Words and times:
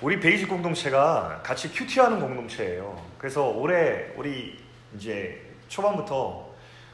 우리 0.00 0.20
베이직 0.20 0.48
공동체가 0.48 1.40
같이 1.42 1.72
QT하는 1.72 2.20
공동체예요. 2.20 2.96
그래서 3.18 3.48
올해 3.48 4.06
우리 4.16 4.56
이제 4.94 5.42
초반부터 5.66 6.46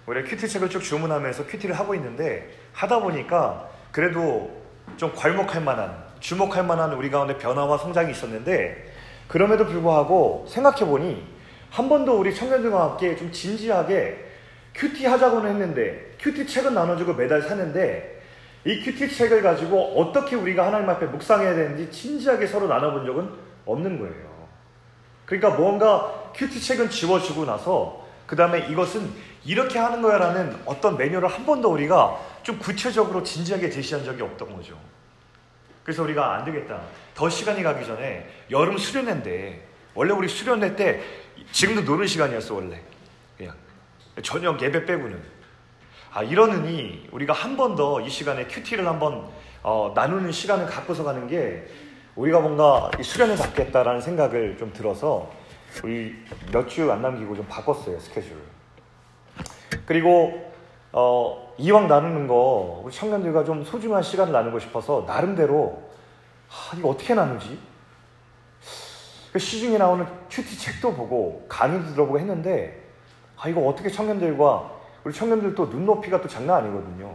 올해 0.07 0.23
QT 0.23 0.49
책을 0.49 0.71
쭉 0.71 0.81
주문하면서 0.81 1.47
QT를 1.47 1.79
하고 1.79 1.95
있는데 1.97 2.49
하다 2.73 3.01
보니까 3.01 3.69
그래도 3.93 4.51
좀 4.97 5.13
괄목할 5.15 5.61
만한 5.61 6.03
주목할 6.21 6.65
만한 6.65 6.95
우리 6.95 7.11
가운데 7.11 7.37
변화와 7.37 7.77
성장이 7.77 8.11
있었는데 8.11 8.91
그럼에도 9.29 9.67
불구하고 9.67 10.47
생각해 10.49 10.87
보니 10.87 11.27
한 11.69 11.91
번도 11.91 12.19
우리 12.19 12.35
청년들과 12.35 12.91
함께 12.91 13.17
좀 13.17 13.31
진지하게 13.31 14.25
QT 14.75 15.05
하자고는 15.05 15.51
했는데 15.51 16.13
QT 16.21 16.47
책은 16.47 16.73
나눠주고 16.73 17.13
매달 17.13 17.43
사는데 17.43 18.23
이 18.65 18.83
QT 18.83 19.15
책을 19.15 19.43
가지고 19.43 20.01
어떻게 20.01 20.37
우리가 20.37 20.67
하나님 20.67 20.89
앞에 20.89 21.07
묵상해야 21.07 21.55
되는지 21.55 21.91
진지하게 21.91 22.47
서로 22.47 22.67
나눠본 22.67 23.05
적은 23.05 23.31
없는 23.67 23.99
거예요. 23.99 24.35
그러니까 25.27 25.51
뭔가 25.51 26.33
QT 26.35 26.61
책은 26.61 26.91
쥐어주고 26.91 27.45
나서 27.45 28.07
그 28.27 28.37
다음에 28.37 28.67
이것은 28.69 29.11
이렇게 29.45 29.79
하는 29.79 30.01
거야라는 30.01 30.57
어떤 30.65 30.97
매뉴얼을 30.97 31.29
한 31.29 31.45
번도 31.45 31.71
우리가 31.73 32.19
좀 32.43 32.59
구체적으로 32.59 33.23
진지하게 33.23 33.71
제시한 33.71 34.05
적이 34.05 34.23
없던 34.23 34.57
거죠. 34.57 34.79
그래서 35.83 36.03
우리가 36.03 36.37
안 36.37 36.45
되겠다. 36.47 36.81
더 37.15 37.29
시간이 37.29 37.63
가기 37.63 37.85
전에 37.85 38.27
여름 38.51 38.79
수련회인데 38.79 39.67
원래 39.95 40.13
우리 40.13 40.29
수련회 40.29 40.75
때 40.75 41.03
지금도 41.53 41.83
노는 41.83 42.07
시간이었어 42.07 42.55
원래 42.55 42.81
그냥 43.37 43.55
저녁 44.23 44.61
예배 44.61 44.87
빼고는 44.87 45.23
아 46.15 46.23
이러느니 46.23 47.09
우리가 47.13 47.33
한 47.33 47.57
번 47.57 47.75
더 47.77 48.01
이 48.01 48.09
시간에 48.09 48.47
큐티를 48.47 48.87
한번 48.87 49.29
어, 49.63 49.93
나누는 49.95 50.31
시간을 50.31 50.67
갖고서 50.67 51.03
가는 51.03 51.27
게 51.27 51.67
우리가 52.15 52.39
뭔가 52.41 52.91
수련회 53.03 53.37
받겠다라는 53.37 54.01
생각을 54.01 54.57
좀 54.57 54.73
들어서 54.73 55.31
우리 55.83 56.15
몇 56.53 56.69
주 56.69 56.89
안 56.91 57.03
남기고 57.03 57.35
좀 57.35 57.47
바꿨어요 57.49 57.99
스케줄. 57.99 58.37
그리고 59.87 60.53
어, 60.93 61.53
이왕 61.59 61.89
나누는 61.89 62.29
거 62.29 62.83
우리 62.85 62.93
청년들과 62.95 63.45
좀 63.45 63.65
소중한 63.65 64.03
시간을 64.03 64.33
나누고 64.33 64.61
싶어서 64.61 65.05
나름대로 65.09 65.83
아, 66.49 66.77
이거 66.77 66.91
어떻게 66.91 67.15
나누지? 67.15 67.59
그 69.33 69.39
시중에 69.41 69.79
나오는 69.79 70.07
QT 70.31 70.57
책도 70.57 70.95
보고 70.95 71.45
강의도 71.49 71.91
들어보고 71.93 72.21
했는데 72.21 72.81
아 73.37 73.49
이거 73.49 73.63
어떻게 73.67 73.91
청년들과 73.91 74.74
우리 75.05 75.13
청년들 75.13 75.55
또 75.55 75.67
눈높이가 75.67 76.21
또 76.21 76.29
장난 76.29 76.65
아니거든요. 76.65 77.15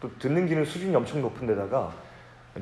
또 0.00 0.10
듣는 0.18 0.46
기능 0.46 0.64
수준이 0.64 0.94
엄청 0.94 1.22
높은 1.22 1.46
데다가 1.46 1.90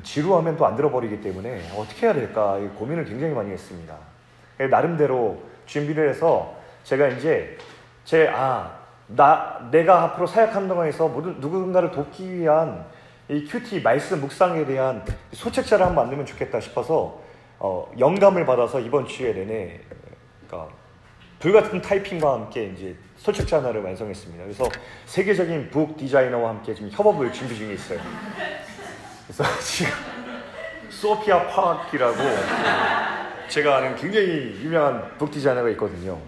지루하면 0.01 0.57
또 0.57 0.65
안 0.65 0.75
들어버리기 0.75 1.21
때문에 1.21 1.69
어떻게 1.75 2.07
해야 2.07 2.13
될까 2.13 2.57
고민을 2.77 3.05
굉장히 3.05 3.33
많이 3.33 3.51
했습니다. 3.51 3.95
나름대로 4.69 5.41
준비를 5.65 6.09
해서 6.09 6.55
제가 6.83 7.09
이제 7.09 7.57
제 8.05 8.27
아 8.27 8.83
나, 9.07 9.67
내가 9.69 10.03
앞으로 10.03 10.25
사역하는 10.25 10.67
동안에서 10.67 11.09
모든 11.09 11.39
누군가를 11.39 11.91
돕기 11.91 12.37
위한 12.37 12.85
이 13.29 13.45
QT 13.45 13.81
말씀 13.81 14.21
묵상에 14.21 14.65
대한 14.65 15.03
소책자를 15.33 15.85
한번 15.85 16.05
만들면 16.05 16.25
좋겠다 16.25 16.59
싶어서 16.59 17.19
어, 17.59 17.91
영감을 17.99 18.45
받아서 18.45 18.79
이번 18.79 19.05
주에 19.07 19.33
내내 19.33 19.81
그러니까 20.47 20.73
불 21.39 21.53
같은 21.53 21.81
타이핑과 21.81 22.33
함께 22.33 22.65
이제 22.65 22.95
소책자 23.23 23.57
하나를 23.59 23.81
완성했습니다. 23.81 24.43
그래서 24.43 24.65
세계적인 25.05 25.69
북 25.71 25.95
디자이너와 25.95 26.49
함께 26.49 26.73
지금 26.75 26.89
협업을 26.91 27.31
준비 27.31 27.55
중에 27.55 27.73
있어요. 27.73 27.99
그래서 29.25 29.45
지금 29.63 29.93
소피아 30.89 31.47
파키라고 31.47 32.17
제가 33.47 33.77
아는 33.77 33.95
굉장히 33.95 34.59
유명한 34.61 35.17
북 35.17 35.31
디자이너가 35.31 35.69
있거든요. 35.69 36.19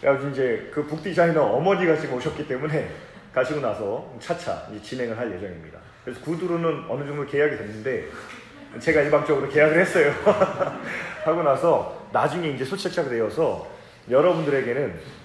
그래가지고 0.00 0.30
이제 0.30 0.70
그 0.72 0.86
북 0.86 1.02
디자이너 1.02 1.42
어머니가 1.42 1.96
지금 1.96 2.14
오셨기 2.16 2.46
때문에 2.46 2.88
가시고 3.34 3.60
나서 3.60 4.14
차차 4.20 4.68
진행을 4.80 5.18
할 5.18 5.32
예정입니다. 5.32 5.78
그래서 6.04 6.20
구두로는 6.20 6.84
어느 6.88 7.04
정도 7.04 7.26
계약이 7.26 7.56
됐는데 7.56 8.04
제가 8.78 9.00
일방적으로 9.02 9.48
계약을 9.48 9.76
했어요. 9.80 10.12
하고 11.24 11.42
나서 11.42 12.06
나중에 12.12 12.50
이제 12.50 12.64
소책자가 12.64 13.08
되어서 13.10 13.66
여러분들에게는 14.08 15.21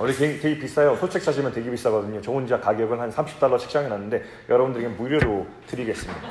원래 0.00 0.12
되게, 0.14 0.40
되게 0.40 0.58
비싸요. 0.58 0.96
소책 0.96 1.22
사시면 1.22 1.52
되게 1.52 1.70
비싸거든요. 1.70 2.22
저 2.22 2.32
혼자 2.32 2.58
가격은 2.58 2.98
한 2.98 3.12
30달러 3.12 3.58
책장에 3.58 3.86
놨는데 3.86 4.24
여러분들에게 4.48 4.88
무료로 4.94 5.46
드리겠습니다. 5.66 6.22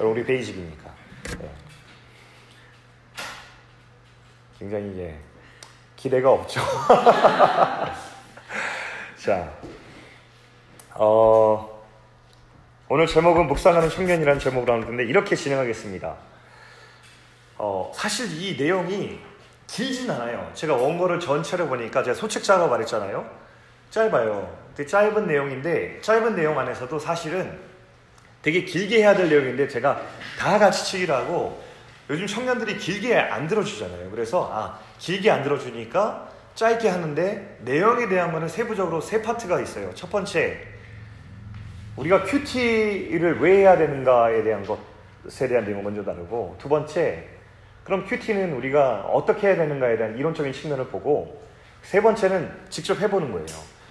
여러분 0.00 0.18
우리 0.18 0.26
베이직이니까. 0.26 0.90
네. 1.38 1.48
굉장히 4.58 4.98
예, 4.98 5.16
기대가 5.94 6.32
없죠. 6.32 6.58
자, 9.22 9.52
어, 10.94 11.84
오늘 12.88 13.06
제목은 13.06 13.46
묵상하는 13.46 13.90
청년이라는 13.90 14.40
제목으로 14.40 14.72
하는데 14.72 15.04
이렇게 15.04 15.36
진행하겠습니다. 15.36 16.16
어, 17.58 17.92
사실 17.94 18.42
이 18.42 18.56
내용이 18.56 19.20
길진 19.66 20.10
않아요. 20.10 20.50
제가 20.54 20.74
원고를 20.74 21.20
전체를 21.20 21.68
보니까 21.68 22.02
제가 22.02 22.14
소책자가 22.14 22.66
말했잖아요. 22.66 23.28
짧아요. 23.90 24.56
되게 24.76 24.88
짧은 24.88 25.26
내용인데 25.26 26.00
짧은 26.00 26.34
내용 26.34 26.58
안에서도 26.58 26.98
사실은 26.98 27.58
되게 28.42 28.64
길게 28.64 28.98
해야 28.98 29.14
될 29.14 29.28
내용인데 29.28 29.68
제가 29.68 30.02
다 30.38 30.58
같이 30.58 30.84
치기로 30.84 31.14
하고 31.14 31.62
요즘 32.10 32.26
청년들이 32.26 32.76
길게 32.76 33.16
안 33.16 33.48
들어주잖아요. 33.48 34.10
그래서 34.10 34.50
아 34.52 34.78
길게 34.98 35.30
안 35.30 35.42
들어주니까 35.42 36.28
짧게 36.54 36.88
하는데 36.88 37.58
내용에 37.62 38.08
대한 38.08 38.32
거는 38.32 38.48
세부적으로 38.48 39.00
세 39.00 39.22
파트가 39.22 39.60
있어요. 39.60 39.92
첫 39.94 40.10
번째 40.10 40.60
우리가 41.96 42.24
큐티를 42.24 43.40
왜 43.40 43.58
해야 43.58 43.78
되는가에 43.78 44.42
대한 44.42 44.64
것에 44.64 45.48
대한 45.48 45.64
내용을 45.64 45.84
먼저 45.84 46.04
다루고 46.04 46.56
두 46.58 46.68
번째 46.68 47.33
그럼 47.84 48.06
큐티는 48.06 48.54
우리가 48.54 49.02
어떻게 49.12 49.48
해야 49.48 49.56
되는가에 49.56 49.96
대한 49.96 50.16
이론적인 50.16 50.52
측면을 50.52 50.86
보고 50.86 51.42
세 51.82 52.00
번째는 52.00 52.50
직접 52.70 52.98
해보는 52.98 53.30
거예요. 53.32 53.46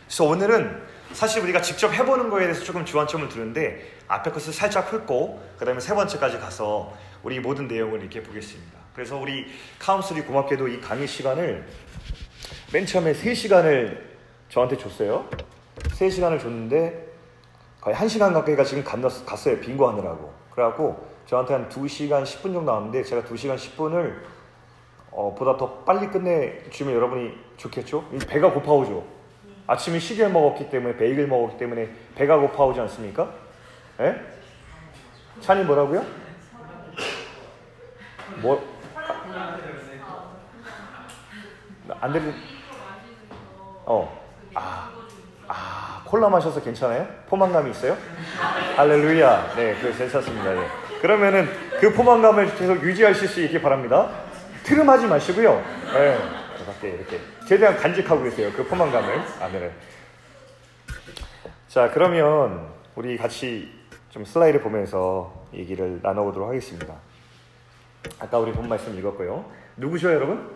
그래서 0.07 0.25
오늘은 0.25 0.81
사실 1.13 1.43
우리가 1.43 1.61
직접 1.61 1.93
해보는 1.93 2.29
거에 2.31 2.43
대해서 2.43 2.63
조금 2.63 2.83
주안점을 2.83 3.29
두는데 3.29 3.87
앞에 4.07 4.31
것을 4.31 4.51
살짝 4.51 4.91
훑고 4.91 5.41
그 5.59 5.65
다음에 5.65 5.79
세 5.79 5.93
번째까지 5.93 6.39
가서 6.39 6.93
우리 7.21 7.39
모든 7.39 7.67
내용을 7.67 8.01
이렇게 8.01 8.23
보겠습니다. 8.23 8.79
그래서 8.95 9.17
우리 9.17 9.45
카운슬이 9.79 10.21
고맙게도 10.21 10.67
이 10.67 10.81
강의 10.81 11.07
시간을 11.07 11.65
맨 12.73 12.85
처음에 12.85 13.13
3시간을 13.13 13.99
저한테 14.49 14.77
줬어요. 14.77 15.29
3시간을 15.77 16.39
줬는데 16.41 17.07
거의 17.79 17.95
1시간 17.95 18.33
가까이가 18.33 18.63
지금 18.63 18.83
갔어요. 18.83 19.59
빙고 19.59 19.87
하느라고. 19.87 20.33
그래갖고 20.51 21.12
저한테 21.33 21.53
한 21.55 21.67
2시간 21.67 22.23
10분 22.23 22.53
정도 22.53 22.61
나왔는데 22.61 23.03
제가 23.03 23.23
2시간 23.23 23.55
10분을 23.55 24.13
어, 25.09 25.33
보다 25.35 25.57
더 25.57 25.79
빨리 25.79 26.07
끝내주면 26.07 26.93
여러분이 26.93 27.35
좋겠죠? 27.57 28.07
배가 28.27 28.51
고파오죠? 28.51 29.03
아침에 29.65 29.97
시계 29.97 30.27
먹었기 30.27 30.69
때문에 30.69 30.95
베이글 30.95 31.25
먹었기 31.27 31.57
때문에 31.57 31.89
배가 32.13 32.37
고파오지 32.37 32.79
않습니까? 32.81 33.31
예? 34.01 34.21
찬이 35.39 35.63
뭐라고요? 35.63 36.05
뭐? 38.41 38.63
안 41.99 42.13
들리? 42.13 42.31
어. 43.85 44.23
아. 44.53 44.91
아, 45.47 46.03
콜라 46.05 46.29
마셔서 46.29 46.61
괜찮아요? 46.61 47.07
포만감이 47.27 47.71
있어요? 47.71 47.97
할렐루야. 48.75 49.55
네, 49.55 49.75
그 49.81 49.97
괜찮습니다. 49.97 50.53
네. 50.53 50.82
그러면은 51.03 51.49
그 51.81 51.91
포만감을 51.91 52.55
계속 52.55 52.81
유지하실 52.81 53.27
수 53.27 53.41
있기 53.41 53.61
바랍니다. 53.61 54.09
트름하지 54.63 55.05
마시고요. 55.07 55.61
네. 55.91 56.17
밖에 56.65 56.91
이렇게 56.91 57.19
최대한 57.45 57.75
간직하고 57.75 58.23
계세요. 58.23 58.49
그 58.55 58.65
포만감을 58.65 59.21
안에. 59.41 59.71
자, 61.67 61.91
그러면 61.93 62.69
우리 62.95 63.17
같이 63.17 63.69
좀 64.11 64.23
슬라이드 64.23 64.61
보면서 64.61 65.45
얘기를 65.53 65.99
나눠보도록 66.01 66.47
하겠습니다. 66.47 66.95
아까 68.19 68.39
우리 68.39 68.53
본 68.53 68.69
말씀 68.69 68.97
읽었고요. 68.97 69.51
누구죠, 69.75 70.09
여러분? 70.09 70.55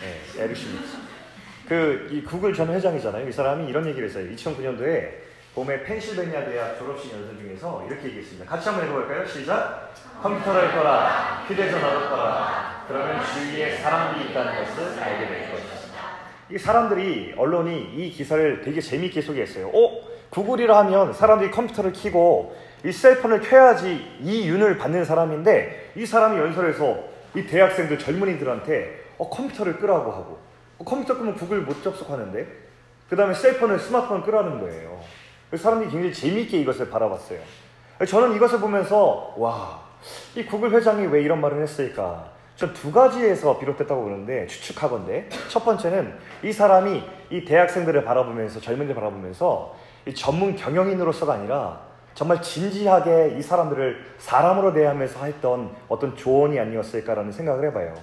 네, 0.00 0.42
에릭 0.42 0.56
슈미츠. 0.56 0.96
그, 1.68 2.08
이 2.10 2.24
구글 2.24 2.52
전 2.52 2.68
회장이잖아요. 2.74 3.28
이 3.28 3.30
사람이 3.30 3.68
이런 3.68 3.86
얘기를 3.86 4.08
했어요. 4.08 4.28
2009년도에 4.34 5.25
봄에 5.56 5.84
펜실베니아 5.84 6.44
대학 6.44 6.78
졸업식 6.78 7.14
연설 7.14 7.38
중에서 7.38 7.82
이렇게 7.88 8.08
얘기했습니다. 8.08 8.44
같이 8.44 8.68
한번 8.68 8.86
해볼까요? 8.86 9.26
시작! 9.26 9.90
컴퓨터를 10.22 10.70
꺼라, 10.72 11.44
휴대전화를 11.48 12.10
꺼라. 12.10 12.84
그러면 12.86 13.24
주위에 13.24 13.76
사람들이 13.76 14.28
있다는 14.30 14.54
것을 14.54 15.02
알게 15.02 15.26
될 15.26 15.50
것이다. 15.50 15.76
이 16.50 16.58
사람들이, 16.58 17.34
언론이 17.38 17.94
이 17.94 18.10
기사를 18.10 18.60
되게 18.60 18.82
재미있게 18.82 19.22
소개했어요. 19.22 19.68
어? 19.68 20.00
구글이라 20.28 20.76
하면 20.80 21.14
사람들이 21.14 21.50
컴퓨터를 21.50 21.94
켜고 21.94 22.54
이 22.84 22.92
셀폰을 22.92 23.40
켜야지 23.40 24.18
이 24.20 24.46
윤을 24.50 24.76
받는 24.76 25.06
사람인데 25.06 25.92
이 25.96 26.04
사람이 26.04 26.38
연설에서 26.38 26.98
이 27.34 27.46
대학생들 27.46 27.98
젊은이들한테 27.98 29.04
어, 29.16 29.30
컴퓨터를 29.30 29.78
끄라고 29.78 30.12
하고 30.12 30.38
어, 30.76 30.84
컴퓨터 30.84 31.16
끄면 31.16 31.34
구글 31.34 31.62
못 31.62 31.82
접속하는데 31.82 32.46
그 33.08 33.16
다음에 33.16 33.32
셀폰을 33.32 33.78
스마트폰을 33.78 34.22
끄라는 34.22 34.60
거예요. 34.60 35.00
그래서 35.56 35.70
사람들이 35.70 35.90
굉장히 35.90 36.12
재미있게 36.12 36.58
이것을 36.58 36.90
바라봤어요. 36.90 37.38
저는 38.06 38.36
이것을 38.36 38.60
보면서 38.60 39.32
와, 39.38 39.80
이 40.34 40.44
구글 40.44 40.70
회장이 40.70 41.06
왜 41.06 41.22
이런 41.22 41.40
말을 41.40 41.62
했을까? 41.62 42.36
전 42.56 42.74
두 42.74 42.92
가지에서 42.92 43.58
비롯됐다고 43.58 44.02
보는데 44.02 44.46
추측하건데 44.46 45.28
첫 45.48 45.64
번째는 45.64 46.14
이 46.42 46.52
사람이 46.52 47.02
이 47.30 47.44
대학생들을 47.46 48.04
바라보면서 48.04 48.60
젊은이들 48.60 48.94
바라보면서 48.94 49.74
이 50.06 50.14
전문 50.14 50.56
경영인으로서가 50.56 51.34
아니라 51.34 51.80
정말 52.14 52.42
진지하게 52.42 53.36
이 53.38 53.42
사람들을 53.42 54.14
사람으로 54.18 54.74
대하면서 54.74 55.24
했던 55.24 55.70
어떤 55.88 56.16
조언이 56.16 56.58
아니었을까라는 56.60 57.32
생각을 57.32 57.66
해봐요. 57.68 57.94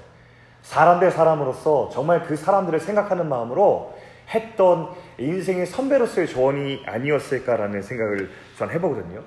사람 0.64 1.00
대 1.00 1.12
사람으로서 1.12 1.90
정말 1.92 2.24
그 2.24 2.36
사람들을 2.36 2.80
생각하는 2.80 3.30
마음으로 3.30 3.94
했던 4.34 4.90
인생의 5.18 5.66
선배로서의 5.66 6.28
조언이 6.28 6.84
아니었을까라는 6.86 7.82
생각을 7.82 8.32
전 8.58 8.70
해보거든요. 8.70 9.24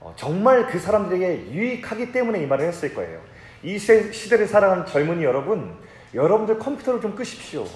어, 0.00 0.12
정말 0.16 0.66
그 0.66 0.78
사람들에게 0.78 1.52
유익하기 1.52 2.12
때문에 2.12 2.42
이 2.42 2.46
말을 2.46 2.66
했을 2.66 2.94
거예요. 2.94 3.20
이 3.62 3.78
시대를 3.78 4.46
살아가는 4.46 4.86
젊은이 4.86 5.22
여러분, 5.24 5.76
여러분들 6.14 6.58
컴퓨터를 6.58 7.00
좀 7.00 7.14
끄십시오. 7.14 7.66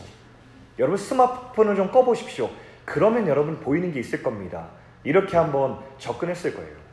여러분 0.79 0.97
스마트폰을 0.97 1.77
좀 1.77 1.91
꺼보십시오. 1.91 2.51
그러면 2.85 3.29
여러분 3.29 3.61
보이는 3.61 3.93
게 3.93 4.01
있을 4.01 4.23
겁니다. 4.23 4.69
이렇게 5.05 5.37
한번 5.37 5.79
접근했을 5.99 6.55
거예요. 6.55 6.85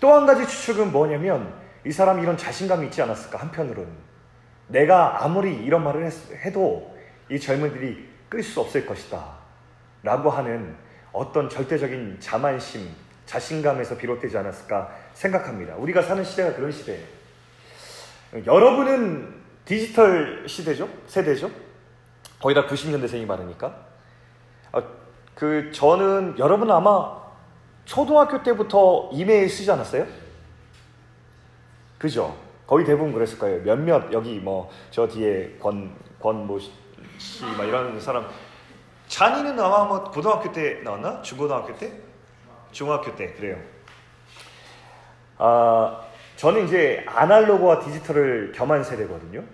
또 0.00 0.12
한 0.12 0.26
가지 0.26 0.46
추측은 0.46 0.90
뭐냐면 0.90 1.54
이 1.86 1.92
사람이 1.92 2.22
이런 2.22 2.36
자신감이 2.36 2.86
있지 2.86 3.00
않았을까 3.02 3.38
한편으로는 3.38 3.90
내가 4.66 5.24
아무리 5.24 5.54
이런 5.54 5.84
말을 5.84 6.10
해도 6.44 6.92
이 7.30 7.38
젊은이들이 7.38 8.08
끌 8.28 8.42
수 8.42 8.60
없을 8.60 8.84
것이다 8.84 9.41
라고 10.02 10.30
하는 10.30 10.74
어떤 11.12 11.48
절대적인 11.48 12.18
자만심, 12.20 12.88
자신감에서 13.26 13.96
비롯되지 13.96 14.36
않았을까 14.38 14.90
생각합니다. 15.14 15.76
우리가 15.76 16.02
사는 16.02 16.22
시대가 16.24 16.54
그런 16.54 16.72
시대예요. 16.72 17.04
여러분은 18.46 19.34
디지털 19.64 20.44
시대죠? 20.48 20.88
세대죠? 21.06 21.50
거의 22.40 22.54
다 22.54 22.66
90년대생이 22.66 23.26
많으니까. 23.26 23.76
어, 24.72 24.82
그 25.34 25.70
저는 25.72 26.36
여러분은 26.38 26.74
아마 26.74 27.22
초등학교 27.84 28.42
때부터 28.42 29.10
이메일 29.12 29.48
쓰지 29.48 29.70
않았어요? 29.70 30.06
그죠? 31.98 32.36
거의 32.66 32.84
대부분 32.84 33.12
그랬을 33.12 33.38
거예요. 33.38 33.62
몇몇 33.62 34.12
여기 34.12 34.38
뭐 34.40 34.70
저 34.90 35.06
뒤에 35.06 35.56
권 35.60 35.94
권모 36.20 36.58
씨 36.58 36.72
막 37.56 37.64
이런 37.66 38.00
사람 38.00 38.26
잔이는 39.12 39.60
아마 39.60 39.84
뭐 39.84 40.04
고등학교 40.04 40.50
때 40.52 40.80
나왔나? 40.82 41.20
중고등학교 41.20 41.76
때? 41.76 41.92
중학교 42.70 43.14
때 43.14 43.34
그래요. 43.34 43.58
아 45.36 46.00
저는 46.36 46.64
이제 46.64 47.04
아날로그와 47.06 47.80
디지털을 47.80 48.52
겸한 48.52 48.82
세대거든요. 48.82 49.44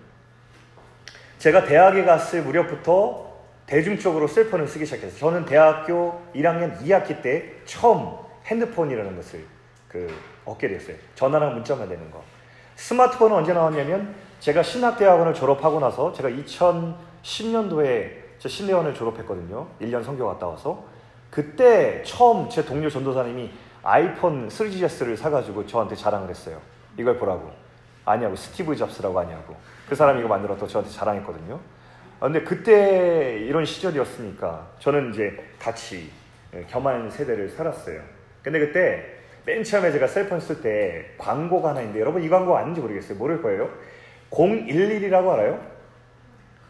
제가 1.39 1.65
대학에 1.65 2.05
갔을 2.05 2.41
무렵부터 2.43 3.33
대중적으로 3.65 4.27
셀폰을 4.27 4.65
쓰기 4.65 4.85
시작했어요. 4.85 5.19
저는 5.19 5.43
대학교 5.43 6.21
1학년 6.33 6.79
2학기 6.81 7.21
때 7.21 7.51
처음 7.65 8.15
핸드폰이라는 8.45 9.13
것을 9.17 9.43
그 9.89 10.17
얻게 10.45 10.69
됐어요. 10.69 10.95
전화랑 11.15 11.55
문자만 11.55 11.89
되는 11.89 12.09
거. 12.11 12.23
스마트폰은 12.77 13.35
언제 13.35 13.51
나왔냐면 13.51 14.15
제가 14.39 14.63
신학대학원을 14.63 15.33
졸업하고 15.33 15.81
나서 15.81 16.13
제가 16.13 16.29
2010년도에 16.29 18.18
제 18.39 18.47
신대원을 18.47 18.93
졸업했거든요. 18.93 19.67
1년 19.81 20.03
성교 20.03 20.25
갔다 20.25 20.47
와서. 20.47 20.85
그때 21.29 22.01
처음 22.03 22.49
제 22.49 22.65
동료 22.65 22.89
전도사님이 22.89 23.51
아이폰 23.83 24.47
3GS를 24.47 25.15
사가지고 25.15 25.67
저한테 25.67 25.95
자랑을 25.95 26.29
했어요. 26.29 26.59
이걸 26.97 27.17
보라고. 27.17 27.51
아니하고 28.05 28.35
스티브 28.35 28.75
잡스라고 28.75 29.19
하냐고. 29.19 29.55
그 29.87 29.95
사람이 29.95 30.19
이거 30.19 30.29
만들었다고 30.29 30.67
저한테 30.67 30.91
자랑했거든요. 30.91 31.59
아, 32.19 32.25
근데 32.25 32.41
그때 32.43 33.39
이런 33.39 33.65
시절이었으니까 33.65 34.67
저는 34.79 35.13
이제 35.13 35.37
같이 35.59 36.09
예, 36.55 36.65
겸한 36.67 37.11
세대를 37.11 37.49
살았어요. 37.49 38.01
근데 38.41 38.59
그때 38.59 39.05
맨 39.45 39.63
처음에 39.63 39.91
제가 39.91 40.07
셀폰 40.07 40.39
쓸 40.39 40.61
때 40.61 41.11
광고가 41.17 41.69
하나 41.69 41.81
있는데 41.81 41.99
여러분 41.99 42.23
이 42.23 42.29
광고 42.29 42.57
아닌지 42.57 42.81
모르겠어요. 42.81 43.17
모를 43.17 43.41
거예요. 43.41 43.69
011이라고 44.31 45.29
알아요? 45.29 45.59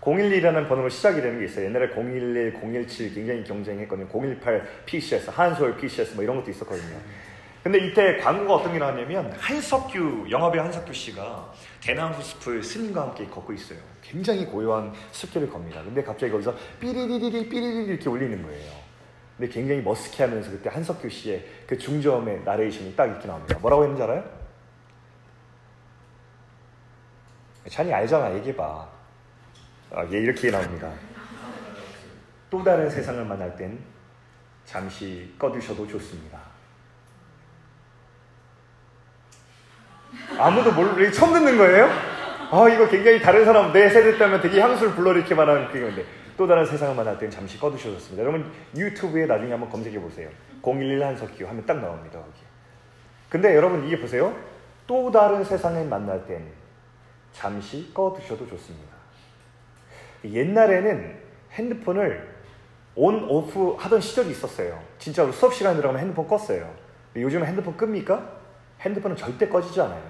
011이라는 0.02 0.68
번호로 0.68 0.90
시작이 0.90 1.22
되는 1.22 1.40
게 1.40 1.46
있어요. 1.46 1.66
옛날에 1.66 1.90
011, 1.94 2.54
017 2.62 3.14
굉장히 3.14 3.44
경쟁했거든요. 3.44 4.08
018 4.08 4.86
PCS, 4.86 5.30
한솔 5.30 5.78
PCS 5.78 6.16
뭐 6.16 6.24
이런 6.24 6.38
것도 6.38 6.52
있었거든요. 6.52 6.98
근데 7.64 7.78
이때 7.80 8.18
광고가 8.18 8.56
어떤 8.56 8.72
게 8.72 8.80
나왔냐면 8.80 9.34
한석규 9.34 10.28
영화배우 10.30 10.64
한석규 10.64 10.94
씨가 10.94 11.52
대나무 11.82 12.22
숲을 12.22 12.64
스님과 12.64 13.02
함께 13.02 13.26
걷고 13.26 13.52
있어요. 13.52 13.80
굉장히 14.02 14.46
고요한 14.46 14.94
숲길을 15.12 15.50
겁니다. 15.50 15.84
근데 15.84 16.02
갑자기 16.02 16.32
거기서 16.32 16.56
삐리리리리 16.80 17.50
삐리리리 17.50 17.86
이렇게 17.88 18.10
울리는 18.10 18.42
거예요. 18.42 18.72
근데 19.38 19.52
굉장히 19.52 19.82
머스키하면서 19.82 20.52
그때 20.52 20.70
한석규 20.70 21.10
씨의 21.10 21.46
그 21.68 21.78
중저음의 21.78 22.44
나레이션이 22.44 22.96
딱 22.96 23.06
이렇게 23.06 23.28
나옵니다. 23.28 23.58
뭐라고 23.60 23.84
했는지 23.84 24.04
알아요? 24.04 24.24
찬이 27.68 27.94
알잖아, 27.94 28.36
얘기해봐. 28.36 28.99
아, 29.92 30.06
예, 30.12 30.20
이렇게 30.20 30.52
나옵니다. 30.52 30.92
또 32.50 32.64
다른 32.64 32.90
세상을 32.90 33.24
만날 33.26 33.56
땐 33.56 33.80
잠시 34.66 35.34
꺼두셔도 35.38 35.88
좋습니다. 35.88 36.40
아무도 40.38 40.72
모르, 40.72 41.12
처음 41.12 41.34
듣는 41.34 41.58
거예요? 41.58 41.86
아, 42.52 42.68
이거 42.70 42.88
굉장히 42.88 43.22
다른 43.22 43.46
사람, 43.46 43.72
내 43.72 43.90
세대 43.90 44.18
때면 44.18 44.42
되게 44.42 44.60
향수를 44.60 44.94
불러일으킬 44.94 45.36
만한 45.36 45.72
그건데. 45.72 46.06
또 46.38 46.48
다른 46.48 46.66
세상을 46.66 46.96
만날 46.96 47.18
때는 47.18 47.32
잠시 47.32 47.60
꺼두셔졌습니다. 47.60 48.24
여러분, 48.24 48.50
유튜브에 48.76 49.26
나중에 49.26 49.52
한번 49.52 49.70
검색해 49.70 50.00
보세요. 50.00 50.30
011 50.64 51.04
한석규 51.04 51.46
하면 51.46 51.66
딱 51.66 51.80
나옵니다, 51.80 52.20
거기. 52.20 52.40
근데 53.28 53.56
여러분, 53.56 53.86
이게 53.86 54.00
보세요. 54.00 54.36
또 54.88 55.12
다른 55.12 55.44
세상을 55.44 55.86
만날 55.86 56.26
땐 56.26 56.48
잠시 57.34 57.92
꺼두셔도 57.94 58.48
좋습니다. 58.48 58.89
옛날에는 60.24 61.18
핸드폰을 61.54 62.30
온, 62.96 63.24
오프 63.30 63.76
하던 63.80 64.02
시절이 64.02 64.32
있었어요. 64.32 64.80
진짜로 64.98 65.32
수업 65.32 65.54
시간에 65.54 65.76
들어가면 65.78 66.02
핸드폰 66.02 66.28
껐어요. 66.28 66.68
요즘 67.16 67.46
핸드폰 67.46 67.76
끕니까? 67.78 68.40
핸드폰은 68.82 69.16
절대 69.16 69.48
꺼지지 69.48 69.80
않아요. 69.82 70.02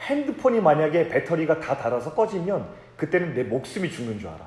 핸드폰이 0.00 0.60
만약에 0.60 1.08
배터리가 1.08 1.60
다 1.60 1.76
닳아서 1.76 2.14
꺼지면 2.14 2.66
그때는 2.96 3.34
내 3.34 3.44
목숨이 3.44 3.90
죽는 3.90 4.18
줄 4.18 4.28
알아. 4.28 4.46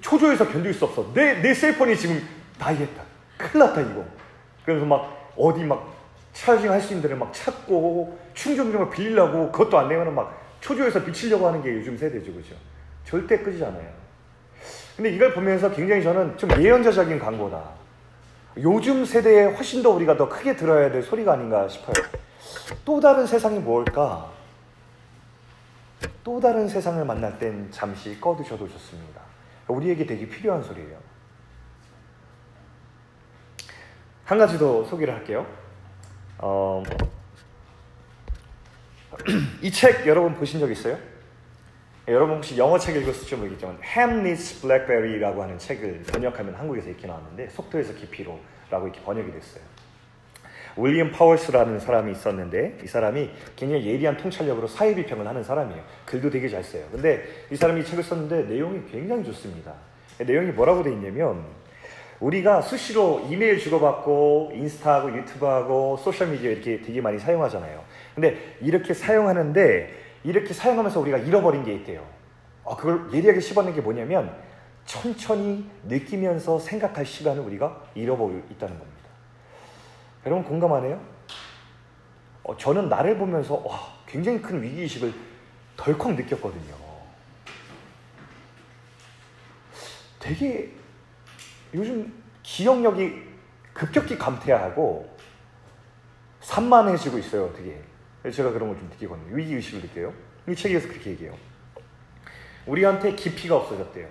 초조해서 0.00 0.48
견딜 0.48 0.74
수 0.74 0.84
없어. 0.84 1.12
내, 1.14 1.40
내 1.40 1.54
셀폰이 1.54 1.96
지금 1.96 2.20
다이했다. 2.58 3.02
큰일 3.38 3.66
났다, 3.66 3.80
이거. 3.80 4.04
그래서 4.64 4.84
막 4.84 5.32
어디 5.36 5.64
막 5.64 5.94
차징 6.32 6.70
할 6.70 6.80
수 6.80 6.88
있는 6.88 7.02
데를 7.02 7.16
막 7.16 7.32
찾고 7.32 8.18
충전기를 8.34 8.90
빌리려고 8.90 9.50
그것도 9.52 9.78
안 9.78 9.88
되면 9.88 10.14
막 10.14 10.40
초조해서 10.60 11.00
미치려고 11.00 11.46
하는 11.46 11.62
게 11.62 11.72
요즘 11.74 11.96
세대죠. 11.96 12.32
그죠? 12.32 12.54
절대 13.04 13.38
끄지 13.38 13.64
않아요. 13.64 13.92
근데 14.96 15.10
이걸 15.10 15.34
보면서 15.34 15.70
굉장히 15.70 16.02
저는 16.02 16.36
좀 16.38 16.50
예언자적인 16.60 17.18
광고다. 17.18 17.62
요즘 18.58 19.04
세대에 19.04 19.46
훨씬 19.46 19.82
더 19.82 19.90
우리가 19.90 20.16
더 20.16 20.28
크게 20.28 20.54
들어야 20.56 20.90
될 20.90 21.02
소리가 21.02 21.32
아닌가 21.32 21.66
싶어요. 21.68 21.94
또 22.84 23.00
다른 23.00 23.26
세상이 23.26 23.58
뭘까? 23.58 24.30
또 26.22 26.40
다른 26.40 26.68
세상을 26.68 27.04
만날 27.04 27.38
땐 27.38 27.68
잠시 27.70 28.18
꺼두셔도 28.20 28.68
좋습니다. 28.68 29.20
우리에게 29.68 30.06
되게 30.06 30.28
필요한 30.28 30.62
소리예요. 30.62 30.96
한 34.24 34.38
가지 34.38 34.58
더 34.58 34.84
소개를 34.84 35.14
할게요. 35.14 35.46
어, 36.38 36.82
이 39.62 39.70
책 39.70 40.06
여러분 40.06 40.34
보신 40.34 40.60
적 40.60 40.70
있어요? 40.70 40.96
여러분 42.06 42.36
혹시 42.36 42.58
영어 42.58 42.78
책 42.78 42.96
읽었을지 42.96 43.34
모르겠지만 43.34 43.78
햄리스 43.82 44.60
블랙베리라고 44.60 45.42
하는 45.42 45.56
책을 45.58 46.02
번역하면 46.12 46.54
한국에서 46.54 46.90
이렇게 46.90 47.06
나왔는데 47.06 47.48
속도에서 47.48 47.94
깊이로라고 47.94 48.88
이렇게 48.88 49.00
번역이 49.00 49.32
됐어요. 49.32 49.64
윌리엄 50.76 51.12
파월스라는 51.12 51.80
사람이 51.80 52.12
있었는데 52.12 52.80
이 52.84 52.86
사람이 52.86 53.30
굉장히 53.56 53.86
예리한 53.86 54.18
통찰력으로 54.18 54.66
사회 54.66 54.94
비평을 54.94 55.26
하는 55.26 55.42
사람이에요. 55.42 55.82
글도 56.04 56.28
되게 56.28 56.46
잘 56.46 56.62
써요. 56.62 56.82
근데 56.92 57.24
이 57.50 57.56
사람이 57.56 57.80
이 57.80 57.84
책을 57.84 58.04
썼는데 58.04 58.52
내용이 58.52 58.82
굉장히 58.90 59.24
좋습니다. 59.24 59.72
내용이 60.18 60.50
뭐라고 60.52 60.82
돼 60.82 60.90
있냐면 60.92 61.42
우리가 62.20 62.60
수시로 62.60 63.26
이메일 63.30 63.58
주고받고 63.58 64.52
인스타하고 64.54 65.16
유튜브하고 65.16 65.96
소셜미디어 65.96 66.50
이렇게 66.50 66.82
되게 66.82 67.00
많이 67.00 67.18
사용하잖아요. 67.18 67.82
근데 68.14 68.56
이렇게 68.60 68.92
사용하는데 68.92 70.03
이렇게 70.24 70.54
사용하면서 70.54 70.98
우리가 71.00 71.18
잃어버린 71.18 71.64
게 71.64 71.74
있대요. 71.74 72.04
어, 72.64 72.76
그걸 72.76 73.12
예리하게 73.12 73.40
씹어낸 73.40 73.74
게 73.74 73.80
뭐냐면 73.80 74.34
천천히 74.86 75.70
느끼면서 75.84 76.58
생각할 76.58 77.04
시간을 77.04 77.42
우리가 77.42 77.84
잃어버리고 77.94 78.46
있다는 78.50 78.78
겁니다. 78.78 79.08
여러분 80.26 80.44
공감하네요? 80.44 81.00
어, 82.42 82.56
저는 82.56 82.88
나를 82.88 83.18
보면서 83.18 83.62
와, 83.64 83.94
굉장히 84.06 84.40
큰 84.40 84.62
위기의식을 84.62 85.12
덜컥 85.76 86.14
느꼈거든요. 86.14 86.74
되게 90.18 90.72
요즘 91.74 92.22
기억력이 92.42 93.22
급격히 93.74 94.16
감퇴하고 94.16 95.14
산만해지고 96.40 97.18
있어요, 97.18 97.52
되게. 97.54 97.82
제가 98.30 98.50
그런 98.52 98.68
걸 98.70 98.78
좀 98.78 98.88
느끼거든요. 98.90 99.36
위기의식을 99.36 99.82
느껴요. 99.82 100.12
이 100.48 100.54
책에서 100.54 100.88
그렇게 100.88 101.10
얘기해요. 101.10 101.36
우리한테 102.66 103.14
깊이가 103.14 103.56
없어졌대요. 103.56 104.08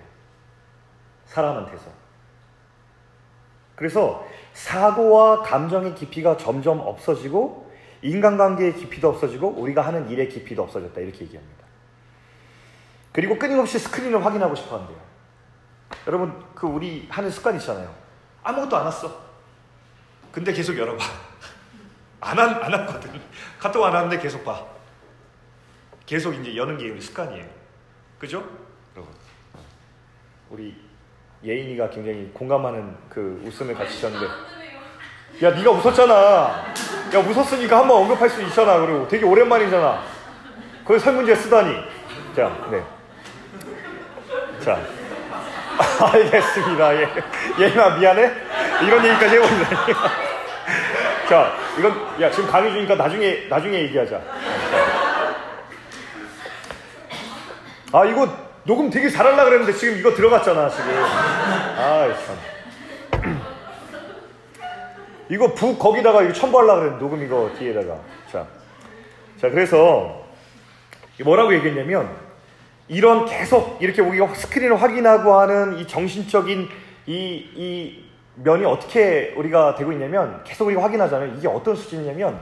사람한테서. 1.26 1.84
그래서 3.74 4.26
사고와 4.52 5.42
감정의 5.42 5.94
깊이가 5.96 6.36
점점 6.36 6.78
없어지고 6.80 7.72
인간관계의 8.02 8.74
깊이도 8.74 9.08
없어지고 9.08 9.48
우리가 9.48 9.82
하는 9.82 10.08
일의 10.08 10.28
깊이도 10.28 10.62
없어졌다. 10.62 11.00
이렇게 11.00 11.24
얘기합니다. 11.24 11.64
그리고 13.12 13.38
끊임없이 13.38 13.78
스크린을 13.78 14.24
확인하고 14.24 14.54
싶어 14.54 14.78
한대요. 14.78 14.98
여러분, 16.06 16.44
그 16.54 16.66
우리 16.66 17.06
하는 17.10 17.30
습관 17.30 17.56
있잖아요. 17.56 17.92
아무것도 18.42 18.76
안 18.76 18.84
왔어. 18.84 19.24
근데 20.30 20.52
계속 20.52 20.76
열어봐. 20.76 21.02
안, 22.24 22.38
한, 22.38 22.62
안 22.62 22.72
왔거든. 22.72 23.10
카톡 23.58 23.84
안 23.84 23.94
왔는데 23.94 24.18
계속 24.22 24.44
봐. 24.44 24.62
계속 26.06 26.34
이제 26.34 26.56
여는 26.56 26.78
게 26.78 26.90
우리 26.90 27.00
습관이에요. 27.00 27.44
그죠? 28.18 28.44
여러분. 28.94 29.12
우리 30.50 30.74
예인이가 31.44 31.90
굉장히 31.90 32.30
공감하는 32.32 32.96
그 33.08 33.42
웃음을 33.44 33.74
같이 33.74 33.98
셨는데 34.00 34.26
야 35.42 35.50
네가 35.50 35.70
웃었잖아 35.72 36.14
야 36.14 37.18
웃었으니까 37.18 37.80
한번 37.80 37.98
언급할 38.02 38.30
수 38.30 38.40
있잖아 38.42 38.78
그리고 38.78 39.06
되게 39.08 39.24
오랜만이잖아 39.26 40.02
그걸 40.82 41.00
설문지에 41.00 41.34
쓰다니 41.34 41.74
자 42.34 42.48
네 42.70 42.82
자 44.64 44.78
알겠습니다 46.12 46.94
예. 46.96 47.08
예인아 47.58 47.96
미안해 47.96 48.32
이런 48.86 49.04
얘기까지 49.04 49.36
해버리다니 49.36 49.92
자 51.28 51.52
이건 51.78 52.20
야 52.20 52.30
지금 52.30 52.48
강의 52.48 52.70
중이니까 52.70 52.94
나중에 52.94 53.46
나중에 53.48 53.82
얘기하자. 53.82 54.20
아 57.92 58.04
이거 58.04 58.28
녹음 58.64 58.90
되게 58.90 59.08
잘하려 59.08 59.44
그랬는데 59.44 59.72
지금 59.72 59.98
이거 59.98 60.14
들어갔잖아 60.14 60.68
지금. 60.68 60.90
아이 60.94 62.12
참. 62.26 62.54
이거 65.30 65.54
부 65.54 65.76
거기다가 65.78 66.22
이거 66.22 66.32
첨부하려 66.32 66.74
그랬는데 66.76 67.04
녹음 67.04 67.24
이거 67.24 67.50
뒤에다가. 67.58 67.98
자, 68.30 68.46
자 69.40 69.50
그래서 69.50 70.24
뭐라고 71.24 71.54
얘기했냐면 71.54 72.08
이런 72.88 73.26
계속 73.26 73.78
이렇게 73.80 74.02
우리가 74.02 74.34
스크린을 74.34 74.80
확인하고 74.80 75.34
하는 75.40 75.78
이 75.78 75.86
정신적인 75.86 76.68
이, 77.06 77.50
이 77.54 78.03
면이 78.36 78.64
어떻게 78.64 79.32
우리가 79.36 79.74
되고 79.74 79.92
있냐면 79.92 80.42
계속 80.44 80.66
우리가 80.66 80.82
확인하잖아요. 80.82 81.34
이게 81.36 81.48
어떤 81.48 81.76
수준이냐면 81.76 82.40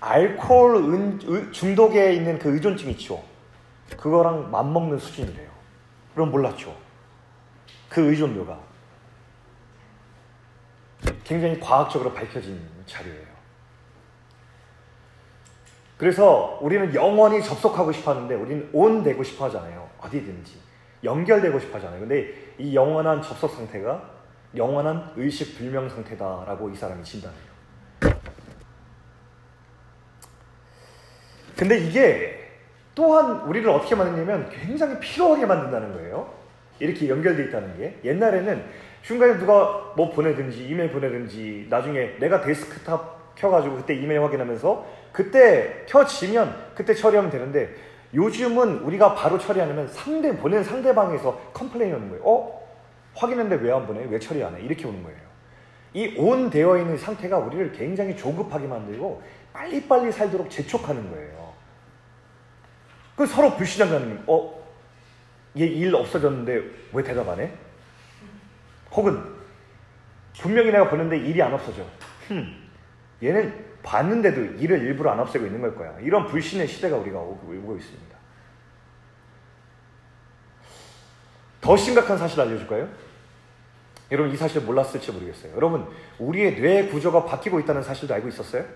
알코올 0.00 0.76
은, 0.76 1.52
중독에 1.52 2.12
있는 2.12 2.38
그 2.38 2.52
의존증 2.52 2.90
있죠. 2.90 3.22
그거랑 3.96 4.50
맞먹는 4.50 4.98
수준이래요. 4.98 5.48
그럼 6.14 6.30
몰랐죠. 6.30 6.74
그 7.88 8.10
의존도가 8.10 8.58
굉장히 11.24 11.58
과학적으로 11.60 12.12
밝혀진 12.12 12.60
자료예요. 12.86 13.32
그래서 15.96 16.58
우리는 16.60 16.92
영원히 16.94 17.42
접속하고 17.42 17.92
싶어 17.92 18.12
하는데 18.12 18.34
우리는 18.34 18.68
온 18.72 19.02
되고 19.04 19.22
싶어 19.22 19.44
하잖아요. 19.44 19.88
어디든지. 20.00 20.58
연결되고 21.04 21.60
싶어 21.60 21.76
하잖아요. 21.76 22.00
근데 22.00 22.34
이 22.58 22.74
영원한 22.74 23.22
접속 23.22 23.48
상태가 23.50 24.10
영원한 24.56 25.12
의식 25.16 25.56
불명 25.56 25.88
상태다라고 25.88 26.70
이 26.70 26.76
사람이 26.76 27.02
진단해요. 27.04 27.52
근데 31.56 31.78
이게 31.78 32.38
또한 32.94 33.42
우리를 33.42 33.68
어떻게 33.70 33.94
만드냐면 33.94 34.50
굉장히 34.50 34.98
피로하게 34.98 35.46
만든다는 35.46 35.92
거예요. 35.92 36.32
이렇게 36.78 37.08
연결돼 37.08 37.44
있다는 37.44 37.78
게 37.78 37.98
옛날에는 38.04 38.64
중간에 39.02 39.38
누가 39.38 39.92
뭐 39.96 40.10
보내든지 40.10 40.66
이메일 40.66 40.90
보내든지 40.90 41.68
나중에 41.70 42.16
내가 42.18 42.40
데스크탑 42.40 43.36
켜가지고 43.36 43.76
그때 43.76 43.94
이메일 43.94 44.22
확인하면서 44.22 44.86
그때 45.12 45.84
켜지면 45.86 46.72
그때 46.74 46.94
처리하면 46.94 47.30
되는데 47.30 47.74
요즘은 48.14 48.80
우리가 48.80 49.14
바로 49.14 49.38
처리 49.38 49.60
하려면 49.60 49.88
상대 49.88 50.36
보낸 50.36 50.62
상대방에서 50.62 51.52
complain이 51.54 51.94
오는 51.94 52.08
거예요. 52.10 52.22
어? 52.24 52.61
확인했는데 53.14 53.62
왜 53.64 53.72
안 53.72 53.86
보내? 53.86 54.04
왜 54.04 54.18
처리 54.18 54.42
안 54.42 54.54
해? 54.56 54.60
이렇게 54.62 54.86
오는 54.86 55.02
거예요. 55.02 55.18
이 55.94 56.16
on 56.18 56.48
되어 56.50 56.78
있는 56.78 56.96
상태가 56.96 57.38
우리를 57.38 57.72
굉장히 57.72 58.16
조급하게 58.16 58.66
만들고 58.66 59.22
빨리빨리 59.52 60.10
살도록 60.10 60.50
재촉하는 60.50 61.10
거예요. 61.10 61.52
그 63.16 63.26
서로 63.26 63.54
불시장가는 63.56 64.24
어? 64.26 64.62
얘 65.58 65.66
일 65.66 65.94
없어졌는데 65.94 66.62
왜 66.94 67.02
대답 67.02 67.28
안 67.28 67.40
해? 67.40 67.50
혹은 68.92 69.22
분명히 70.40 70.70
내가 70.72 70.88
보는데 70.88 71.18
일이 71.18 71.42
안 71.42 71.52
없어져. 71.52 71.84
흠, 72.28 72.54
얘는 73.22 73.72
봤는데도 73.82 74.40
일을 74.62 74.80
일부러 74.80 75.10
안 75.10 75.20
없애고 75.20 75.44
있는 75.44 75.60
걸 75.60 75.74
거야. 75.76 75.94
이런 76.00 76.26
불신의 76.26 76.66
시대가 76.68 76.96
우리가 76.96 77.18
오고 77.18 77.76
있습니다. 77.76 78.16
더 81.62 81.76
심각한 81.76 82.18
사실 82.18 82.38
알려줄까요? 82.40 82.88
여러분 84.10 84.30
이 84.34 84.36
사실 84.36 84.60
몰랐을지 84.60 85.10
모르겠어요. 85.12 85.54
여러분 85.56 85.88
우리의 86.18 86.60
뇌 86.60 86.86
구조가 86.88 87.24
바뀌고 87.24 87.60
있다는 87.60 87.82
사실도 87.82 88.12
알고 88.12 88.28
있었어요? 88.28 88.66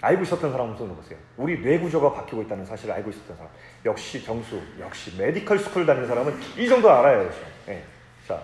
알고 0.00 0.22
있었던 0.22 0.50
사람 0.50 0.74
손을 0.76 0.94
보세요. 0.96 1.18
우리 1.36 1.60
뇌 1.60 1.78
구조가 1.78 2.12
바뀌고 2.14 2.42
있다는 2.42 2.64
사실을 2.64 2.94
알고 2.94 3.10
있었던 3.10 3.36
사람. 3.36 3.52
역시 3.84 4.24
정수, 4.24 4.60
역시 4.80 5.14
medical 5.18 5.58
school 5.58 5.84
다니는 5.84 6.08
사람은 6.08 6.40
이 6.56 6.68
정도 6.68 6.90
알아야 6.90 7.30
죠 7.30 7.38
네. 7.66 7.84
자, 8.26 8.42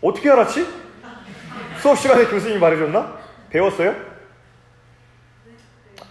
어떻게 0.00 0.30
알았지? 0.30 0.66
수업 1.80 1.96
시간에 1.98 2.24
교수님이 2.26 2.58
말해줬나? 2.58 3.18
배웠어요? 3.50 3.94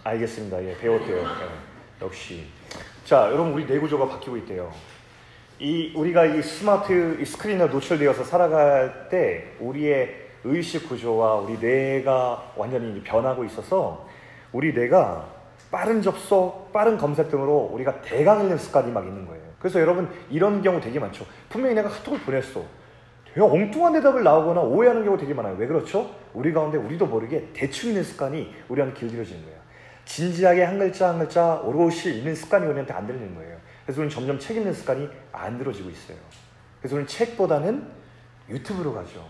알겠습니다. 0.04 0.64
예, 0.64 0.78
배웠대요. 0.78 1.24
네. 1.24 1.46
역시. 2.02 2.57
자, 3.08 3.30
여러분 3.32 3.54
우리 3.54 3.66
뇌 3.66 3.80
구조가 3.80 4.06
바뀌고 4.10 4.36
있대요. 4.36 4.70
이 5.60 5.94
우리가 5.96 6.26
이 6.26 6.44
스마트 6.44 7.18
이 7.22 7.24
스크린에 7.24 7.68
노출되어서 7.68 8.26
살아갈 8.26 9.08
때 9.08 9.46
우리의 9.62 10.14
의식 10.44 10.90
구조와 10.90 11.36
우리 11.36 11.58
뇌가 11.58 12.52
완전히 12.58 13.02
변하고 13.02 13.46
있어서 13.46 14.06
우리 14.52 14.74
뇌가 14.74 15.26
빠른 15.72 16.02
접속, 16.02 16.74
빠른 16.74 16.98
검색 16.98 17.32
등으로 17.32 17.70
우리가 17.72 18.02
대강하는 18.02 18.58
습관이 18.58 18.92
막 18.92 19.06
있는 19.06 19.26
거예요. 19.26 19.42
그래서 19.58 19.80
여러분 19.80 20.10
이런 20.30 20.62
경우 20.62 20.82
되게 20.82 21.00
많죠. 21.00 21.26
분명히 21.48 21.76
내가 21.76 21.88
카톡을 21.88 22.20
보냈어. 22.20 22.62
되게 23.26 23.40
엉뚱한 23.40 23.94
대답을 23.94 24.22
나오거나 24.22 24.60
오해하는 24.60 25.06
경우 25.06 25.18
되게 25.18 25.34
많아요. 25.34 25.56
왜 25.58 25.66
그렇죠? 25.66 26.14
우리 26.34 26.52
가운데 26.52 26.78
우리도 26.78 27.06
모르게 27.06 27.52
대충 27.54 27.88
있는 27.88 28.04
습관이 28.04 28.54
우리한테 28.68 29.00
길들여지는 29.00 29.46
거예요. 29.46 29.57
진지하게 30.08 30.64
한 30.64 30.80
글자 30.80 31.10
한 31.10 31.20
글자 31.20 31.56
오롯이 31.56 32.18
있는 32.18 32.34
습관이 32.34 32.66
우리한테 32.66 32.94
안 32.94 33.06
들리는 33.06 33.36
거예요. 33.36 33.58
그래서 33.86 34.02
우리는 34.02 34.14
점점 34.14 34.40
책 34.40 34.58
읽는 34.58 34.74
습관이 34.74 35.08
안 35.32 35.58
들어지고 35.58 35.90
있어요. 35.90 36.18
그래서 36.80 36.96
우리는 36.96 37.08
책보다는 37.08 37.86
유튜브로 38.50 38.94
가죠. 38.94 39.28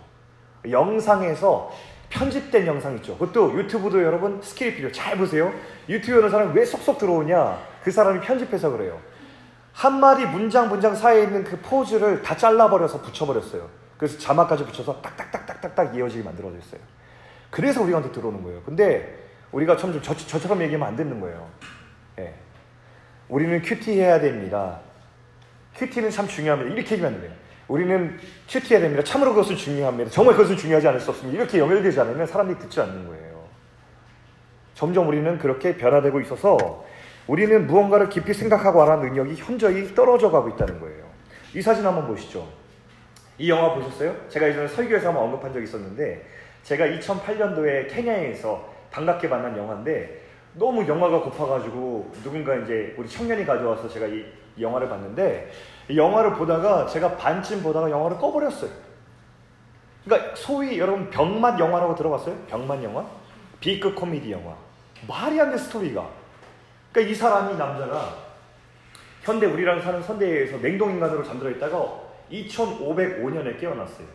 영상에서 0.69 1.71
편집된 2.09 2.67
영상 2.67 2.95
있죠. 2.97 3.17
그것도 3.17 3.57
유튜브도 3.57 4.01
여러분 4.03 4.39
skill이 4.41 4.75
필요. 4.75 4.91
잘 4.91 5.17
보세요. 5.17 5.51
유튜브 5.89 6.17
하는 6.17 6.29
사람이 6.29 6.53
왜 6.53 6.63
쏙쏙 6.63 6.99
들어오냐? 6.99 7.59
그 7.83 7.91
사람이 7.91 8.21
편집해서 8.21 8.69
그래요. 8.69 8.99
한 9.73 9.99
마디 9.99 10.25
문장 10.25 10.69
문장 10.69 10.95
사이에 10.95 11.23
있는 11.23 11.43
그 11.43 11.59
pause를 11.59 12.21
다 12.21 12.37
잘라버려서 12.37 13.01
붙여버렸어요. 13.01 13.67
그래서 13.97 14.17
자막까지 14.19 14.65
붙여서 14.65 15.01
딱딱딱딱딱딱 15.01 15.95
이어지게 15.95 16.23
만들어졌어요. 16.23 16.79
그래서 17.49 17.81
우리한테 17.81 18.11
들어오는 18.11 18.43
거예요. 18.43 18.61
근데 18.63 19.26
우리가 19.51 19.77
점점 19.77 20.01
저, 20.01 20.15
저처럼 20.15 20.61
얘기하면 20.63 20.87
안 20.87 20.95
듣는 20.95 21.19
거예요. 21.19 21.47
예. 22.19 22.33
우리는 23.29 23.61
큐티 23.61 23.99
해야 23.99 24.19
됩니다. 24.19 24.79
큐티는 25.75 26.09
참 26.09 26.27
중요합니다. 26.27 26.73
이렇게 26.73 26.95
얘기하면 26.95 27.21
돼요. 27.21 27.31
우리는 27.67 28.17
큐티해야 28.47 28.81
됩니다. 28.81 29.03
참으로 29.03 29.31
그것은 29.31 29.55
중요합니다. 29.55 30.09
정말 30.09 30.35
그것은 30.35 30.55
중요하지 30.55 30.87
않을 30.87 30.99
수 30.99 31.11
없습니다. 31.11 31.39
이렇게 31.39 31.59
연결되지 31.59 31.99
않으면 31.99 32.25
사람들이 32.25 32.59
듣지 32.59 32.79
않는 32.81 33.07
거예요. 33.07 33.43
점점 34.73 35.07
우리는 35.07 35.37
그렇게 35.37 35.75
변화되고 35.75 36.21
있어서 36.21 36.85
우리는 37.25 37.67
무언가를 37.67 38.09
깊이 38.09 38.33
생각하고 38.33 38.81
알아는 38.83 39.07
능력이 39.07 39.35
현저히 39.35 39.93
떨어져 39.93 40.31
가고 40.31 40.49
있다는 40.49 40.79
거예요. 40.79 41.03
이 41.53 41.61
사진 41.61 41.85
한번 41.85 42.07
보시죠. 42.07 42.47
이 43.37 43.49
영화 43.49 43.73
보셨어요? 43.73 44.15
제가 44.29 44.47
예전에 44.47 44.67
설교에서 44.67 45.07
한번 45.07 45.25
언급한 45.25 45.51
적이 45.51 45.65
있었는데 45.65 46.25
제가 46.63 46.85
2008년도에 46.85 47.89
케냐에서 47.89 48.76
반갑게 48.97 49.27
만난 49.27 49.55
영화인데 49.55 50.21
너무 50.53 50.87
영화가 50.87 51.21
고파가지고 51.21 52.11
누군가 52.23 52.55
이제 52.55 52.95
우리 52.97 53.07
청년이 53.07 53.45
가져와서 53.45 53.87
제가 53.87 54.07
이 54.07 54.25
영화를 54.59 54.89
봤는데 54.89 55.51
이 55.89 55.97
영화를 55.97 56.33
보다가 56.33 56.87
제가 56.87 57.15
반쯤 57.15 57.61
보다가 57.61 57.91
영화를 57.91 58.17
꺼버렸어요. 58.17 58.71
그러니까 60.03 60.35
소위 60.35 60.79
여러분 60.79 61.11
병맛 61.11 61.59
영화라고 61.59 61.93
들어봤어요? 61.93 62.35
병맛 62.47 62.83
영화? 62.83 63.05
B급 63.59 63.95
코미디 63.95 64.31
영화. 64.31 64.55
말이 65.07 65.39
안 65.39 65.51
돼 65.51 65.57
스토리가. 65.57 66.09
그러니까 66.91 67.11
이 67.11 67.15
사람이 67.15 67.55
남자가 67.55 68.15
현대 69.21 69.45
우리랑 69.45 69.79
사는 69.81 70.01
선대에서 70.01 70.57
냉동인간으로 70.57 71.23
잠들어 71.23 71.51
있다가 71.51 72.01
2505년에 72.31 73.59
깨어났어요. 73.59 74.07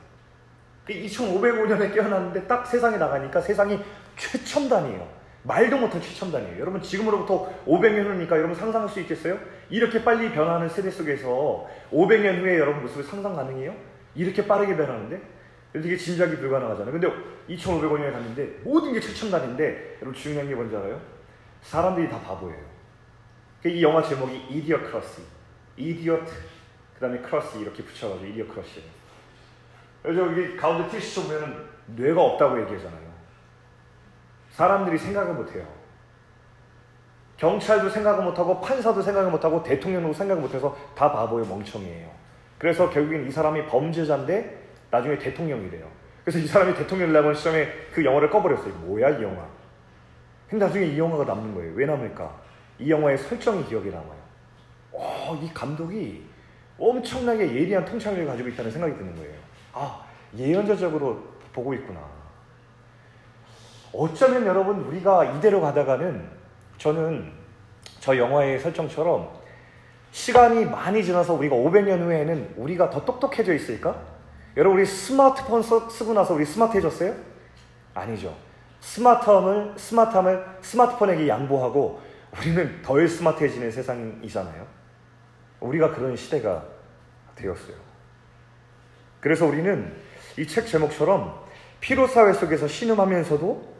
그 0.84 0.92
2505년에 0.92 1.94
깨어났는데 1.94 2.48
딱 2.48 2.66
세상에 2.66 2.96
나가니까 2.96 3.40
세상이 3.40 3.78
최첨단이에요. 4.16 5.22
말도 5.44 5.78
못할 5.78 6.00
최첨단이에요. 6.00 6.60
여러분 6.60 6.80
지금으로부터 6.80 7.52
500년 7.66 8.06
후니까 8.06 8.36
여러분 8.36 8.54
상상할 8.54 8.88
수 8.88 9.00
있겠어요? 9.00 9.38
이렇게 9.70 10.04
빨리 10.04 10.30
변하는 10.30 10.68
세대 10.68 10.90
속에서 10.90 11.68
500년 11.90 12.40
후에 12.40 12.58
여러분 12.58 12.82
모습을 12.82 13.02
상상 13.02 13.34
가능해요? 13.34 13.74
이렇게 14.14 14.46
빠르게 14.46 14.76
변하는데? 14.76 15.20
이게 15.74 15.96
짐작이 15.96 16.36
불가능하잖아요. 16.36 16.92
근데 16.92 17.08
2500년에 17.48 18.12
갔는데 18.12 18.60
모든 18.62 18.92
게 18.92 19.00
최첨단인데 19.00 19.98
여러분 20.02 20.14
중요한 20.14 20.48
게 20.48 20.54
뭔지 20.54 20.76
알아요? 20.76 21.00
사람들이 21.62 22.08
다 22.08 22.20
바보예요. 22.20 22.72
그이 23.62 23.82
영화 23.82 24.02
제목이 24.02 24.48
이디어크러시, 24.50 25.22
이디어트, 25.76 26.30
그 26.94 27.00
다음에 27.00 27.18
크러시 27.20 27.60
이렇게 27.60 27.82
붙여가지고 27.82 28.26
이디어크러시. 28.26 28.82
그래서 30.02 30.20
여기 30.26 30.56
가운데 30.56 30.88
티슈 30.90 31.28
보면 31.28 31.68
뇌가 31.86 32.20
없다고 32.20 32.60
얘기하잖아요. 32.62 33.11
사람들이 34.52 34.98
생각을 34.98 35.34
못해요. 35.34 35.66
경찰도 37.36 37.90
생각을 37.90 38.24
못하고 38.24 38.60
판사도 38.60 39.02
생각을 39.02 39.30
못하고 39.30 39.62
대통령도 39.62 40.12
생각을 40.12 40.40
못해서 40.40 40.76
다 40.94 41.10
바보의 41.10 41.46
멍청이에요. 41.46 42.08
그래서 42.58 42.88
결국엔 42.88 43.26
이 43.26 43.30
사람이 43.30 43.66
범죄자인데 43.66 44.62
나중에 44.90 45.18
대통령이 45.18 45.68
돼요. 45.70 45.88
그래서 46.24 46.38
이 46.38 46.46
사람이 46.46 46.74
대통령을 46.74 47.12
나면 47.12 47.34
시점에 47.34 47.68
그 47.92 48.04
영화를 48.04 48.30
꺼버렸어요. 48.30 48.72
뭐야 48.74 49.18
이 49.18 49.22
영화. 49.22 49.44
근데 50.48 50.64
나중에 50.64 50.86
이 50.86 50.98
영화가 50.98 51.24
남는 51.24 51.54
거예요. 51.54 51.72
왜 51.74 51.86
남을까? 51.86 52.30
이 52.78 52.90
영화의 52.90 53.18
설정이 53.18 53.64
기억에 53.64 53.90
남아요. 53.90 54.22
오, 54.92 55.34
이 55.42 55.52
감독이 55.52 56.24
엄청나게 56.78 57.54
예리한 57.54 57.84
통찰력을 57.84 58.26
가지고 58.26 58.50
있다는 58.50 58.70
생각이 58.70 58.94
드는 58.96 59.16
거예요. 59.16 59.34
아, 59.72 60.04
예언자적으로 60.36 61.22
보고 61.52 61.74
있구나. 61.74 62.21
어쩌면 63.92 64.46
여러분 64.46 64.80
우리가 64.80 65.24
이대로 65.24 65.60
가다가는 65.60 66.24
저는 66.78 67.32
저 68.00 68.16
영화의 68.16 68.58
설정처럼 68.58 69.30
시간이 70.10 70.66
많이 70.66 71.04
지나서 71.04 71.34
우리가 71.34 71.56
500년 71.56 72.00
후에는 72.00 72.54
우리가 72.56 72.90
더 72.90 73.04
똑똑해져 73.04 73.54
있을까? 73.54 73.96
여러분 74.56 74.78
우리 74.78 74.86
스마트폰 74.86 75.62
쓰고 75.62 76.12
나서 76.12 76.34
우리 76.34 76.44
스마트해졌어요? 76.44 77.14
아니죠. 77.94 78.34
스마트함을 78.80 79.74
스마트함을 79.76 80.44
스마트폰에게 80.60 81.28
양보하고 81.28 82.00
우리는 82.38 82.82
덜 82.82 83.08
스마트해지는 83.08 83.70
세상이잖아요. 83.70 84.66
우리가 85.60 85.92
그런 85.92 86.16
시대가 86.16 86.64
되었어요. 87.36 87.76
그래서 89.20 89.46
우리는 89.46 89.94
이 90.38 90.46
책 90.46 90.66
제목처럼 90.66 91.40
피로 91.80 92.06
사회 92.06 92.32
속에서 92.32 92.66
신음하면서도 92.66 93.71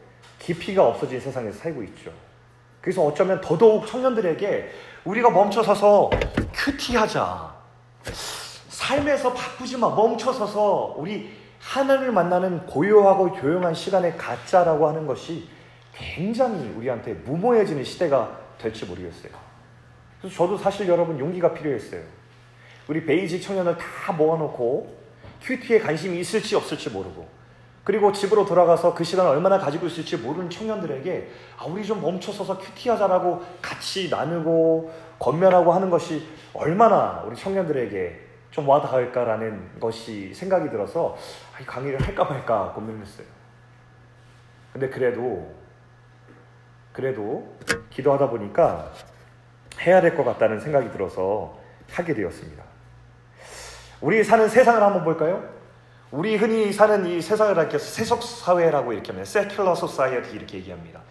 깊이가 0.43 0.85
없어진 0.85 1.19
세상에서 1.19 1.57
살고 1.57 1.83
있죠. 1.83 2.11
그래서 2.81 3.01
어쩌면 3.03 3.39
더더욱 3.39 3.87
청년들에게 3.87 4.69
우리가 5.05 5.29
멈춰서서 5.29 6.09
큐티하자. 6.53 7.53
삶에서 8.67 9.33
바쁘지 9.33 9.77
마. 9.77 9.89
멈춰서서 9.89 10.95
우리 10.97 11.29
하나님을 11.61 12.11
만나는 12.11 12.65
고요하고 12.65 13.37
조용한 13.39 13.73
시간에 13.73 14.11
갖자라고 14.13 14.87
하는 14.87 15.07
것이 15.07 15.47
굉장히 15.93 16.69
우리한테 16.71 17.13
무모해지는 17.13 17.85
시대가 17.85 18.37
될지 18.57 18.85
모르겠어요. 18.85 19.31
그래서 20.19 20.35
저도 20.35 20.57
사실 20.57 20.89
여러분 20.89 21.17
용기가 21.17 21.53
필요했어요. 21.53 22.01
우리 22.89 23.05
베이직 23.05 23.41
청년을 23.41 23.77
다 23.77 24.11
모아놓고 24.11 25.03
QT에 25.41 25.79
관심이 25.79 26.19
있을지 26.19 26.57
없을지 26.57 26.89
모르고 26.89 27.27
그리고 27.83 28.11
집으로 28.13 28.45
돌아가서 28.45 28.93
그 28.93 29.03
시간을 29.03 29.31
얼마나 29.31 29.57
가지고 29.59 29.87
있을지 29.87 30.17
모르는 30.17 30.49
청년들에게 30.49 31.31
아, 31.57 31.65
우리 31.65 31.83
좀 31.85 32.01
멈춰서서 32.01 32.57
QT하자라고 32.57 33.43
같이 33.61 34.09
나누고 34.09 34.91
권면하고 35.19 35.73
하는 35.73 35.89
것이 35.89 36.25
얼마나 36.53 37.23
우리 37.25 37.35
청년들에게 37.35 38.21
좀 38.51 38.69
와닿을까라는 38.69 39.79
것이 39.79 40.33
생각이 40.33 40.69
들어서 40.69 41.17
아, 41.57 41.61
이 41.61 41.65
강의를 41.65 42.01
할까 42.01 42.23
말까 42.23 42.71
고민했어요. 42.73 43.27
근데 44.71 44.89
그래도 44.89 45.53
그래도 46.93 47.55
기도하다 47.89 48.29
보니까 48.29 48.91
해야 49.81 49.99
될 49.99 50.15
것 50.15 50.23
같다는 50.23 50.59
생각이 50.59 50.91
들어서 50.91 51.57
하게 51.91 52.13
되었습니다. 52.13 52.63
우리 53.99 54.23
사는 54.23 54.47
세상을 54.47 54.81
한번 54.81 55.03
볼까요? 55.03 55.52
우리 56.13 56.35
흔히 56.35 56.71
사는 56.71 57.07
이 57.07 57.19
세상을 57.19 57.55
가리켜서 57.55 57.83
세속 57.83 58.21
사회라고 58.21 58.93
이렇게 58.93 59.11
하면 59.11 59.23
secular 59.23 59.71
society 59.75 60.35
이렇게 60.35 60.59
얘기합니다. 60.59 61.01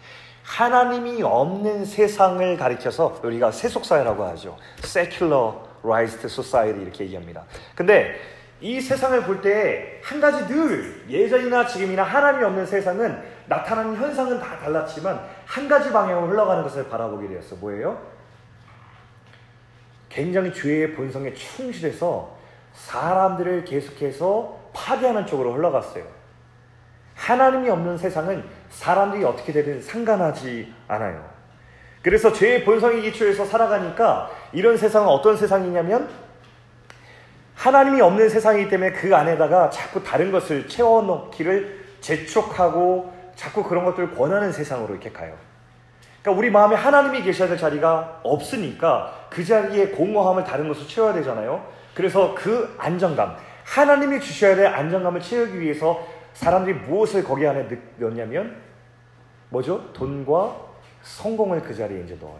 하나님이 0.43 1.21
없는 1.21 1.83
세상을 1.83 2.55
가리켜서 2.55 3.19
우리가 3.21 3.51
세속 3.51 3.83
사회라고 3.83 4.23
하죠. 4.23 4.57
secularized 4.81 6.25
society 6.27 6.81
이렇게 6.81 7.03
얘기합니다. 7.03 7.43
근데 7.75 8.15
이 8.61 8.79
세상을 8.79 9.23
볼 9.25 9.41
때 9.41 9.99
한 10.01 10.21
가지 10.21 10.47
늘 10.47 11.03
예전이나 11.09 11.67
지금이나 11.67 12.03
하나님이 12.03 12.45
없는 12.45 12.65
세상은 12.65 13.21
나타나는 13.47 13.97
현상은 13.97 14.39
다 14.39 14.57
달랐지만 14.57 15.19
한 15.45 15.67
가지 15.67 15.91
방향으로 15.91 16.27
흘러가는 16.31 16.63
것을 16.63 16.87
바라보게 16.87 17.27
되었어. 17.27 17.57
뭐예요? 17.57 18.01
굉장히 20.07 20.53
죄의 20.53 20.93
본성에 20.93 21.33
충실해서 21.33 22.37
사람들을 22.71 23.65
계속해서 23.65 24.62
파괴하는 24.73 25.25
쪽으로 25.25 25.53
흘러갔어요. 25.53 26.03
하나님이 27.15 27.69
없는 27.69 27.97
세상은 27.97 28.43
사람들이 28.69 29.23
어떻게 29.23 29.53
되든 29.53 29.81
상관하지 29.81 30.73
않아요. 30.87 31.23
그래서 32.01 32.33
죄의 32.33 32.65
본성에 32.65 33.01
기초해서 33.01 33.45
살아가니까 33.45 34.29
이런 34.51 34.77
세상은 34.77 35.07
어떤 35.07 35.37
세상이냐면 35.37 36.09
하나님이 37.55 38.01
없는 38.01 38.29
세상이기 38.29 38.69
때문에 38.69 38.91
그 38.91 39.15
안에다가 39.15 39.69
자꾸 39.69 40.03
다른 40.03 40.31
것을 40.31 40.67
채워넣기를 40.67 41.83
재촉하고 42.01 43.13
자꾸 43.35 43.63
그런 43.63 43.85
것들을 43.85 44.15
권하는 44.15 44.51
세상으로 44.51 44.93
이렇게 44.93 45.11
가요. 45.11 45.33
그러니까 46.21 46.39
우리 46.39 46.49
마음에 46.49 46.75
하나님이 46.75 47.21
계셔야 47.23 47.47
될 47.47 47.57
자리가 47.57 48.21
없으니까 48.23 49.27
그 49.29 49.45
자리에 49.45 49.87
공허함을 49.89 50.43
다른 50.43 50.67
것으로 50.67 50.87
채워야 50.87 51.13
되잖아요. 51.13 51.65
그래서 51.93 52.33
그 52.35 52.75
안정감, 52.77 53.37
하나님이 53.63 54.19
주셔야 54.19 54.55
될 54.55 54.67
안정감을 54.67 55.21
채우기 55.21 55.59
위해서 55.59 56.05
사람들이 56.33 56.75
무엇을 56.79 57.23
거기 57.23 57.47
안에 57.47 57.67
넣냐면 57.97 58.61
뭐죠? 59.49 59.93
돈과 59.93 60.57
성공을 61.03 61.61
그 61.61 61.73
자리에 61.75 62.01
이제 62.01 62.17
넣어요. 62.19 62.39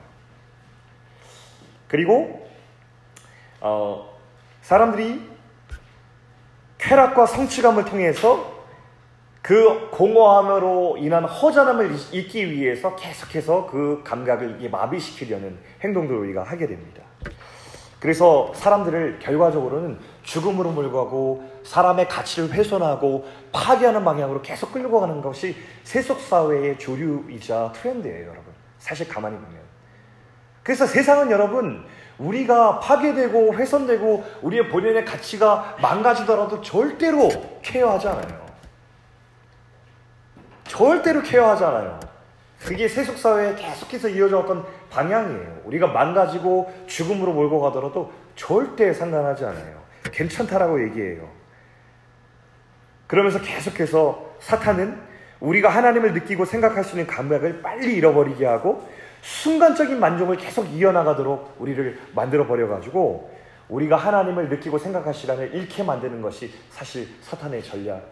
그리고 1.87 2.49
어, 3.59 4.17
사람들이 4.61 5.29
쾌락과 6.79 7.25
성취감을 7.25 7.85
통해서 7.85 8.51
그 9.41 9.89
공허함으로 9.91 10.97
인한 10.97 11.25
허전함을 11.25 11.91
잊기 12.13 12.49
위해서 12.49 12.95
계속해서 12.95 13.67
그 13.67 14.01
감각을 14.03 14.69
마비시키려는 14.69 15.57
행동들을 15.81 16.19
우리가 16.21 16.43
하게 16.43 16.65
됩니다. 16.67 17.03
그래서 17.99 18.53
사람들을 18.55 19.19
결과적으로는 19.19 19.99
죽음으로 20.23 20.71
몰고 20.71 21.43
사람의 21.63 22.07
가치를 22.07 22.51
훼손하고 22.51 23.25
파괴하는 23.51 24.03
방향으로 24.03 24.41
계속 24.41 24.71
끌고 24.71 24.99
가는 24.99 25.21
것이 25.21 25.55
세속 25.83 26.19
사회의 26.21 26.79
조류이자 26.79 27.73
트렌드예요, 27.75 28.29
여러분. 28.29 28.53
사실 28.79 29.07
가만히 29.07 29.37
보면 29.37 29.63
그래서 30.63 30.85
세상은 30.85 31.29
여러분 31.29 31.85
우리가 32.17 32.79
파괴되고 32.79 33.55
훼손되고 33.55 34.23
우리의 34.41 34.69
본연의 34.69 35.05
가치가 35.05 35.75
망가지더라도 35.81 36.61
절대로 36.61 37.29
케어하지 37.61 38.07
않아요. 38.07 38.43
절대로 40.65 41.21
케어하지 41.21 41.63
않아요. 41.65 41.99
그게 42.59 42.87
세속 42.87 43.17
사회에 43.17 43.55
계속해서 43.55 44.09
이어져 44.09 44.37
왔던 44.37 44.65
방향이에요. 44.89 45.61
우리가 45.65 45.87
망가지고 45.87 46.71
죽음으로 46.87 47.33
몰고 47.33 47.59
가더라도 47.59 48.11
절대 48.35 48.93
상관하지 48.93 49.43
않아요. 49.45 49.82
괜찮다라고 50.13 50.83
얘기해요. 50.85 51.29
그러면서 53.07 53.41
계속해서 53.41 54.35
사탄은 54.39 54.97
우리가 55.39 55.69
하나님을 55.69 56.13
느끼고 56.13 56.45
생각할 56.45 56.83
수 56.83 56.91
있는 56.91 57.05
감각을 57.05 57.61
빨리 57.61 57.95
잃어버리게 57.95 58.45
하고 58.45 58.87
순간적인 59.21 59.99
만족을 59.99 60.37
계속 60.37 60.65
이어나가도록 60.65 61.55
우리를 61.59 61.99
만들어 62.13 62.47
버려 62.47 62.67
가지고 62.67 63.31
우리가 63.69 63.95
하나님을 63.95 64.49
느끼고 64.49 64.77
생각할 64.77 65.13
시간을 65.13 65.53
잃게 65.53 65.83
만드는 65.83 66.21
것이 66.21 66.53
사실 66.69 67.07
사탄의 67.21 67.63
전략입니다. 67.63 68.03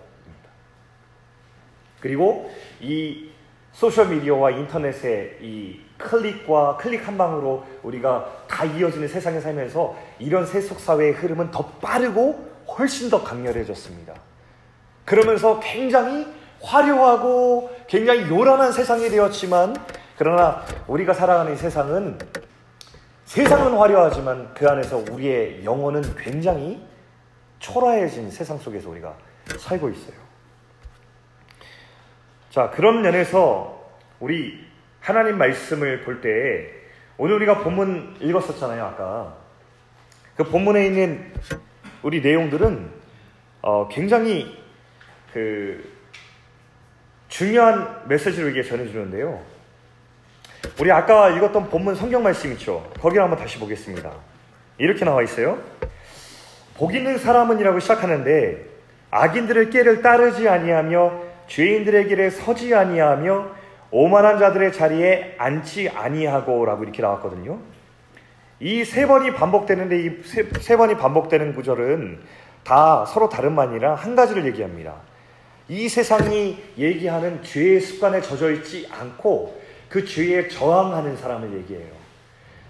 그리고 2.00 2.52
이 2.80 3.30
소셜 3.72 4.10
미디어와 4.10 4.52
인터넷의 4.52 5.38
이 5.42 5.80
클릭과 6.02 6.78
클릭 6.78 7.08
한 7.08 7.18
방으로 7.18 7.66
우리가 7.84 8.44
다 8.48 8.66
이어지는 8.66 9.08
세상에 9.08 9.40
살면서 9.40 9.96
이런 10.20 10.46
세속 10.46 10.80
사회의 10.80 11.14
흐름은 11.14 11.52
더 11.52 11.66
빠르고 11.82 12.52
훨씬 12.78 13.10
더 13.10 13.24
강렬해졌습니다. 13.24 14.14
그러면서 15.06 15.60
굉장히 15.60 16.28
화려하고 16.62 17.76
굉장히 17.88 18.30
요란한 18.30 18.72
세상이 18.72 19.10
되었지만 19.10 19.76
그러나 20.18 20.64
우리가 20.88 21.14
살아가는 21.14 21.54
이 21.54 21.56
세상은 21.56 22.18
세상은 23.26 23.78
화려하지만 23.78 24.54
그 24.54 24.68
안에서 24.68 24.98
우리의 25.10 25.64
영혼은 25.64 26.16
굉장히 26.18 26.86
초라해진 27.60 28.30
세상 28.30 28.58
속에서 28.58 28.90
우리가 28.90 29.16
살고 29.58 29.90
있어요. 29.90 30.16
자, 32.50 32.70
그런 32.72 33.02
면에서 33.02 33.82
우리 34.20 34.71
하나님 35.02 35.38
말씀을 35.38 36.02
볼때 36.02 36.70
오늘 37.18 37.36
우리가 37.36 37.60
본문 37.60 38.18
읽었었잖아요, 38.22 38.84
아까. 38.84 39.36
그 40.36 40.44
본문에 40.44 40.86
있는 40.86 41.34
우리 42.04 42.22
내용들은 42.22 42.90
어, 43.64 43.88
굉장히 43.90 44.58
그 45.34 45.84
중요한 47.28 48.04
메시지를 48.08 48.52
이게 48.52 48.64
전해주는데요. 48.64 49.42
우리 50.80 50.92
아까 50.92 51.30
읽었던 51.30 51.70
본문 51.70 51.96
성경 51.96 52.24
말씀 52.24 52.52
있죠? 52.54 52.92
거기를 53.00 53.24
한번 53.24 53.40
다시 53.40 53.60
보겠습니다. 53.60 54.12
이렇게 54.78 55.06
나와 55.06 55.22
있어요. 55.24 55.62
복 56.76 56.94
있는 56.94 57.18
사람은이라고 57.18 57.80
시작하는데 57.80 58.66
악인들의 59.12 59.70
깨를 59.70 60.02
따르지 60.02 60.48
아니하며 60.48 61.22
죄인들의 61.48 62.08
길에 62.08 62.30
서지 62.30 62.74
아니하며 62.74 63.61
오만한 63.92 64.40
자들의 64.40 64.72
자리에 64.74 65.36
앉지 65.38 65.90
아니하고라고 65.90 66.84
이렇게 66.84 67.02
나왔거든요. 67.02 67.60
이 68.60 68.84
세 68.86 69.06
번이 69.08 69.34
반복되는데 69.34 69.98
이 70.00 70.24
세 70.62 70.78
번이 70.78 70.96
반복되는 70.98 71.54
구절은 71.56 72.20
다 72.64 73.06
서로 73.06 73.28
다른 73.28 73.54
말이라 73.54 73.96
한 73.96 74.16
가지를 74.16 74.46
얘기합니다. 74.46 74.94
이 75.68 75.90
세상이 75.90 76.62
얘기하는 76.78 77.44
죄의 77.44 77.82
습관에 77.82 78.22
젖어 78.22 78.52
있지 78.52 78.88
않고 78.92 79.62
그 79.90 80.06
죄에 80.06 80.48
저항하는 80.48 81.18
사람을 81.18 81.54
얘기해요. 81.60 81.92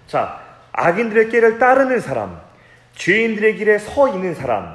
자, 0.06 0.40
악인들의 0.72 1.28
길을 1.28 1.58
따르는 1.58 2.00
사람, 2.00 2.40
죄인들의 2.94 3.56
길에 3.56 3.78
서 3.78 4.08
있는 4.08 4.34
사람, 4.34 4.74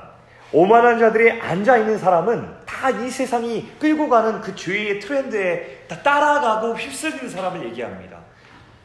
오만한 0.51 0.99
자들이 0.99 1.41
앉아 1.41 1.77
있는 1.77 1.97
사람은 1.97 2.47
다 2.65 2.91
이 2.91 3.09
세상이 3.09 3.71
끌고 3.79 4.07
가는 4.07 4.39
그 4.41 4.55
죄의 4.55 4.99
트렌드에 4.99 5.76
다 5.87 6.01
따라가고 6.01 6.75
휩쓸리는 6.75 7.29
사람을 7.29 7.65
얘기합니다. 7.65 8.17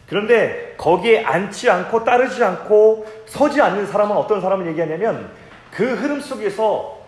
그런데 0.09 0.75
거기에 0.77 1.25
앉지 1.25 1.71
않고 1.71 2.05
따르지 2.05 2.43
않고 2.45 3.07
서지 3.27 3.61
않는 3.61 3.87
사람은 3.87 4.17
어떤 4.17 4.41
사람을 4.41 4.67
얘기하냐면 4.69 5.31
그 5.71 5.95
흐름 5.95 6.21
속에서 6.21 7.01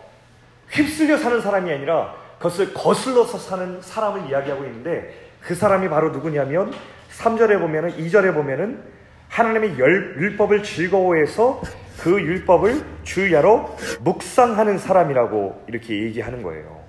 휩쓸려 0.70 1.18
사는 1.18 1.40
사람이 1.40 1.70
아니라 1.70 2.14
그것을 2.38 2.72
거슬러서 2.72 3.38
사는 3.38 3.80
사람을 3.82 4.28
이야기하고 4.30 4.64
있는데 4.64 5.14
그 5.40 5.54
사람이 5.54 5.88
바로 5.88 6.10
누구냐면 6.10 6.72
3절에 7.18 7.60
보면은 7.60 7.96
2절에 7.96 8.32
보면은 8.34 8.82
하나님의 9.28 9.78
열, 9.78 10.16
율법을 10.18 10.62
즐거워해서 10.62 11.60
그 12.00 12.20
율법을 12.20 12.84
주야로 13.02 13.76
묵상하는 14.00 14.78
사람이라고 14.78 15.64
이렇게 15.68 16.04
얘기하는 16.04 16.42
거예요. 16.42 16.82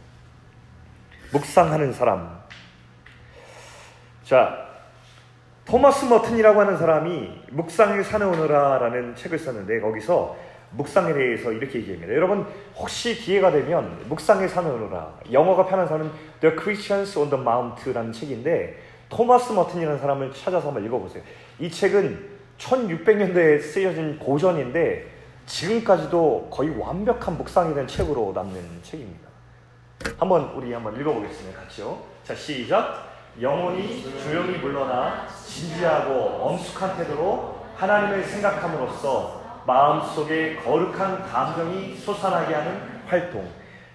묵상하는 1.32 1.94
사람. 1.94 2.35
자, 4.25 4.69
토마스 5.65 6.05
머튼이라고 6.05 6.59
하는 6.59 6.77
사람이 6.77 7.43
묵상을 7.51 8.03
사내오느라라는 8.03 9.15
책을 9.15 9.38
썼는데 9.38 9.79
거기서 9.81 10.35
묵상에 10.71 11.13
대해서 11.13 11.51
이렇게 11.51 11.77
얘기합니다. 11.77 12.11
여러분 12.11 12.47
혹시 12.75 13.15
기회가 13.15 13.51
되면 13.51 14.03
묵상에 14.09 14.47
사내오느라 14.47 15.19
영어가 15.31 15.67
편한 15.67 15.88
사람은 15.88 16.11
The 16.41 16.55
Christians 16.55 17.19
on 17.19 17.29
the 17.29 17.39
Mount라는 17.39 18.11
책인데 18.11 18.79
토마스 19.09 19.53
머튼이라는 19.53 19.99
사람을 19.99 20.33
찾아서 20.33 20.67
한번 20.69 20.83
읽어보세요. 20.85 21.21
이 21.59 21.69
책은 21.69 22.27
1600년대에 22.57 23.61
쓰여진 23.61 24.17
고전인데 24.17 25.05
지금까지도 25.45 26.49
거의 26.51 26.75
완벽한 26.75 27.38
묵상이 27.38 27.75
된 27.75 27.85
책으로 27.85 28.33
남는 28.33 28.59
책입니다. 28.81 29.29
한번 30.17 30.51
우리 30.55 30.73
한번 30.73 30.99
읽어보겠습니다. 30.99 31.61
같이요. 31.61 32.01
자 32.23 32.33
시작. 32.33 33.14
영혼이 33.41 34.02
조용히 34.24 34.58
물러나 34.58 35.28
진지하고 35.45 36.13
엄숙한 36.13 36.98
태도로 36.98 37.60
하나님을 37.76 38.24
생각함으로써 38.24 39.41
마음속에 39.67 40.56
거룩한 40.58 41.28
감정이 41.28 41.98
솟아나게 41.98 42.54
하는 42.54 42.82
활동. 43.08 43.45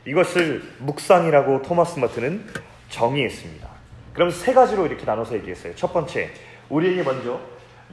이것을 0.04 0.62
묵상이라고 0.78 1.62
토마스 1.62 1.98
마트는 1.98 2.46
정의했습니다. 2.90 3.68
그럼 4.12 4.30
세 4.30 4.52
가지로 4.52 4.86
이렇게 4.86 5.04
나눠서 5.04 5.34
얘기했어요. 5.36 5.74
첫 5.74 5.92
번째, 5.92 6.30
우리에게 6.68 7.02
먼저 7.02 7.40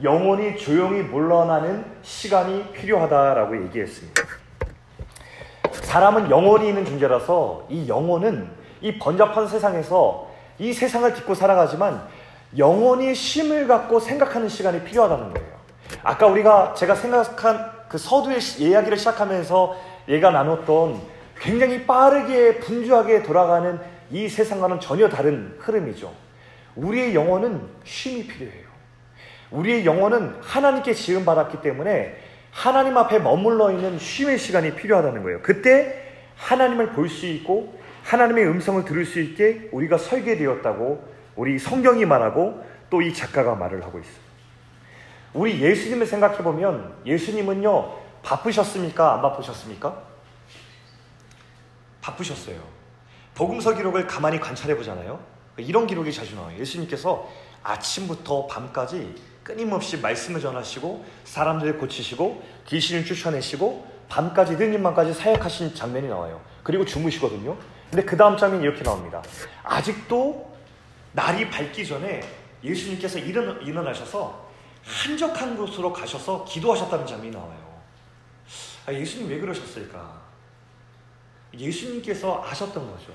영혼이 0.02 0.58
조용히 0.58 1.02
물러나는 1.02 1.84
시간이 2.02 2.72
필요하다라고 2.72 3.64
얘기했습니다. 3.64 4.22
사람은 5.72 6.30
영혼이 6.30 6.68
있는 6.68 6.84
존재라서 6.84 7.66
이 7.70 7.88
영혼은 7.88 8.50
이 8.80 8.98
번잡한 8.98 9.48
세상에서 9.48 10.27
이 10.58 10.72
세상을 10.72 11.12
딛고 11.14 11.34
살아가지만 11.34 12.02
영혼이 12.56 13.14
쉼을 13.14 13.68
갖고 13.68 14.00
생각하는 14.00 14.48
시간이 14.48 14.84
필요하다는 14.84 15.34
거예요. 15.34 15.48
아까 16.02 16.26
우리가 16.26 16.74
제가 16.74 16.94
생각한 16.94 17.70
그 17.88 17.98
서두의 17.98 18.38
이야기를 18.58 18.96
시작하면서 18.98 19.76
얘가 20.08 20.30
나눴던 20.30 21.00
굉장히 21.40 21.86
빠르게 21.86 22.58
분주하게 22.58 23.22
돌아가는 23.22 23.78
이 24.10 24.28
세상과는 24.28 24.80
전혀 24.80 25.08
다른 25.08 25.54
흐름이죠. 25.60 26.12
우리의 26.76 27.14
영혼은 27.14 27.60
쉼이 27.84 28.26
필요해요. 28.26 28.68
우리의 29.50 29.86
영혼은 29.86 30.36
하나님께 30.40 30.94
지음 30.94 31.24
받았기 31.24 31.60
때문에 31.62 32.16
하나님 32.50 32.96
앞에 32.96 33.18
머물러 33.18 33.70
있는 33.70 33.98
쉼의 33.98 34.38
시간이 34.38 34.74
필요하다는 34.74 35.22
거예요. 35.22 35.40
그때 35.42 36.02
하나님을 36.36 36.90
볼 36.92 37.08
수 37.08 37.26
있고 37.26 37.77
하나님의 38.08 38.46
음성을 38.46 38.82
들을 38.86 39.04
수 39.04 39.20
있게 39.20 39.68
우리가 39.70 39.98
설계되었다고 39.98 41.06
우리 41.36 41.58
성경이 41.58 42.06
말하고 42.06 42.64
또 42.88 43.02
이 43.02 43.12
작가가 43.12 43.54
말을 43.54 43.84
하고 43.84 43.98
있어요. 43.98 44.28
우리 45.34 45.60
예수님을 45.60 46.06
생각해 46.06 46.38
보면 46.38 46.94
예수님은요 47.04 47.98
바쁘셨습니까? 48.22 49.12
안 49.14 49.20
바쁘셨습니까? 49.20 50.02
바쁘셨어요. 52.00 52.58
복음서 53.34 53.74
기록을 53.74 54.06
가만히 54.06 54.40
관찰해 54.40 54.74
보잖아요. 54.74 55.20
이런 55.58 55.86
기록이 55.86 56.10
자주 56.10 56.34
나와요. 56.34 56.58
예수님께서 56.58 57.28
아침부터 57.62 58.46
밤까지 58.46 59.14
끊임없이 59.44 59.98
말씀을 59.98 60.40
전하시고 60.40 61.04
사람들을 61.24 61.76
고치시고 61.76 62.42
귀신을 62.68 63.04
쫓아내시고 63.04 63.86
밤까지 64.08 64.56
늦은 64.56 64.82
밤까지 64.82 65.12
사역하신 65.12 65.74
장면이 65.74 66.08
나와요. 66.08 66.40
그리고 66.62 66.86
주무시거든요. 66.86 67.54
근데 67.90 68.04
그 68.04 68.16
다음 68.16 68.36
장면이 68.36 68.62
이렇게 68.64 68.82
나옵니다. 68.82 69.22
아직도 69.62 70.56
날이 71.12 71.48
밝기 71.48 71.86
전에 71.86 72.20
예수님께서 72.62 73.18
일어나, 73.18 73.58
일어나셔서 73.60 74.48
한적한 74.84 75.56
곳으로 75.56 75.92
가셔서 75.92 76.44
기도하셨다는 76.44 77.06
장면이 77.06 77.30
나와요. 77.30 77.68
아, 78.86 78.92
예수님 78.92 79.28
왜 79.28 79.38
그러셨을까? 79.38 80.18
예수님께서 81.56 82.42
아셨던 82.46 82.90
거죠. 82.90 83.12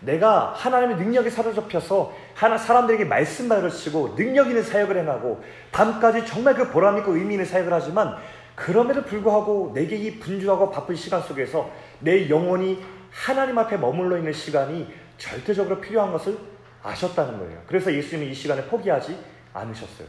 내가 0.00 0.54
하나님의 0.54 0.96
능력에 0.96 1.28
사로잡혀서 1.28 2.14
하나 2.34 2.56
사람들에게 2.56 3.04
말씀 3.04 3.48
가르치고 3.48 4.14
능력 4.16 4.48
있는 4.48 4.62
사역을 4.62 4.96
해나고 4.96 5.44
밤까지 5.72 6.26
정말 6.26 6.54
그 6.54 6.70
보람 6.70 6.96
있고 6.98 7.14
의미 7.14 7.34
있는 7.34 7.44
사역을 7.44 7.72
하지만 7.72 8.16
그럼에도 8.54 9.04
불구하고 9.04 9.72
내게 9.74 9.96
이 9.96 10.18
분주하고 10.18 10.70
바쁜 10.70 10.94
시간 10.96 11.22
속에서 11.22 11.70
내 11.98 12.28
영혼이 12.30 12.82
하나님 13.10 13.58
앞에 13.58 13.76
머물러 13.76 14.16
있는 14.16 14.32
시간이 14.32 14.92
절대적으로 15.18 15.80
필요한 15.80 16.12
것을 16.12 16.38
아셨다는 16.82 17.38
거예요. 17.38 17.62
그래서 17.66 17.92
예수님은 17.92 18.30
이 18.30 18.34
시간에 18.34 18.64
포기하지 18.66 19.18
않으셨어요. 19.52 20.08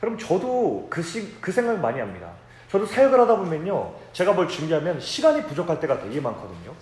그럼 0.00 0.18
저도 0.18 0.86
그, 0.90 1.02
시, 1.02 1.40
그 1.40 1.52
생각을 1.52 1.80
많이 1.80 2.00
합니다. 2.00 2.30
저도 2.70 2.86
사역을 2.86 3.18
하다 3.20 3.36
보면요. 3.36 3.94
제가 4.12 4.32
뭘 4.32 4.48
준비하면 4.48 5.00
시간이 5.00 5.44
부족할 5.44 5.80
때가 5.80 6.00
되게 6.00 6.20
많거든요. 6.20 6.74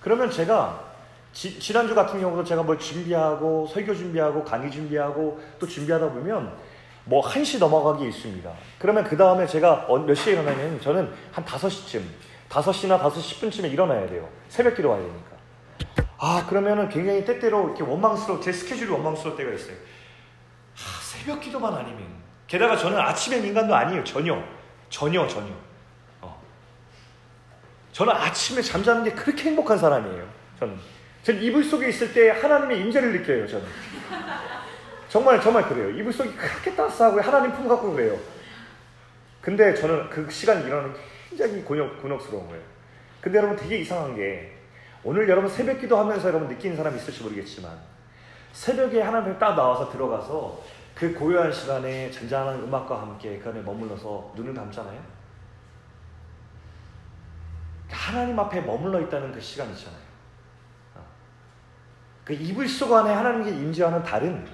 그러면 0.00 0.30
제가 0.30 0.84
지, 1.32 1.58
지난주 1.60 1.94
같은 1.94 2.20
경우도 2.20 2.44
제가 2.44 2.62
뭘 2.62 2.78
준비하고 2.78 3.66
설교 3.66 3.94
준비하고 3.94 4.44
강의 4.44 4.70
준비하고 4.70 5.40
또 5.58 5.66
준비하다 5.66 6.10
보면 6.10 6.52
뭐 7.04 7.22
1시 7.22 7.58
넘어가기 7.58 8.08
있습니다. 8.08 8.50
그러면 8.78 9.04
그 9.04 9.16
다음에 9.16 9.46
제가 9.46 9.86
몇 10.06 10.14
시에 10.14 10.32
일어나냐면 10.32 10.80
저는 10.80 11.12
한 11.30 11.44
5시쯤, 11.44 12.02
5시나 12.48 13.00
5시 13.00 13.40
10분쯤에 13.40 13.72
일어나야 13.72 14.06
돼요. 14.08 14.28
새벽 14.48 14.76
기도 14.76 14.90
와야 14.90 15.00
되니까. 15.00 15.36
아, 16.18 16.46
그러면은 16.48 16.88
굉장히 16.88 17.24
때때로 17.24 17.66
이렇게 17.66 17.82
원망스러워, 17.82 18.40
제 18.40 18.52
스케줄이 18.52 18.90
원망스러울 18.90 19.36
때가 19.36 19.52
있어요. 19.52 19.74
아, 19.74 21.00
새벽 21.02 21.40
기도만 21.40 21.74
아니면. 21.74 22.06
게다가 22.46 22.76
저는 22.76 22.98
아침에 22.98 23.40
민간도 23.40 23.74
아니에요. 23.74 24.04
전혀. 24.04 24.42
전혀, 24.88 25.26
전혀. 25.26 25.52
어. 26.20 26.40
저는 27.92 28.14
아침에 28.14 28.62
잠자는 28.62 29.04
게 29.04 29.12
그렇게 29.12 29.44
행복한 29.44 29.76
사람이에요. 29.78 30.26
저는. 30.58 30.78
전 31.22 31.42
이불 31.42 31.64
속에 31.64 31.88
있을 31.88 32.14
때 32.14 32.30
하나님의 32.30 32.80
임재를 32.80 33.12
느껴요, 33.12 33.46
저는. 33.48 33.66
정말 35.08 35.40
정말 35.40 35.68
그래요. 35.68 35.90
이불 35.90 36.12
속이 36.12 36.34
그렇게 36.36 36.74
따스하고 36.74 37.20
하나님 37.20 37.52
품 37.52 37.66
갖고 37.68 37.92
그래요. 37.92 38.16
근데 39.40 39.74
저는 39.74 40.08
그 40.10 40.28
시간 40.30 40.64
일어나는 40.64 40.94
게 40.94 41.00
굉장히 41.28 41.62
곤욕, 41.62 42.00
곤욕스러운 42.02 42.46
거예요. 42.48 42.62
근데 43.20 43.38
여러분 43.38 43.56
되게 43.56 43.78
이상한 43.78 44.14
게 44.14 44.52
오늘 45.02 45.28
여러분 45.28 45.50
새벽 45.50 45.80
기도하면서 45.80 46.28
여러분 46.28 46.48
느끼는 46.48 46.76
사람 46.76 46.96
있을지 46.96 47.22
모르겠지만 47.22 47.76
새벽에 48.52 49.02
하나님 49.02 49.38
딱 49.38 49.54
나와서 49.54 49.90
들어가서 49.90 50.62
그 50.94 51.12
고요한 51.12 51.52
시간에 51.52 52.10
잔잔한 52.10 52.60
음악과 52.60 53.02
함께 53.02 53.38
그 53.38 53.50
안에 53.50 53.60
머물러서 53.60 54.32
눈을 54.34 54.54
감잖아요. 54.54 54.98
하나님 57.90 58.38
앞에 58.38 58.60
머물러 58.62 59.00
있다는 59.02 59.32
그 59.32 59.40
시간 59.40 59.70
있잖아요. 59.70 60.00
어. 60.94 61.04
그 62.24 62.32
이불 62.32 62.68
속 62.68 62.92
안에 62.92 63.12
하나님께 63.12 63.50
임재하는 63.50 64.02
달은 64.02 64.46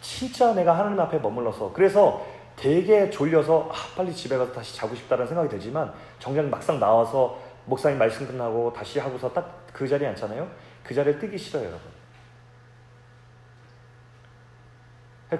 진짜 0.00 0.52
내가 0.54 0.78
하나님 0.78 1.00
앞에 1.00 1.18
머물러서 1.18 1.72
그래서 1.72 2.26
되게 2.58 3.08
졸려서 3.08 3.70
아, 3.70 3.74
빨리 3.96 4.12
집에 4.12 4.36
가서 4.36 4.52
다시 4.52 4.76
자고 4.76 4.94
싶다는 4.94 5.26
생각이 5.26 5.48
들지만 5.48 5.92
정작 6.18 6.44
막상 6.46 6.80
나와서 6.80 7.38
목사님 7.66 7.98
말씀 7.98 8.26
끝나고 8.26 8.72
다시 8.72 8.98
하고서 8.98 9.32
딱 9.32 9.58
그 9.78 9.86
자리에 9.86 10.08
앉잖아요. 10.08 10.50
그 10.82 10.92
자리에 10.92 11.18
뜨기 11.20 11.38
싫어요, 11.38 11.64
여러분. 11.64 11.80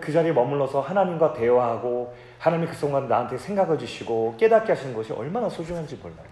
그 0.01 0.13
자리에 0.13 0.33
머물러서 0.33 0.81
하나님과 0.81 1.33
대화하고 1.33 2.15
하나님이 2.39 2.69
그 2.71 2.77
순간 2.77 3.09
나한테 3.09 3.37
생각을 3.37 3.79
주시고 3.79 4.37
깨닫게 4.39 4.71
하시는 4.71 4.95
것이 4.95 5.13
얼마나 5.13 5.49
소중한지 5.49 5.97
몰라요. 5.97 6.29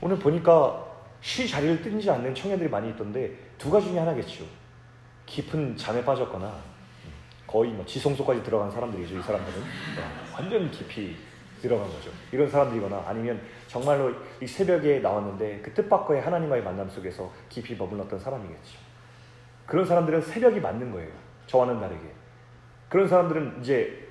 오늘 0.00 0.18
보니까 0.18 0.84
쉬 1.20 1.46
자리를 1.48 1.82
뜨지 1.82 2.10
않는 2.10 2.34
청년들이 2.34 2.68
많이 2.68 2.88
있던데 2.90 3.36
두 3.56 3.70
가지 3.70 3.88
중에 3.88 3.98
하나겠죠. 4.00 4.44
깊은 5.26 5.76
잠에 5.76 6.02
빠졌거나 6.04 6.52
거의 7.48 7.72
뭐 7.72 7.84
지성소까지 7.84 8.44
들어간 8.44 8.70
사람들이죠. 8.70 9.18
이 9.18 9.22
사람들은 9.22 9.58
네, 9.60 10.02
완전 10.34 10.70
깊이 10.70 11.16
들어간 11.60 11.88
거죠. 11.88 12.10
이런 12.30 12.48
사람들이거나 12.48 13.04
아니면 13.08 13.40
정말로 13.66 14.12
이 14.40 14.46
새벽에 14.46 15.00
나왔는데 15.00 15.60
그 15.62 15.72
뜻밖의 15.74 16.20
하나님과의 16.20 16.62
만남 16.62 16.88
속에서 16.88 17.32
깊이 17.48 17.74
머물렀던 17.74 18.20
사람이겠죠. 18.20 18.78
그런 19.66 19.84
사람들은 19.84 20.22
새벽이 20.22 20.60
맞는 20.60 20.92
거예요. 20.92 21.10
저와는 21.46 21.80
다르게. 21.80 22.02
그런 22.88 23.08
사람들은 23.08 23.58
이제 23.60 24.06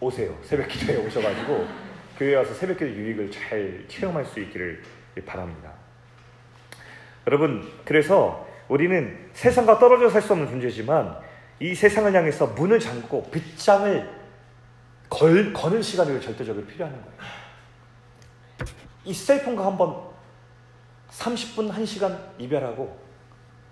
오세요. 0.00 0.34
새벽 0.42 0.68
기도에 0.68 0.96
오셔가지고 1.06 1.66
교회 2.16 2.36
와서 2.36 2.54
새벽 2.54 2.78
기도 2.78 2.90
유익을 2.90 3.30
잘 3.30 3.84
체험할 3.88 4.24
수 4.24 4.40
있기를 4.40 4.82
바랍니다. 5.26 5.72
여러분, 7.26 7.70
그래서 7.84 8.46
우리는 8.68 9.28
세상과 9.32 9.78
떨어져 9.78 10.08
살 10.08 10.22
수 10.22 10.32
없는 10.32 10.48
존재지만 10.48 11.18
이 11.60 11.74
세상을 11.74 12.12
향해서 12.12 12.46
문을 12.48 12.80
잠그고 12.80 13.30
빗장을 13.30 14.20
걸, 15.10 15.52
거는 15.52 15.82
시간이 15.82 16.20
절대적으로 16.20 16.64
필요한 16.64 16.94
거예요. 16.94 17.18
이 19.04 19.12
셀폰과 19.12 19.66
한번 19.66 20.10
30분, 21.10 21.70
1시간 21.70 22.18
이별하고 22.38 22.98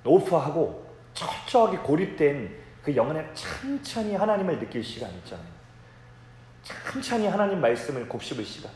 오프하고 0.05 0.87
철저하게 1.15 1.79
고립된 1.79 2.55
그 2.83 2.95
영혼에 2.95 3.27
천천히 3.35 4.15
하나님을 4.15 4.59
느낄 4.59 4.85
시간 4.85 5.11
있잖아요. 5.15 5.47
천천히 6.63 7.27
하나님 7.27 7.61
말씀을 7.61 8.09
곱씹을 8.09 8.45
시간. 8.45 8.71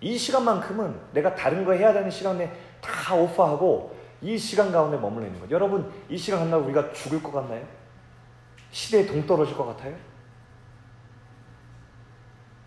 이 0.00 0.16
시간만큼은 0.18 0.98
내가 1.12 1.34
다른 1.34 1.64
거 1.64 1.72
해야 1.72 1.92
되는 1.92 2.10
시간에 2.10 2.52
다 2.80 3.14
오프하고 3.14 3.96
이 4.20 4.36
시간 4.36 4.72
가운데 4.72 4.96
머물러 4.96 5.26
있는 5.26 5.40
것. 5.40 5.50
여러분, 5.50 5.92
이 6.08 6.16
시간 6.16 6.40
간다고 6.40 6.64
우리가 6.64 6.92
죽을 6.92 7.22
것 7.22 7.32
같나요? 7.32 7.77
시대에 8.70 9.06
동떨어질 9.06 9.56
것 9.56 9.66
같아요? 9.66 9.96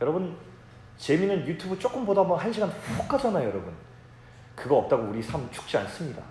여러분, 0.02 0.36
재미는 0.98 1.46
유튜브 1.48 1.78
조금 1.78 2.06
보다 2.06 2.24
보면 2.24 2.40
한 2.40 2.52
시간 2.52 2.70
훅 2.70 3.08
가잖아요, 3.08 3.48
여러분. 3.48 3.74
그거 4.56 4.78
없다고 4.78 5.04
우리 5.04 5.22
삶 5.22 5.50
죽지 5.52 5.78
않습니다. 5.78 6.24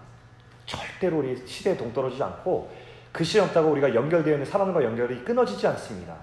절대로 0.66 1.18
우리 1.18 1.46
시대에 1.46 1.76
동떨어지지 1.76 2.22
않고 2.22 2.72
그 3.12 3.24
시간 3.24 3.48
없다고 3.48 3.70
우리가 3.70 3.94
연결되어 3.94 4.34
있는 4.34 4.46
사람과 4.46 4.82
연결이 4.84 5.24
끊어지지 5.24 5.66
않습니다. 5.66 6.16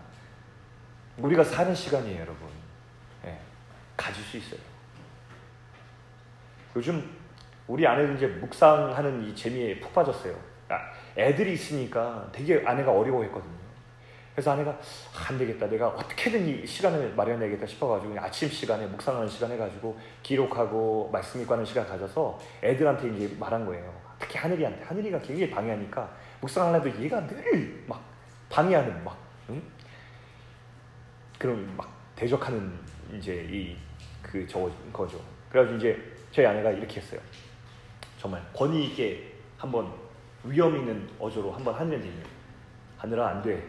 우리가 1.17 1.43
사는 1.43 1.73
시간이에요, 1.73 2.21
여러분. 2.21 2.47
네, 3.23 3.39
가질 3.95 4.23
수 4.23 4.38
있어요. 4.38 4.60
요즘 6.75 7.17
우리 7.67 7.86
아내도 7.86 8.13
이제 8.13 8.27
묵상하는 8.27 9.25
이 9.25 9.36
재미에 9.36 9.79
푹 9.79 9.93
빠졌어요. 9.93 10.36
아, 10.69 10.91
애들이 11.17 11.53
있으니까 11.53 12.30
되게 12.32 12.63
아내가 12.65 12.91
어려워했거든요. 12.91 13.58
그래서 14.34 14.51
아내가 14.51 14.71
아, 14.71 15.30
안 15.30 15.38
되겠다. 15.38 15.67
내가 15.67 15.88
어떻게든 15.88 16.45
이 16.47 16.65
시간을 16.65 17.15
마련해야겠다 17.15 17.65
싶어가지고 17.65 18.19
아침 18.19 18.47
시간에 18.49 18.86
묵상하는 18.86 19.27
시간 19.27 19.51
해가지고 19.51 19.97
기록하고 20.21 21.10
말씀 21.12 21.41
읽고 21.41 21.53
하는 21.53 21.65
시간 21.65 21.88
가져서 21.88 22.39
애들한테 22.63 23.10
이제 23.10 23.36
말한 23.39 23.65
거예요. 23.65 23.91
특히 24.19 24.38
하늘이한테. 24.38 24.84
하늘이가 24.84 25.19
굉장히 25.21 25.49
방해하니까 25.49 26.15
묵상하려도 26.41 27.01
얘가 27.03 27.25
늘 27.25 27.84
막 27.88 28.01
방해하는 28.49 29.03
막 29.03 29.17
응? 29.49 29.62
그런 31.39 31.75
막 31.75 31.91
대적하는 32.15 32.71
이제 33.13 33.34
이 33.49 33.75
그 34.21 34.45
저거 34.45 34.69
거죠. 34.91 35.21
그래가지고 35.49 35.77
이제 35.77 36.13
저희 36.32 36.45
아내가 36.45 36.69
이렇게 36.71 36.99
했어요. 36.99 37.19
정말 38.19 38.43
권위 38.53 38.88
있게 38.88 39.34
한번 39.58 39.91
위험 40.43 40.76
있는 40.76 41.08
어조로 41.19 41.52
한번 41.52 41.73
하늘에 41.73 42.00
대면 42.00 42.23
하늘아 42.97 43.28
안 43.28 43.41
돼. 43.41 43.63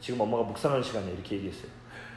지금 0.00 0.20
엄마가 0.20 0.42
묵상하는 0.44 0.82
시간이야 0.82 1.12
이렇게 1.12 1.36
얘기했어요. 1.36 1.70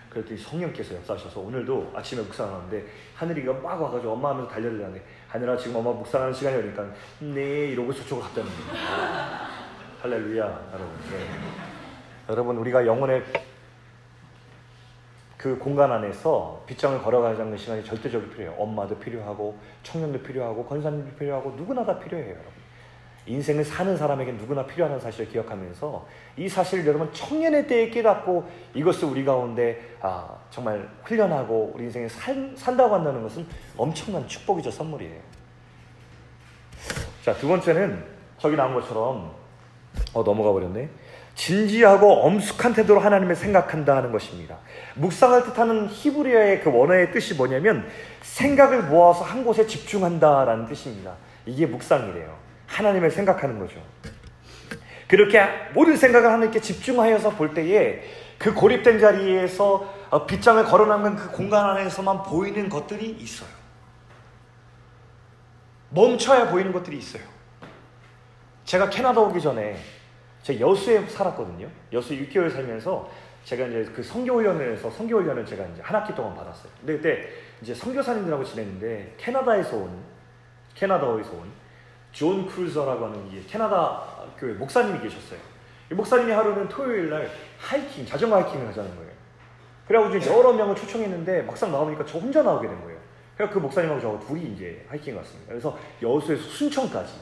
그랬더니 0.10 0.39
성령께서 0.39 0.96
역사하셔서 0.96 1.39
오늘도 1.39 1.92
아침에 1.96 2.22
묵상하는데 2.24 2.86
하늘이가 3.15 3.54
막 3.54 3.82
와가지고 3.82 4.13
엄마 4.13 4.30
하면서 4.30 4.50
달려들는데 4.50 5.04
하늘아 5.28 5.56
지금 5.56 5.78
엄마 5.78 5.92
묵상하는 5.92 6.34
시간이야 6.34 6.62
그러니까 6.62 6.96
네 7.20 7.68
이러고 7.68 7.94
저쪽으로 7.94 8.26
갔다는 8.28 8.50
거예요. 8.50 8.86
아, 8.88 9.50
할렐루야 10.02 10.70
여러분. 10.74 10.96
네. 11.12 11.28
여러분 12.30 12.58
우리가 12.58 12.86
영혼의 12.86 13.24
그 15.38 15.58
공간 15.58 15.89
안에서 15.92 16.63
빗장을 16.68 17.02
걸어가자는 17.02 17.56
시간이 17.58 17.86
절대적으로 17.86 18.30
필요해요. 18.30 18.56
엄마도 18.60 19.00
필요하고 19.00 19.58
청년도 19.84 20.22
필요하고 20.22 20.65
권사님도 20.65 21.15
필요하고 21.18 21.52
누구나 21.52 21.86
다 21.86 21.98
필요해요, 21.98 22.32
여러분. 22.32 22.59
인생을 23.30 23.63
사는 23.63 23.96
사람에게 23.96 24.32
누구나 24.34 24.65
필요한 24.65 25.00
사실을 25.00 25.30
기억하면서 25.30 26.06
이 26.38 26.50
사실을 26.50 26.86
여러분 26.88 27.13
청년의 27.13 27.68
때에 27.68 27.89
깨닫고 27.92 28.44
이것을 28.74 29.08
우리 29.08 29.24
가운데 29.24 29.80
아, 30.02 30.36
정말 30.50 30.89
훈련하고 31.04 31.74
우리 31.76 31.86
인생에 31.86 32.10
산, 32.10 32.56
산다고 32.58 32.96
한다는 32.96 33.22
것은 33.22 33.46
엄청난 33.78 34.28
축복이죠, 34.28 34.72
선물이에요. 34.72 35.20
자, 37.24 37.34
두 37.36 37.48
번째는 37.48 38.04
저기 38.39 38.56
나온 38.56 38.74
것처럼 38.74 39.32
어, 40.13 40.24
넘어가 40.24 40.52
버렸네. 40.52 40.89
진지하고 41.36 42.24
엄숙한 42.26 42.74
태도로 42.74 43.00
하나님을 43.00 43.36
생각한다 43.36 43.96
하는 43.96 44.12
것입니다. 44.12 44.58
묵상을 44.96 45.44
뜻하는 45.44 45.88
히브리어의 45.88 46.62
그 46.62 46.72
원어의 46.76 47.12
뜻이 47.12 47.36
뭐냐면 47.36 47.88
생각을 48.22 48.84
모아서 48.84 49.24
한 49.24 49.46
곳에 49.46 49.68
집중한다라는 49.68 50.65
뜻입니다. 50.65 51.13
이게 51.46 51.65
묵상이래요. 51.65 52.48
하나님을 52.69 53.12
생각하는 53.12 53.60
거죠. 53.60 53.82
그렇게 55.08 55.43
모든 55.73 55.97
생각을 55.97 56.27
하나님께 56.27 56.62
집중하여서 56.62 57.32
볼 57.32 57.53
때에 57.53 58.03
그 58.38 58.53
고립된 58.53 58.99
자리에서 58.99 59.93
어, 60.10 60.25
빗장을 60.25 60.63
걸어놓은 60.63 61.15
그 61.15 61.32
공간 61.32 61.69
안에서만 61.71 62.23
보이는 62.23 62.69
것들이 62.69 63.10
있어요. 63.19 63.49
멈춰야 65.89 66.49
보이는 66.49 66.71
것들이 66.71 66.97
있어요. 66.97 67.23
제가 68.65 68.89
캐나다 68.89 69.19
오기 69.19 69.41
전에 69.41 69.77
제가 70.43 70.60
여수에 70.60 71.08
살았거든요. 71.08 71.67
여수 71.91 72.13
6개월 72.13 72.51
살면서 72.51 73.10
제가 73.45 73.65
이제 73.65 73.91
그 73.95 74.03
성교 74.03 74.36
훈련을 74.36 74.73
해서 74.73 74.89
성교 74.91 75.17
훈련을 75.17 75.45
제가 75.45 75.65
이제 75.65 75.82
한 75.82 75.95
학기 75.95 76.13
동안 76.13 76.36
받았어요. 76.36 76.71
근데 76.79 76.93
그때 76.97 77.29
이제 77.62 77.73
선교사님들하고 77.73 78.43
지냈는데 78.43 79.15
캐나다에서 79.17 79.75
온 79.75 80.03
캐나다에서 80.75 81.32
온 81.32 81.51
존 82.12 82.48
크루저라고 82.48 83.06
하는 83.06 83.32
이 83.32 83.45
캐나다 83.48 84.04
교회 84.38 84.54
목사님이 84.54 85.00
계셨어요. 85.00 85.39
이 85.91 85.93
목사님이 85.93 86.32
하루는 86.32 86.67
토요일 86.67 87.10
날 87.10 87.30
하이킹 87.60 88.06
자전거 88.06 88.38
하이킹을 88.38 88.67
하자는 88.67 88.95
거예요. 88.95 89.10
그래가지고 89.88 90.38
여러 90.38 90.54
명을 90.54 90.76
초청했는데 90.76 91.43
막상 91.43 91.72
나오니까 91.72 92.06
저 92.06 92.19
혼자 92.19 92.43
나오게 92.43 92.67
된 92.67 92.80
거예요. 92.82 93.00
그래서 93.36 93.54
그 93.54 93.60
목사님하고 93.60 94.02
저 94.02 94.19
둘이 94.28 94.54
이제 94.54 94.86
하이킹 94.89 95.15
갔습니다. 95.15 95.50
그래서 95.50 95.78
여수에서 96.02 96.43
순천까지 96.43 97.13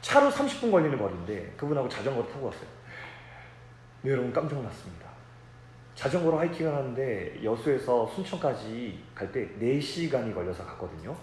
차로 0.00 0.30
30분 0.30 0.70
걸리는 0.70 0.98
거리인데 0.98 1.54
그분하고 1.56 1.88
자전거를 1.88 2.30
타고 2.30 2.46
왔어요. 2.46 2.68
네, 4.02 4.10
여러분 4.12 4.32
깜짝 4.32 4.56
놀랐습니다. 4.56 5.08
자전거로 5.94 6.38
하이킹을 6.38 6.74
하는데 6.74 7.40
여수에서 7.42 8.06
순천까지 8.14 9.02
갈 9.14 9.32
때 9.32 9.48
4시간이 9.60 10.34
걸려서 10.34 10.64
갔거든요. 10.66 11.16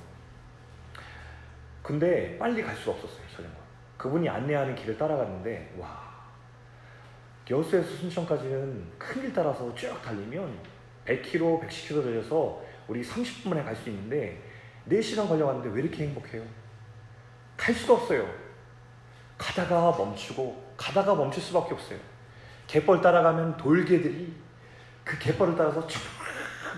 근데 1.81 2.37
빨리 2.37 2.61
갈 2.63 2.75
수가 2.75 2.91
없었어요, 2.91 3.21
자전거. 3.35 3.59
그분이 3.97 4.27
안내하는 4.29 4.75
길을 4.75 4.97
따라갔는데, 4.97 5.75
와. 5.77 6.11
여수에서 7.49 7.89
순천까지는 7.97 8.91
큰 8.97 9.21
길 9.21 9.33
따라서 9.33 9.73
쭉 9.75 9.99
달리면 10.01 10.57
100km, 11.05 11.61
110km 11.67 12.03
달려서 12.03 12.61
우리 12.87 13.01
30분 13.03 13.49
만에 13.49 13.63
갈 13.63 13.75
수 13.75 13.89
있는데 13.89 14.41
4시간 14.89 15.27
걸려갔는데 15.27 15.69
왜 15.69 15.81
이렇게 15.81 16.05
행복해요? 16.05 16.43
갈 17.57 17.73
수가 17.75 17.93
없어요. 17.95 18.27
가다가 19.37 19.91
멈추고 19.97 20.73
가다가 20.77 21.15
멈출 21.15 21.41
수밖에 21.41 21.73
없어요. 21.73 21.99
갯벌 22.67 23.01
따라가면 23.01 23.57
돌개들이 23.57 24.33
그 25.03 25.17
갯벌을 25.19 25.55
따라서 25.57 25.85
쭉 25.87 25.99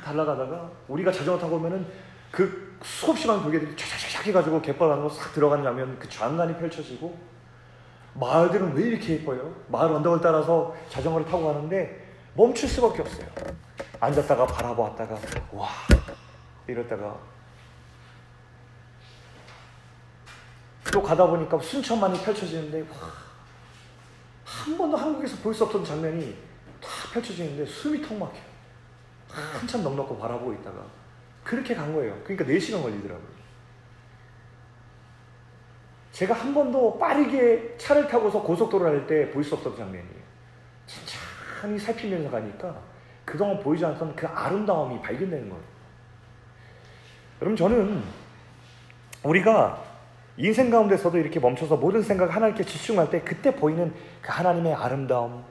달라가다가 0.03 0.71
우리가 0.87 1.11
자전거 1.11 1.39
타고 1.39 1.57
오면은 1.57 1.85
그 2.31 2.62
수없이 2.83 3.23
시간 3.23 3.41
돌개들이 3.41 3.75
쫙쫙쫙 3.75 4.27
해가지고 4.27 4.61
갯벌 4.61 4.91
안으로 4.91 5.09
싹 5.09 5.33
들어가는 5.33 5.63
장면 5.63 5.97
그 5.97 6.09
장관이 6.09 6.57
펼쳐지고 6.57 7.17
마을들은 8.15 8.73
왜 8.75 8.83
이렇게 8.83 9.13
예뻐요? 9.13 9.55
마을 9.69 9.91
언덕을 9.93 10.19
따라서 10.21 10.75
자전거를 10.89 11.25
타고 11.25 11.45
가는데 11.47 12.13
멈출 12.35 12.67
수밖에 12.69 13.01
없어요. 13.01 13.25
앉았다가 13.99 14.45
바라보았다가 14.45 15.17
와 15.53 15.69
이랬다가 16.67 17.17
또 20.91 21.01
가다 21.01 21.25
보니까 21.25 21.57
순천만이 21.59 22.21
펼쳐지는데 22.21 22.81
와, 22.81 22.87
한 24.45 24.77
번도 24.77 24.97
한국에서 24.97 25.37
볼 25.37 25.53
수 25.53 25.63
없던 25.63 25.83
장면이 25.85 26.35
다 26.81 26.89
펼쳐지는데 27.13 27.65
숨이 27.65 28.01
턱 28.01 28.15
막혀요. 28.17 28.53
한참 29.31 29.81
넉넉고 29.83 30.19
바라보고 30.19 30.53
있다가 30.53 30.85
그렇게 31.53 31.75
간 31.75 31.93
거예요. 31.93 32.19
그러니까 32.23 32.45
4시간 32.45 32.81
걸리더라고요. 32.81 33.33
제가 36.11 36.33
한 36.33 36.53
번도 36.53 36.97
빠르게 36.99 37.75
차를 37.77 38.07
타고서 38.07 38.41
고속도로를 38.41 38.99
할 39.01 39.07
때 39.07 39.31
볼 39.31 39.43
수 39.43 39.55
없었던 39.55 39.77
장면이에요. 39.77 40.23
천천히 40.85 41.79
살피면서 41.79 42.29
가니까 42.29 42.79
그동안 43.25 43.59
보이지 43.59 43.83
않던 43.85 44.15
그 44.15 44.27
아름다움이 44.27 45.01
발견되는 45.01 45.49
거예요. 45.49 45.63
여러분, 47.41 47.55
저는 47.55 48.03
우리가 49.23 49.81
인생 50.37 50.69
가운데서도 50.69 51.17
이렇게 51.17 51.39
멈춰서 51.39 51.77
모든 51.77 52.01
생각 52.01 52.35
하나님께 52.35 52.63
집중할 52.63 53.09
때 53.09 53.21
그때 53.21 53.55
보이는 53.55 53.93
그 54.21 54.31
하나님의 54.31 54.73
아름다움, 54.73 55.43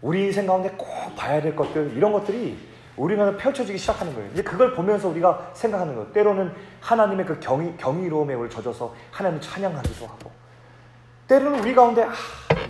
우리 0.00 0.26
인생 0.26 0.46
가운데 0.46 0.70
꼭 0.76 1.14
봐야 1.16 1.42
될 1.42 1.54
것들, 1.56 1.92
이런 1.96 2.12
것들이 2.12 2.56
우리가 2.98 3.36
펼쳐지기 3.36 3.78
시작하는 3.78 4.14
거예요. 4.14 4.30
이제 4.32 4.42
그걸 4.42 4.74
보면서 4.74 5.08
우리가 5.08 5.52
생각하는 5.54 5.94
거예요. 5.94 6.12
때로는 6.12 6.52
하나님의 6.80 7.26
그 7.26 7.40
경이, 7.40 7.76
경이로움에 7.76 8.34
우리 8.34 8.50
젖어서 8.50 8.94
하나님을 9.12 9.40
찬양하기도 9.40 10.06
하고, 10.06 10.30
때로는 11.28 11.60
우리 11.60 11.74
가운데, 11.74 12.02
아, 12.02 12.12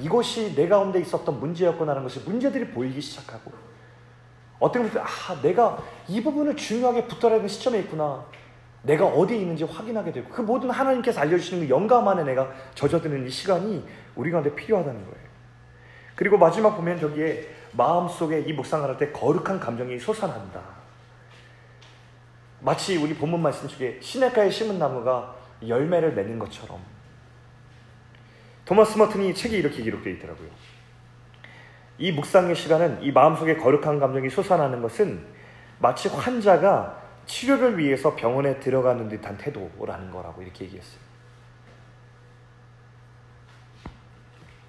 이것이 0.01 0.55
내 0.55 0.69
가운데 0.69 1.01
있었던 1.01 1.41
문제였구나 1.41 1.93
하는 1.93 2.03
것이 2.03 2.21
문제들이 2.21 2.69
보이기 2.69 3.01
시작하고, 3.01 3.51
어떤 4.59 4.83
분들, 4.83 5.01
아, 5.01 5.41
내가 5.43 5.79
이 6.09 6.23
부분을 6.23 6.57
중요하게 6.57 7.07
붙들어야 7.07 7.37
되는 7.37 7.49
시점에 7.49 7.79
있구나. 7.81 8.25
내가 8.83 9.07
어디에 9.07 9.39
있는지 9.39 9.65
확인하게 9.65 10.13
되고, 10.13 10.29
그 10.29 10.41
모든 10.41 10.71
하나님께서 10.71 11.21
알려주시는 11.21 11.67
그 11.67 11.75
영감 11.75 12.07
안에 12.07 12.25
내가 12.25 12.51
젖어드는 12.75 13.27
이 13.27 13.31
시간이 13.31 13.85
우리 14.15 14.31
가운데 14.31 14.55
필요하다는 14.55 15.01
거예요. 15.01 15.29
그리고 16.15 16.37
마지막 16.37 16.77
보면 16.77 16.99
저기에 16.99 17.58
마음속에 17.73 18.41
이 18.41 18.53
묵상을 18.53 18.89
할 18.89 18.97
때 18.99 19.13
거룩한 19.13 19.61
감정이 19.61 19.99
솟아난다. 19.99 20.61
마치 22.61 22.97
우리 22.97 23.15
본문 23.15 23.41
말씀 23.41 23.69
중에 23.69 23.99
시냇가에 24.01 24.51
심은 24.51 24.79
나무가 24.79 25.37
열매를 25.67 26.13
맺는 26.15 26.39
것처럼 26.39 26.81
토마스 28.65 28.99
머튼이 28.99 29.35
책에 29.35 29.57
이렇게 29.57 29.83
기록되어 29.83 30.13
있더라고요. 30.15 30.49
이 31.99 32.13
묵상의 32.13 32.55
시간은 32.55 33.03
이 33.03 33.13
마음속에 33.13 33.57
거룩한 33.57 33.99
감정이 33.99 34.29
솟아나는 34.31 34.83
것은 34.83 35.25
마치 35.79 36.09
환자가 36.09 37.03
치료를 37.27 37.79
위해서 37.79 38.15
병원에 38.17 38.59
들어가는 38.61 39.09
듯한 39.09 39.39
태도라는 39.39 40.11
거라고 40.11 40.43
이렇게 40.43 40.65
얘기했어요. 40.65 41.01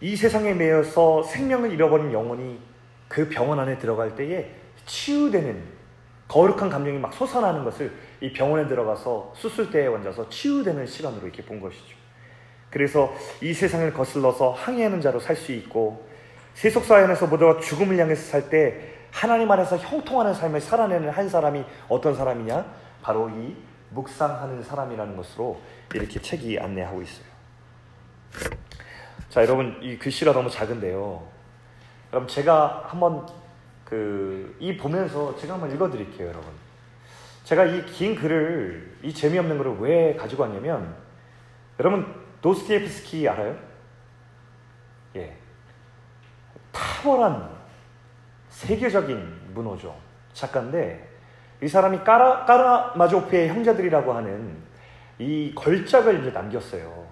이 0.01 0.15
세상에 0.15 0.53
매여서 0.53 1.23
생명을 1.23 1.71
잃어버린 1.71 2.13
영혼이 2.13 2.59
그 3.09 3.27
병원 3.27 3.59
안에 3.59 3.77
들어갈 3.77 4.15
때에 4.15 4.49
치유되는 4.85 5.61
거룩한 6.29 6.69
감정이 6.69 6.97
막 6.99 7.11
솟아나는 7.13 7.65
것을 7.65 7.91
이 8.21 8.31
병원에 8.31 8.67
들어가서 8.67 9.33
수술대에 9.35 9.87
앉아서 9.87 10.29
치유되는 10.29 10.85
시간으로 10.85 11.23
이렇게 11.23 11.43
본 11.43 11.59
것이죠. 11.59 11.97
그래서 12.69 13.13
이 13.41 13.53
세상을 13.53 13.91
거슬러서 13.93 14.51
항해하는 14.51 15.01
자로 15.01 15.19
살 15.19 15.35
수 15.35 15.51
있고 15.51 16.07
세속사회에서 16.53 17.27
모두가 17.27 17.59
죽음을 17.59 17.97
향해서 17.97 18.29
살 18.29 18.49
때 18.49 18.95
하나님 19.11 19.49
안에서 19.49 19.77
형통하는 19.77 20.35
삶을 20.35 20.61
살아내는 20.61 21.09
한 21.09 21.27
사람이 21.27 21.65
어떤 21.87 22.13
사람이냐? 22.13 22.63
바로 23.01 23.27
이 23.29 23.55
묵상하는 23.89 24.61
사람이라는 24.61 25.15
것으로 25.17 25.59
이렇게 25.95 26.21
책이 26.21 26.59
안내하고 26.59 27.01
있어요. 27.01 27.25
자, 29.29 29.41
여러분 29.41 29.79
이 29.81 29.97
글씨가 29.97 30.31
너무 30.33 30.49
작은데요. 30.49 31.38
그럼 32.09 32.27
제가 32.27 32.85
한번 32.87 33.25
그 33.85 34.55
이 34.59 34.77
보면서 34.77 35.35
제가 35.37 35.53
한번 35.55 35.71
읽어드릴게요, 35.73 36.27
여러분. 36.27 36.51
제가 37.43 37.65
이 37.65 37.85
긴 37.87 38.15
글을 38.15 38.97
이 39.01 39.13
재미없는 39.13 39.57
글을 39.57 39.77
왜 39.79 40.15
가지고 40.15 40.43
왔냐면 40.43 40.95
여러분 41.79 42.05
도스키에프스키 42.41 43.27
알아요? 43.27 43.57
예, 45.15 45.35
탁월한 46.71 47.49
세계적인 48.49 49.53
문호죠 49.55 49.95
작가인데 50.33 51.09
이 51.63 51.67
사람이 51.67 52.03
까라 52.03 52.45
까라마조프의 52.45 53.49
형제들이라고 53.49 54.13
하는 54.13 54.57
이 55.17 55.51
걸작을 55.55 56.19
이제 56.21 56.29
남겼어요. 56.31 57.07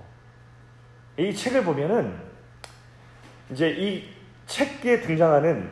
이 1.17 1.33
책을 1.33 1.63
보면은 1.63 2.15
이제 3.49 3.69
이 3.71 4.07
책에 4.47 5.01
등장하는 5.01 5.69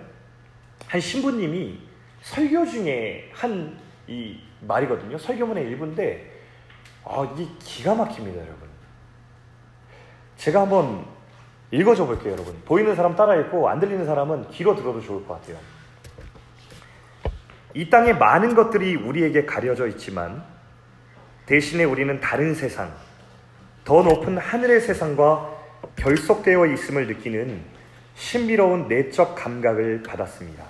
한 0.87 1.01
신부님이 1.01 1.79
설교 2.21 2.65
중에 2.67 3.31
한 3.33 3.85
이 4.07 4.39
말이거든요. 4.61 5.17
설교문의 5.17 5.65
일부인데, 5.65 6.31
아, 7.03 7.27
이 7.37 7.47
기가 7.59 7.95
막힙니다, 7.95 8.37
여러분. 8.39 8.69
제가 10.37 10.61
한번 10.61 11.05
읽어줘 11.71 12.05
볼게요, 12.05 12.33
여러분. 12.33 12.55
보이는 12.65 12.95
사람 12.95 13.15
따라 13.15 13.35
읽고, 13.35 13.67
안 13.69 13.79
들리는 13.79 14.05
사람은 14.05 14.49
귀로 14.51 14.75
들어도 14.75 15.01
좋을 15.01 15.25
것 15.25 15.39
같아요. 15.39 15.57
이 17.73 17.89
땅에 17.89 18.13
많은 18.13 18.55
것들이 18.55 18.95
우리에게 18.95 19.45
가려져 19.45 19.87
있지만, 19.87 20.43
대신에 21.45 21.83
우리는 21.83 22.19
다른 22.21 22.53
세상, 22.53 22.93
더 23.83 24.01
높은 24.03 24.37
하늘의 24.37 24.81
세상과 24.81 25.53
결속되어 25.95 26.67
있음을 26.67 27.07
느끼는 27.07 27.63
신비로운 28.15 28.87
내적 28.87 29.35
감각을 29.35 30.03
받았습니다. 30.03 30.63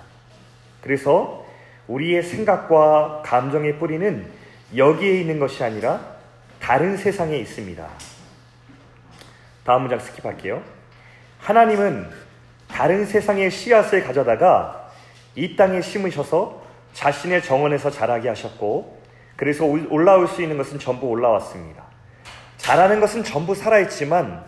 그래서 0.80 1.46
우리의 1.88 2.22
생각과 2.22 3.22
감정의 3.24 3.78
뿌리는 3.78 4.26
여기에 4.76 5.20
있는 5.20 5.38
것이 5.38 5.62
아니라 5.62 6.00
다른 6.60 6.96
세상에 6.96 7.36
있습니다. 7.38 7.88
다음 9.64 9.82
문장 9.82 9.98
스킵할게요. 9.98 10.62
하나님은 11.38 12.08
다른 12.68 13.06
세상의 13.06 13.50
씨앗을 13.50 14.04
가져다가 14.04 14.90
이 15.36 15.54
땅에 15.56 15.80
심으셔서 15.80 16.64
자신의 16.92 17.42
정원에서 17.42 17.90
자라게 17.90 18.28
하셨고 18.28 19.02
그래서 19.36 19.64
올라올 19.64 20.26
수 20.26 20.42
있는 20.42 20.56
것은 20.56 20.78
전부 20.78 21.06
올라왔습니다. 21.06 21.84
자라는 22.56 23.00
것은 23.00 23.22
전부 23.22 23.54
살아있지만 23.54 24.44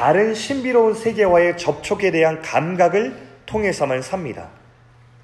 다른 0.00 0.32
신비로운 0.32 0.94
세계와의 0.94 1.58
접촉에 1.58 2.10
대한 2.10 2.40
감각을 2.40 3.14
통해서만 3.44 4.00
삽니다. 4.00 4.48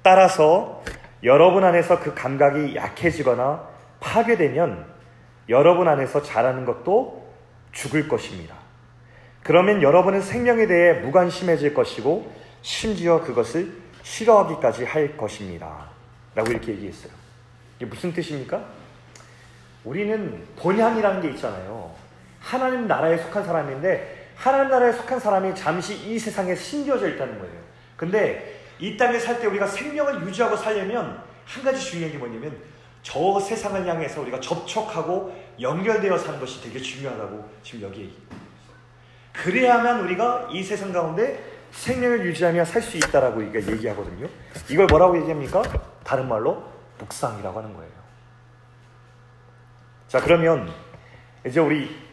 따라서 0.03 0.83
여러분 1.23 1.63
안에서 1.63 1.99
그 1.99 2.13
감각이 2.13 2.75
약해지거나 2.75 3.67
파괴되면 3.99 4.85
여러분 5.49 5.87
안에서 5.87 6.21
자라는 6.21 6.65
것도 6.65 7.27
죽을 7.71 8.07
것입니다. 8.07 8.53
그러면 9.41 9.81
여러분은 9.81 10.21
생명에 10.21 10.67
대해 10.67 10.93
무관심해질 10.99 11.73
것이고 11.73 12.31
심지어 12.61 13.21
그것을 13.21 13.71
싫어하기까지 14.03 14.85
할 14.85 15.17
것입니다. 15.17 15.89
라고 16.35 16.51
이렇게 16.51 16.73
얘기했어요. 16.73 17.11
이게 17.77 17.87
무슨 17.87 18.13
뜻입니까? 18.13 18.63
우리는 19.83 20.45
본향이라는 20.59 21.21
게 21.23 21.29
있잖아요. 21.29 21.95
하나님 22.39 22.87
나라에 22.87 23.17
속한 23.17 23.43
사람인데 23.43 24.26
하나님 24.37 24.69
나라에 24.69 24.91
속한 24.93 25.19
사람이 25.19 25.55
잠시 25.55 25.95
이 25.95 26.17
세상에 26.19 26.55
심겨져 26.55 27.07
있다는 27.09 27.39
거예요. 27.39 27.55
근데 27.95 28.61
이 28.79 28.95
땅에 28.95 29.17
살 29.19 29.39
때 29.39 29.47
우리가 29.47 29.65
생명을 29.65 30.21
유지하고 30.27 30.55
살려면 30.55 31.21
한 31.45 31.63
가지 31.63 31.79
중요한 31.83 32.11
게 32.11 32.17
뭐냐면 32.17 32.55
저 33.01 33.39
세상을 33.39 33.87
향해서 33.87 34.21
우리가 34.21 34.39
접촉하고 34.39 35.35
연결되어 35.59 36.17
사는 36.17 36.39
것이 36.39 36.61
되게 36.61 36.79
중요하다고 36.79 37.49
지금 37.63 37.87
얘기합니다. 37.89 38.35
그래야만 39.33 40.01
우리가 40.01 40.49
이 40.51 40.61
세상 40.63 40.91
가운데 40.91 41.43
생명을 41.71 42.25
유지하며 42.25 42.65
살 42.65 42.81
수 42.81 42.97
있다라고 42.97 43.43
얘기하거든요. 43.43 44.27
이걸 44.69 44.85
뭐라고 44.87 45.17
얘기합니까? 45.19 45.61
다른 46.03 46.27
말로 46.27 46.63
묵상이라고 46.99 47.57
하는 47.59 47.73
거예요. 47.73 47.91
자, 50.07 50.21
그러면 50.21 50.71
이제 51.45 51.59
우리 51.59 52.06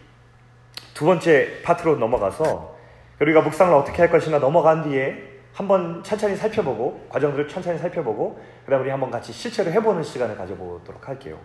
두 0.94 1.04
번째 1.04 1.60
파트로 1.62 1.96
넘어가서 1.96 2.76
우리가 3.20 3.42
묵상을 3.42 3.74
어떻게 3.74 3.98
할 3.98 4.10
것인가 4.10 4.38
넘어간 4.38 4.82
뒤에 4.84 5.34
한번 5.52 6.02
천천히 6.02 6.36
살펴보고 6.36 7.06
과정들을 7.08 7.48
천천히 7.48 7.78
살펴보고 7.78 8.40
그다음 8.64 8.82
우리 8.82 8.90
한번 8.90 9.10
같이 9.10 9.32
실제로 9.32 9.70
해보는 9.70 10.02
시간을 10.02 10.36
가져보도록 10.36 11.08
할게요. 11.08 11.38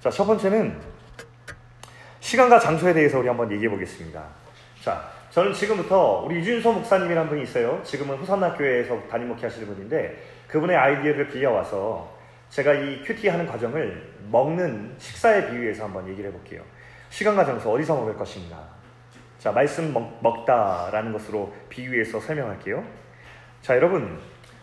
자, 0.00 0.10
첫 0.10 0.24
번째는 0.24 0.78
시간과 2.20 2.58
장소에 2.58 2.94
대해서 2.94 3.18
우리 3.18 3.28
한번 3.28 3.50
얘기해 3.52 3.70
보겠습니다. 3.70 4.22
자, 4.82 5.10
저는 5.30 5.52
지금부터 5.52 6.22
우리 6.26 6.36
유준소 6.36 6.72
목사님이란 6.72 7.28
분이 7.28 7.42
있어요. 7.42 7.80
지금은 7.82 8.16
후산학교에서 8.16 9.02
담임 9.10 9.28
목회 9.28 9.46
하시는 9.46 9.66
분인데 9.66 10.22
그분의 10.48 10.76
아이디어를 10.76 11.28
빌려와서 11.28 12.18
제가 12.48 12.74
이 12.74 13.02
큐티 13.04 13.28
하는 13.28 13.46
과정을 13.46 14.10
먹는 14.30 14.94
식사에 14.98 15.50
비유해서 15.50 15.84
한번 15.84 16.08
얘기를 16.08 16.30
해볼게요. 16.30 16.62
시간과 17.10 17.44
장소 17.44 17.72
어디서 17.72 17.94
먹을 17.94 18.16
것인가. 18.16 18.58
자, 19.38 19.52
말씀 19.52 19.92
먹, 19.92 20.44
다라는 20.46 21.12
것으로 21.12 21.52
비유해서 21.68 22.20
설명할게요. 22.20 22.82
자, 23.62 23.76
여러분, 23.76 24.18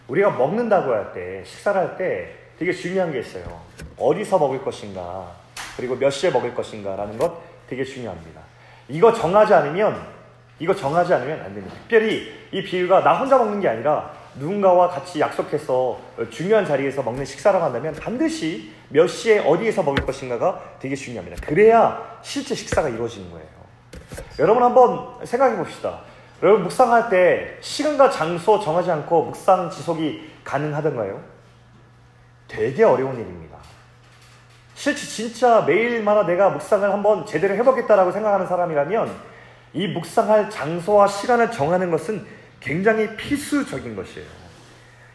우리가 0.08 0.32
먹는다고 0.32 0.92
할 0.92 1.14
때, 1.14 1.44
식사를 1.46 1.80
할 1.80 1.98
때 1.98 2.34
되게 2.58 2.72
중요한 2.72 3.12
게 3.12 3.20
있어요. 3.20 3.62
어디서 3.98 4.40
먹을 4.40 4.64
것인가, 4.64 5.32
그리고 5.76 5.96
몇 5.96 6.10
시에 6.10 6.32
먹을 6.32 6.56
것인가라는 6.56 7.18
것 7.18 7.40
되게 7.70 7.84
중요합니다. 7.84 8.42
이거 8.88 9.14
정하지 9.14 9.54
않으면 9.54 10.02
이거 10.60 10.74
정하지 10.74 11.14
않으면 11.14 11.42
안 11.42 11.54
됩니다. 11.54 11.76
특별히 11.82 12.32
이 12.52 12.64
비유가 12.64 13.04
나 13.04 13.20
혼자 13.20 13.38
먹는 13.38 13.60
게 13.60 13.68
아니라 13.68 14.12
누군가와 14.38 14.90
같이 14.90 15.20
약속해서 15.20 16.00
중요한 16.30 16.66
자리에서 16.66 17.02
먹는 17.04 17.26
식사라고 17.26 17.66
한다면 17.66 17.94
반드시 17.96 18.72
몇 18.90 19.08
시에 19.08 19.40
어디에서 19.40 19.84
먹을 19.84 20.06
것인가가 20.06 20.62
되게 20.80 20.96
중요합니다. 20.96 21.46
그래야 21.46 22.20
실제 22.22 22.56
식사가 22.56 22.90
이루어지는 22.90 23.32
거예요. 23.32 23.48
여러분 24.40 24.64
한번 24.64 25.26
생각해 25.26 25.58
봅시다. 25.58 26.02
여러분 26.44 26.64
묵상할 26.64 27.10
때 27.10 27.58
시간과 27.62 28.12
장소 28.12 28.60
정하지 28.60 28.92
않고 28.92 29.24
묵상 29.24 29.70
지속이 29.72 30.30
가능하던가요? 30.44 31.20
되게 32.48 32.84
어려운 32.84 33.16
일입니다. 33.16 33.58
실제 34.76 35.08
진짜 35.08 35.62
매일마다 35.62 36.28
내가 36.28 36.52
묵상을 36.52 36.88
한번 36.92 37.26
제대로 37.26 37.56
해보겠다라고 37.56 38.12
생각하는 38.12 38.46
사람이라면 38.46 39.12
이 39.74 39.88
묵상할 39.88 40.50
장소와 40.52 41.08
시간을 41.08 41.52
정하는 41.52 41.90
것은 41.90 42.26
굉장히 42.68 43.16
필수적인 43.16 43.96
것이에요. 43.96 44.28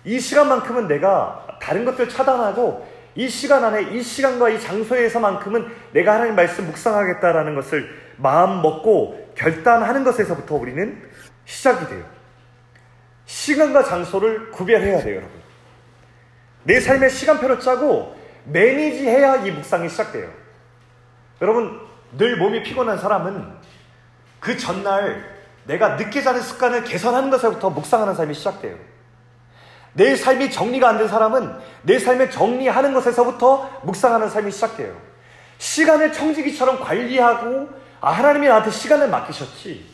이 0.05 0.19
시간만큼은 0.19 0.89
내가 0.89 1.47
다른 1.61 1.85
것들 1.85 2.09
차단하고 2.09 2.91
이 3.15 3.29
시간 3.29 3.63
안에 3.63 3.95
이 3.95 4.03
시간과 4.03 4.49
이 4.49 4.59
장소에서만큼은 4.59 5.71
내가 5.93 6.15
하나님 6.15 6.35
말씀 6.35 6.65
묵상하겠다라는 6.67 7.55
것을 7.55 7.95
마음 8.17 8.63
먹고 8.63 9.33
결단하는 9.37 10.03
것에서부터 10.03 10.55
우리는 10.55 11.03
시작이 11.45 11.87
돼요. 11.89 12.05
시간과 13.27 13.85
장소를 13.85 14.51
구별해야 14.51 15.03
돼요, 15.03 15.17
여러분. 15.17 15.43
내 16.65 16.81
삶의 16.81 17.11
시간표를 17.11 17.61
짜고 17.61 18.17
매니지해야 18.47 19.45
이 19.45 19.51
묵상이 19.51 19.91
시작돼요. 19.91 20.31
여러분, 21.43 21.81
늘 22.17 22.39
몸이 22.39 22.63
피곤한 22.63 22.99
사람은 22.99 23.47
그 24.41 24.57
전날 24.57 25.32
내가 25.65 25.97
늦게 25.97 26.23
자는 26.23 26.41
습관을 26.41 26.85
개선하는 26.85 27.31
것에부터 27.31 27.71
묵상하는 27.71 28.15
삶이 28.15 28.35
시작돼요. 28.35 28.77
내 29.95 30.17
삶이 30.17 30.51
정리가 30.51 30.89
안 30.89 30.99
된 30.99 31.09
사람은 31.09 31.55
내 31.83 31.99
삶을 31.99 32.31
정리하는 32.31 32.95
것에서부터 32.95 33.81
묵상하는 33.83 34.29
삶이 34.31 34.51
시작돼요. 34.51 34.97
시간을 35.59 36.13
청지기처럼 36.13 36.81
관리하고 36.81 37.69
아, 38.01 38.11
하나님이 38.11 38.49
나한테 38.49 38.71
시간을 38.71 39.09
맡기셨지. 39.09 39.87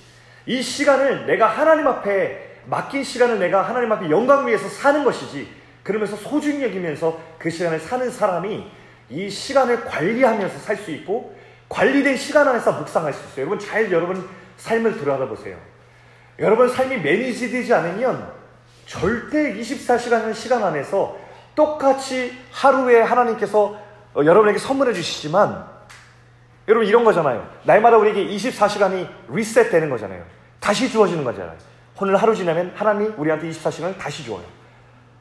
이 0.46 0.62
시간을 0.62 1.26
내가 1.26 1.46
하나님 1.46 1.86
앞에 1.86 2.60
맡긴 2.66 3.04
시간을 3.04 3.38
내가 3.38 3.62
하나님 3.62 3.90
앞에 3.92 4.08
영광 4.08 4.46
위해서 4.46 4.68
사는 4.68 5.04
것이지. 5.04 5.52
그러면서 5.82 6.16
소중히 6.16 6.62
여기면서 6.62 7.18
그 7.38 7.50
시간을 7.50 7.80
사는 7.80 8.10
사람이 8.10 8.70
이 9.10 9.30
시간을 9.30 9.84
관리하면서 9.84 10.58
살 10.58 10.76
수 10.76 10.90
있고 10.92 11.36
관리된 11.68 12.16
시간 12.16 12.48
안에서 12.48 12.72
묵상할 12.72 13.12
수 13.12 13.20
있어요. 13.26 13.46
여러분 13.46 13.58
잘 13.58 13.90
여러분 13.92 14.28
삶을 14.59 14.98
들여다보세요. 14.98 15.56
여러분 16.38 16.68
삶이 16.68 16.98
매니지되지 16.98 17.72
않으면 17.74 18.32
절대 18.86 19.54
24시간 19.54 20.34
시간 20.34 20.62
안에서 20.62 21.16
똑같이 21.54 22.38
하루에 22.52 23.00
하나님께서 23.00 23.80
어, 24.14 24.24
여러분에게 24.24 24.59
선물해 24.59 24.92
주시지만 24.92 25.66
여러분 26.68 26.86
이런 26.86 27.04
거잖아요. 27.04 27.48
날마다 27.64 27.96
우리에게 27.96 28.26
24시간이 28.26 29.09
리셋 29.30 29.70
되는 29.70 29.88
거잖아요. 29.90 30.22
다시 30.61 30.90
주어지는 30.90 31.24
거잖아요. 31.24 31.56
오늘 32.00 32.16
하루 32.16 32.34
지나면 32.34 32.72
하나님이 32.76 33.14
우리한테 33.16 33.50
24시간을 33.50 33.98
다시 33.98 34.22
주어요. 34.22 34.44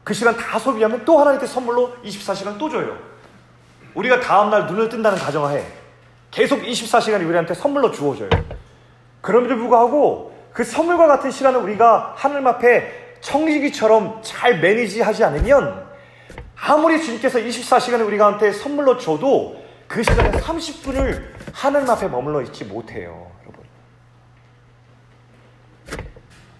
그 0.03 0.13
시간 0.13 0.37
다 0.37 0.59
소비하면 0.59 1.03
또 1.05 1.19
하나님께 1.19 1.47
선물로 1.47 1.95
24시간 2.03 2.57
또 2.57 2.69
줘요. 2.69 2.97
우리가 3.95 4.19
다음날 4.19 4.67
눈을 4.67 4.89
뜬다는 4.89 5.17
가정하에 5.17 5.65
계속 6.29 6.61
24시간이 6.61 7.25
우리한테 7.27 7.53
선물로 7.53 7.91
주어져요. 7.91 8.29
그럼에도 9.27 9.57
불구하고 9.57 10.31
그 10.53 10.63
선물과 10.63 11.05
같은 11.05 11.31
시간을 11.31 11.59
우리가 11.59 12.13
하늘 12.15 12.47
앞에 12.47 13.17
청지기처럼 13.19 14.21
잘 14.23 14.61
매니지하지 14.61 15.25
않으면 15.25 15.85
아무리 16.55 17.03
주님께서 17.03 17.39
24시간을 17.39 18.05
우리한테 18.05 18.53
선물로 18.53 18.97
줘도 18.97 19.61
그 19.85 20.01
시간에 20.01 20.31
30분을 20.31 21.25
하늘 21.51 21.89
앞에 21.89 22.07
머물러 22.07 22.41
있지 22.43 22.63
못해요. 22.63 23.29
여러분. 23.41 23.65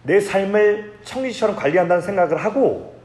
내 0.04 0.20
삶을 0.20 1.00
청지처럼 1.06 1.56
관리한다는 1.56 2.02
생각을 2.02 2.36
하고 2.36 3.00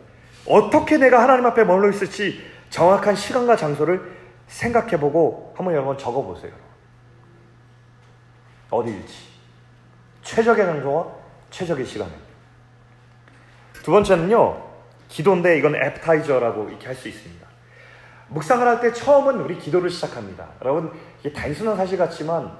어떻게 0.44 0.96
내가 0.96 1.22
하나님 1.22 1.46
앞에 1.46 1.62
머물러 1.62 1.90
있을지 1.90 2.44
정확한 2.70 3.14
시간과 3.14 3.54
장소를 3.54 4.10
생각해보고 4.48 5.54
한번 5.56 5.72
여러분 5.76 5.96
적어보세요. 5.96 6.50
어디일지. 8.68 9.31
최적의 10.22 10.64
장소와 10.66 11.06
최적의 11.50 11.84
시간에. 11.86 12.10
두 13.82 13.90
번째는요, 13.90 14.62
기도인데 15.08 15.58
이건 15.58 15.74
애프타이저라고 15.76 16.68
이렇게 16.68 16.86
할 16.86 16.94
수 16.94 17.08
있습니다. 17.08 17.46
묵상을 18.28 18.66
할 18.66 18.80
때 18.80 18.92
처음은 18.92 19.40
우리 19.40 19.58
기도를 19.58 19.90
시작합니다. 19.90 20.48
여러분, 20.62 20.90
이게 21.20 21.32
단순한 21.32 21.76
사실 21.76 21.98
같지만 21.98 22.50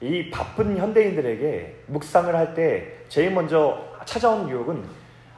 이 0.00 0.30
바쁜 0.30 0.76
현대인들에게 0.76 1.84
묵상을 1.86 2.34
할 2.34 2.54
때 2.54 3.04
제일 3.08 3.30
먼저 3.32 3.78
찾아오는 4.04 4.48
유혹은 4.48 4.82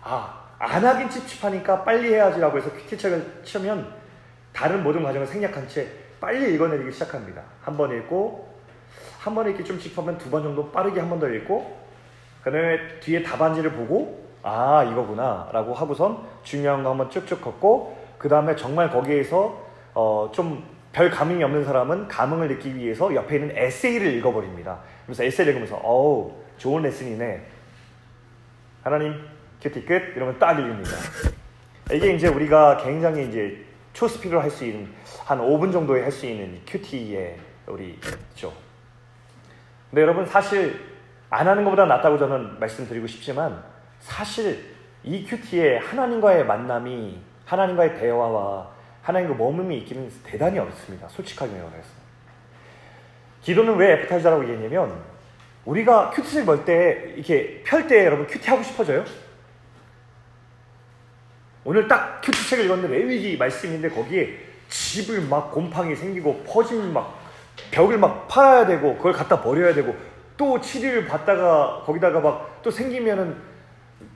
아, 0.03 0.41
안 0.59 0.85
하긴 0.85 1.11
찝찝하니까 1.11 1.85
빨리 1.85 2.14
해야지라고 2.14 2.57
해서 2.59 2.72
퀴티책을 2.72 3.43
치면 3.45 3.93
다른 4.53 4.83
모든 4.83 5.03
과정을 5.03 5.26
생략한 5.26 5.68
채 5.68 5.89
빨리 6.20 6.55
읽어내리기 6.55 6.93
시작합니다. 6.93 7.43
한 7.62 7.76
번 7.76 7.91
읽고 7.97 8.52
한번 9.25 9.49
읽기 9.51 9.64
좀 9.64 9.79
찝하면 9.79 10.18
두 10.18 10.31
번 10.31 10.43
정도 10.43 10.70
빠르게 10.70 11.01
한 11.01 11.09
번 11.11 11.20
더 11.20 11.29
읽고 11.29 11.77
그 12.43 12.51
다음에 12.51 12.99
뒤에 13.01 13.23
답안지를 13.23 13.73
보고 13.73 14.20
아 14.43 14.83
이거구나 14.85 15.49
라고 15.53 15.73
하고선 15.75 16.18
중요한 16.43 16.83
거 16.83 16.91
한번 16.91 17.09
쭉쭉 17.11 17.41
걷고 17.41 17.97
그 18.18 18.29
다음에 18.29 18.57
정말 18.57 18.91
거기에서 18.91 19.61
어, 19.95 20.31
좀 20.35 20.73
별 20.93 21.09
감흥이 21.11 21.43
없는 21.43 21.64
사람은 21.64 22.07
감흥을 22.09 22.49
느끼기 22.49 22.77
위해서 22.77 23.14
옆에 23.14 23.37
있는 23.37 23.57
에세이를 23.57 24.12
읽어버립니다. 24.12 24.81
그래서 25.07 25.25
에세이를 25.25 25.55
읽으면서 25.55 25.77
어우 25.83 26.33
좋은 26.59 26.83
레슨이네. 26.83 27.41
하나님 28.83 29.14
큐티 29.62 29.87
끝 29.87 30.14
이러면 30.14 30.39
딱 30.39 30.59
읽습니다. 30.59 30.91
이게 31.95 32.12
이제 32.14 32.29
우리가 32.29 32.77
굉장히 32.85 33.27
이제 33.27 33.64
초스피드로 33.95 34.39
할 34.43 34.51
수 34.51 34.66
있는 34.66 34.87
한 35.25 35.39
5분 35.39 35.73
정도에 35.73 36.03
할 36.03 36.12
수 36.12 36.27
있는 36.27 36.61
큐티의 36.66 37.39
우리 37.68 37.99
있죠. 38.35 38.53
근데 39.93 40.01
여러분 40.01 40.24
사실 40.24 40.80
안 41.28 41.47
하는 41.47 41.64
것보다 41.64 41.84
낫다고 41.84 42.16
저는 42.16 42.59
말씀드리고 42.59 43.07
싶지만 43.07 43.62
사실 44.01 44.74
이 45.05 45.26
QT에 45.27 45.77
하나님과의 45.76 46.47
만남이 46.47 47.20
하나님과의 47.45 47.99
대화와 47.99 48.70
하나님과 49.03 49.34
머묾이 49.35 49.77
있기는 49.80 50.11
대단히 50.24 50.59
어렵습니다. 50.59 51.07
솔직하게 51.09 51.53
말해서. 51.53 51.90
기도는 53.43 53.76
왜 53.76 53.93
appetizer라고 53.93 54.45
얘기했냐면 54.45 54.99
우리가 55.66 56.09
QT를 56.11 56.47
멀 56.47 56.64
때 56.64 57.12
이렇게 57.14 57.62
펼 57.62 57.86
때 57.86 58.07
여러분 58.07 58.26
QT 58.27 58.49
하고 58.49 58.62
싶어져요? 58.62 59.05
오늘 61.64 61.86
딱 61.86 62.22
QT 62.23 62.49
책을 62.49 62.64
읽었는데 62.64 62.97
레위기 62.97 63.36
말씀인데 63.36 63.90
거기에 63.90 64.38
집을 64.70 65.20
막 65.28 65.53
곰팡이 65.53 65.95
생기고 65.95 66.45
퍼진 66.45 66.95
막 66.95 67.22
벽을 67.71 67.99
막 67.99 68.29
팔아야 68.29 68.67
되고 68.67 68.97
그걸 68.97 69.13
갖다 69.13 69.41
버려야 69.41 69.75
되고 69.75 69.95
또 70.37 70.59
7일 70.61 71.09
받다가 71.09 71.83
거기다가 71.85 72.21
막 72.21 72.53
또 72.63 72.71
생기면은 72.71 73.37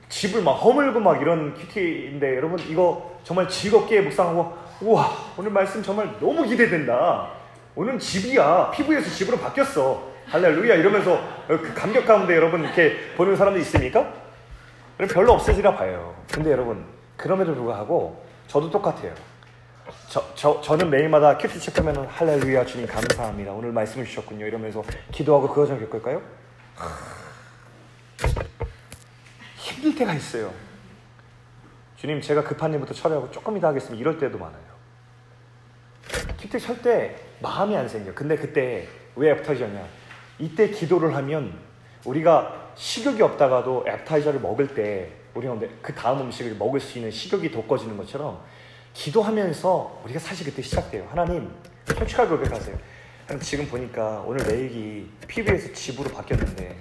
집을 0.09 0.41
막 0.41 0.53
허물고 0.53 0.99
막 0.99 1.21
이런 1.21 1.53
큐티인데 1.53 2.37
여러분 2.37 2.57
이거 2.59 3.19
정말 3.23 3.47
즐겁게 3.47 4.01
묵상하고 4.01 4.53
우와 4.81 5.09
오늘 5.37 5.51
말씀 5.51 5.83
정말 5.83 6.09
너무 6.19 6.43
기대된다. 6.45 7.27
오늘 7.75 7.99
집이야 7.99 8.71
피부에서 8.71 9.09
집으로 9.09 9.37
바뀌었어. 9.37 10.01
할렐루야 10.27 10.75
이러면서 10.75 11.19
그 11.47 11.73
감격 11.73 12.05
가운데 12.05 12.35
여러분 12.35 12.63
이렇게 12.63 12.95
보는 13.15 13.35
사람도 13.35 13.59
있습니까? 13.59 14.13
별로 15.13 15.33
없어지라 15.33 15.75
봐요. 15.75 16.15
근데 16.31 16.51
여러분 16.51 16.85
그럼에도 17.17 17.53
불구하고 17.53 18.23
저도 18.47 18.71
똑같아요. 18.71 19.13
저, 20.09 20.23
저, 20.35 20.61
저는 20.61 20.89
매일마다 20.89 21.37
QT 21.37 21.59
책 21.59 21.74
펴면 21.74 22.07
할렐루야 22.07 22.65
주님 22.65 22.87
감사합니다. 22.87 23.51
오늘 23.51 23.71
말씀을 23.71 24.05
주셨군요. 24.05 24.45
이러면서 24.45 24.83
기도하고 25.11 25.47
그거 25.49 25.65
좀 25.65 25.79
겪을까요? 25.79 26.21
힘들 29.55 29.95
때가 29.95 30.13
있어요. 30.13 30.53
주님 31.97 32.21
제가 32.21 32.43
급한 32.43 32.73
일부터 32.73 32.93
처리하고 32.93 33.31
조금 33.31 33.57
이따 33.57 33.69
하겠습니다. 33.69 33.99
이럴 33.99 34.17
때도 34.17 34.37
많아요. 34.37 34.67
QT 36.39 36.59
할 36.59 36.83
때 36.83 37.15
마음이 37.41 37.75
안 37.75 37.87
생겨. 37.87 38.13
근데 38.13 38.35
그때 38.35 38.87
왜 39.15 39.31
appetizer냐? 39.31 39.85
이때 40.39 40.69
기도를 40.69 41.15
하면 41.15 41.57
우리가 42.05 42.71
식욕이 42.75 43.21
없다가도 43.21 43.85
appetizer를 43.87 44.39
먹을 44.39 44.73
때 44.73 45.11
우리가 45.33 45.57
그 45.81 45.93
다음 45.93 46.21
음식을 46.21 46.55
먹을 46.55 46.79
수 46.79 46.97
있는 46.97 47.11
식욕이 47.11 47.51
돋궈지는 47.51 47.97
것처럼 47.97 48.41
기도하면서 48.97 50.01
우리가 50.05 50.19
사실 50.19 50.45
그때 50.47 50.61
시작돼요. 50.61 51.07
하나님 51.11 51.51
솔직하게 51.85 52.29
고백하세요. 52.29 52.75
지금 53.41 53.67
보니까 53.67 54.23
오늘 54.25 54.45
내일이 54.47 55.07
피부에서 55.27 55.71
집으로 55.71 56.09
바뀌었는데 56.09 56.75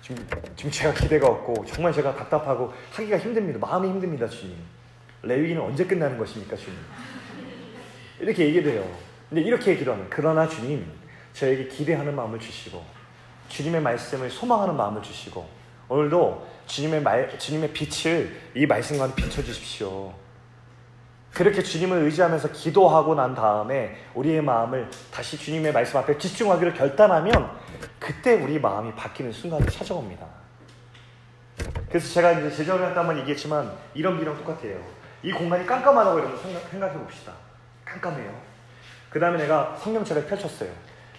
지금, 0.00 0.28
지금 0.54 0.70
제가 0.70 0.94
기대가 0.94 1.26
없고 1.26 1.66
정말 1.66 1.92
제가 1.92 2.14
답답하고 2.14 2.72
하기가 2.92 3.18
힘듭니다. 3.18 3.58
마음이 3.58 3.88
힘듭니다, 3.88 4.28
주님. 4.28 4.56
레위기는 5.22 5.60
언제 5.60 5.84
끝나는 5.84 6.16
것입니까, 6.16 6.54
주님? 6.54 6.78
이렇게 8.20 8.46
얘기돼요. 8.46 8.88
근데 9.28 9.42
이렇게 9.42 9.76
기도하면 9.76 10.06
그러나 10.08 10.48
주님 10.48 10.86
저에게 11.32 11.66
기대하는 11.66 12.14
마음을 12.14 12.38
주시고 12.38 12.82
주님의 13.48 13.80
말씀을 13.80 14.30
소망하는 14.30 14.76
마음을 14.76 15.02
주시고 15.02 15.44
오늘도 15.88 16.46
주님의 16.66 17.02
말, 17.02 17.36
주님의 17.36 17.72
빛을 17.72 18.40
이 18.54 18.64
말씀과 18.64 19.12
비춰 19.12 19.42
주십시오. 19.42 20.25
그렇게 21.36 21.62
주님을 21.62 21.98
의지하면서 21.98 22.52
기도하고 22.52 23.14
난 23.14 23.34
다음에 23.34 23.94
우리의 24.14 24.40
마음을 24.40 24.88
다시 25.12 25.36
주님의 25.36 25.70
말씀 25.70 25.98
앞에 25.98 26.16
집중하기를 26.16 26.72
결단하면 26.72 27.50
그때 27.98 28.32
우리 28.32 28.58
마음이 28.58 28.94
바뀌는 28.94 29.32
순간이 29.32 29.66
찾아옵니다. 29.66 30.26
그래서 31.90 32.14
제가 32.14 32.32
이제 32.32 32.50
제자를 32.50 32.96
한번 32.96 33.18
얘기했지만 33.18 33.70
이런 33.92 34.18
비랑 34.18 34.34
똑같아요. 34.38 34.80
이 35.22 35.30
공간이 35.30 35.66
깜깜하다고 35.66 36.18
여러분 36.20 36.38
생각, 36.70 36.94
해 36.94 36.98
봅시다. 36.98 37.32
깜깜해요. 37.84 38.32
그 39.10 39.20
다음에 39.20 39.36
내가 39.36 39.76
성경책을 39.76 40.24
펼쳤어요. 40.24 40.70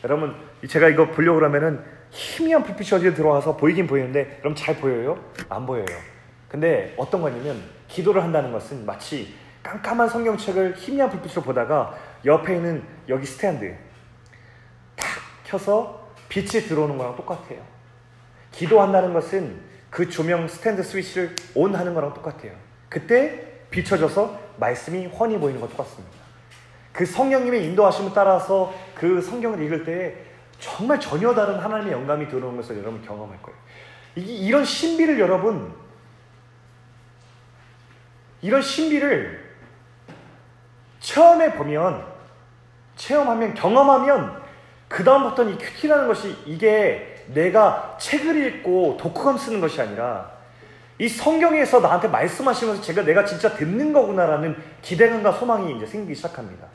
여러분 0.04 0.36
제가 0.68 0.90
이거 0.90 1.12
보려고 1.12 1.38
그러면은 1.38 1.84
희미한 2.10 2.64
불빛이 2.64 2.90
어디에 3.00 3.14
들어와서 3.14 3.56
보이긴 3.56 3.86
보이는데 3.86 4.40
그럼 4.40 4.56
잘 4.56 4.78
보여요? 4.78 5.24
안 5.48 5.68
보여요. 5.68 5.86
근데 6.50 6.96
어떤 6.98 7.22
거냐면 7.22 7.62
기도를 7.88 8.24
한다는 8.24 8.52
것은 8.52 8.84
마치 8.84 9.36
깜깜한 9.68 10.08
성경책을 10.08 10.76
희미한 10.78 11.10
불빛으로 11.10 11.42
보다가 11.42 11.98
옆에 12.24 12.56
있는 12.56 12.84
여기 13.10 13.26
스탠드 13.26 13.76
탁 14.96 15.08
켜서 15.44 16.08
빛이 16.30 16.64
들어오는 16.64 16.98
거랑 16.98 17.18
똑같아요. 17.18 17.62
기도한다는 18.52 19.14
것은 19.14 19.60
그 19.90 20.10
조명 20.10 20.48
스탠드 20.48 20.82
스위치를 20.82 21.36
온 21.54 21.76
하는 21.76 21.94
거랑 21.94 22.14
똑같아요. 22.14 22.54
그때 22.88 23.46
비춰져서 23.70 24.40
말씀이 24.58 25.08
훤히 25.08 25.38
보이는 25.38 25.60
것 25.60 25.70
똑같습니다. 25.70 26.16
그 26.94 27.06
성령님의 27.06 27.66
인도하심을 27.66 28.12
따라서 28.16 28.74
그 28.96 29.22
성경을 29.22 29.62
읽을 29.64 29.84
때 29.84 30.16
정말 30.60 31.00
전혀 31.00 31.34
다른 31.36 31.60
하나님의 31.60 31.92
영감이 31.92 32.30
들어오는 32.30 32.58
것을 32.58 32.78
여러분 32.78 33.02
경험할 33.04 33.42
거예요. 33.42 33.60
이, 34.16 34.50
런 34.50 34.66
신비를 34.66 35.20
여러분, 35.20 35.74
이런 38.42 38.62
신비를 38.64 39.47
체험해 41.08 41.54
보면, 41.54 42.06
체험하면, 42.98 43.54
경험하면, 43.54 44.44
그 44.90 45.06
다음부터는 45.06 45.54
이 45.54 45.58
QT라는 45.58 46.08
것이 46.08 46.36
이게 46.46 47.24
내가 47.28 47.98
책을 47.98 48.36
읽고 48.46 48.98
독후감 49.00 49.38
쓰는 49.38 49.62
것이 49.62 49.82
아니라 49.82 50.32
이 51.00 51.08
성경에서 51.08 51.80
나한테 51.80 52.10
말씀하시면서 52.10 52.82
제가 52.82 53.04
내가 53.04 53.24
진짜 53.24 53.54
듣는 53.54 53.94
거구나라는 53.94 54.62
기대감과 54.82 55.34
소망이 55.34 55.78
이제 55.78 55.86
생기기 55.86 56.16
시작합니다. 56.16 56.68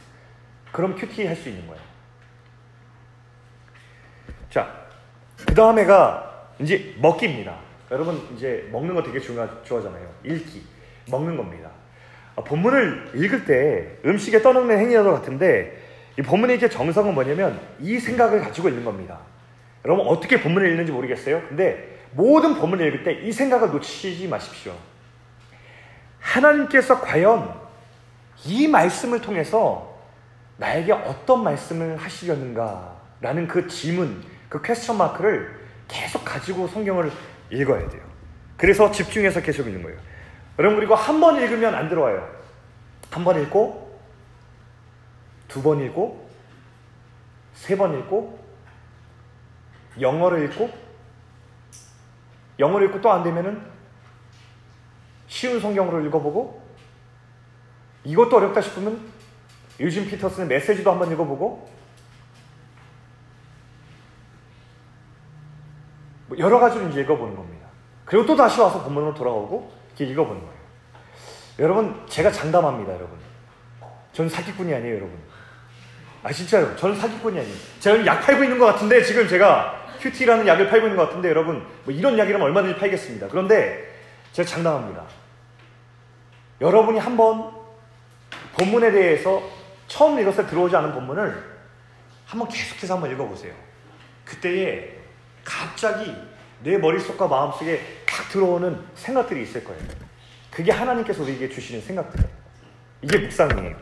그럼 0.70 0.94
QT 0.96 1.26
할 1.26 1.36
수 1.36 1.50
있는 1.50 1.66
거예요. 1.66 1.82
자, 4.48 4.86
그 5.46 5.54
다음에가 5.54 6.48
이제 6.58 6.94
먹기입니다. 7.00 7.54
여러분 7.90 8.28
이제 8.34 8.68
먹는 8.72 8.94
거 8.94 9.02
되게 9.02 9.20
중요, 9.20 9.46
좋아하잖아요. 9.64 10.08
읽기. 10.24 10.64
먹는 11.10 11.36
겁니다. 11.36 11.70
아, 12.36 12.42
본문을 12.42 13.12
읽을 13.14 13.44
때 13.44 13.98
음식에 14.04 14.42
떠먹는 14.42 14.78
행위와 14.78 15.02
같은데 15.04 15.80
이 16.18 16.22
본문의 16.22 16.56
이렇게 16.56 16.72
정성은 16.72 17.14
뭐냐면 17.14 17.60
이 17.80 17.98
생각을 17.98 18.40
가지고 18.40 18.68
읽는 18.68 18.84
겁니다. 18.84 19.18
여러분 19.84 20.06
어떻게 20.06 20.40
본문을 20.40 20.70
읽는지 20.70 20.92
모르겠어요. 20.92 21.42
근데 21.48 21.98
모든 22.12 22.54
본문을 22.54 22.86
읽을 22.86 23.04
때 23.04 23.22
이 23.22 23.32
생각을 23.32 23.70
놓치지 23.70 24.28
마십시오. 24.28 24.74
하나님께서 26.20 27.00
과연 27.00 27.54
이 28.44 28.68
말씀을 28.68 29.20
통해서 29.20 29.98
나에게 30.56 30.92
어떤 30.92 31.42
말씀을 31.42 31.96
하시려는가? 31.96 33.00
라는 33.20 33.46
그 33.48 33.66
질문, 33.68 34.22
그 34.48 34.60
퀘스천 34.62 34.96
마크를 34.98 35.60
계속 35.88 36.24
가지고 36.24 36.68
성경을 36.68 37.10
읽어야 37.50 37.88
돼요. 37.88 38.02
그래서 38.56 38.90
집중해서 38.90 39.40
계속 39.40 39.66
읽는 39.66 39.82
거예요. 39.82 39.98
여러분, 40.58 40.78
그리고 40.78 40.94
한 40.94 41.20
번 41.20 41.36
읽으면 41.36 41.74
안 41.74 41.88
들어와요. 41.88 42.28
한 43.10 43.24
번 43.24 43.40
읽고, 43.42 43.98
두 45.48 45.62
번 45.62 45.80
읽고, 45.80 46.28
세 47.54 47.76
번 47.76 47.98
읽고, 47.98 48.38
영어를 50.00 50.44
읽고, 50.44 50.70
영어를 52.58 52.88
읽고 52.88 53.00
또 53.00 53.12
안 53.12 53.22
되면은 53.22 53.62
쉬운 55.28 55.60
성경으로 55.60 56.04
읽어보고, 56.06 56.62
이것도 58.04 58.36
어렵다 58.36 58.60
싶으면 58.60 59.00
유진 59.80 60.06
피터슨의 60.06 60.48
메시지도 60.48 60.90
한번 60.90 61.10
읽어보고 61.12 61.70
뭐 66.26 66.38
여러 66.38 66.58
가지로 66.58 66.88
이제 66.88 67.02
읽어보는 67.02 67.36
겁니다. 67.36 67.68
그리고 68.04 68.26
또 68.26 68.36
다시 68.36 68.60
와서 68.60 68.82
본문으로 68.82 69.14
돌아오고 69.14 69.72
이렇게 69.96 70.12
읽어보는 70.12 70.40
거예요. 70.40 70.54
여러분 71.58 72.06
제가 72.08 72.30
장담합니다, 72.30 72.94
여러분. 72.94 73.18
저는 74.12 74.30
사기꾼이 74.30 74.74
아니에요, 74.74 74.96
여러분. 74.96 75.18
아 76.22 76.32
진짜요. 76.32 76.76
저는 76.76 76.96
사기꾼이 76.96 77.38
아니에요. 77.38 77.56
제가 77.80 78.06
약 78.06 78.20
팔고 78.20 78.44
있는 78.44 78.58
것 78.58 78.66
같은데 78.66 79.02
지금 79.02 79.26
제가 79.26 79.82
QT라는 80.00 80.46
약을 80.46 80.68
팔고 80.68 80.86
있는 80.86 80.96
것 80.96 81.06
같은데 81.06 81.28
여러분 81.28 81.64
뭐 81.84 81.94
이런 81.94 82.18
약이라면 82.18 82.46
얼마든지 82.46 82.78
팔겠습니다. 82.78 83.28
그런데 83.28 83.92
제가 84.32 84.48
장담합니다. 84.48 85.04
여러분이 86.60 86.98
한번 86.98 87.52
본문에 88.58 88.92
대해서 88.92 89.42
처음 89.88 90.18
읽었을 90.18 90.44
때 90.44 90.50
들어오지 90.50 90.76
않은 90.76 90.92
본문을 90.92 91.52
한번 92.26 92.48
계속해서 92.48 92.94
한번 92.94 93.10
읽어보세요. 93.12 93.52
그때에 94.24 94.96
갑자기 95.44 96.14
내 96.62 96.78
머릿속과 96.78 97.26
마음속에 97.26 98.01
탁 98.12 98.28
들어오는 98.28 98.78
생각들이 98.94 99.42
있을 99.42 99.64
거예요. 99.64 99.80
그게 100.50 100.70
하나님께서 100.70 101.22
우리에게 101.22 101.48
주시는 101.48 101.80
생각들이에요. 101.80 102.30
이게 103.00 103.18
묵상이에요. 103.18 103.74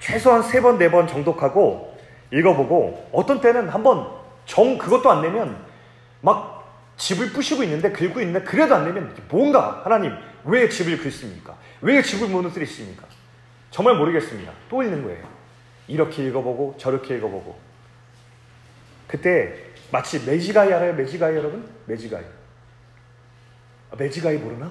최소한 0.00 0.42
세 0.42 0.60
번, 0.60 0.76
네 0.76 0.90
번 0.90 1.08
정독하고 1.08 1.98
읽어보고 2.30 3.08
어떤 3.10 3.40
때는 3.40 3.70
한번 3.70 4.06
정 4.44 4.76
그것도 4.76 5.10
안 5.10 5.22
내면 5.22 5.64
막 6.20 6.62
집을 6.98 7.32
부시고 7.32 7.62
있는데 7.62 7.90
긁고 7.90 8.20
있는데 8.20 8.44
그래도 8.44 8.74
안 8.74 8.84
내면 8.84 9.16
뭔가 9.30 9.80
하나님 9.82 10.12
왜 10.44 10.68
집을 10.68 10.98
긁습니까? 10.98 11.56
왜 11.80 12.02
집을 12.02 12.28
무너뜨리십니까? 12.28 13.06
정말 13.70 13.96
모르겠습니다. 13.96 14.52
또 14.68 14.82
읽는 14.82 15.04
거예요. 15.04 15.26
이렇게 15.88 16.24
읽어보고 16.26 16.76
저렇게 16.78 17.16
읽어보고 17.16 17.58
그때 19.08 19.54
마치 19.90 20.24
매지가이 20.24 20.72
알아요? 20.72 20.94
매지가이 20.94 21.34
여러분? 21.34 21.66
매지가이 21.86 22.24
아, 23.94 23.96
매지가이 23.96 24.38
모르나? 24.38 24.66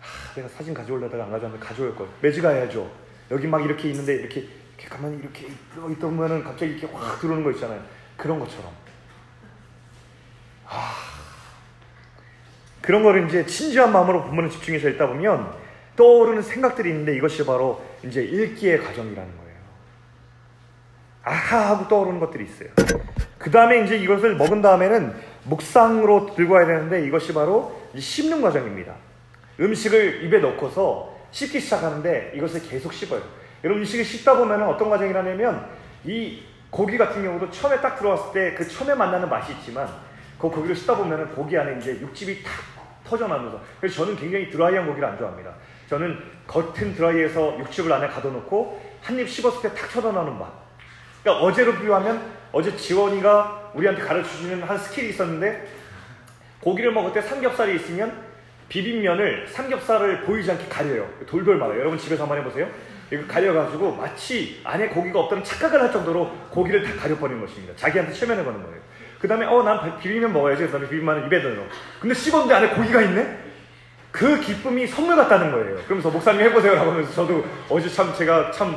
하, 0.00 0.34
내가 0.34 0.48
사진 0.48 0.74
가져올려다가 0.74 1.24
안 1.24 1.30
가져왔는데 1.30 1.64
가져올 1.64 1.94
걸 1.94 2.08
매지가이 2.20 2.60
하죠 2.60 2.90
여기 3.30 3.46
막 3.46 3.64
이렇게 3.64 3.88
있는데 3.90 4.14
이렇게, 4.14 4.40
이렇게 4.40 4.88
가만히 4.88 5.18
이렇게 5.18 5.46
있다면은 5.92 6.42
갑자기 6.42 6.72
이렇게 6.72 6.92
확 6.92 7.20
들어오는 7.20 7.44
거 7.44 7.52
있잖아요 7.52 7.80
그런 8.16 8.40
것처럼 8.40 8.72
아, 10.66 10.92
그런 12.80 13.02
거를 13.04 13.28
이제 13.28 13.46
진지한 13.46 13.92
마음으로 13.92 14.24
본문에 14.24 14.48
집중해서 14.48 14.88
읽다 14.90 15.06
보면 15.06 15.54
떠오르는 15.96 16.42
생각들이 16.42 16.90
있는데 16.90 17.14
이것이 17.16 17.46
바로 17.46 17.84
이제 18.02 18.22
읽기의 18.22 18.78
과정이라는 18.78 19.36
거예요. 19.36 19.54
아하 21.22 21.70
하고 21.70 21.86
떠오르는 21.86 22.18
것들이 22.18 22.44
있어요. 22.44 22.70
그 23.38 23.50
다음에 23.50 23.84
이제 23.84 23.96
이것을 23.96 24.34
먹은 24.36 24.62
다음에는 24.62 25.14
묵상으로 25.44 26.34
들고 26.34 26.54
와야 26.54 26.66
되는데 26.66 27.06
이것이 27.06 27.32
바로 27.32 27.83
씹는 28.00 28.40
과정입니다. 28.42 28.94
음식을 29.60 30.24
입에 30.24 30.38
넣고서 30.38 31.14
씹기 31.30 31.60
시작하는데 31.60 32.32
이것을 32.34 32.62
계속 32.62 32.92
씹어요. 32.92 33.22
여러분 33.62 33.82
음식을 33.82 34.04
씹다 34.04 34.36
보면 34.36 34.62
어떤 34.64 34.90
과정이라냐면 34.90 35.66
이 36.04 36.42
고기 36.70 36.98
같은 36.98 37.22
경우도 37.22 37.50
처음에 37.50 37.80
딱 37.80 37.96
들어왔을 37.96 38.32
때 38.32 38.54
그 38.56 38.68
처음에 38.68 38.94
만나는 38.94 39.28
맛이 39.28 39.52
있지만 39.52 39.88
그 40.38 40.48
고기를 40.48 40.74
씹다 40.76 40.96
보면 40.96 41.34
고기 41.34 41.56
안에 41.56 41.78
이제 41.78 41.92
육즙이 42.00 42.42
탁 42.42 42.52
터져나면서 43.04 43.60
그래서 43.80 44.04
저는 44.04 44.16
굉장히 44.16 44.50
드라이한 44.50 44.86
고기를 44.86 45.08
안 45.08 45.16
좋아합니다. 45.18 45.52
저는 45.88 46.18
겉은 46.46 46.94
드라이해서 46.94 47.58
육즙을 47.60 47.92
안에 47.92 48.08
가둬놓고 48.08 48.94
한 49.02 49.18
입 49.18 49.28
씹었을 49.28 49.62
때 49.62 49.74
탁 49.74 49.90
터져나오는 49.90 50.38
맛. 50.38 50.50
그러니까 51.22 51.44
어제로 51.44 51.74
비유하면 51.74 52.22
어제 52.52 52.74
지원이가 52.76 53.72
우리한테 53.74 54.02
가르쳐주는 54.02 54.62
한 54.62 54.78
skill이 54.78 55.10
있었는데 55.10 55.66
고기를 56.64 56.92
먹을 56.92 57.12
때 57.12 57.20
삼겹살이 57.20 57.76
있으면 57.76 58.12
비빔면을 58.68 59.46
삼겹살을 59.48 60.22
보이지 60.22 60.50
않게 60.50 60.66
가려요. 60.68 61.06
돌돌 61.26 61.58
말아요. 61.58 61.78
여러분 61.78 61.98
집에서 61.98 62.22
한번 62.22 62.38
해보세요. 62.38 62.66
이거 63.12 63.22
가려가지고 63.28 63.94
마치 63.96 64.60
안에 64.64 64.88
고기가 64.88 65.20
없다는 65.20 65.44
착각을 65.44 65.80
할 65.82 65.92
정도로 65.92 66.30
고기를 66.50 66.82
다 66.82 66.94
가려버리는 67.02 67.40
것입니다. 67.44 67.74
자기한테 67.76 68.12
최면해보는 68.14 68.62
거예요. 68.62 68.78
그 69.20 69.28
다음에 69.28 69.44
어 69.46 69.62
난 69.62 69.98
비빔면 70.00 70.32
먹어야지. 70.32 70.64
그 70.66 70.72
다음에 70.72 70.88
비빔면을 70.88 71.26
입에 71.26 71.38
넣어. 71.42 71.66
근데 72.00 72.14
씹었는데 72.14 72.54
안에 72.54 72.68
고기가 72.70 73.02
있네? 73.02 73.38
그 74.10 74.40
기쁨이 74.40 74.86
선물 74.86 75.16
같다는 75.16 75.52
거예요. 75.52 75.76
그러면서 75.84 76.08
목사님 76.10 76.40
해보세요. 76.40 76.74
라고 76.76 76.92
하면서 76.92 77.12
저도 77.12 77.44
어제 77.68 77.88
참 77.88 78.14
제가 78.14 78.50
참 78.52 78.76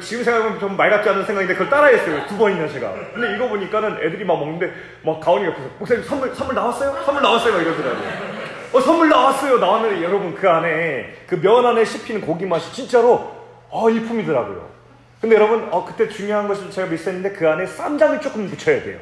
지금 0.00 0.24
생각하면 0.24 0.58
좀 0.60 0.76
말 0.76 0.90
같지 0.90 1.08
않은 1.08 1.24
생각인데 1.24 1.54
그걸 1.54 1.70
따라했어요. 1.70 2.26
두 2.26 2.36
번이나 2.36 2.66
제가. 2.68 2.92
근데 3.14 3.34
이거 3.36 3.48
보니까는 3.48 3.98
애들이 4.02 4.24
막 4.24 4.38
먹는데 4.38 4.72
막 5.02 5.20
가온이 5.20 5.44
옆에서 5.46 5.68
목사님 5.78 6.02
선물 6.04 6.34
선물 6.34 6.54
나왔어요? 6.54 7.02
선물 7.04 7.22
나왔어요? 7.22 7.52
막 7.54 7.60
이러더라고요. 7.62 8.34
어 8.72 8.80
선물 8.80 9.08
나왔어요. 9.08 9.58
나왔는데 9.58 10.02
여러분 10.02 10.34
그 10.34 10.48
안에 10.50 11.14
그 11.28 11.36
면 11.36 11.64
안에 11.66 11.84
씹히는 11.84 12.22
고기 12.22 12.44
맛이 12.46 12.72
진짜로 12.72 13.32
어 13.70 13.88
일품이더라고요. 13.90 14.68
근데 15.20 15.36
여러분 15.36 15.68
어 15.70 15.84
그때 15.84 16.08
중요한 16.08 16.48
것을 16.48 16.70
제가 16.70 16.88
미스했는데 16.88 17.36
그 17.36 17.48
안에 17.48 17.64
쌈장을 17.66 18.20
조금 18.20 18.46
묻혀야 18.48 18.82
돼요. 18.82 18.98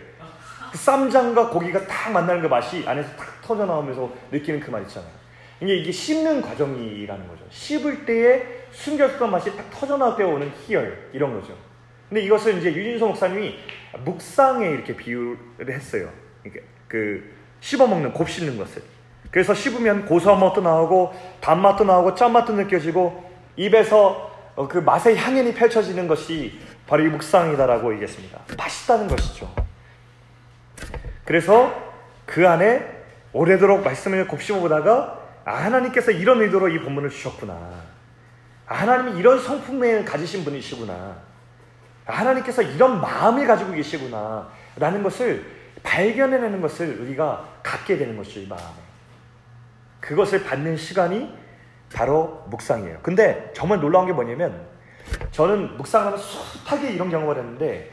그 0.70 0.78
쌈장과 0.78 1.49
고기가 1.49 1.86
딱 1.86 2.12
만나는 2.12 2.43
그 2.43 2.47
맛이 2.49 2.84
안에서 2.86 3.09
탁 3.16 3.26
터져 3.43 3.64
나오면서 3.66 4.11
느끼는 4.30 4.61
그 4.61 4.70
맛 4.70 4.80
있잖아요. 4.82 5.22
이게 5.69 5.93
씹는 5.93 6.43
과정이라는 6.43 7.29
거죠. 7.29 7.45
씹을 7.51 8.05
때에 8.05 8.43
숨겨졌던 8.73 9.31
맛이 9.31 9.57
딱 9.57 9.71
터져나올 9.71 10.17
때 10.17 10.25
오는 10.25 10.51
희열 10.67 11.11
이런 11.13 11.39
거죠. 11.39 11.57
근데 12.09 12.23
이것을 12.23 12.59
이제 12.59 12.73
유진소 12.73 13.07
목사님이 13.09 13.55
묵상에 14.05 14.69
이렇게 14.69 14.97
비유를 14.97 15.71
했어요. 15.71 16.11
그 16.89 17.33
씹어먹는 17.61 18.13
곱 18.13 18.29
씹는 18.29 18.59
것을. 18.59 18.83
그래서 19.31 19.55
씹으면 19.55 20.07
고소한 20.07 20.41
맛도 20.41 20.61
나오고 20.61 21.15
단맛도 21.41 21.85
나오고 21.85 22.15
짠맛도 22.15 22.53
느껴지고 22.55 23.31
입에서 23.57 24.31
그 24.69 24.79
맛의 24.79 25.17
향연이 25.17 25.55
펼쳐지는 25.55 26.07
것이 26.07 26.59
바로 26.87 27.05
이 27.05 27.09
묵상이다라고 27.09 27.93
얘기했습니다. 27.93 28.41
맛있다는 28.59 29.09
것이죠. 29.09 29.51
그래서 31.25 31.73
그 32.27 32.47
안에 32.47 32.87
오래도록 33.33 33.83
말씀을 33.85 34.29
곱씹어 34.29 34.61
보다가 34.61 35.22
아, 35.45 35.64
하나님께서 35.64 36.11
이런 36.11 36.40
의도로 36.40 36.68
이 36.68 36.80
본문을 36.80 37.11
주셨구나. 37.11 37.53
아, 38.66 38.74
하나님이 38.74 39.18
이런 39.18 39.40
성품을 39.40 40.05
가지신 40.05 40.45
분이시구나. 40.45 40.93
아, 42.07 42.12
하나님께서 42.12 42.62
이런 42.62 43.01
마음을 43.01 43.47
가지고 43.47 43.72
계시구나. 43.72 44.49
라는 44.76 45.03
것을 45.03 45.45
발견해내는 45.82 46.61
것을 46.61 47.01
우리가 47.01 47.49
갖게 47.62 47.99
되는 47.99 48.16
것이죠, 48.16 48.40
이 48.40 48.47
마음에. 48.47 48.62
그것을 50.01 50.45
받는 50.45 50.76
시간이 50.76 51.32
바로 51.93 52.45
묵상이에요. 52.49 53.01
근데 53.03 53.51
정말 53.55 53.80
놀라운 53.80 54.07
게 54.07 54.12
뭐냐면 54.12 54.66
저는 55.30 55.76
묵상하면 55.76 56.18
숱하게 56.18 56.93
이런 56.93 57.11
경험을 57.11 57.36
했는데 57.36 57.90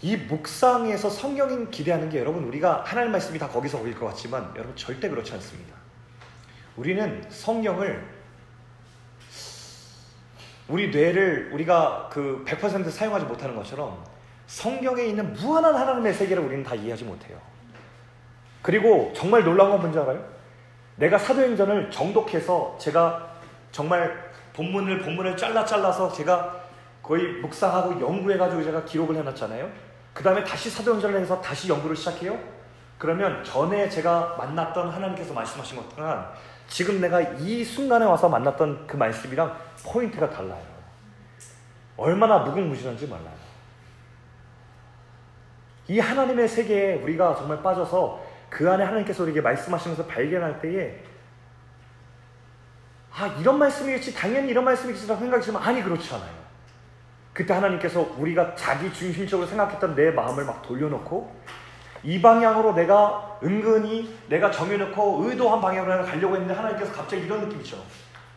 이 0.00 0.16
묵상에서 0.16 1.10
성경인 1.10 1.70
기대하는 1.70 2.08
게 2.08 2.18
여러분 2.18 2.44
우리가 2.44 2.82
하나님 2.84 3.12
말씀이 3.12 3.38
다 3.38 3.48
거기서 3.48 3.80
오일 3.80 3.94
것 3.94 4.06
같지만 4.06 4.52
여러분 4.56 4.74
절대 4.76 5.08
그렇지 5.08 5.32
않습니다. 5.34 5.81
우리는 6.76 7.24
성경을 7.28 8.12
우리 10.68 10.90
뇌를 10.90 11.50
우리가 11.52 12.08
그 12.10 12.44
100% 12.46 12.90
사용하지 12.90 13.26
못하는 13.26 13.54
것처럼 13.54 14.02
성경에 14.46 15.04
있는 15.04 15.32
무한한 15.34 15.74
하나님의 15.74 16.14
세계를 16.14 16.42
우리는 16.42 16.62
다 16.62 16.74
이해하지 16.74 17.04
못해요. 17.04 17.38
그리고 18.62 19.12
정말 19.14 19.44
놀라운 19.44 19.70
건 19.70 19.80
뭔지 19.80 19.98
알아요? 19.98 20.24
내가 20.96 21.18
사도행전을 21.18 21.90
정독해서 21.90 22.76
제가 22.78 23.32
정말 23.70 24.30
본문을 24.54 25.00
본문을 25.00 25.36
잘라 25.36 25.64
잘라서 25.64 26.12
제가 26.12 26.62
거의 27.02 27.40
묵상하고 27.40 28.00
연구해가지고 28.00 28.62
제가 28.62 28.84
기록을 28.84 29.16
해놨잖아요. 29.16 29.68
그 30.12 30.22
다음에 30.22 30.44
다시 30.44 30.70
사도행전을 30.70 31.20
해서 31.20 31.40
다시 31.40 31.68
연구를 31.68 31.96
시작해요. 31.96 32.38
그러면 32.98 33.42
전에 33.42 33.88
제가 33.88 34.36
만났던 34.38 34.90
하나님께서 34.90 35.34
말씀하신 35.34 35.76
것과 35.78 36.34
지금 36.72 37.02
내가 37.02 37.20
이 37.20 37.62
순간에 37.62 38.06
와서 38.06 38.30
만났던 38.30 38.86
그 38.86 38.96
말씀이랑 38.96 39.54
포인트가 39.84 40.30
달라요. 40.30 40.64
얼마나 41.98 42.38
무궁무진한지 42.38 43.08
몰라요. 43.08 43.42
이 45.88 45.98
하나님의 45.98 46.48
세계에 46.48 46.94
우리가 46.94 47.36
정말 47.36 47.62
빠져서 47.62 48.24
그 48.48 48.70
안에 48.70 48.84
하나님께서 48.84 49.22
우리에게 49.22 49.42
말씀하시면서 49.42 50.06
발견할 50.06 50.62
때에 50.62 51.02
아 53.12 53.26
이런 53.38 53.58
말씀이겠지 53.58 54.14
당연히 54.14 54.48
이런 54.48 54.64
말씀이겠지라고 54.64 55.20
생각했지만 55.20 55.62
아니 55.62 55.82
그렇지 55.82 56.14
않아요. 56.14 56.32
그때 57.34 57.52
하나님께서 57.52 58.14
우리가 58.16 58.54
자기 58.54 58.90
중심적으로 58.90 59.46
생각했던 59.46 59.94
내 59.94 60.10
마음을 60.10 60.46
막 60.46 60.62
돌려놓고 60.62 61.36
이 62.02 62.20
방향으로 62.20 62.74
내가 62.74 63.38
은근히 63.42 64.16
내가 64.28 64.50
정해놓고 64.50 65.24
의도한 65.24 65.60
방향으로 65.60 66.04
가려고 66.04 66.34
했는데 66.34 66.54
하나님께서 66.54 66.92
갑자기 66.92 67.22
이런 67.22 67.40
느낌이죠. 67.48 67.82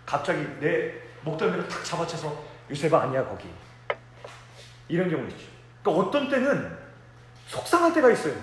갑자기 0.05 0.45
내 0.59 0.93
목덜미를 1.21 1.67
탁 1.67 1.83
잡아채서 1.83 2.35
요셉아 2.69 3.01
아니야 3.01 3.25
거기. 3.25 3.49
이런 4.87 5.09
경우 5.09 5.27
있죠. 5.29 5.45
또 5.83 5.97
어떤 5.97 6.29
때는 6.29 6.77
속상할 7.47 7.93
때가 7.93 8.11
있어요. 8.11 8.33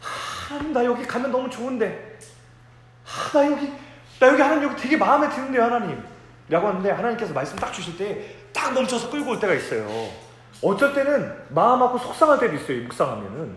하나님 0.00 0.72
나 0.72 0.84
여기 0.84 1.06
가면 1.06 1.30
너무 1.30 1.48
좋은데 1.48 2.18
하, 3.04 3.38
나 3.38 3.50
여기 3.50 3.72
나 4.18 4.28
여기 4.28 4.42
하나님 4.42 4.64
여기 4.64 4.82
되게 4.82 4.96
마음에 4.96 5.28
드는데 5.28 5.58
하나님 5.60 6.02
라고 6.48 6.68
하는데 6.68 6.90
하나님께서 6.90 7.32
말씀 7.32 7.56
딱 7.56 7.72
주실 7.72 7.96
때 7.96 8.42
딱 8.52 8.72
멈춰서 8.74 9.10
끌고 9.10 9.32
올 9.32 9.40
때가 9.40 9.54
있어요. 9.54 9.88
어쩔 10.62 10.94
때는 10.94 11.34
마음하고 11.48 11.98
속상할 11.98 12.38
때도 12.38 12.54
있어요. 12.54 12.82
묵상하면은 12.84 13.56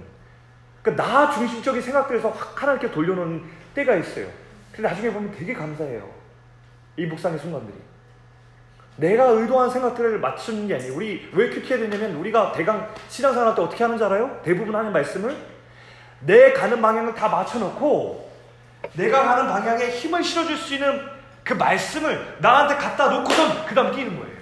그러니까 0.85 1.03
나 1.03 1.31
중심적인 1.31 1.81
생각들에서 1.81 2.29
확 2.29 2.61
하나님께 2.61 2.91
돌려놓는 2.91 3.43
때가 3.73 3.95
있어요. 3.95 4.27
근데 4.71 4.87
나중에 4.87 5.11
보면 5.11 5.31
되게 5.35 5.51
감사해요. 5.51 6.07
이 6.97 7.07
묵상의 7.07 7.39
순간들이. 7.39 7.75
내가 8.97 9.25
의도한 9.25 9.71
생각들을 9.71 10.19
맞추는 10.19 10.67
게 10.67 10.75
아니에요. 10.75 10.95
우리 10.95 11.27
왜 11.33 11.47
이렇게 11.47 11.67
해야 11.75 11.89
되냐면 11.89 12.15
우리가 12.17 12.51
대강 12.51 12.93
신앙생활 13.09 13.49
할때 13.49 13.61
어떻게 13.63 13.83
하는지 13.83 14.03
알아요? 14.03 14.39
대부분 14.43 14.75
하는 14.75 14.93
말씀을 14.93 15.35
내 16.19 16.53
가는 16.53 16.79
방향을 16.79 17.15
다 17.15 17.27
맞춰놓고 17.29 18.31
내가 18.93 19.23
가는 19.23 19.47
방향에 19.47 19.89
힘을 19.89 20.23
실어줄 20.23 20.55
수 20.55 20.75
있는 20.75 21.01
그 21.43 21.53
말씀을 21.53 22.37
나한테 22.39 22.75
갖다 22.75 23.09
놓고선 23.09 23.65
그 23.65 23.73
다음 23.73 23.91
뛰는 23.93 24.17
거예요. 24.17 24.35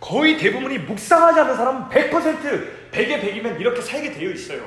거의 0.00 0.38
대부분이 0.38 0.78
묵상하지 0.78 1.40
않는 1.40 1.56
사람은 1.56 1.88
100% 1.90 2.79
100에 2.92 3.20
100이면 3.22 3.60
이렇게 3.60 3.80
살게 3.80 4.12
되어 4.12 4.30
있어요. 4.30 4.62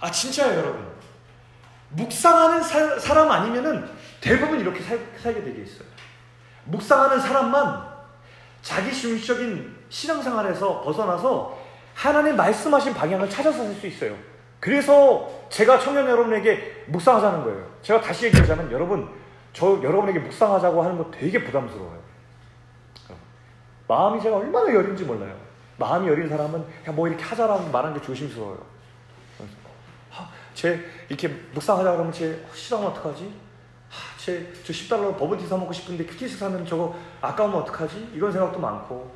아, 0.00 0.10
진짜예요, 0.10 0.58
여러분. 0.58 0.92
묵상하는 1.90 2.62
사, 2.62 2.98
사람 2.98 3.30
아니면은 3.30 3.88
대부분 4.20 4.60
이렇게 4.60 4.80
살, 4.82 4.98
살게 5.22 5.42
되게 5.44 5.62
있어요. 5.62 5.86
묵상하는 6.64 7.20
사람만 7.20 7.92
자기 8.62 8.92
중심적인 8.94 9.76
신앙생활에서 9.88 10.80
벗어나서 10.82 11.58
하나님 11.94 12.36
말씀하신 12.36 12.94
방향을 12.94 13.28
찾아서 13.28 13.64
살 13.64 13.74
수 13.74 13.86
있어요. 13.86 14.16
그래서 14.60 15.28
제가 15.50 15.80
청년 15.80 16.08
여러분에게 16.08 16.84
묵상하자는 16.86 17.42
거예요. 17.42 17.68
제가 17.82 18.00
다시 18.00 18.26
얘기하자면 18.26 18.70
여러분, 18.70 19.08
저 19.52 19.80
여러분에게 19.82 20.20
묵상하자고 20.20 20.82
하는 20.82 20.96
거 20.98 21.10
되게 21.10 21.42
부담스러워요. 21.42 22.00
마음이 23.88 24.22
제가 24.22 24.36
얼마나 24.36 24.72
여린지 24.72 25.04
몰라요. 25.04 25.36
마음이 25.82 26.08
여린 26.08 26.28
사람은 26.28 26.64
그냥 26.82 26.96
뭐 26.96 27.08
이렇게 27.08 27.22
하자라고 27.24 27.70
말하는 27.70 27.98
게 27.98 28.04
조심스러워요. 28.04 28.64
하, 30.10 30.28
쟤 30.54 30.80
이렇게 31.08 31.28
묵상하자 31.28 31.92
그러면 31.92 32.12
쟤 32.12 32.44
싫어하면 32.54 32.92
어떡하지? 32.92 33.32
하, 33.90 34.18
쟤 34.18 34.49
저 34.49 34.72
10달러 34.72 35.18
버블티 35.18 35.46
사 35.46 35.56
먹고 35.56 35.72
싶은데 35.72 36.04
QT책 36.06 36.38
사면 36.38 36.64
저거 36.64 36.96
아까우면 37.20 37.62
어떡하지? 37.62 38.12
이런 38.14 38.30
생각도 38.30 38.58
많고 38.58 39.12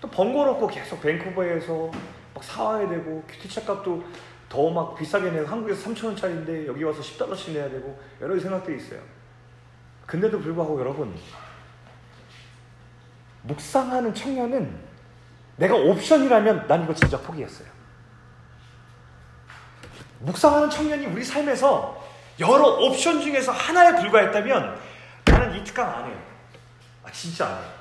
또 0.00 0.08
번거롭고 0.08 0.68
계속 0.68 1.00
밴쿠버에서 1.02 1.90
막 2.34 2.44
사와야 2.44 2.88
되고 2.88 3.22
QT책 3.28 3.64
값도 3.64 4.04
더 4.48 4.70
막 4.70 4.94
비싸게 4.94 5.32
내고 5.32 5.48
한국에서 5.48 5.90
3천원짜리인데 5.90 6.66
여기 6.68 6.84
와서 6.84 7.00
10달러씩 7.00 7.52
내야 7.52 7.68
되고 7.68 7.98
여러 8.20 8.38
생각들이 8.38 8.76
있어요. 8.76 9.00
근데도 10.06 10.38
불구하고 10.38 10.78
여러분 10.78 11.12
묵상하는 13.42 14.14
청년은 14.14 14.93
내가 15.56 15.74
옵션이라면 15.74 16.66
난 16.66 16.84
이거 16.84 16.94
진짜 16.94 17.20
포기했어요. 17.20 17.68
묵상하는 20.20 20.70
청년이 20.70 21.06
우리 21.06 21.22
삶에서 21.22 22.02
여러 22.40 22.64
옵션 22.64 23.20
중에서 23.20 23.52
하나에 23.52 24.00
불과했다면 24.00 24.80
나는 25.26 25.54
이 25.54 25.64
특강 25.64 25.96
안 25.96 26.06
해요. 26.06 26.22
아, 27.04 27.10
진짜 27.12 27.46
안 27.46 27.62
해요. 27.62 27.72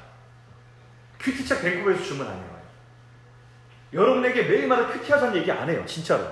큐티차 1.19 1.61
밴쿠버에서 1.61 2.03
주문 2.03 2.27
안 2.27 2.33
해요. 2.33 2.53
여러분에게 3.93 4.43
매일마다 4.43 4.87
큐티 4.87 5.11
하자는 5.11 5.35
얘기 5.37 5.51
안 5.51 5.69
해요. 5.69 5.83
진짜로. 5.85 6.27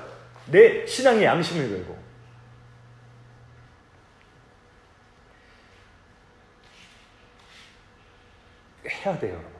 내 0.47 0.85
신앙의 0.85 1.23
양심을 1.23 1.69
걸고. 1.69 2.01
해야 8.87 9.17
돼요, 9.17 9.33
여러분. 9.33 9.51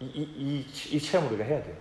이, 0.00 0.06
이, 0.06 0.22
이, 0.22 0.96
이 0.96 1.00
체험을 1.00 1.32
우리가 1.32 1.44
해야 1.44 1.62
돼요. 1.62 1.74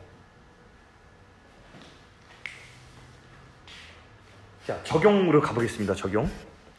자, 4.68 4.78
적용으로 4.84 5.42
가보겠습니다, 5.42 5.96
적용. 5.96 6.30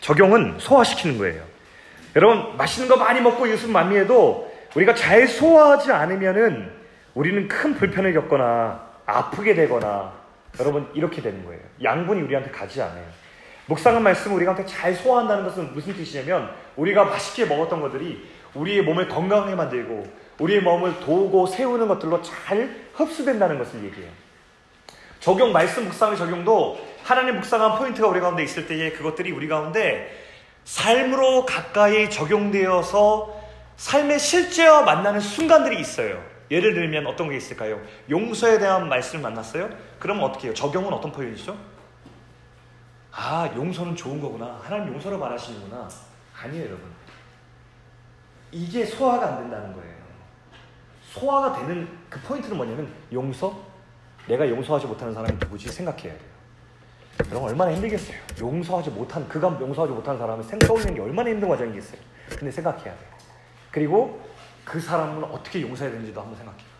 적용은 0.00 0.58
소화시키는 0.58 1.18
거예요. 1.18 1.42
여러분, 2.14 2.56
맛있는 2.56 2.88
거 2.88 2.96
많이 2.96 3.20
먹고 3.20 3.48
유순 3.48 3.72
만미해도 3.72 4.50
우리가 4.76 4.94
잘 4.94 5.26
소화하지 5.26 5.90
않으면은 5.92 6.72
우리는 7.14 7.48
큰 7.48 7.74
불편을 7.74 8.12
겪거나 8.12 8.88
아프게 9.06 9.54
되거나 9.54 10.12
여러분, 10.60 10.90
이렇게 10.94 11.22
되는 11.22 11.44
거예요. 11.44 11.60
양분이 11.82 12.20
우리한테 12.22 12.50
가지 12.50 12.82
않아요. 12.82 13.04
묵상한 13.66 14.02
말씀을 14.02 14.36
우리가 14.36 14.64
잘 14.66 14.94
소화한다는 14.94 15.44
것은 15.44 15.72
무슨 15.72 15.94
뜻이냐면 15.94 16.50
우리가 16.76 17.04
맛있게 17.04 17.46
먹었던 17.46 17.80
것들이 17.80 18.28
우리의 18.54 18.82
몸을 18.82 19.08
건강하게 19.08 19.54
만들고 19.54 20.06
우리의 20.40 20.62
몸을 20.62 21.00
도우고 21.00 21.46
세우는 21.46 21.86
것들로 21.88 22.20
잘 22.22 22.86
흡수된다는 22.94 23.58
것을 23.58 23.84
얘기해요. 23.84 24.10
적용 25.20 25.52
말씀 25.52 25.84
묵상의 25.84 26.16
적용도 26.16 26.78
하나님 27.04 27.36
묵상한 27.36 27.78
포인트가 27.78 28.08
우리 28.08 28.20
가운데 28.20 28.42
있을 28.42 28.66
때에 28.66 28.90
그것들이 28.92 29.30
우리 29.32 29.48
가운데 29.48 30.10
삶으로 30.64 31.44
가까이 31.44 32.08
적용되어서 32.08 33.38
삶의 33.76 34.18
실제와 34.18 34.82
만나는 34.82 35.20
순간들이 35.20 35.78
있어요. 35.78 36.22
예를 36.50 36.74
들면 36.74 37.06
어떤 37.06 37.28
게 37.28 37.36
있을까요? 37.36 37.80
용서에 38.08 38.58
대한 38.58 38.88
말씀을 38.88 39.22
만났어요? 39.22 39.70
그러면 39.98 40.24
어떻게 40.24 40.48
해요? 40.48 40.54
적용은 40.54 40.92
어떤 40.92 41.12
표현이죠? 41.12 41.56
아, 43.12 43.50
용서는 43.54 43.94
좋은 43.94 44.20
거구나. 44.20 44.60
하나님 44.62 44.94
용서를 44.94 45.18
말하시는구나. 45.18 45.88
아니에요, 46.42 46.66
여러분. 46.66 46.90
이게 48.52 48.84
소화가 48.84 49.26
안 49.26 49.36
된다는 49.42 49.72
거예요. 49.74 49.99
소화가 51.10 51.58
되는 51.58 51.88
그 52.08 52.20
포인트는 52.20 52.56
뭐냐면 52.56 52.92
용서? 53.12 53.58
내가 54.28 54.48
용서하지 54.48 54.86
못하는 54.86 55.12
사람이 55.12 55.38
누구지 55.40 55.68
생각해야 55.68 56.12
돼요. 56.12 56.30
여러분 57.30 57.50
얼마나 57.50 57.72
힘들겠어요. 57.72 58.16
용서하지 58.40 58.90
못한 58.90 59.28
그가 59.28 59.48
용서하지 59.60 59.92
못하는 59.92 60.18
사람을 60.18 60.44
생각하는 60.44 60.94
게 60.94 61.00
얼마나 61.00 61.30
힘든 61.30 61.48
과정이겠어요. 61.48 62.00
근데 62.30 62.50
생각해야 62.50 62.84
돼요. 62.84 63.08
그리고 63.70 64.20
그 64.64 64.80
사람은 64.80 65.24
어떻게 65.24 65.60
용서해야 65.62 65.92
되는지도 65.92 66.20
한번 66.20 66.36
생각해요. 66.36 66.70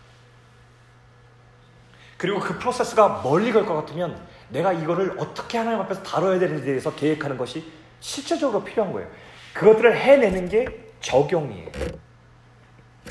그리고 2.17 2.39
그 2.39 2.57
프로세스가 2.57 3.21
멀리 3.23 3.51
갈 3.51 3.65
것 3.65 3.73
같으면 3.75 4.19
내가 4.49 4.71
이거를 4.71 5.15
어떻게 5.17 5.57
하나님 5.57 5.79
앞에서 5.81 6.03
다뤄야 6.03 6.39
되는지에 6.39 6.65
대해서 6.65 6.93
계획하는 6.95 7.37
것이 7.37 7.69
실질적으로 7.99 8.63
필요한 8.63 8.93
거예요. 8.93 9.09
그것들을 9.53 9.97
해내는 9.97 10.47
게 10.47 10.91
적용이에요. 11.01 11.69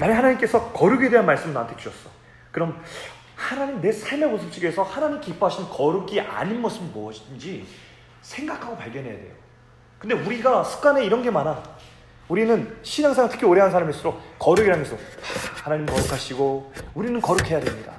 만약 0.00 0.16
하나님께서 0.16 0.72
거룩에 0.72 1.10
대한 1.10 1.26
말씀을 1.26 1.52
나한테 1.54 1.76
주셨어. 1.76 2.08
그럼 2.50 2.82
하나님 3.36 3.80
내 3.80 3.92
삶의 3.92 4.28
모습 4.30 4.50
중에서 4.50 4.82
하나님 4.82 5.20
기뻐하시는 5.20 5.68
거룩이 5.68 6.20
아닌 6.20 6.60
모습이 6.60 6.86
무엇인지 6.86 7.66
생각하고 8.22 8.76
발견해야 8.76 9.14
돼요. 9.14 9.32
근데 9.98 10.14
우리가 10.14 10.64
습관에 10.64 11.04
이런 11.04 11.22
게 11.22 11.30
많아. 11.30 11.62
우리는 12.28 12.76
신앙생활 12.82 13.30
특히 13.30 13.44
오래 13.44 13.60
한 13.60 13.70
사람일수록 13.70 14.38
거룩이라는 14.38 14.84
것을 14.84 14.98
하나님 15.62 15.84
거룩하시고 15.86 16.72
우리는 16.94 17.20
거룩해야 17.20 17.60
됩니다. 17.60 17.92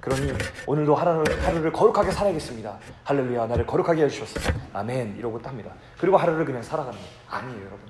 그러니 0.00 0.32
오늘도 0.66 0.94
하루를, 0.94 1.46
하루를 1.46 1.72
거룩하게 1.72 2.10
살아야겠습니다. 2.10 2.78
할렐루야 3.04 3.46
나를 3.46 3.66
거룩하게 3.66 4.04
해주셨어. 4.04 4.52
아멘 4.72 5.16
이러고 5.18 5.40
합니다. 5.42 5.72
그리고 5.98 6.16
하루를 6.16 6.44
그냥 6.44 6.62
살아가는 6.62 6.98
거예요. 6.98 7.12
아니에요 7.28 7.60
여러분. 7.60 7.80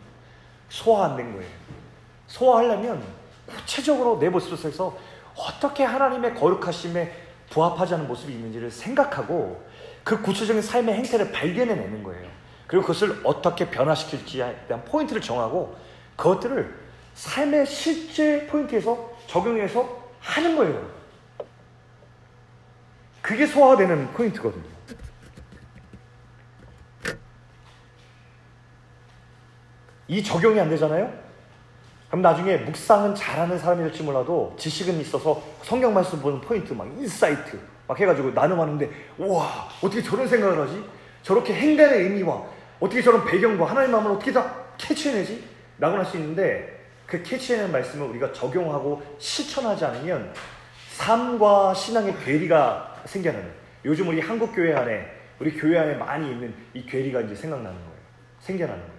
소화 0.69 1.07
안 1.07 1.17
된 1.17 1.33
거예요. 1.33 1.49
소화하려면 2.27 3.03
구체적으로 3.49 4.19
내 4.19 4.29
모습 4.29 4.57
속에서 4.57 4.97
어떻게 5.35 5.85
하나님의 5.85 6.35
거룩하심에 6.35 7.13
부합하지 7.51 7.95
않은 7.95 8.09
모습이 8.09 8.33
있는지를 8.33 8.71
생각하고 8.71 9.65
그 10.05 10.21
구체적인 10.23 10.63
삶의 10.63 10.95
행태를 10.97 11.33
발견해내는 11.33 12.03
거예요. 12.03 12.29
그리고 12.67 12.83
그것을 12.83 13.21
어떻게 13.25 13.71
변화시킬지에 13.71 14.67
대한 14.69 14.85
포인트를 14.85 15.23
정하고 15.23 15.77
그것들을 16.17 16.75
삶의 17.15 17.67
실제 17.67 18.47
포인트에서 18.47 19.17
적용해서 19.27 20.09
하는 20.21 20.57
거예요. 20.57 20.89
그게 23.23 23.47
소화되는 23.47 24.13
포인트거든요. 24.13 24.65
이 30.09 30.23
적용이 30.23 30.59
안 30.59 30.71
되잖아요? 30.71 31.28
그럼 32.09 32.23
나중에 32.23 32.57
묵상은 32.57 33.15
잘하는 33.15 33.59
사람이 33.59 33.83
될지 33.83 34.03
몰라도 34.03 34.55
지식은 34.59 34.99
있어서 35.01 35.43
성경 35.63 35.93
말씀 35.93 36.21
보는 36.21 36.41
포인트, 36.41 36.73
막 36.73 36.87
insight 36.87 37.59
막 37.87 37.99
해가지고 37.99 38.31
나눔하는데 38.31 38.91
우와 39.19 39.69
어떻게 39.83 40.03
저런 40.03 40.27
생각을 40.27 40.59
하지? 40.59 40.83
저렇게 41.23 41.53
행간의 41.55 42.05
의미와 42.05 42.43
어떻게 42.81 43.03
저런 43.03 43.25
배경과 43.27 43.67
하나님 43.67 43.93
마음을 43.93 44.13
어떻게 44.13 44.33
다 44.33 44.55
캐치해내지? 44.79 45.45
라고 45.79 45.97
할 45.97 46.05
수 46.05 46.17
있는데 46.17 46.79
그 47.07 47.23
캐치해낸 47.23 47.71
말씀을 47.73 48.07
우리가 48.09 48.33
적용하고 48.33 49.03
실천하지 49.19 49.85
않으면 49.85 50.33
삶과 50.93 51.75
신앙의 51.75 52.17
괴리가 52.25 53.03
생겨나는 53.05 53.49
요즘 53.85 54.09
우리 54.09 54.21
한국 54.21 54.55
교회 54.55 54.75
안에 54.75 55.07
우리 55.39 55.53
교회 55.57 55.79
안에 55.79 55.95
많이 55.95 56.31
있는 56.31 56.55
이 56.75 56.85
괴리가 56.85 57.21
이제 57.23 57.35
생각나는 57.35 57.77
거예요. 57.79 57.99
생겨나는 58.41 58.81
거예요. 58.81 58.99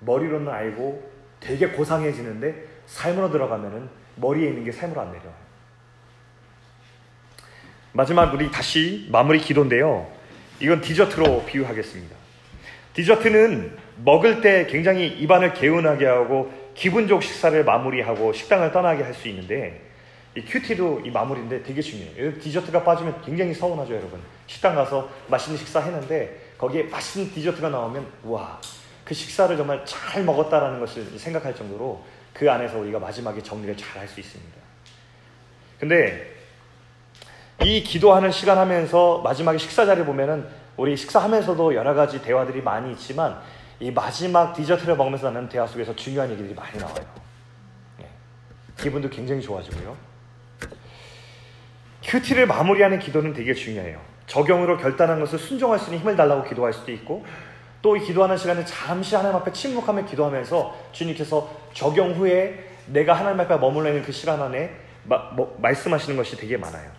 머리로는 0.00 0.48
알고 0.52 1.11
되게 1.42 1.68
고상해지는데 1.68 2.66
삶으로 2.86 3.30
들어가면은 3.30 3.88
머리에 4.16 4.48
있는 4.48 4.64
게 4.64 4.72
삶으로 4.72 5.00
안 5.00 5.12
내려와요. 5.12 5.42
마지막 7.92 8.32
우리 8.32 8.50
다시 8.50 9.08
마무리 9.10 9.38
기도인데요. 9.38 10.10
이건 10.60 10.80
디저트로 10.80 11.44
비유하겠습니다. 11.44 12.16
디저트는 12.94 13.76
먹을 14.04 14.40
때 14.40 14.66
굉장히 14.68 15.08
입안을 15.08 15.54
개운하게 15.54 16.06
하고 16.06 16.52
기분 16.74 17.06
좋은 17.08 17.20
식사를 17.20 17.64
마무리하고 17.64 18.32
식당을 18.32 18.72
떠나게 18.72 19.02
할 19.02 19.14
수 19.14 19.28
있는데 19.28 19.82
이 20.34 20.40
큐티도 20.42 21.02
이 21.04 21.10
마무리인데 21.10 21.62
되게 21.62 21.82
중요해요. 21.82 22.38
디저트가 22.38 22.84
빠지면 22.84 23.20
굉장히 23.22 23.52
서운하죠, 23.52 23.94
여러분. 23.94 24.18
식당 24.46 24.74
가서 24.74 25.10
맛있는 25.28 25.58
식사 25.58 25.80
했는데 25.80 26.54
거기에 26.56 26.84
맛있는 26.84 27.30
디저트가 27.32 27.68
나오면 27.68 28.06
와, 28.24 28.58
그 29.04 29.14
식사를 29.14 29.56
정말 29.56 29.84
잘 29.84 30.22
먹었다라는 30.24 30.80
것을 30.80 31.04
생각할 31.18 31.54
정도로 31.54 32.02
그 32.32 32.50
안에서 32.50 32.78
우리가 32.78 32.98
마지막에 32.98 33.42
정리를 33.42 33.76
잘 33.76 34.00
할 34.00 34.08
수 34.08 34.20
있습니다. 34.20 34.62
근데 35.78 36.32
이 37.64 37.82
기도하는 37.82 38.30
시간 38.30 38.58
하면서 38.58 39.20
마지막에 39.22 39.58
식사 39.58 39.84
자리에 39.84 40.04
보면은 40.04 40.46
우리 40.76 40.96
식사하면서도 40.96 41.74
여러 41.74 41.94
가지 41.94 42.22
대화들이 42.22 42.62
많이 42.62 42.92
있지만 42.92 43.40
이 43.80 43.90
마지막 43.90 44.54
디저트를 44.54 44.96
먹으면서 44.96 45.30
나는 45.30 45.48
대화 45.48 45.66
속에서 45.66 45.94
중요한 45.94 46.30
얘기들이 46.30 46.54
많이 46.54 46.78
나와요. 46.78 47.04
네. 47.98 48.08
기분도 48.78 49.10
굉장히 49.10 49.42
좋아지고요. 49.42 49.96
큐티를 52.04 52.46
마무리하는 52.46 52.98
기도는 52.98 53.32
되게 53.32 53.54
중요해요. 53.54 54.00
적용으로 54.26 54.78
결단한 54.78 55.20
것을 55.20 55.38
순종할 55.38 55.78
수 55.78 55.86
있는 55.86 56.00
힘을 56.00 56.16
달라고 56.16 56.44
기도할 56.44 56.72
수도 56.72 56.92
있고 56.92 57.24
또 57.82 57.96
이 57.96 58.00
기도하는 58.00 58.36
시간에 58.36 58.64
잠시 58.64 59.16
하나님 59.16 59.36
앞에 59.38 59.52
침묵하며 59.52 60.04
기도하면서 60.06 60.76
주님께서 60.92 61.50
적용 61.74 62.12
후에 62.14 62.70
내가 62.86 63.12
하나님 63.14 63.40
앞에 63.40 63.56
머물러 63.56 63.88
있는 63.90 64.02
그 64.04 64.12
시간 64.12 64.40
안에 64.40 64.70
마, 65.04 65.18
뭐, 65.32 65.56
말씀하시는 65.60 66.16
것이 66.16 66.36
되게 66.36 66.56
많아요. 66.56 66.90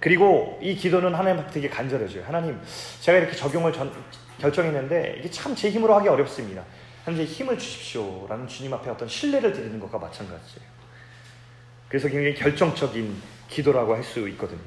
그리고 0.00 0.58
이 0.60 0.74
기도는 0.74 1.14
하나님 1.14 1.40
앞에 1.40 1.50
되게 1.52 1.68
간절해져요. 1.68 2.24
하나님, 2.24 2.60
제가 3.00 3.18
이렇게 3.18 3.34
적용을 3.36 3.72
전, 3.72 3.92
결정했는데 4.40 5.16
이게 5.20 5.30
참 5.30 5.54
제 5.54 5.70
힘으로 5.70 5.94
하기 5.96 6.08
어렵습니다. 6.08 6.62
하나님 7.04 7.24
힘을 7.26 7.58
주십시오. 7.58 8.26
라는 8.28 8.46
주님 8.48 8.74
앞에 8.74 8.90
어떤 8.90 9.08
신뢰를 9.08 9.52
드리는 9.52 9.78
것과 9.80 9.98
마찬가지예요. 9.98 10.66
그래서 11.88 12.08
굉장히 12.08 12.34
결정적인 12.34 13.16
기도라고 13.48 13.94
할 13.94 14.02
수 14.02 14.28
있거든요. 14.30 14.60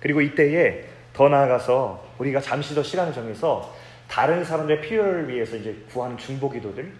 그리고 0.00 0.20
이때에 0.20 0.84
더 1.12 1.28
나아가서 1.28 2.04
우리가 2.18 2.40
잠시 2.40 2.74
더 2.74 2.82
시간을 2.82 3.12
정해서 3.14 3.72
다른 4.14 4.44
사람들의 4.44 4.80
필요를 4.80 5.28
위해서 5.28 5.56
이제 5.56 5.76
구하는 5.90 6.16
중보 6.16 6.48
기도들 6.48 6.92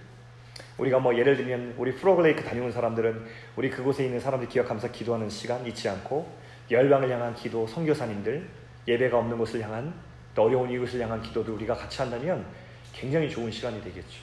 우리가 0.79 0.99
뭐 0.99 1.17
예를 1.17 1.37
들면 1.37 1.77
우리 1.79 1.95
프로글레이크 1.95 2.43
다녀온 2.43 2.73
사람들은 2.73 3.25
우리 3.55 3.71
그곳에 3.71 4.05
있는 4.05 4.19
사람들 4.19 4.49
기억하면서 4.49 4.91
기도하는 4.91 5.31
시간 5.31 5.65
잊지 5.65 5.89
않고 5.89 6.29
열방을 6.73 7.09
향한 7.09 7.33
기도, 7.37 7.69
선교사님들 7.69 8.49
예배가 8.89 9.17
없는 9.17 9.39
곳을 9.39 9.63
향한 9.63 9.95
또 10.35 10.43
어려운 10.43 10.69
이웃을 10.69 11.01
향한 11.01 11.23
기도도 11.23 11.55
우리가 11.55 11.75
같이 11.75 12.03
한다면 12.03 12.45
굉장히 12.93 13.31
좋은 13.31 13.49
시간이 13.49 13.81
되겠죠. 13.85 14.21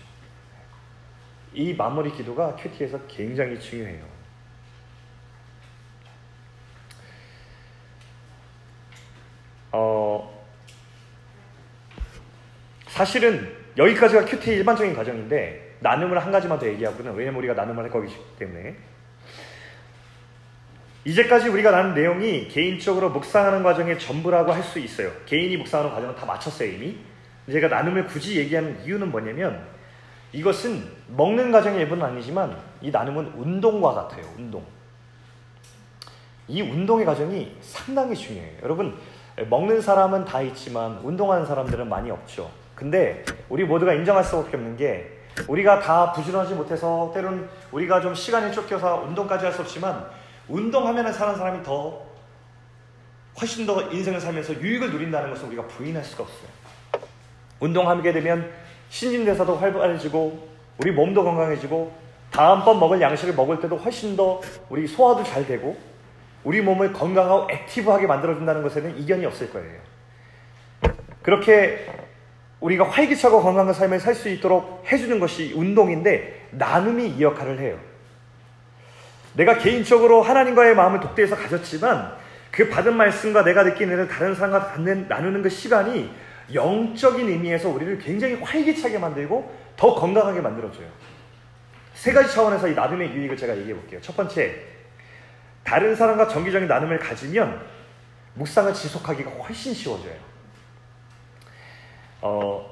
이 1.53 1.73
마무리 1.73 2.11
기도가 2.11 2.57
큐티에서 2.57 3.07
굉장히 3.07 3.57
중요해요. 3.57 4.03
어, 9.71 10.00
사실은 13.01 13.51
여기까지가 13.77 14.25
큐티의 14.25 14.57
일반적인 14.57 14.95
과정인데 14.95 15.77
나눔을 15.79 16.23
한 16.23 16.31
가지만 16.31 16.59
더 16.59 16.67
얘기하고는 16.67 17.15
왜냐면 17.15 17.39
우리가 17.39 17.55
나눔을 17.55 17.83
할 17.83 17.89
거기 17.89 18.13
때문에 18.37 18.75
이제까지 21.05 21.49
우리가 21.49 21.71
나눈 21.71 21.95
내용이 21.95 22.47
개인적으로 22.47 23.09
묵상하는 23.09 23.63
과정의 23.63 23.97
전부라고 23.97 24.51
할 24.51 24.61
수 24.61 24.77
있어요. 24.77 25.11
개인이 25.25 25.57
묵상하는 25.57 25.91
과정은 25.91 26.15
다 26.15 26.27
마쳤어요 26.27 26.69
이미. 26.69 26.95
제가 27.51 27.69
나눔을 27.69 28.05
굳이 28.05 28.37
얘기하는 28.37 28.85
이유는 28.85 29.09
뭐냐면 29.09 29.65
이것은 30.31 30.87
먹는 31.07 31.51
과정의 31.51 31.79
일부는 31.81 32.05
아니지만 32.05 32.55
이 32.81 32.91
나눔은 32.91 33.33
운동과 33.35 33.95
같아요. 33.95 34.23
운동. 34.37 34.63
이 36.47 36.61
운동의 36.61 37.07
과정이 37.07 37.57
상당히 37.61 38.15
중요해요. 38.15 38.59
여러분 38.61 38.95
먹는 39.49 39.81
사람은 39.81 40.25
다 40.25 40.43
있지만 40.43 40.99
운동하는 41.01 41.47
사람들은 41.47 41.89
많이 41.89 42.11
없죠. 42.11 42.60
근데 42.81 43.23
우리 43.47 43.63
모두가 43.63 43.93
인정할 43.93 44.23
수밖에 44.23 44.57
없는 44.57 44.75
게 44.75 45.07
우리가 45.47 45.81
다 45.81 46.11
부지런하지 46.13 46.55
못해서 46.55 47.11
때로는 47.13 47.47
우리가 47.71 48.01
좀 48.01 48.15
시간이 48.15 48.51
쫓겨서 48.51 49.03
운동까지 49.05 49.45
할 49.45 49.53
수 49.53 49.61
없지만 49.61 50.07
운동하면 50.47 51.13
사는 51.13 51.35
사람이 51.35 51.61
더 51.61 52.01
훨씬 53.39 53.67
더 53.67 53.83
인생을 53.91 54.19
살면서 54.19 54.55
유익을 54.55 54.89
누린다는 54.89 55.29
것을 55.29 55.45
우리가 55.49 55.67
부인할 55.67 56.03
수가 56.03 56.23
없어요. 56.23 56.49
운동하게 57.59 58.13
되면 58.13 58.51
신진대사도 58.89 59.57
활발해지고 59.57 60.49
우리 60.79 60.91
몸도 60.91 61.23
건강해지고 61.23 61.93
다음번 62.31 62.79
먹을 62.79 62.99
양식을 62.99 63.35
먹을 63.35 63.59
때도 63.59 63.77
훨씬 63.77 64.15
더 64.15 64.41
우리 64.69 64.87
소화도 64.87 65.23
잘 65.23 65.45
되고 65.45 65.77
우리 66.43 66.61
몸을 66.61 66.93
건강하고 66.93 67.47
액티브하게 67.51 68.07
만들어준다는 68.07 68.63
것에는 68.63 68.97
이견이 68.97 69.23
없을 69.27 69.51
거예요. 69.53 69.79
그렇게 71.21 71.85
우리가 72.61 72.87
활기차고 72.89 73.41
건강한 73.41 73.73
삶을 73.73 73.99
살 73.99 74.15
수 74.15 74.29
있도록 74.29 74.83
해주는 74.89 75.19
것이 75.19 75.53
운동인데 75.55 76.49
나눔이 76.51 77.09
이 77.09 77.21
역할을 77.21 77.59
해요. 77.59 77.77
내가 79.33 79.57
개인적으로 79.57 80.21
하나님과의 80.21 80.75
마음을 80.75 80.99
독대해서 80.99 81.35
가졌지만 81.35 82.13
그 82.51 82.69
받은 82.69 82.95
말씀과 82.95 83.43
내가 83.43 83.63
느끼는 83.63 84.07
다른 84.07 84.35
사람과 84.35 84.75
나누는 84.77 85.41
그 85.41 85.49
시간이 85.49 86.11
영적인 86.53 87.29
의미에서 87.29 87.69
우리를 87.69 87.97
굉장히 87.99 88.35
활기차게 88.35 88.99
만들고 88.99 89.55
더 89.77 89.95
건강하게 89.95 90.41
만들어줘요. 90.41 90.87
세 91.93 92.11
가지 92.11 92.33
차원에서 92.33 92.67
이 92.67 92.75
나눔의 92.75 93.13
유익을 93.13 93.37
제가 93.37 93.57
얘기해 93.57 93.73
볼게요. 93.73 93.99
첫 94.01 94.15
번째, 94.17 94.53
다른 95.63 95.95
사람과 95.95 96.27
정기적인 96.27 96.67
나눔을 96.67 96.99
가지면 96.99 97.61
묵상을 98.33 98.73
지속하기가 98.73 99.29
훨씬 99.31 99.73
쉬워져요. 99.73 100.30
어, 102.21 102.69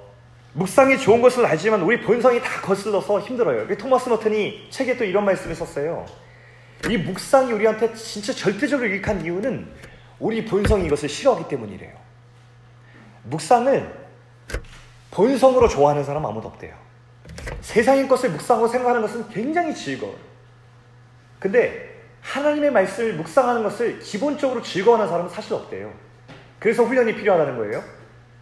묵상이 0.53 0.97
좋은 0.97 1.21
것을 1.21 1.45
알지만 1.45 1.81
우리 1.81 2.01
본성이 2.01 2.41
다 2.41 2.61
거슬러서 2.61 3.19
힘들어요. 3.19 3.67
토마스 3.77 4.09
머튼이 4.09 4.67
책에 4.69 4.97
또 4.97 5.03
이런 5.03 5.25
말씀을 5.25 5.55
썼어요. 5.55 6.05
이 6.89 6.97
묵상이 6.97 7.51
우리한테 7.51 7.93
진짜 7.93 8.33
절대적으로 8.33 8.89
유익한 8.89 9.23
이유는 9.23 9.67
우리 10.19 10.45
본성이 10.45 10.85
이것을 10.85 11.09
싫어하기 11.09 11.47
때문이래요. 11.47 11.93
묵상을 13.23 14.09
본성으로 15.11 15.67
좋아하는 15.67 16.03
사람 16.03 16.25
아무도 16.25 16.47
없대요. 16.47 16.73
세상의 17.61 18.07
것을 18.07 18.31
묵상하고 18.31 18.67
생각하는 18.67 19.01
것은 19.01 19.29
굉장히 19.29 19.73
즐거워요. 19.73 20.17
근데 21.39 21.89
하나님의 22.21 22.71
말씀을 22.71 23.13
묵상하는 23.13 23.63
것을 23.63 23.99
기본적으로 23.99 24.61
즐거워하는 24.61 25.09
사람은 25.09 25.29
사실 25.29 25.53
없대요. 25.53 25.93
그래서 26.59 26.83
훈련이 26.83 27.15
필요하다는 27.15 27.57
거예요. 27.57 27.98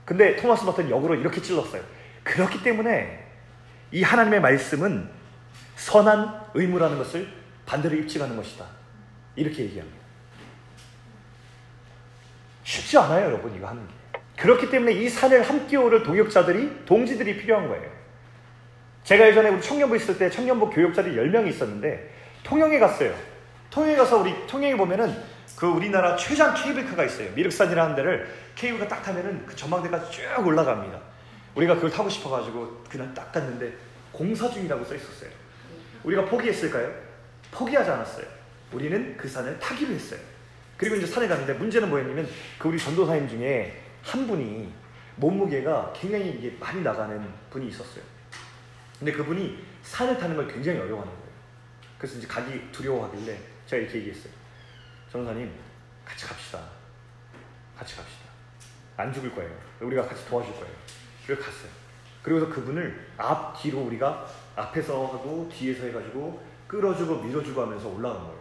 근데 0.08 0.38
토마스 0.38 0.64
버튼 0.64 0.90
역으로 0.90 1.16
이렇게 1.16 1.42
찔렀어요. 1.42 1.84
그렇기 2.24 2.64
때문에 2.64 3.28
이 3.92 4.04
하나님의 4.04 4.40
말씀은 4.40 5.10
선한 5.76 6.46
의무라는 6.54 6.98
것을 6.98 7.28
반대로 7.66 7.94
입증하는 7.98 8.38
것이다. 8.38 8.66
이렇게 9.36 9.64
얘기합니다. 9.64 9.98
쉽지 12.64 12.98
않아요, 13.00 13.26
여러분, 13.26 13.54
이거 13.54 13.68
하는 13.68 13.86
게. 13.86 13.94
그렇기 14.38 14.70
때문에 14.70 14.94
이 14.94 15.10
산을 15.10 15.42
함께 15.42 15.76
오를 15.76 16.04
동역자들이, 16.04 16.86
동지들이 16.86 17.38
필요한 17.40 17.68
거예요. 17.68 17.92
제가 19.04 19.28
예전에 19.28 19.50
우리 19.50 19.62
청년부 19.62 19.98
있을 19.98 20.18
때 20.18 20.30
청년부 20.30 20.70
교역자들이 20.70 21.18
10명이 21.18 21.50
있었는데, 21.50 22.14
통영에 22.44 22.80
갔어요. 22.80 23.14
통영에 23.70 23.98
가서 23.98 24.20
우리 24.20 24.48
통영에 24.48 24.78
보면은 24.78 25.22
그 25.58 25.66
우리나라 25.66 26.16
최장 26.16 26.54
케이블카가 26.54 27.04
있어요. 27.06 27.32
미륵산이라는 27.32 27.96
데를 27.96 28.32
케이블카 28.54 28.88
딱 28.88 29.02
타면은 29.02 29.44
그 29.48 29.56
전망대까지 29.56 30.12
쭉 30.12 30.46
올라갑니다. 30.46 31.02
우리가 31.56 31.74
그걸 31.74 31.90
타고 31.90 32.08
싶어가지고 32.08 32.84
그날 32.88 33.12
딱 33.16 33.32
갔는데 33.32 33.74
공사 34.12 34.48
중이라고 34.48 34.86
써 34.86 34.94
있었어요. 34.94 35.32
우리가 36.04 36.26
포기했을까요? 36.26 36.94
포기하지 37.50 37.90
않았어요. 37.90 38.28
우리는 38.72 39.18
그 39.18 39.28
산을 39.28 39.58
타기로 39.58 39.94
했어요. 39.94 40.20
그리고 40.78 40.96
이제 40.96 41.08
산에 41.08 41.28
갔는데 41.28 41.54
문제는 41.54 41.90
뭐였냐면 41.90 42.30
그 42.60 42.68
우리 42.68 42.78
전도사님 42.78 43.28
중에 43.28 43.82
한 44.04 44.28
분이 44.28 44.72
몸무게가 45.16 45.92
굉장히 45.96 46.30
이게 46.30 46.56
많이 46.60 46.84
나가는 46.84 47.20
분이 47.50 47.70
있었어요. 47.70 48.04
근데 49.00 49.12
그분이 49.12 49.58
산을 49.82 50.20
타는 50.20 50.36
걸 50.36 50.48
굉장히 50.48 50.78
어려워하는 50.78 51.12
거예요. 51.12 51.28
그래서 51.98 52.20
이제 52.20 52.28
가기 52.28 52.72
두려워하길래 52.72 53.40
제가 53.66 53.82
이렇게 53.82 53.98
얘기했어요. 53.98 54.37
전도사님, 55.12 55.52
같이 56.06 56.26
갑시다. 56.26 56.60
같이 57.78 57.96
갑시다. 57.96 58.28
안 58.98 59.14
죽을 59.14 59.34
거예요. 59.34 59.52
우리가 59.82 60.08
같이 60.08 60.26
도와줄 60.28 60.54
거예요. 60.54 60.74
그래서 61.26 61.42
갔어요. 61.44 61.70
그리고서 62.24 62.50
그분을 62.50 63.08
앞, 63.18 63.62
뒤로 63.62 63.82
우리가 63.84 64.28
앞에서 64.56 65.06
하고 65.06 65.48
뒤에서 65.52 65.86
해가지고 65.86 66.44
끌어주고 66.68 67.24
밀어주고 67.24 67.62
하면서 67.62 67.88
올라간 67.88 68.20
거예요. 68.20 68.38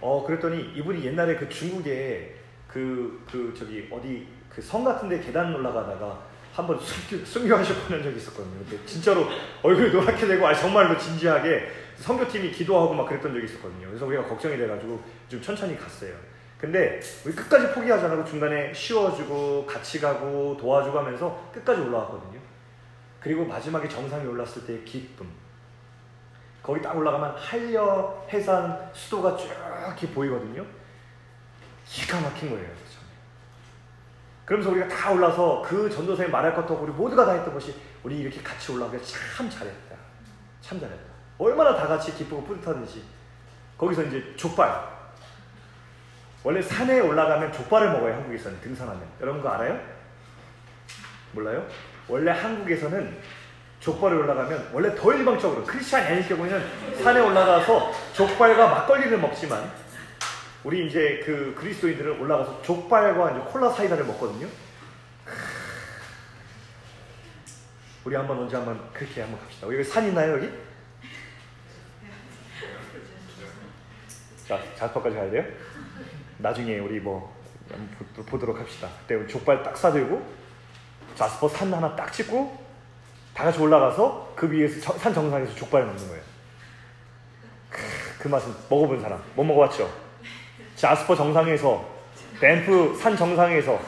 어 0.00 0.24
그랬더니 0.26 0.72
이분이 0.76 1.04
옛날에 1.04 1.36
그 1.36 1.48
중국에 1.48 2.36
그, 2.66 3.24
그 3.30 3.54
저기 3.56 3.88
어디 3.92 4.26
그 4.48 4.60
성 4.62 4.82
같은데 4.84 5.20
계단 5.20 5.54
올라가다가 5.54 6.26
한번 6.52 6.78
순교, 6.78 7.24
뻔한 7.24 8.02
적이 8.02 8.16
있었거든요. 8.16 8.64
진짜로 8.84 9.26
얼굴이 9.62 9.90
노랗게 9.90 10.26
되고 10.26 10.46
아 10.46 10.54
정말로 10.54 10.98
진지하게 10.98 11.70
선교팀이 11.96 12.52
기도하고 12.52 12.92
막 12.94 13.08
그랬던 13.08 13.32
적이 13.32 13.46
있었거든요. 13.46 13.86
그래서 13.88 14.06
우리가 14.06 14.24
걱정이 14.24 14.56
돼가지고 14.56 15.02
좀 15.28 15.40
천천히 15.40 15.78
갔어요. 15.78 16.12
근데 16.58 17.00
우리 17.24 17.34
끝까지 17.34 17.74
포기하지 17.74 18.04
않고 18.04 18.24
중간에 18.24 18.72
쉬어주고 18.72 19.66
같이 19.66 20.00
가고 20.00 20.56
도와주고 20.60 20.98
하면서 20.98 21.50
끝까지 21.52 21.80
올라왔거든요. 21.80 22.38
그리고 23.18 23.44
마지막에 23.44 23.88
정상에 23.88 24.24
올랐을 24.26 24.66
때의 24.66 24.84
기쁨. 24.84 25.28
거기 26.62 26.80
딱 26.80 26.96
올라가면 26.96 27.34
한려 27.36 28.24
해산 28.32 28.90
수도가 28.92 29.36
쭉 29.36 29.48
이렇게 29.86 30.06
보이거든요. 30.08 30.64
기가 31.84 32.20
막힌 32.20 32.50
거예요. 32.50 32.68
그러면서 34.44 34.70
우리가 34.70 34.88
다 34.88 35.10
올라서 35.10 35.62
그 35.66 35.88
전도사님 35.88 36.30
말할 36.30 36.54
것도 36.54 36.74
우리 36.74 36.92
모두가 36.92 37.24
다 37.24 37.32
했던 37.32 37.54
것이 37.54 37.74
우리 38.02 38.18
이렇게 38.18 38.42
같이 38.42 38.72
올라가길 38.72 39.00
참 39.04 39.48
잘했다. 39.48 39.96
참 40.60 40.80
잘했다. 40.80 41.12
얼마나 41.38 41.74
다 41.74 41.86
같이 41.86 42.14
기쁘고 42.14 42.44
뿌듯하든지 42.44 43.02
거기서 43.78 44.04
이제 44.04 44.34
족발 44.36 44.92
원래 46.44 46.60
산에 46.60 47.00
올라가면 47.00 47.52
족발을 47.52 47.92
먹어요 47.92 48.14
한국에서는 48.14 48.60
등산하면 48.60 49.02
여러분 49.20 49.42
그거 49.42 49.54
알아요? 49.54 49.80
몰라요? 51.32 51.66
원래 52.08 52.30
한국에서는 52.30 53.18
족발에 53.80 54.14
올라가면 54.14 54.70
원래 54.72 54.94
더 54.94 55.12
일방적으로 55.12 55.64
크리스찬이 55.64 56.06
아닐 56.06 56.28
경우에는 56.28 57.02
산에 57.02 57.20
올라가서 57.20 57.92
족발과 58.12 58.68
막걸리를 58.68 59.18
먹지만 59.18 59.68
우리 60.64 60.86
이제 60.86 61.20
그 61.24 61.54
그리스도인들은 61.58 62.20
올라가서 62.20 62.62
족발과 62.62 63.32
이제 63.32 63.40
콜라 63.50 63.70
사이다를 63.70 64.04
먹거든요. 64.04 64.48
우리 68.04 68.14
한번 68.16 68.38
언제 68.38 68.56
한번 68.56 68.92
그렇게 68.92 69.22
한번 69.22 69.40
갑시다. 69.40 69.66
여기 69.66 69.82
산 69.82 70.06
있나요 70.06 70.34
여기? 70.34 70.50
자, 74.46 74.60
자스퍼까지 74.76 75.16
가야 75.16 75.30
돼요? 75.30 75.44
나중에 76.38 76.78
우리 76.78 77.00
뭐 77.00 77.34
보도록 78.26 78.58
합시다. 78.58 78.88
그때 79.06 79.26
족발 79.26 79.62
딱 79.62 79.76
싸들고 79.76 80.42
자스퍼 81.14 81.48
산 81.48 81.72
하나 81.72 81.94
딱 81.94 82.12
찍고 82.12 82.62
다 83.34 83.44
같이 83.44 83.58
올라가서 83.60 84.34
그 84.36 84.50
위에서 84.50 84.96
산 84.98 85.14
정상에서 85.14 85.54
족발을 85.54 85.86
먹는 85.86 86.08
거예요. 86.08 86.22
그 88.18 88.28
맛은 88.28 88.52
먹어본 88.68 89.00
사람 89.00 89.22
못 89.34 89.44
먹어봤죠? 89.44 90.01
자스퍼 90.82 91.14
정상에서 91.14 91.88
밴프 92.40 92.96
산 92.96 93.16
정상에서 93.16 93.78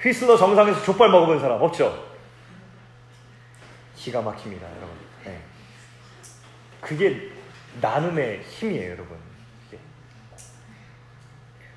휘슬러 0.00 0.36
정상에서 0.36 0.80
족발 0.84 1.10
먹어본 1.10 1.40
사람 1.40 1.60
없죠? 1.60 2.06
기가 3.96 4.22
막힙니다, 4.22 4.64
여러분. 4.64 4.88
네. 5.24 5.40
그게 6.80 7.32
나눔의 7.80 8.42
힘이에요, 8.42 8.92
여러분. 8.92 9.18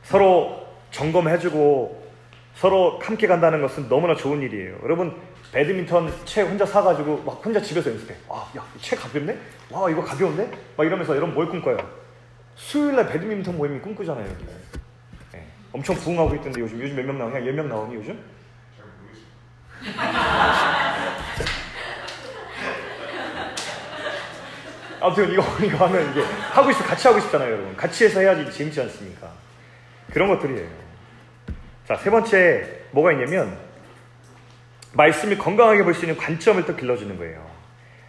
서로 0.04 0.68
점검해주고 0.92 2.12
서로 2.54 3.00
함께 3.02 3.26
간다는 3.26 3.64
것은 3.64 3.90
너무나 3.90 4.14
좋은 4.14 4.44
일이에요. 4.44 4.78
여러분 4.84 5.20
배드민턴 5.52 6.14
채 6.26 6.44
혼자 6.44 6.68
사가지고 6.68 7.24
막 7.26 7.44
혼자 7.44 7.60
집에서 7.60 7.90
연습해. 7.90 8.14
아, 8.30 8.48
야, 8.56 8.64
채 8.80 8.96
가볍네? 8.96 9.36
와, 9.72 9.90
이거 9.90 10.04
가벼운데? 10.04 10.52
막 10.78 10.86
이러면서 10.86 11.16
여러분 11.16 11.34
뭘 11.34 11.50
꿈꿔요? 11.50 12.01
수요일 12.62 12.96
날 12.96 13.08
배드민턴 13.08 13.58
모임이 13.58 13.80
꿈꾸잖아요, 13.80 14.24
여기. 14.30 14.46
네. 15.34 15.46
엄청 15.74 15.96
부흥하고 15.96 16.36
있던데 16.36 16.62
요즘 16.62 16.80
요즘 16.80 16.96
몇 16.96 17.06
명 17.06 17.18
나오냐? 17.18 17.40
10명 17.40 17.66
나오니 17.66 17.96
요즘? 17.96 18.20
아무튼 25.00 25.32
이거 25.32 25.44
이거 25.64 25.86
하면 25.86 26.12
이게 26.12 26.22
하고 26.52 26.72
싶어 26.72 26.86
같이 26.86 27.08
하고 27.08 27.20
싶잖아요, 27.20 27.52
여러분. 27.54 27.76
같이 27.76 28.06
해서 28.06 28.20
해야지 28.20 28.52
재밌지 28.52 28.80
않습니까? 28.82 29.32
그런 30.14 30.30
것들이에요. 30.30 30.68
자, 31.88 31.96
세 31.98 32.10
번째 32.12 32.82
뭐가 32.92 33.12
있냐면 33.14 33.58
말씀을 34.94 35.38
건강하게 35.38 35.84
볼 35.84 35.94
수 35.96 36.06
있는 36.06 36.18
관점을 36.18 36.64
또 36.66 36.76
길러주는 36.76 37.18
거예요. 37.18 37.50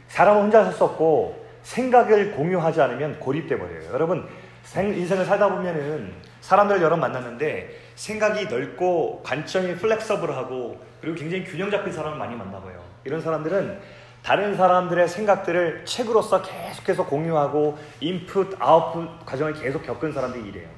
사람은 0.09 0.43
혼자 0.43 0.65
살 0.65 0.75
수 0.75 0.85
없고 0.85 1.41
생각을 1.63 2.33
공유하지 2.33 2.81
않으면 2.83 3.21
고립돼 3.21 3.57
버려요. 3.57 3.91
여러분 3.93 4.29
인생을 4.77 5.25
살다 5.25 5.49
보면은 5.49 6.13
사람들 6.41 6.81
여러 6.83 6.97
만났는데 6.97 7.81
생각이 7.95 8.47
넓고 8.47 9.23
관점이 9.23 9.77
플렉서블하고 9.77 10.81
그리고 11.01 11.17
굉장히 11.17 11.45
균형 11.45 11.71
잡힌 11.71 11.93
사람을 11.93 12.19
많이 12.19 12.35
만나봐요. 12.35 12.83
이런 13.05 13.21
사람들은 13.21 13.81
다른 14.23 14.57
사람들의 14.57 15.09
생각들을 15.09 15.85
책으로서 15.85 16.43
계속해서 16.43 17.07
공유하고 17.07 17.77
인풋, 18.01 18.57
아웃풋 18.59 19.27
과정을 19.27 19.55
계속 19.55 19.83
겪은 19.83 20.13
사람들이 20.13 20.49
이래요. 20.49 20.69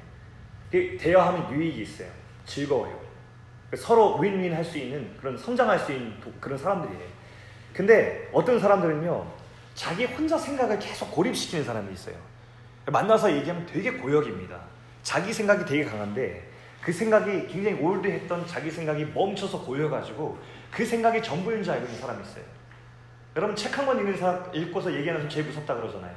대화하면 0.99 1.51
유익이 1.51 1.81
있어요. 1.81 2.07
즐거워요. 2.45 2.99
서로 3.77 4.17
윈윈 4.17 4.53
할 4.53 4.63
수 4.63 4.77
있는 4.77 5.15
그런 5.19 5.37
성장할 5.37 5.79
수 5.79 5.91
있는 5.91 6.13
그런 6.39 6.57
사람들이에요. 6.57 7.15
근데 7.73 8.29
어떤 8.33 8.59
사람들은요, 8.59 9.25
자기 9.75 10.05
혼자 10.05 10.37
생각을 10.37 10.79
계속 10.79 11.11
고립시키는 11.11 11.63
사람이 11.63 11.93
있어요. 11.93 12.15
만나서 12.85 13.31
얘기하면 13.37 13.65
되게 13.65 13.91
고역입니다. 13.91 14.59
자기 15.03 15.33
생각이 15.33 15.65
되게 15.65 15.83
강한데 15.85 16.49
그 16.81 16.91
생각이 16.93 17.47
굉장히 17.47 17.79
올드했던 17.81 18.45
자기 18.47 18.69
생각이 18.69 19.05
멈춰서 19.05 19.61
고여가지고 19.63 20.37
그 20.71 20.85
생각이 20.85 21.21
전부인 21.23 21.63
줄 21.63 21.73
알고 21.73 21.85
있는 21.85 21.99
사람이 21.99 22.21
있어요. 22.23 22.43
여러분 23.35 23.55
책 23.55 23.77
한 23.77 23.85
권 23.85 23.99
읽는 23.99 24.17
사람 24.17 24.49
읽고서 24.53 24.93
얘기하는 24.93 25.21
사람 25.21 25.29
제일 25.29 25.45
무섭다 25.47 25.75
그러잖아요. 25.75 26.13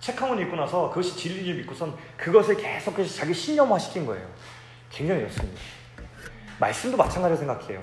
책 0.00 0.20
한 0.20 0.30
권 0.30 0.38
읽고 0.40 0.56
나서 0.56 0.88
그것이 0.88 1.16
진리인 1.16 1.44
줄 1.44 1.54
믿고선 1.56 1.94
그것을 2.16 2.56
계속해서 2.56 3.14
자기 3.14 3.34
신념화 3.34 3.78
시킨 3.78 4.06
거예요. 4.06 4.26
굉장히 4.90 5.20
어렵습니다. 5.20 5.60
말씀도 6.58 6.96
마찬가지로 6.96 7.36
생각해요. 7.38 7.80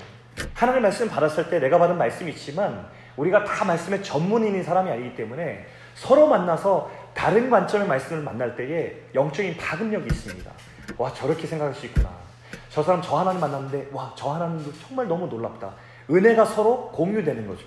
하나님의 0.54 0.82
말씀 0.82 1.08
받았을 1.08 1.48
때 1.48 1.58
내가 1.58 1.78
받은 1.78 1.96
말씀이 1.96 2.30
있지만 2.32 2.88
우리가 3.16 3.44
다 3.44 3.64
말씀의 3.64 4.02
전문인인 4.02 4.62
사람이 4.62 4.90
아니기 4.90 5.14
때문에 5.14 5.66
서로 5.94 6.28
만나서 6.28 6.90
다른 7.20 7.50
관점의 7.50 7.86
말씀을 7.86 8.22
만날 8.22 8.56
때에 8.56 8.94
영적인 9.14 9.58
파급력이 9.58 10.06
있습니다. 10.06 10.50
와 10.96 11.12
저렇게 11.12 11.46
생각할 11.46 11.74
수 11.74 11.84
있구나. 11.84 12.08
저 12.70 12.82
사람 12.82 13.02
저 13.02 13.18
하나님 13.18 13.42
만났는데 13.42 13.90
와 13.92 14.14
저 14.16 14.32
하나님도 14.32 14.72
정말 14.78 15.06
너무 15.06 15.26
놀랍다. 15.26 15.74
은혜가 16.08 16.46
서로 16.46 16.90
공유되는 16.92 17.46
거죠. 17.46 17.66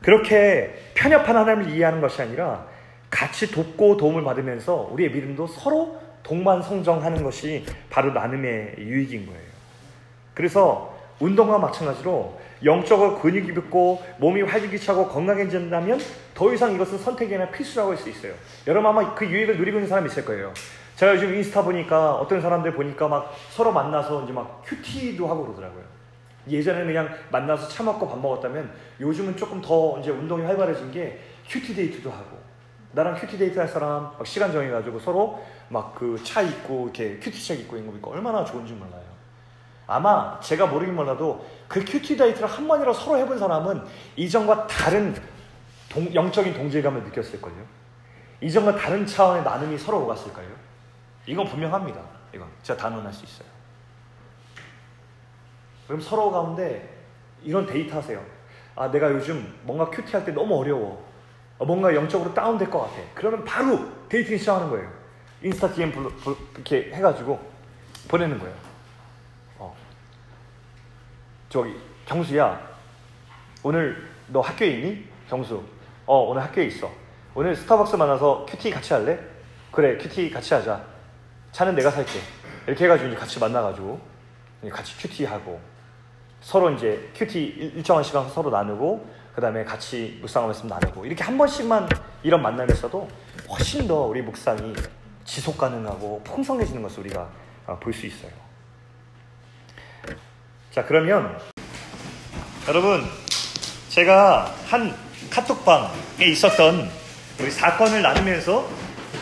그렇게 0.00 0.74
편협한 0.94 1.36
하나님을 1.36 1.74
이해하는 1.74 2.00
것이 2.00 2.22
아니라 2.22 2.64
같이 3.10 3.50
돕고 3.50 3.98
도움을 3.98 4.24
받으면서 4.24 4.88
우리의 4.92 5.10
믿음도 5.10 5.46
서로 5.46 6.00
동반성정하는 6.22 7.22
것이 7.22 7.66
바로 7.90 8.14
나눔의 8.14 8.76
유익인 8.78 9.26
거예요. 9.26 9.46
그래서 10.32 10.96
운동과 11.20 11.58
마찬가지로 11.58 12.40
영적으로 12.64 13.18
근육이 13.18 13.52
붙고 13.52 14.02
몸이 14.18 14.42
활기차고 14.42 15.08
건강해진다면 15.08 16.00
더 16.34 16.52
이상 16.54 16.72
이것은 16.72 16.98
선택이 16.98 17.34
아니라 17.34 17.50
필수라고 17.50 17.90
할 17.90 17.98
수 17.98 18.08
있어요. 18.08 18.32
여러분 18.66 18.88
아마 18.90 19.14
그 19.14 19.26
유익을 19.26 19.56
누리고 19.58 19.78
있는 19.78 19.88
사람이 19.88 20.08
있을 20.08 20.24
거예요. 20.24 20.52
제가 20.96 21.14
요즘 21.14 21.34
인스타 21.34 21.62
보니까 21.62 22.14
어떤 22.14 22.40
사람들 22.40 22.72
보니까 22.74 23.08
막 23.08 23.34
서로 23.50 23.72
만나서 23.72 24.24
이제 24.24 24.32
막 24.32 24.62
QT도 24.64 25.26
하고 25.28 25.44
그러더라고요. 25.44 25.84
예전에는 26.48 26.86
그냥 26.86 27.08
만나서 27.30 27.68
차 27.68 27.82
먹고 27.82 28.08
밥 28.08 28.18
먹었다면 28.18 28.70
요즘은 29.00 29.36
조금 29.36 29.60
더 29.60 29.98
이제 30.00 30.10
운동이 30.10 30.44
활발해진 30.46 30.92
게 30.92 31.18
QT 31.48 31.74
데이트도 31.74 32.10
하고 32.10 32.38
나랑 32.92 33.16
QT 33.16 33.36
데이트 33.36 33.58
할 33.58 33.68
사람 33.68 34.12
막 34.16 34.26
시간 34.26 34.50
정해가지고 34.52 34.98
서로 35.00 35.42
막 35.68 35.94
그 35.94 36.16
차 36.24 36.40
있고 36.40 36.84
이렇게 36.84 37.18
QT 37.18 37.44
책 37.44 37.60
있고 37.60 37.76
있는 37.76 37.90
거 37.92 37.98
보니까 37.98 38.10
얼마나 38.16 38.44
좋은지 38.44 38.72
몰라요. 38.72 39.05
아마 39.86 40.38
제가 40.40 40.66
모르긴 40.66 40.96
몰라도 40.96 41.46
그 41.68 41.84
QT 41.84 42.16
데이트를 42.16 42.48
한 42.48 42.66
번이라도 42.66 42.92
서로 42.98 43.18
해본 43.18 43.38
사람은 43.38 43.82
이전과 44.16 44.66
다른 44.66 45.14
동, 45.88 46.12
영적인 46.12 46.54
동질감을 46.54 47.04
느꼈을걸요. 47.04 47.54
이전과 48.40 48.76
다른 48.76 49.06
차원의 49.06 49.44
나눔이 49.44 49.78
서로 49.78 50.02
오갔을까요? 50.04 50.48
이건 51.26 51.46
분명합니다. 51.46 52.00
이건 52.34 52.48
제가 52.62 52.78
단언할 52.78 53.12
수 53.12 53.24
있어요. 53.24 53.48
그럼 55.86 56.00
서로 56.00 56.30
가운데 56.30 56.92
이런 57.42 57.64
데이트 57.66 57.94
하세요. 57.94 58.22
아, 58.74 58.90
내가 58.90 59.10
요즘 59.12 59.54
뭔가 59.62 59.88
QT 59.88 60.12
할 60.12 60.24
때 60.24 60.32
너무 60.32 60.58
어려워. 60.58 61.04
어, 61.58 61.64
뭔가 61.64 61.94
영적으로 61.94 62.34
다운될 62.34 62.68
것 62.68 62.80
같아. 62.80 62.96
그러면 63.14 63.44
바로 63.44 63.78
dating 64.08 64.36
시작하는 64.36 64.68
거예요. 64.68 64.90
인스타 65.42 65.72
DM 65.72 65.92
불러, 65.92 66.08
불, 66.16 66.36
이렇게 66.54 66.90
해가지고 66.92 67.38
보내는 68.08 68.38
거예요. 68.38 68.54
어. 71.46 71.48
저기 71.48 71.74
경수야, 72.04 72.60
오늘 73.62 74.08
너 74.28 74.40
학교에 74.40 74.68
있니? 74.68 75.04
경수, 75.28 75.62
어 76.06 76.18
오늘 76.18 76.42
학교에 76.42 76.64
있어. 76.66 76.90
오늘 77.34 77.54
스타벅스 77.54 77.96
만나서 77.96 78.46
QT 78.48 78.70
같이 78.70 78.92
할래? 78.92 79.18
그래 79.70 79.96
QT 79.98 80.30
같이 80.30 80.54
하자. 80.54 80.82
차는 81.52 81.74
내가 81.74 81.90
살게. 81.90 82.12
이렇게 82.66 82.84
해가지고 82.84 83.08
이제 83.08 83.16
같이 83.16 83.38
만나가지고 83.38 84.00
같이 84.70 84.96
QT하고 84.98 85.60
서로 86.40 86.70
이제 86.70 87.10
QT 87.14 87.40
일정한 87.76 88.02
시간 88.02 88.28
서로 88.30 88.50
나누고 88.50 89.06
그 89.34 89.40
다음에 89.40 89.64
같이 89.64 90.18
묵상하고 90.20 90.52
말씀 90.52 90.68
나누고 90.68 91.04
이렇게 91.06 91.22
한 91.22 91.36
번씩만 91.36 91.88
이런 92.22 92.42
만남이 92.42 92.72
있어도 92.72 93.08
훨씬 93.48 93.86
더 93.86 94.02
우리 94.06 94.22
묵상이 94.22 94.74
지속 95.24 95.58
가능하고 95.58 96.22
풍성해지는 96.24 96.82
것을 96.82 97.00
우리가 97.00 97.28
어, 97.66 97.78
볼수 97.80 98.06
있어요. 98.06 98.45
자 100.76 100.84
그러면 100.84 101.34
여러분 102.68 103.02
제가 103.88 104.54
한 104.66 104.94
카톡방에 105.30 106.26
있었던 106.26 106.90
우리 107.40 107.50
사건을 107.50 108.02
나누면서 108.02 108.68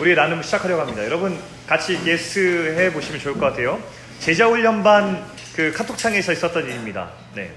우리 0.00 0.16
나눔을 0.16 0.42
시작하려고 0.42 0.82
합니다. 0.82 1.04
여러분 1.04 1.38
같이 1.68 1.96
guess 2.04 2.74
해 2.76 2.92
보시면 2.92 3.20
좋을 3.20 3.34
것 3.34 3.46
같아요. 3.46 3.80
제자훈련반 4.18 5.24
그 5.54 5.70
카톡창에서 5.70 6.32
있었던 6.32 6.64
일입니다. 6.64 7.12
네. 7.36 7.52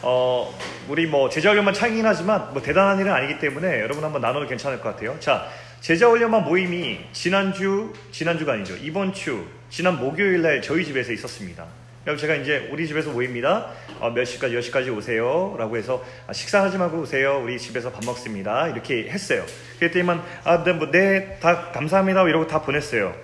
어, 0.00 0.58
우리 0.88 1.06
뭐 1.06 1.28
제자훈련반 1.28 1.74
창이긴 1.74 2.06
하지만 2.06 2.50
뭐 2.54 2.62
대단한 2.62 2.98
일은 2.98 3.12
아니기 3.12 3.40
때문에 3.40 3.80
여러분 3.80 4.02
한번 4.02 4.22
나눠도 4.22 4.46
괜찮을 4.46 4.80
것 4.80 4.94
같아요. 4.94 5.20
자, 5.20 5.50
제자훈련반 5.82 6.44
모임이 6.44 7.00
지난주, 7.12 7.92
지난주가 8.10 8.54
아니죠. 8.54 8.74
이번 8.78 9.12
주, 9.12 9.44
지난 9.68 9.98
목요일 9.98 10.40
날 10.40 10.62
저희 10.62 10.82
집에서 10.86 11.12
있었습니다. 11.12 11.83
그럼 12.04 12.18
제가 12.18 12.34
이제 12.34 12.68
우리 12.70 12.86
집에서 12.86 13.10
모입니다. 13.10 13.70
어, 13.98 14.10
몇 14.10 14.26
시까지, 14.26 14.54
몇 14.54 14.60
시까지 14.60 14.90
오세요. 14.90 15.56
라고 15.58 15.78
해서 15.78 16.04
아, 16.26 16.34
식사하지 16.34 16.76
말고 16.76 16.98
오세요. 16.98 17.40
우리 17.42 17.58
집에서 17.58 17.90
밥 17.90 18.04
먹습니다. 18.04 18.68
이렇게 18.68 19.08
했어요. 19.08 19.44
그랬더니만, 19.78 20.22
아, 20.44 20.62
네, 20.62 20.72
뭐, 20.74 20.90
네, 20.90 21.38
다 21.40 21.70
감사합니다. 21.72 22.22
이러고 22.28 22.46
다 22.46 22.60
보냈어요. 22.60 23.14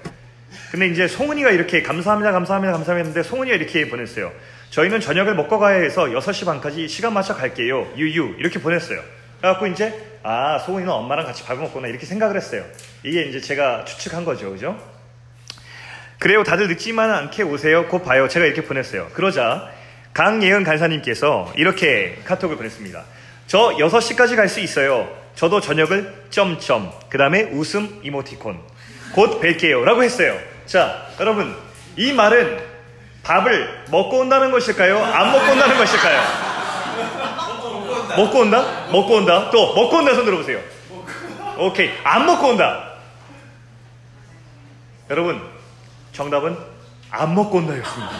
근데 0.70 0.88
이제 0.88 1.06
송은이가 1.06 1.50
이렇게 1.50 1.82
감사합니다, 1.82 2.32
감사합니다, 2.32 2.72
감사합니다 2.72 3.08
했는데 3.08 3.22
송은이가 3.22 3.56
이렇게 3.56 3.86
보냈어요. 3.88 4.32
저희는 4.70 5.00
저녁을 5.00 5.34
먹고 5.34 5.58
가야 5.58 5.82
해서 5.82 6.06
6시 6.06 6.46
반까지 6.46 6.88
시간 6.88 7.12
맞춰 7.12 7.34
갈게요. 7.34 7.86
유유. 7.96 8.36
이렇게 8.38 8.60
보냈어요. 8.60 9.02
그래갖고 9.38 9.66
이제, 9.66 9.92
아, 10.22 10.58
송은이는 10.58 10.90
엄마랑 10.90 11.26
같이 11.26 11.44
밥을 11.44 11.62
먹구나. 11.64 11.88
이렇게 11.88 12.06
생각을 12.06 12.34
했어요. 12.34 12.64
이게 13.02 13.22
이제 13.24 13.40
제가 13.40 13.84
추측한 13.84 14.24
거죠. 14.24 14.50
그죠? 14.50 14.78
그래요. 16.20 16.44
다들 16.44 16.68
늦지만 16.68 17.10
않게 17.10 17.42
오세요. 17.44 17.88
곧 17.88 18.04
봐요. 18.04 18.28
제가 18.28 18.44
이렇게 18.44 18.62
보냈어요. 18.62 19.08
그러자 19.14 19.70
강예은 20.12 20.64
간사님께서 20.64 21.54
이렇게 21.56 22.20
카톡을 22.26 22.56
보냈습니다. 22.56 23.02
저 23.46 23.70
6시까지 23.78 24.36
갈 24.36 24.46
수 24.48 24.60
있어요. 24.60 25.08
저도 25.34 25.60
저녁을 25.62 26.26
점점 26.28 26.92
그 27.08 27.16
다음에 27.16 27.44
웃음 27.44 28.00
이모티콘 28.02 28.60
곧 29.14 29.40
뵐게요 29.40 29.82
라고 29.84 30.02
했어요. 30.02 30.38
자 30.66 31.06
여러분 31.20 31.56
이 31.96 32.12
말은 32.12 32.60
밥을 33.22 33.84
먹고 33.90 34.18
온다는 34.18 34.50
것일까요? 34.50 35.02
안 35.02 35.32
먹고 35.32 35.52
온다는 35.52 35.76
것일까요? 35.78 36.20
먹고 38.18 38.40
온다? 38.40 38.86
먹고 38.92 39.14
온다? 39.14 39.50
또 39.50 39.74
먹고 39.74 39.96
온다 39.96 40.14
손 40.14 40.26
들어보세요. 40.26 40.60
오케이 41.56 41.90
안 42.04 42.26
먹고 42.26 42.48
온다. 42.48 42.90
여러분 45.08 45.40
정답은 46.12 46.56
안 47.10 47.34
먹고 47.34 47.58
온다였습니다. 47.58 48.10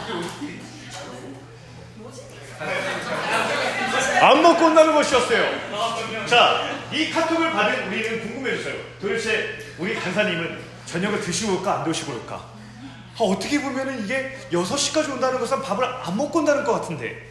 안 4.22 4.42
먹고 4.42 4.66
온다는 4.66 4.94
것이었어요. 4.94 6.26
자, 6.26 6.68
이 6.92 7.10
카톡을 7.10 7.52
받은 7.52 7.88
우리는 7.88 8.20
궁금해졌어요. 8.20 8.74
도대체 9.00 9.58
우리 9.78 9.94
간사님은 9.94 10.58
저녁을 10.86 11.20
드시고 11.20 11.58
올까 11.58 11.78
안 11.78 11.84
드시고 11.84 12.12
올까? 12.12 12.34
아, 12.36 13.22
어떻게 13.22 13.60
보면은 13.60 14.04
이게 14.04 14.36
6시까지 14.52 15.10
온다는 15.12 15.38
것은 15.38 15.62
밥을 15.62 15.84
안 15.84 16.16
먹고 16.16 16.40
온다는 16.40 16.64
것 16.64 16.72
같은데 16.72 17.28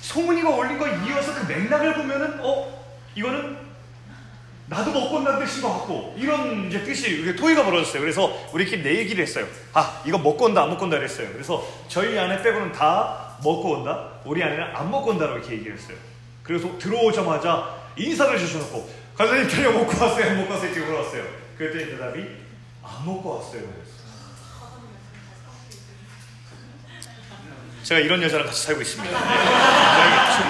송은이가 0.00 0.48
올린 0.50 0.78
거 0.78 0.88
이어서 0.88 1.34
그 1.34 1.44
맥락을 1.52 1.94
보면은 1.94 2.38
어 2.40 2.84
이거는 3.14 3.67
나도 4.68 4.92
먹고 4.92 5.16
온다는 5.16 5.44
뜻인 5.44 5.62
것 5.62 5.72
같고 5.72 6.14
이런 6.18 6.66
이제 6.68 6.82
뜻이 6.84 7.20
이게 7.22 7.34
토의가 7.34 7.64
벌어졌어요. 7.64 8.00
그래서 8.02 8.30
우리끼리 8.52 8.82
내 8.82 8.96
얘기를 8.96 9.22
했어요. 9.22 9.46
아 9.72 10.02
이거 10.04 10.18
먹고 10.18 10.44
온다 10.44 10.62
안 10.62 10.70
먹고 10.70 10.84
온다 10.84 10.98
그랬어요. 10.98 11.32
그래서 11.32 11.66
저희 11.88 12.18
안에 12.18 12.42
빼고는 12.42 12.72
다 12.72 13.36
먹고 13.42 13.78
온다. 13.78 14.10
우리 14.24 14.42
안에는 14.42 14.76
안 14.76 14.90
먹고 14.90 15.10
온다라고 15.10 15.38
이렇게 15.38 15.54
얘기를 15.54 15.72
했어요. 15.74 15.96
그래서 16.42 16.76
들어오자마자 16.78 17.76
인사를 17.96 18.38
주셔놓고 18.38 18.88
간사님 19.16 19.48
저녁 19.48 19.72
먹고 19.72 20.04
왔어요 20.04 20.26
안 20.26 20.36
먹고 20.38 20.52
왔어요 20.52 20.70
이렇게 20.70 20.86
물어봤어요. 20.86 21.24
그랬더니 21.56 21.86
대답이 21.86 22.20
안 22.82 23.06
먹고 23.06 23.36
왔어요. 23.36 23.62
제가 27.82 28.00
이런 28.00 28.22
여자랑 28.22 28.46
같이 28.46 28.64
살고 28.64 28.82
있습니다. 28.82 29.18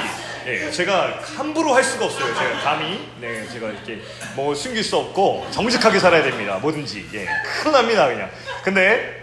네, 0.49 0.70
제가 0.70 1.20
함부로 1.36 1.74
할 1.74 1.84
수가 1.84 2.07
없어요. 2.07 2.34
제가 2.34 2.61
감히 2.61 3.07
네, 3.20 3.46
제가 3.49 3.68
이렇게 3.68 4.01
뭐 4.34 4.55
숨길 4.55 4.82
수 4.82 4.96
없고 4.96 5.46
정직하게 5.51 5.99
살아야 5.99 6.22
됩니다. 6.22 6.57
뭐든지 6.57 7.07
예, 7.12 7.28
큰일 7.44 7.72
납니다 7.72 8.07
그냥. 8.07 8.30
근데 8.64 9.14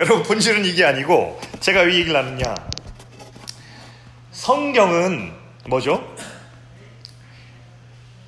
여러분 0.00 0.24
본질은 0.24 0.64
이게 0.64 0.84
아니고 0.84 1.40
제가 1.60 1.82
왜 1.82 1.94
얘기를 1.94 2.12
나누냐? 2.14 2.52
성경은 4.32 5.32
뭐죠? 5.68 6.16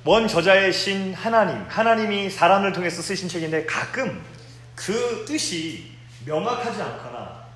원 0.05 0.25
저자의 0.29 0.71
신 0.71 1.13
하나님, 1.13 1.61
하나님이 1.67 2.29
사람을 2.29 2.71
통해서 2.71 3.01
쓰신 3.01 3.27
책인데 3.27 3.65
가끔 3.65 4.23
그 4.75 5.25
뜻이 5.27 5.91
명확하지 6.25 6.81
않거나 6.81 7.47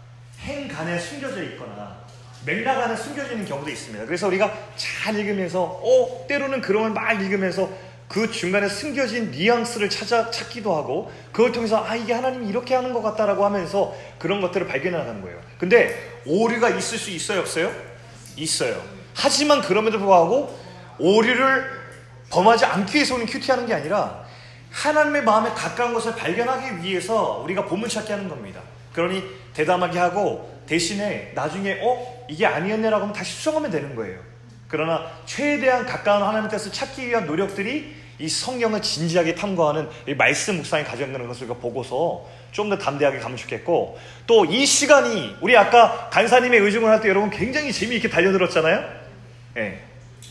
행간에 0.41 1.00
숨겨져 1.00 1.41
있거나 1.43 2.09
맥락 2.46 2.78
안에 2.78 2.96
숨겨져 2.96 3.34
있는 3.34 3.46
경우도 3.46 3.70
있습니다. 3.70 4.06
그래서 4.06 4.28
우리가 4.28 4.52
잘 4.76 5.16
읽으면서, 5.18 5.62
어, 5.62 6.26
때로는 6.28 6.62
그런 6.62 6.94
막 6.94 7.22
읽으면서 7.22 7.70
그 8.10 8.32
중간에 8.32 8.68
숨겨진 8.68 9.30
뉘앙스를 9.30 9.90
찾아 9.90 10.32
찾기도 10.32 10.76
하고 10.76 11.12
그걸 11.32 11.52
통해서 11.52 11.86
아 11.86 11.96
이게 11.96 12.12
하나님이 12.12 12.50
이렇게 12.50 12.74
하는 12.74 12.92
것 12.92 13.04
같다라고 13.04 13.46
하면서 13.46 13.96
그런 14.18 14.42
것들을 14.42 14.68
발견해 14.68 14.98
나가는 14.98 15.22
거예요. 15.22 15.40
근데 15.60 16.20
오류가 16.26 16.70
있을 16.70 16.98
수 16.98 17.12
있어요, 17.12 17.42
없어요? 17.42 17.72
있어요. 18.36 18.82
하지만 19.14 19.62
그럼에도 19.62 20.00
불구하고 20.00 20.58
오류를 20.98 21.70
범하지 22.32 22.66
않기 22.66 22.96
위해서 22.96 23.14
우리는 23.14 23.32
큐티하는 23.32 23.68
게 23.68 23.76
아니라 23.76 24.26
하나님의 24.72 25.24
마음에 25.24 25.52
가까운 25.52 25.94
것을 25.94 26.16
발견하기 26.16 26.82
위해서 26.82 27.42
우리가 27.44 27.66
보물 27.66 27.90
찾기 27.90 28.12
하는 28.12 28.28
겁니다. 28.28 28.62
그러니 28.94 29.24
대담하게 29.54 30.00
하고 30.00 30.59
대신에 30.70 31.32
나중에 31.34 31.80
어 31.82 32.26
이게 32.30 32.45
아니었네라고 32.45 33.01
하면 33.04 33.13
다시 33.13 33.33
수정하면 33.37 33.71
되는 33.71 33.96
거예요. 33.96 34.20
그러나 34.67 35.12
최대한 35.25 35.86
가까운 35.86 36.21
하나님의 36.21 36.51
뜻을 36.51 36.71
찾기 36.71 37.08
위한 37.08 37.25
노력들이 37.25 37.96
이 38.20 38.29
성경을 38.29 38.82
진지하게 38.82 39.33
탐구하는 39.33 39.89
이 40.08 40.13
말씀 40.13 40.58
묵상에 40.58 40.83
가져있는 40.83 41.28
것을 41.28 41.47
보고서 41.47 42.28
좀 42.51 42.70
더 42.70 42.78
담대하게 42.78 43.20
가면 43.20 43.37
좋겠고 43.37 43.97
또 44.28 44.46
이 44.46 44.66
시간이 44.66 45.37
우리 45.41 45.55
아까 45.58 46.09
간사님의 46.12 46.59
의중을 46.59 46.89
할 46.89 47.01
때 47.01 47.09
여러분 47.09 47.29
굉장히 47.32 47.71
재미있게 47.71 48.09
달려들었잖아요. 48.09 48.83
예. 49.58 49.79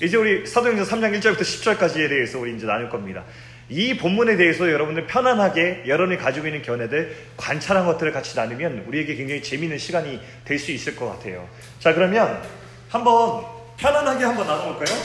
이제 0.01 0.17
우리 0.17 0.47
사도행전 0.47 0.87
3장 0.87 1.19
1절부터 1.19 1.41
10절까지에 1.41 2.09
대해서 2.09 2.39
우리 2.39 2.55
이제 2.57 2.67
나눌 2.67 2.89
겁니다. 2.89 3.25
이 3.71 3.97
본문에 3.99 4.37
대해서 4.37 4.71
여러분들 4.71 5.07
편안하게 5.07 5.85
여러분이 5.87 6.19
가지고 6.19 6.47
있는 6.47 6.63
견해들 6.63 7.15
관찰한 7.37 7.85
것들을 7.87 8.13
같이 8.13 8.35
나누면 8.37 8.85
우리에게 8.87 9.15
굉장히 9.15 9.43
재미있는 9.43 9.79
시간이 9.79 10.21
될 10.45 10.59
수 10.59 10.73
있을 10.73 10.97
것 10.97 11.09
같아요. 11.11 11.49
자 11.79 11.93
그러면 11.95 12.43
한번 12.89 13.45
편안하게 13.77 14.25
한번 14.25 14.47
나눠볼까요? 14.47 14.99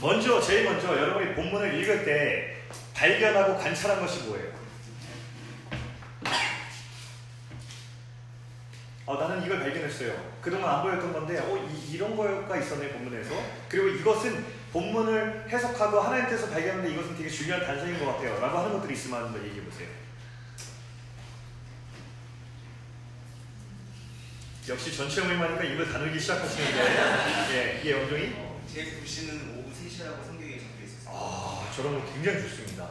먼저 0.00 0.40
제일 0.40 0.64
먼저 0.64 0.88
여러분이 0.88 1.34
본문을 1.34 1.78
읽을 1.80 2.04
때 2.04 2.56
발견하고 2.94 3.58
관찰한 3.58 4.00
것이 4.00 4.24
뭐예요? 4.24 4.50
어, 9.04 9.16
나는 9.16 9.44
이걸 9.44 9.60
발견했어요. 9.60 10.12
그동안 10.40 10.76
안 10.76 10.82
보였던 10.82 11.12
건데, 11.12 11.38
어, 11.38 11.68
이, 11.90 11.98
런 11.98 12.16
거가 12.16 12.56
있었네, 12.56 12.88
본문에서. 12.90 13.34
그리고 13.68 13.88
이것은 13.88 14.44
본문을 14.72 15.46
해석하고 15.50 16.00
하나님께서 16.00 16.48
발견하는데 16.48 16.94
이것은 16.94 17.16
되게 17.16 17.28
중요한 17.28 17.64
단서인 17.64 17.98
것 17.98 18.06
같아요. 18.06 18.40
라고 18.40 18.58
하는 18.58 18.72
것들이 18.72 18.94
있으면 18.94 19.24
한번 19.24 19.44
얘기해 19.44 19.64
보세요. 19.64 19.88
역시 24.68 24.96
전체 24.96 25.20
모임하니까 25.22 25.64
입을 25.64 25.92
다루기 25.92 26.18
시작하시는데, 26.18 27.50
예, 27.52 27.80
이게 27.80 27.90
영종이? 27.92 28.32
어, 28.36 28.62
제 28.72 28.84
불씨는 28.96 29.58
오후 29.58 29.70
3시라고 29.70 30.24
성경에 30.24 30.52
적혀 30.56 30.84
있었어요. 30.84 31.08
아, 31.14 31.70
저런 31.74 32.00
거 32.00 32.12
굉장히 32.12 32.42
좋습니다. 32.42 32.88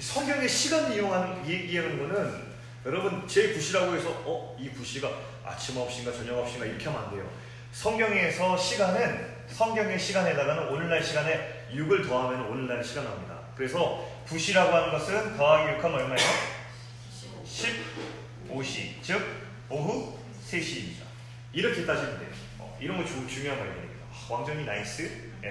성경의 0.00 0.48
시간을 0.48 0.96
이용하는, 0.96 1.46
얘기하는 1.46 1.98
거는 1.98 2.54
여러분 2.86 3.26
제 3.28 3.52
구시라고 3.52 3.94
해서 3.94 4.10
어? 4.24 4.56
이 4.58 4.70
구시가 4.70 5.10
아침 5.44 5.76
9시인가 5.76 6.12
저녁 6.12 6.44
9시인가 6.44 6.66
이렇게 6.66 6.84
하면 6.86 7.04
안 7.04 7.10
돼요. 7.10 7.30
성경에서 7.72 8.56
시간은 8.56 9.33
성경의 9.48 9.98
시간에다가는 9.98 10.68
오늘날 10.68 11.02
시간에 11.02 11.66
6을 11.72 12.06
더하면 12.06 12.46
오늘날 12.46 12.82
시간 12.82 13.04
나옵니다. 13.04 13.38
그래서 13.56 14.06
9시라고 14.26 14.70
하는 14.70 14.90
것은 14.90 15.36
더하기 15.36 15.80
6하면 15.80 15.94
얼마예요? 15.94 16.28
15시. 18.48 19.02
즉, 19.02 19.22
오후 19.68 20.18
3시입니다. 20.50 21.04
이렇게 21.52 21.86
따지면 21.86 22.18
돼요. 22.18 22.28
어, 22.58 22.76
이런 22.80 22.96
거 22.96 23.04
주, 23.04 23.26
중요한 23.28 23.58
발견입니다. 23.58 24.04
아, 24.12 24.32
왕정이 24.32 24.64
nice. 24.64 25.30
예, 25.44 25.48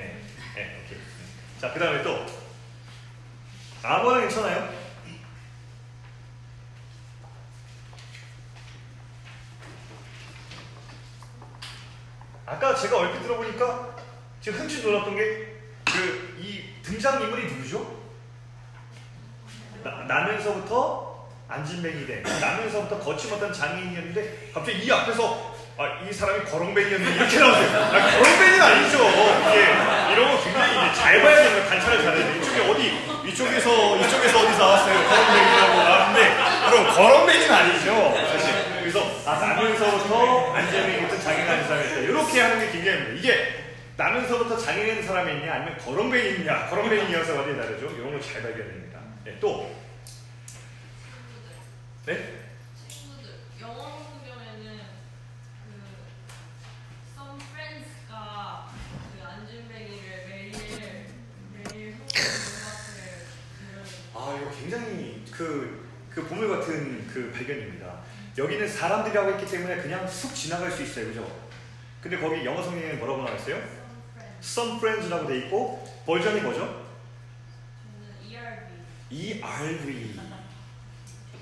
예, 0.58 0.82
오케이. 0.86 1.00
자, 1.60 1.72
그 1.72 1.80
다음에 1.80 2.04
또. 2.04 2.26
아무나 3.82 4.20
괜찮아요? 4.22 4.83
아까 12.54 12.76
제가 12.76 12.98
얼핏 12.98 13.22
들어보니까 13.24 13.90
지금 14.42 14.60
흠칫 14.60 14.84
놀랐던 14.86 15.16
게 15.16 15.54
그 15.86 16.34
이 16.40 16.64
등장인물이 16.84 17.46
누구죠? 17.46 18.00
나, 19.84 19.92
나면서부터 20.08 21.28
안진뱅이 21.48 22.06
돼. 22.08 22.22
나면서부터 22.42 23.00
거침없던 23.00 23.54
장애인이었는데 23.54 24.50
갑자기 24.54 24.80
이 24.86 24.92
앞에서 24.92 25.54
아, 25.78 26.00
이 26.08 26.12
사람이 26.12 26.44
거렁뱅이였는데 26.46 27.16
이렇게 27.16 27.40
나오세요. 27.40 27.80
아, 27.84 27.90
거렁뱅이는 28.18 28.62
아니죠. 28.62 28.98
예, 29.56 30.14
이런 30.14 30.32
거 30.36 30.44
굉장히 30.44 30.72
이제 30.92 30.94
잘 31.02 31.22
봐야 31.22 31.36
되는 31.44 31.70
관찰을 31.70 32.04
잘해야 32.04 32.28
돼. 32.28 32.40
이쪽에 32.40 32.70
어디 32.70 33.30
이쪽에서 33.30 33.98
이쪽에서 33.98 34.40
어디서 34.40 34.58
나왔어요. 34.58 35.08
거렁뱅이라고 35.10 35.74
나왔는데 35.84 36.70
그럼 36.70 36.88
거렁뱅이는 36.96 37.52
아니죠. 37.54 38.14
그래서 38.94 39.28
아 39.28 39.40
나면서부터 39.40 40.54
안진뱅이부터 40.54 41.20
장애가 41.20 41.54
있는 41.56 41.68
사람이 41.68 41.88
있다. 41.88 42.00
이렇게 42.02 42.42
하는 42.42 42.60
게 42.60 42.72
굉장히 42.72 43.18
이게 43.18 43.64
나면서부터 43.98 44.56
장애가 44.56 44.88
있는 44.88 45.08
사람이 45.08 45.34
있냐 45.34 45.54
아니면 45.56 45.78
거렁뱅이 45.80 46.38
있냐 46.42 46.68
거렁뱅이여서 46.68 47.34
완전히 47.34 47.58
다르죠. 47.58 47.88
이런 47.90 48.12
걸 48.12 48.22
잘 48.22 48.44
발견됩니다. 48.44 49.00
네, 49.26 49.36
또 49.40 49.76
네? 52.06 52.44
같은 64.94 65.26
그그아 65.32 65.32
그, 65.32 65.90
그 66.12 66.28
보물 66.28 66.48
같은 66.48 67.08
그 67.08 67.32
발견입니다. 67.32 68.13
여기는 68.38 68.68
사람들이 68.68 69.16
하고 69.18 69.32
있기 69.32 69.46
때문에 69.46 69.78
그냥 69.78 70.08
쑥 70.08 70.34
지나갈 70.34 70.72
수 70.72 70.82
있어요, 70.84 71.06
그죠? 71.08 71.44
근데 72.02 72.18
거기 72.18 72.44
영어 72.44 72.62
성경에 72.62 72.94
뭐라고 72.94 73.24
나와 73.24 73.36
있어요? 73.38 73.56
some 73.56 74.78
Some 74.78 74.78
friends 74.78 75.08
friends라고 75.08 75.28
돼 75.28 75.38
있고 75.40 75.88
버전이 76.06 76.42
뭐죠? 76.42 76.84
ERV. 79.10 80.20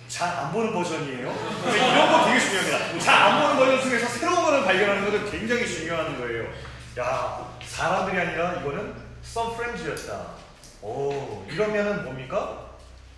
잘 0.10 0.28
안 0.28 0.52
보는 0.52 0.74
버전이에요. 0.74 1.20
이런 1.22 2.12
거 2.12 2.26
되게 2.26 2.40
중요합니다. 2.40 3.00
잘 3.00 3.16
안 3.24 3.42
보는 3.42 3.56
버전 3.56 3.82
중에서 3.82 4.08
새로운 4.08 4.44
거를 4.44 4.64
발견하는 4.66 5.10
것도 5.10 5.32
굉장히 5.32 5.66
중요한 5.66 6.18
거예요. 6.20 6.52
야, 7.00 7.58
사람들이 7.64 8.20
아니라 8.20 8.60
이거는 8.60 8.94
some 9.24 9.54
friends였다. 9.54 10.28
오, 10.82 11.46
이러면은 11.50 12.04
뭡니까? 12.04 12.72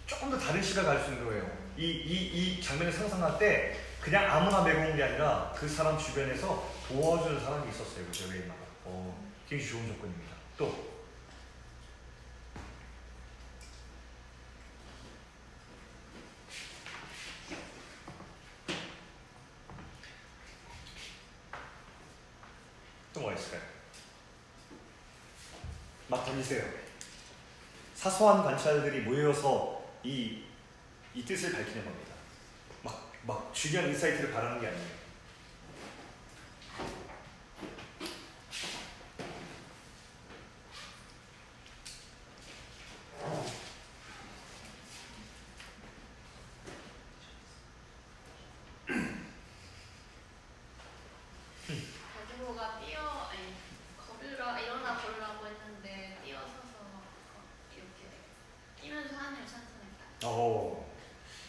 조금 0.05 0.29
더 0.29 0.37
다른 0.37 0.61
시각을 0.61 0.91
알수 0.97 1.11
있는 1.11 1.25
거예요. 1.25 1.62
이, 1.77 1.85
이, 1.85 2.57
이 2.57 2.61
장면을 2.61 2.91
상상할 2.91 3.39
때 3.39 3.75
그냥 3.99 4.29
아무나 4.29 4.61
메고 4.61 4.95
게 4.95 5.03
아니라 5.03 5.51
그 5.55 5.67
사람 5.67 5.97
주변에서 5.97 6.71
도와주는 6.87 7.39
사람이 7.39 7.69
있었어요. 7.69 8.05
그죠? 8.05 8.27
웨이마가. 8.29 8.59
어, 8.85 9.31
굉장히 9.47 9.71
좋은 9.71 9.87
조건입니다. 9.87 10.33
또, 10.57 10.93
또 23.13 23.19
뭐가 23.21 23.35
있을까요? 23.35 23.61
막 26.09 26.25
던지세요. 26.25 26.63
사소한 27.95 28.43
관찰들이 28.43 29.01
모여서 29.01 29.81
이, 30.03 30.43
이 31.15 31.23
뜻을 31.23 31.52
밝히는 31.52 31.85
겁니다. 31.85 32.14
막, 32.81 33.11
막 33.22 33.53
중요한 33.53 33.90
insight를 33.89 34.31
바라는 34.31 34.60
게 34.60 34.68
아니에요. 34.68 35.03
가지고가 52.18 52.80
뛰어 52.80 53.30
아니 53.30 53.53
걸으라 53.98 54.60
일어나 54.60 54.98
걸으라고 54.98 55.45
했는데 55.45 56.19
뛰어서서 56.26 57.03
이렇게 57.72 58.10
뛰면서 58.81 59.15
하늘 59.15 59.45
찬송했다. 59.45 60.27
어, 60.27 60.91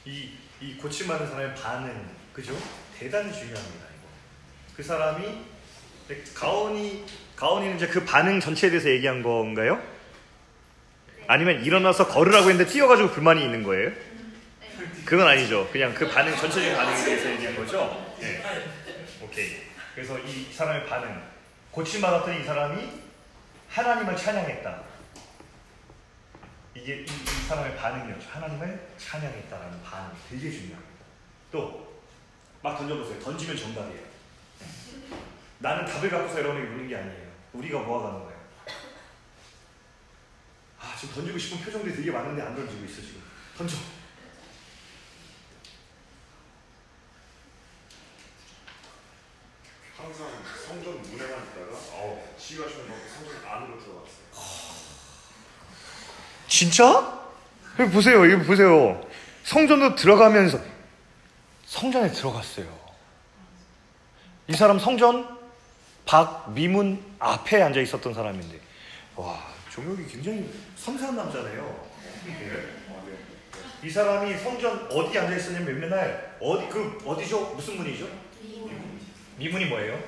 이, 0.04 0.30
이 0.60 0.76
고침 0.76 1.08
많은 1.08 1.26
사람의 1.26 1.54
반응, 1.54 2.10
그죠? 2.32 2.56
대단히 2.98 3.32
중요합니다, 3.32 3.86
이거. 3.86 4.08
그 4.76 4.82
사람이, 4.82 5.44
가온이, 6.34 7.04
가온이는 7.36 7.76
이제 7.76 7.86
그 7.86 8.04
반응 8.04 8.38
전체에 8.38 8.70
대해서 8.70 8.90
얘기한 8.90 9.22
건가요? 9.22 9.82
아니면 11.26 11.64
일어나서 11.64 12.08
걸으라고 12.08 12.50
했는데 12.50 12.70
뛰어가지고 12.70 13.10
불만이 13.12 13.42
있는 13.42 13.62
거예요? 13.62 13.88
네. 13.90 13.96
그건 15.06 15.26
아니죠. 15.26 15.68
그냥 15.72 15.94
그 15.94 16.06
반응, 16.08 16.36
전체적인 16.36 16.76
반응에 16.76 17.04
대해서 17.04 17.30
얘기한 17.30 17.56
거죠? 17.56 18.14
네. 18.20 18.42
오케이. 19.22 19.62
그래서 19.94 20.18
이 20.18 20.52
사람의 20.52 20.86
반응. 20.86 21.22
고침받았더니 21.70 22.42
이 22.42 22.44
사람이 22.44 22.88
하나님을 23.70 24.16
찬양했다. 24.16 24.82
이게 26.74 26.96
이, 26.96 27.04
이 27.04 27.46
사람의 27.46 27.76
반응이었죠. 27.76 28.28
하나님을 28.30 28.94
찬양했다라는 28.98 29.82
반응. 29.82 30.16
되게 30.28 30.50
중요합니다. 30.50 31.04
또, 31.52 32.02
막 32.62 32.76
던져보세요. 32.76 33.20
던지면 33.20 33.56
정답이에요. 33.56 34.04
나는 35.58 35.86
답을 35.86 36.10
갖고서 36.10 36.40
여러분에게 36.40 36.68
묻는 36.68 36.88
게 36.88 36.96
아니에요. 36.96 37.32
우리가 37.52 37.80
모아가는 37.80 38.24
거예요. 38.24 38.40
아, 40.80 40.96
지금 40.98 41.14
던지고 41.14 41.38
싶은 41.38 41.64
표정들이 41.64 41.94
되게 41.94 42.10
많은데 42.10 42.42
안 42.42 42.56
던지고 42.56 42.84
있어, 42.84 43.00
지금. 43.00 43.22
던져. 43.56 43.76
항상 49.96 50.28
성전 50.66 51.00
문에만 51.00 51.44
있다가 51.46 51.76
어. 51.92 52.34
시가 52.36 52.68
주는 52.68 52.88
막 52.90 52.98
성전 53.08 53.46
안으로 53.46 53.78
들어갔어요. 53.78 54.63
진짜? 56.54 57.20
여기 57.80 57.90
보세요, 57.90 58.30
여기 58.30 58.44
보세요. 58.44 59.04
성전도 59.42 59.96
들어가면서 59.96 60.60
성전에 61.66 62.12
들어갔어요. 62.12 62.64
이 64.46 64.52
사람 64.52 64.78
성전 64.78 65.36
밖 66.06 66.52
미문 66.52 67.02
앞에 67.18 67.60
앉아 67.60 67.80
있었던 67.80 68.14
사람인데, 68.14 68.60
와 69.16 69.42
종혁이 69.72 70.06
굉장히 70.06 70.48
섬세한 70.76 71.16
남자네요. 71.16 71.88
네. 72.24 72.52
이 73.82 73.90
사람이 73.90 74.38
성전 74.38 74.86
어디 74.92 75.18
앉아 75.18 75.34
있었냐면 75.34 75.80
맨날 75.80 76.36
어디 76.40 76.68
그 76.68 77.02
어디죠? 77.04 77.54
무슨 77.56 77.78
문이죠? 77.78 78.06
미문이 79.38 79.64
뭐예요? 79.64 80.00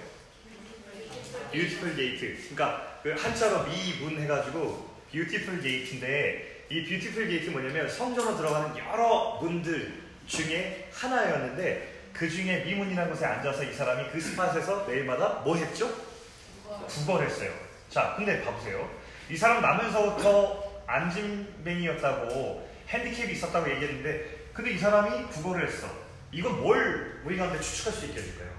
Beautiful 1.51 1.97
Gate. 1.97 2.55
그러니까 2.55 3.01
그 3.03 3.17
한자로 3.19 3.65
미문 3.65 4.23
해가지고 4.23 4.96
Beautiful 5.17 5.63
Gate인데 5.63 6.67
이 6.69 6.85
Beautiful 6.85 7.29
Gate 7.29 7.51
뭐냐면 7.51 7.89
성전으로 7.89 8.37
들어가는 8.37 8.77
여러 8.77 9.39
문들 9.41 10.03
중에 10.27 10.91
하나였는데 10.93 12.11
그 12.13 12.29
중에 12.29 12.65
미문이라는 12.65 13.11
곳에 13.11 13.25
앉아서 13.25 13.65
이 13.65 13.73
사람이 13.73 14.11
그 14.11 14.21
spot에서 14.21 14.85
매일마다 14.85 15.41
뭐 15.45 15.57
했죠? 15.57 15.89
구걸을 16.87 17.27
했어요. 17.27 17.51
자, 17.89 18.15
근데 18.17 18.43
봐보세요. 18.45 18.91
이 19.31 19.37
사람 19.37 19.63
나면서부터 19.63 20.83
앉은뱅이였다고 20.87 22.69
핸디캡이 22.89 23.33
있었다고 23.33 23.71
얘기했는데 23.71 24.51
근데 24.53 24.73
이 24.73 24.79
사람이 24.79 25.27
구걸을 25.29 25.67
했어. 25.67 25.89
이건 26.33 26.61
뭘 26.61 27.23
우리가 27.25 27.45
한테 27.45 27.61
추측할 27.61 27.93
수 27.93 28.07
있게 28.07 28.21
해줄까요? 28.21 28.57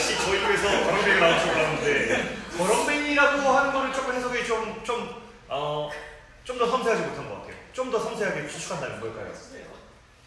역시 0.00 0.16
저희 0.16 0.40
쪽에서 0.40 0.62
버럭맨이 0.84 1.20
나올 1.20 1.38
줄 1.40 1.50
알았는데 1.50 2.36
버럭맨이라고 2.56 3.50
하는 3.50 3.72
거를 3.72 3.92
조금 3.92 4.14
해석이 4.14 4.46
좀, 4.46 4.82
좀, 4.82 5.22
어, 5.46 5.90
좀 6.42 6.56
더 6.58 6.66
섬세하지 6.66 7.02
못한 7.02 7.28
것 7.28 7.40
같아요. 7.42 7.54
좀 7.74 7.90
더 7.90 7.98
섬세하게 7.98 8.48
추측한다는 8.48 8.98
걸까요? 8.98 9.30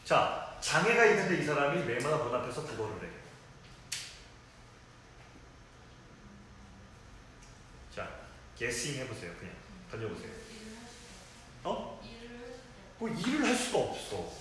자, 0.06 0.56
장애가 0.62 1.06
있는데 1.06 1.42
이 1.42 1.44
사람이 1.46 1.86
매마다 1.86 2.18
문 2.18 2.36
앞에서 2.36 2.62
구걸을 2.64 2.92
해. 3.04 3.08
자, 7.96 8.08
게싱 8.56 9.00
해보세요. 9.02 9.32
그냥 9.40 9.56
던져보세요. 9.90 10.30
어? 11.64 12.00
뭐 13.00 13.10
일을 13.10 13.44
할 13.44 13.56
수가 13.56 13.80
없어. 13.80 14.32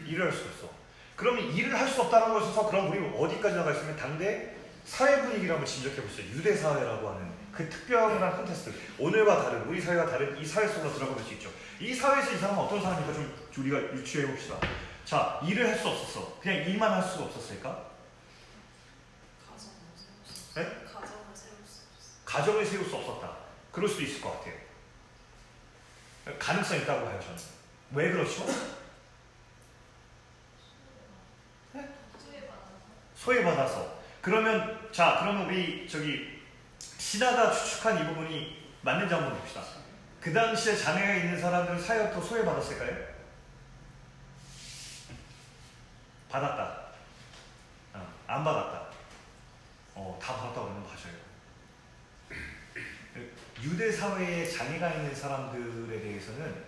일을 0.00 0.24
할 0.24 0.32
수 0.32 0.44
없어. 0.46 0.81
그러면 1.22 1.44
일을 1.52 1.78
할 1.78 1.88
수 1.88 2.02
없다는 2.02 2.34
것에서 2.34 2.68
그럼 2.68 2.90
우리 2.90 2.98
어디까지 2.98 3.54
나가 3.54 3.70
있으면 3.70 3.96
당대 3.96 4.56
사회 4.84 5.20
분위기를 5.22 5.52
한번 5.54 5.64
짐작해 5.66 6.02
보세요. 6.02 6.26
유대 6.32 6.56
사회라고 6.56 7.08
하는 7.10 7.30
그 7.52 7.68
특별한 7.68 8.36
콘테스트. 8.38 8.72
오늘과 8.98 9.44
다른 9.44 9.62
우리 9.68 9.80
사회와 9.80 10.06
다른 10.06 10.36
이 10.36 10.44
사회 10.44 10.66
속으로 10.66 10.92
들어가 10.92 11.14
볼 11.14 11.22
수 11.24 11.34
있죠. 11.34 11.48
이 11.78 11.94
사회에서 11.94 12.32
이 12.32 12.38
사람은 12.38 12.60
어떤 12.64 12.82
사람인가 12.82 13.12
좀 13.12 13.32
우리가 13.58 13.78
유추해 13.94 14.26
봅시다. 14.26 14.58
자, 15.04 15.38
일을 15.46 15.68
할 15.68 15.78
수 15.78 15.86
없었어. 15.88 16.38
그냥 16.42 16.56
일만 16.68 16.90
할 16.90 17.00
수가 17.02 17.24
없었을까? 17.26 17.70
가정을 19.46 19.76
세울 19.94 20.24
수 20.26 20.54
네? 20.54 20.64
가정을 20.92 21.24
세울 21.34 21.56
수 21.64 21.82
없어. 21.94 22.24
가정을 22.24 22.66
세울 22.66 22.84
수 22.84 22.96
없었다. 22.96 23.30
그럴 23.70 23.88
수도 23.88 24.02
있을 24.02 24.20
것 24.20 24.32
같아요. 24.38 24.54
가능성 26.40 26.78
있다고 26.78 27.04
봐요, 27.04 27.20
저는. 27.22 27.38
왜 27.92 28.10
그렇죠? 28.10 28.44
소외받아서. 33.22 34.02
그러면, 34.20 34.88
자, 34.90 35.18
그러면 35.20 35.46
우리, 35.46 35.88
저기, 35.88 36.42
신하가 36.78 37.52
추측한 37.52 38.02
이 38.02 38.06
부분이 38.08 38.70
맞는지 38.82 39.14
한번 39.14 39.38
봅시다. 39.38 39.62
그 40.20 40.32
당시에 40.32 40.76
장애가 40.76 41.14
있는 41.14 41.40
사람들은 41.40 41.80
사회부터 41.80 42.20
소외받았을까요? 42.20 43.12
받았다. 46.28 46.82
어, 47.94 48.14
안 48.26 48.42
받았다. 48.42 48.86
어, 49.94 50.18
다 50.20 50.34
받았다고 50.34 50.66
그러면 50.66 50.82
맞아요. 50.84 51.22
유대 53.62 53.92
사회에 53.92 54.48
장애가 54.48 54.94
있는 54.94 55.14
사람들에 55.14 56.00
대해서는 56.00 56.64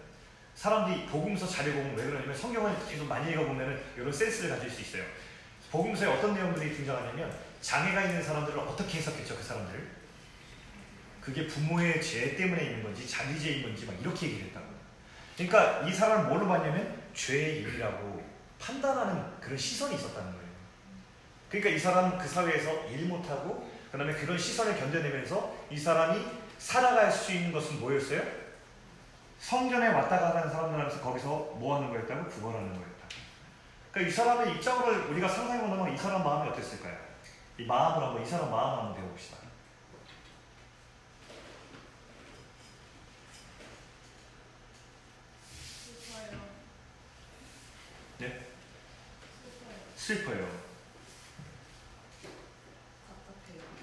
사람들이 0.55 1.07
복음서 1.07 1.49
잘 1.49 1.67
읽어보면 1.69 1.97
왜 1.97 2.05
그러냐면 2.05 2.37
성경을 2.37 2.77
계속 2.89 3.07
많이 3.07 3.33
읽어보면 3.33 3.83
이런 3.97 4.13
센스를 4.13 4.51
가질 4.51 4.71
수 4.71 4.83
있어요. 4.83 5.05
복음서에 5.75 6.09
어떤 6.09 6.35
내용들이 6.35 6.77
등장하냐면 6.77 7.35
장애가 7.61 8.03
있는 8.03 8.23
사람들을 8.23 8.57
어떻게 8.61 8.99
해석했죠 8.99 9.37
그 9.37 9.43
사람들을? 9.43 9.91
그게 11.21 11.49
부모의 11.49 12.01
죄 12.01 12.37
때문에 12.37 12.63
있는 12.63 12.83
건지 12.85 13.09
자기 13.09 13.41
죄인 13.41 13.63
건지 13.63 13.85
막 13.85 14.01
이렇게 14.01 14.27
얘기를 14.27 14.47
했다고. 14.47 14.67
그러니까 15.37 15.81
이 15.81 15.93
사람을 15.93 16.29
뭘로 16.29 16.47
봤냐면 16.47 17.03
죄의 17.13 17.63
일이라고 17.63 18.23
판단하는 18.61 19.41
그런 19.41 19.59
시선이 19.59 19.97
있었다는 19.97 20.31
거예요. 20.31 20.49
그러니까 21.49 21.71
이 21.71 21.79
사람 21.79 22.19
그 22.19 22.29
사회에서 22.29 22.87
일 22.91 23.07
못하고 23.07 23.69
그 23.91 23.99
다음에 23.99 24.13
그런 24.15 24.39
시선을 24.39 24.79
견뎌내면서 24.79 25.57
이 25.71 25.77
사람이 25.77 26.25
살아갈 26.59 27.11
수 27.11 27.33
있는 27.33 27.51
것은 27.51 27.81
뭐였어요? 27.81 28.23
성전에 29.41 29.89
왔다 29.89 30.21
가는 30.21 30.49
사람들 30.49 30.79
하면서 30.79 31.01
거기서 31.01 31.57
뭐 31.59 31.77
하는 31.77 31.89
거였다고? 31.89 32.29
구걸하는 32.29 32.69
거였다. 32.69 32.94
그러니까 33.95 34.11
이 34.11 34.11
사람의 34.13 34.57
입장으로 34.57 35.09
우리가 35.13 35.29
상상해 35.29 35.61
본다면 35.61 35.95
이 35.95 35.97
사람 35.97 36.25
마음이 36.25 36.51
어땠을까요? 36.51 36.99
이 37.57 37.65
마음을 37.65 38.05
한번 38.05 38.23
이 38.25 38.27
사람 38.27 38.51
마음 38.51 38.79
한번 38.79 38.97
배워봅시다. 38.97 39.37
슬퍼요. 45.85 46.41
네? 48.19 48.47
슬퍼요. 49.95 50.49
슬퍼요. 52.21 52.35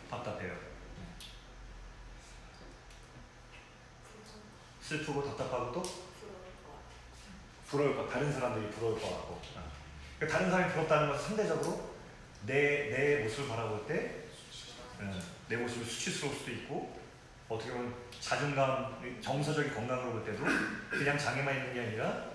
답답해요. 0.09 0.57
부정, 4.03 4.41
슬프고 4.81 5.23
답답하고 5.23 5.71
또 5.71 5.81
부러울 5.81 6.35
것 6.65 6.73
같아. 6.73 6.83
부러울 7.69 7.95
것 7.95 8.09
다른 8.09 8.29
사람들이 8.29 8.69
부러울 8.71 8.99
것 8.99 9.09
같고 9.09 9.41
그러니까 10.21 10.37
다른 10.37 10.51
사람이 10.51 10.73
부럽다는 10.73 11.09
것은 11.09 11.29
상대적으로 11.29 11.95
내, 12.45 12.89
내 12.91 13.23
모습을 13.23 13.47
바라볼 13.49 13.87
때내 13.87 15.57
모습이 15.63 15.83
수치스러울 15.83 16.35
수도 16.35 16.51
있고 16.51 17.01
어떻게 17.49 17.71
보면 17.71 17.95
자존감, 18.19 19.01
정서적인 19.19 19.73
건강으로 19.73 20.11
볼 20.11 20.25
때도 20.25 20.45
그냥 20.91 21.17
장애만 21.17 21.55
있는 21.55 21.73
게 21.73 21.79
아니라 21.81 22.25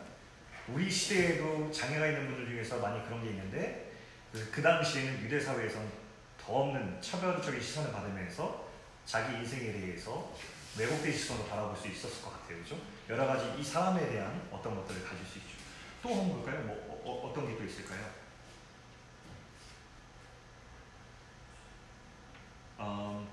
우리 0.66 0.90
시대에도 0.90 1.70
장애가 1.70 2.08
있는 2.08 2.26
분들 2.26 2.46
중에서 2.48 2.80
많이 2.80 3.04
그런 3.04 3.22
게 3.22 3.30
있는데 3.30 3.92
그 4.50 4.60
당시에는 4.60 5.22
유대 5.22 5.38
사회에서는 5.38 5.88
더 6.44 6.52
없는 6.54 7.00
차별적인 7.00 7.60
시선을 7.60 7.92
받으면서 7.92 8.68
자기 9.04 9.36
인생에 9.36 9.70
대해서 9.70 10.34
왜곡된 10.76 11.12
시선으로 11.12 11.46
바라볼 11.46 11.76
수 11.76 11.86
있었을 11.86 12.20
것 12.20 12.32
같아요, 12.32 12.58
그죠? 12.58 12.76
여러 13.08 13.26
가지 13.26 13.54
이 13.56 13.62
사람에 13.62 14.08
대한 14.08 14.42
어떤 14.50 14.74
것들을 14.74 15.04
가질 15.04 15.24
수 15.24 15.38
있죠. 15.38 15.56
또 16.02 16.10
한번 16.10 16.42
볼까요? 16.42 16.62
뭐 16.64 16.85
어, 17.06 17.32
떤 17.34 17.46
게 17.46 17.56
또 17.56 17.64
있을까요? 17.64 18.04
음, 22.80 23.28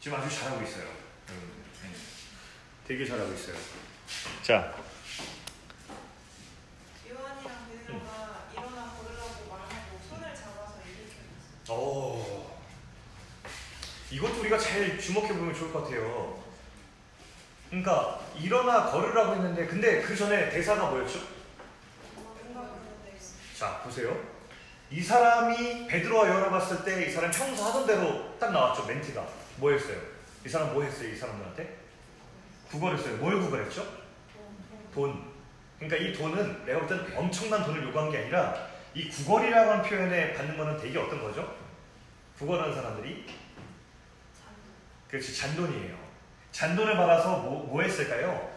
지금 0.00 0.18
아주 0.18 0.34
잘하고 0.34 0.62
있어요, 0.62 0.84
여러분들. 0.84 1.62
네. 1.82 1.94
되게 2.86 3.04
잘하고 3.04 3.32
있어요. 3.34 3.56
자, 4.42 4.74
요한이랑 7.10 7.68
베드로가 7.68 8.48
일어나 8.52 8.94
걸으라고 8.96 9.48
말하고 9.50 10.00
손을 10.08 10.34
잡아서 10.34 10.78
일으켰어. 10.86 11.74
오, 11.74 12.17
이것도 14.10 14.40
우리가 14.40 14.58
잘 14.58 14.98
주목해 14.98 15.28
보면 15.28 15.54
좋을 15.54 15.72
것 15.72 15.84
같아요. 15.84 16.42
그러니까 17.68 18.20
일어나 18.40 18.90
걸으라고 18.90 19.34
했는데, 19.34 19.66
근데 19.66 20.00
그 20.00 20.16
전에 20.16 20.48
대사가 20.48 20.86
뭐였죠? 20.90 21.20
자, 23.58 23.78
보세요. 23.82 24.16
이 24.90 25.02
사람이 25.02 25.86
베드로와 25.86 26.28
요한을 26.28 26.50
봤을 26.50 26.82
때 26.84 27.06
이 27.06 27.10
사람 27.12 27.30
평소 27.30 27.64
하던 27.64 27.86
대로 27.86 28.38
딱 28.38 28.52
나왔죠, 28.52 28.86
멘트가. 28.86 29.26
뭐였어요? 29.56 29.98
이 30.46 30.48
사람 30.48 30.72
뭐 30.72 30.82
했어요, 30.82 31.10
이 31.10 31.16
사람들한테? 31.16 31.76
구걸했어요. 32.70 33.16
뭘 33.18 33.38
구걸했죠? 33.40 33.86
돈. 34.94 35.28
그러니까 35.78 35.96
이 36.02 36.12
돈은 36.14 36.64
내가 36.64 36.80
볼땐 36.80 37.12
엄청난 37.16 37.64
돈을 37.64 37.84
요구한 37.84 38.10
게 38.10 38.18
아니라 38.18 38.54
이 38.94 39.08
구걸이라고 39.10 39.70
하는 39.70 39.84
표현에 39.84 40.32
받는 40.34 40.56
거는 40.56 40.78
되게 40.80 40.98
어떤 40.98 41.20
거죠? 41.22 41.54
구걸하는 42.38 42.74
사람들이. 42.74 43.26
그렇지 45.08 45.34
잔돈이에요. 45.36 45.96
잔돈을 46.52 46.96
받아서 46.96 47.38
뭐, 47.38 47.64
뭐 47.66 47.82
했을까요? 47.82 48.56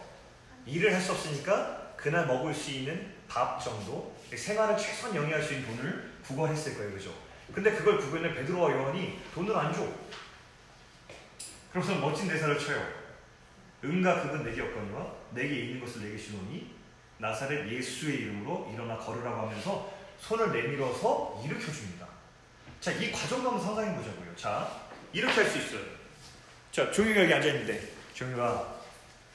일을 0.66 0.92
할 0.94 1.00
수 1.00 1.12
없으니까 1.12 1.94
그날 1.96 2.26
먹을 2.26 2.54
수 2.54 2.70
있는 2.70 3.14
밥 3.28 3.58
정도 3.62 4.14
생활을 4.34 4.76
최소한 4.76 5.14
영위할 5.16 5.42
수 5.42 5.54
있는 5.54 5.76
돈을 5.76 6.12
구걸했을 6.26 6.74
거예요, 6.76 6.92
그죠? 6.92 7.14
근데 7.54 7.72
그걸 7.72 7.98
구걸는 7.98 8.34
베드로와 8.34 8.70
요한이 8.72 9.20
돈을 9.34 9.54
안 9.56 9.72
줘. 9.72 9.86
그래서 11.72 11.94
멋진 11.96 12.28
대사를 12.28 12.58
쳐요. 12.58 12.86
은가 13.84 14.22
그건 14.22 14.44
내게 14.44 14.62
없거니와 14.62 15.12
내게 15.30 15.60
있는 15.60 15.80
것을 15.80 16.02
내게 16.02 16.16
주노니 16.16 16.74
나사렛 17.18 17.68
예수의 17.68 18.16
이름으로 18.22 18.70
일어나 18.72 18.96
걸으라고 18.96 19.42
하면서 19.48 19.92
손을 20.18 20.52
내밀어서 20.52 21.42
일으켜 21.44 21.72
줍니다. 21.72 22.06
자, 22.80 22.92
이 22.92 23.10
한번 23.48 23.60
상상해 23.60 23.94
보자고요. 23.96 24.34
자, 24.36 24.68
이렇게 25.12 25.32
할 25.34 25.46
수 25.50 25.58
있어요. 25.58 26.01
자, 26.72 26.90
종이가 26.90 27.22
여기 27.24 27.34
앉아있는데, 27.34 27.92
종이가 28.14 28.80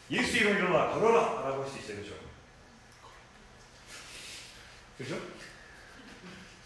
예수 0.09 0.37
이름 0.37 0.57
일어나 0.57 0.89
걸어라! 0.89 1.43
라고 1.47 1.63
할 1.63 1.69
수 1.69 1.77
있어요. 1.77 1.97
그죠? 1.97 2.15
그죠? 4.97 5.21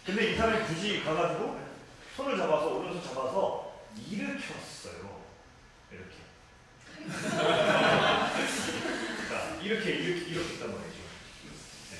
근데 0.06 0.32
이 0.32 0.36
사람이 0.36 0.64
굳이 0.66 1.02
가가지고 1.04 1.60
손을 2.16 2.38
잡아서, 2.38 2.68
오른손 2.76 3.02
잡아서 3.02 3.82
일으켰어요. 4.10 5.22
이렇게. 5.90 6.16
자, 9.28 9.58
이렇게, 9.62 9.90
이렇게, 9.90 10.20
이렇게 10.30 10.54
했단 10.54 10.70
말이죠. 10.72 10.98
네. 11.90 11.98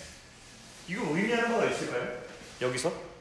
이거 0.89 1.15
의미하는 1.15 1.51
바가 1.51 1.67
있을까요? 1.71 2.23
여기서? 2.63 3.12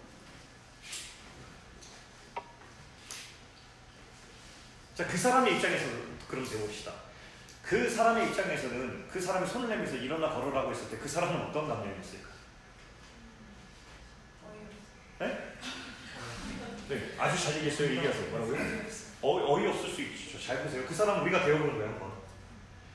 자, 5.02 5.08
그 5.08 5.18
사람의 5.18 5.56
입장에서 5.56 5.86
그럼 6.28 6.48
배웁시다. 6.48 6.92
그 7.64 7.90
사람의 7.90 8.28
입장에서는 8.28 9.08
그 9.10 9.20
사람이 9.20 9.48
손을 9.48 9.70
내면서 9.70 9.96
일어나 9.96 10.30
걸으라고 10.30 10.70
했을 10.70 10.90
때 10.92 10.98
그 10.98 11.08
사람은 11.08 11.42
어떤 11.42 11.68
감정이었을까? 11.68 12.30
어이없어. 15.20 15.40
네, 16.90 17.16
아주 17.18 17.44
잘 17.44 17.56
얘기했어요. 17.56 17.90
얘기하세요. 17.98 18.30
뭐라고요? 18.30 18.58
어, 19.24 19.56
어이없을 19.56 19.90
수 19.90 20.02
있죠. 20.04 20.40
잘 20.40 20.62
보세요. 20.64 20.86
그 20.86 20.94
사람 20.94 21.24
우리가 21.24 21.46
배워보는 21.46 21.74
거예요, 21.74 21.90
한번. 21.94 22.12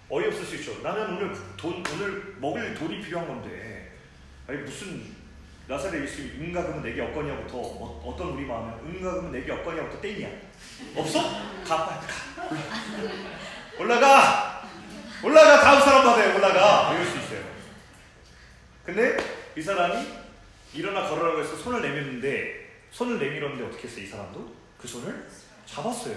어이없을 0.09 0.45
수 0.45 0.55
있죠. 0.57 0.81
나는 0.83 1.16
오늘 1.16 1.37
돈, 1.57 1.83
오늘 1.93 2.37
먹을 2.39 2.73
돈이 2.74 3.01
필요한 3.01 3.27
건데, 3.27 3.97
아니, 4.47 4.59
무슨 4.59 5.15
나사렛 5.68 6.02
예수님이 6.02 6.47
은과 6.47 6.64
금은 6.66 6.82
내게 6.82 7.01
없거니와부터 7.02 7.56
어, 7.59 8.14
떤 8.16 8.28
우리 8.28 8.44
마음에 8.47 8.72
은과 8.84 9.14
금은 9.14 9.32
내게 9.32 9.51
없거니와부터 9.52 10.01
땡이야. 10.01 10.28
없어? 10.94 11.20
가 11.66 11.86
빨리 11.86 12.06
가. 12.06 13.78
올라가. 13.78 14.68
올라가 15.24 15.60
다음 15.60 15.80
사람 15.80 16.05
받아요. 16.05 16.36
올라가. 16.36 16.93
이럴 16.94 17.05
수 17.06 17.18
있어요. 17.18 17.40
근데 18.84 19.16
이 19.56 19.62
사람이 19.62 20.06
일어나 20.74 21.09
걸으라고 21.09 21.40
해서 21.40 21.56
손을 21.56 21.82
내밀는데 21.82 22.66
손을 22.93 23.18
내밀었는데 23.18 23.64
어떻게 23.66 23.88
했어요? 23.88 24.05
이 24.05 24.06
사람도 24.06 24.55
그 24.80 24.86
손을 24.86 25.26
잡았어요. 25.66 26.14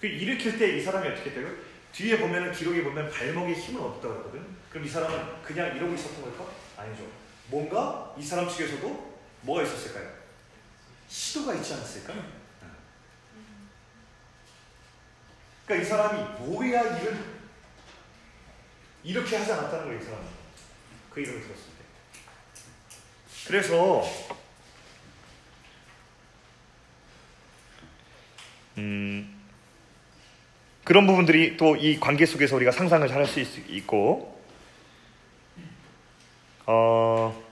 그 0.00 0.06
일으킬 0.06 0.58
때 0.58 0.78
이 0.78 0.82
사람이 0.82 1.06
어떻게 1.08 1.34
돼요? 1.34 1.46
뒤에 1.92 2.18
보면은 2.18 2.52
기록에 2.52 2.82
보면 2.84 3.10
발목에 3.10 3.52
힘을 3.52 3.82
얻었다 3.82 4.08
그러거든. 4.08 4.46
그럼 4.70 4.86
이 4.86 4.88
사람은 4.88 5.42
그냥 5.42 5.76
이러고 5.76 5.92
있었던 5.94 6.22
걸까? 6.22 6.46
아니죠. 6.78 7.02
뭔가 7.50 8.14
이 8.18 8.22
사람 8.22 8.48
측에서도 8.48 9.18
뭐가 9.42 9.62
있었을까요? 9.64 10.08
시도가 11.08 11.54
있지 11.54 11.74
않았을까요? 11.74 12.40
그러니까 15.66 15.86
이 15.86 15.88
사람이 15.88 16.22
뭐야 16.46 16.98
일을 16.98 17.40
이렇게 19.02 19.36
하지 19.36 19.52
않았다는 19.52 19.84
거예요, 19.86 20.00
이 20.00 20.04
사람은. 20.04 20.26
그 21.10 21.20
이름을 21.20 21.40
들었을 21.42 21.64
때. 21.64 21.84
그래서 23.46 24.04
음, 28.78 29.40
그런 30.84 31.06
부분들이 31.06 31.56
또 31.56 31.76
이 31.76 31.98
관계 31.98 32.26
속에서 32.26 32.56
우리가 32.56 32.72
상상을 32.72 33.06
잘할수 33.08 33.40
있고 33.40 34.29
어, 36.72 37.42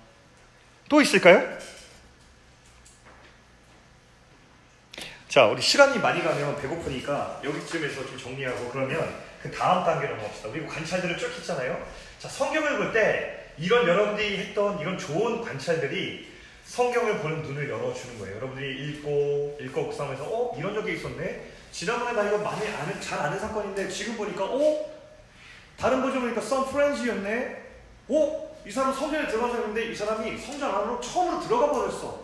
또 0.88 1.00
있을까요? 1.00 1.58
자, 5.28 5.46
우리 5.46 5.60
시간이 5.60 5.98
많이 5.98 6.22
가면 6.22 6.60
배고프니까 6.60 7.40
여기쯤에서 7.42 8.06
좀 8.06 8.16
정리하고 8.16 8.70
그러면 8.70 9.12
그 9.42 9.50
다음 9.50 9.84
단계로 9.84 10.14
넘어갑시다. 10.14 10.50
우리 10.50 10.64
관찰들을 10.64 11.18
쭉 11.18 11.36
했잖아요. 11.36 11.84
자, 12.20 12.28
성경을 12.28 12.76
볼 12.78 12.92
때 12.92 13.34
이런 13.58 13.88
여러분들이 13.88 14.38
했던 14.38 14.78
이런 14.78 14.96
좋은 14.96 15.42
관찰들이 15.42 16.32
성경을 16.64 17.18
보는 17.18 17.42
눈을 17.42 17.68
열어주는 17.68 18.20
거예요. 18.20 18.36
여러분들이 18.36 18.88
읽고 18.90 19.58
읽고 19.60 19.82
묵상하면서 19.82 20.24
어 20.24 20.56
이런 20.56 20.74
적이 20.74 20.94
있었네. 20.94 21.44
지난번에 21.72 22.12
나 22.12 22.28
이거 22.28 22.38
많이 22.38 22.68
아는 22.68 23.00
잘 23.00 23.18
아는 23.18 23.36
사건인데 23.36 23.88
지금 23.88 24.16
보니까 24.16 24.44
어 24.44 24.86
다른 25.76 26.02
버전 26.02 26.20
보니까 26.20 26.40
썬 26.40 26.70
프렌즈였네. 26.70 27.62
어 28.10 28.47
이 28.68 28.70
사람 28.70 28.92
성전에 28.92 29.26
들어가서 29.26 29.54
했는데 29.56 29.90
이 29.90 29.94
사람이 29.94 30.36
성전 30.36 30.70
안으로 30.74 31.00
처음으로 31.00 31.40
들어가 31.40 31.72
버렸어. 31.72 32.22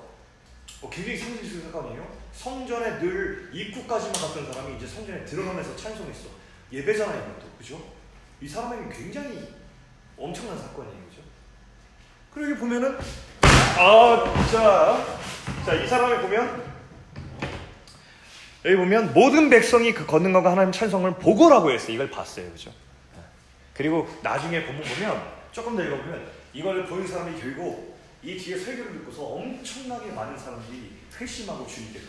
어, 0.82 0.90
굉장히 0.90 1.16
상징적인 1.16 1.72
사건이에요. 1.72 2.06
성전에 2.34 2.98
늘 2.98 3.48
입구까지만 3.50 4.12
갔던 4.12 4.52
사람이 4.52 4.76
이제 4.76 4.86
성전에 4.86 5.24
들어가면서 5.24 5.74
찬송했어. 5.74 6.28
예배잖아요, 6.70 7.18
이것도. 7.18 7.50
그죠? 7.56 7.82
이 8.42 8.46
사람에게 8.46 8.94
굉장히 8.94 9.54
엄청난 10.18 10.58
사건이에요. 10.58 10.96
그죠? 11.08 11.22
그리고 12.34 12.50
여기 12.50 12.60
보면은, 12.60 12.98
아, 13.78 14.46
자, 14.52 15.02
자, 15.64 15.74
이 15.74 15.88
사람을 15.88 16.20
보면, 16.20 16.74
여기 18.66 18.76
보면 18.76 19.14
모든 19.14 19.48
백성이 19.48 19.94
그 19.94 20.04
걷는 20.04 20.34
것과 20.34 20.50
하나님 20.50 20.72
찬송을 20.72 21.14
보고라고 21.14 21.70
했어요. 21.70 21.94
이걸 21.94 22.10
봤어요. 22.10 22.50
그죠? 22.50 22.70
그리고 23.72 24.06
나중에 24.22 24.66
본문 24.66 24.84
보면, 24.84 25.34
조금 25.52 25.76
더 25.76 25.84
읽어보면, 25.84 26.33
이걸 26.54 26.86
보는 26.86 27.06
사람이 27.06 27.38
결국 27.40 27.98
이 28.22 28.38
뒤에 28.38 28.56
설교를 28.56 28.92
듣고서 28.92 29.22
엄청나게 29.24 30.12
많은 30.12 30.38
사람들이 30.38 30.92
회심하고 31.18 31.66
주님께서 31.66 32.06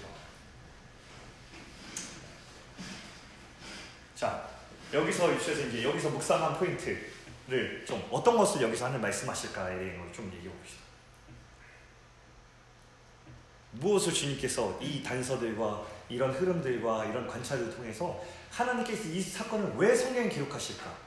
자 4.16 4.48
여기서 4.94 5.34
유치에서 5.34 5.68
이제 5.68 5.84
여기서 5.84 6.10
묵상한 6.12 6.58
포인트를 6.58 7.84
좀 7.86 8.08
어떤 8.12 8.38
것을 8.38 8.62
여기서 8.62 8.86
하는 8.86 9.02
말씀하실까에 9.02 9.98
걸좀 9.98 10.32
얘기해 10.36 10.54
봅시다. 10.54 10.86
무엇을 13.72 14.14
주님께서 14.14 14.80
이 14.82 15.04
단서들과 15.04 15.86
이런 16.08 16.32
흐름들과 16.32 17.06
이런 17.06 17.28
관찰을 17.28 17.76
통해서 17.76 18.24
하나님께서 18.52 19.10
이 19.10 19.20
사건을 19.20 19.74
왜 19.76 19.94
성경에 19.94 20.30
기록하실까? 20.30 21.05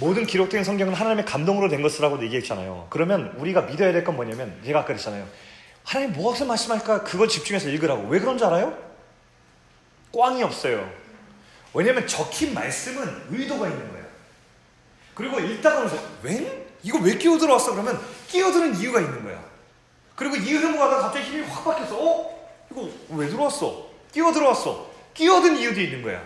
모든 0.00 0.26
기록된 0.26 0.62
성경은 0.64 0.94
하나님의 0.94 1.24
감동으로 1.24 1.68
된 1.68 1.82
것이라고 1.82 2.22
얘기했잖아요. 2.22 2.86
그러면 2.90 3.34
우리가 3.38 3.62
믿어야 3.62 3.92
될 3.92 4.04
건 4.04 4.16
뭐냐면 4.16 4.60
제가 4.64 4.80
아까 4.80 4.88
그랬잖아요. 4.88 5.26
하나님 5.84 6.12
무엇을 6.12 6.46
말씀할까? 6.46 7.02
그걸 7.02 7.28
집중해서 7.28 7.68
읽으라고. 7.70 8.08
왜 8.08 8.20
그런 8.20 8.38
줄 8.38 8.46
알아요? 8.46 8.76
꽝이 10.16 10.42
없어요. 10.42 10.88
왜냐면 11.74 12.06
적힌 12.06 12.54
말씀은 12.54 13.26
의도가 13.30 13.68
있는 13.68 13.88
거예요. 13.90 14.06
그리고 15.14 15.40
읽다가 15.40 15.78
오면서 15.78 15.98
웬? 16.22 16.66
이거 16.84 16.98
왜 17.00 17.16
끼어들어왔어? 17.18 17.72
그러면 17.72 18.00
끼어드는 18.28 18.76
이유가 18.76 19.00
있는 19.00 19.24
거야. 19.24 19.42
그리고 20.14 20.36
이 20.36 20.52
흐름을 20.52 20.78
가다가 20.78 21.02
갑자기 21.02 21.26
힘이 21.26 21.42
확 21.46 21.64
바뀌어서 21.64 21.96
어? 21.98 22.48
이거 22.70 22.88
왜 23.10 23.26
들어왔어? 23.28 23.88
끼어들어왔어. 24.12 24.90
끼어든 25.14 25.56
이유도 25.56 25.80
있는 25.80 26.02
거야. 26.02 26.22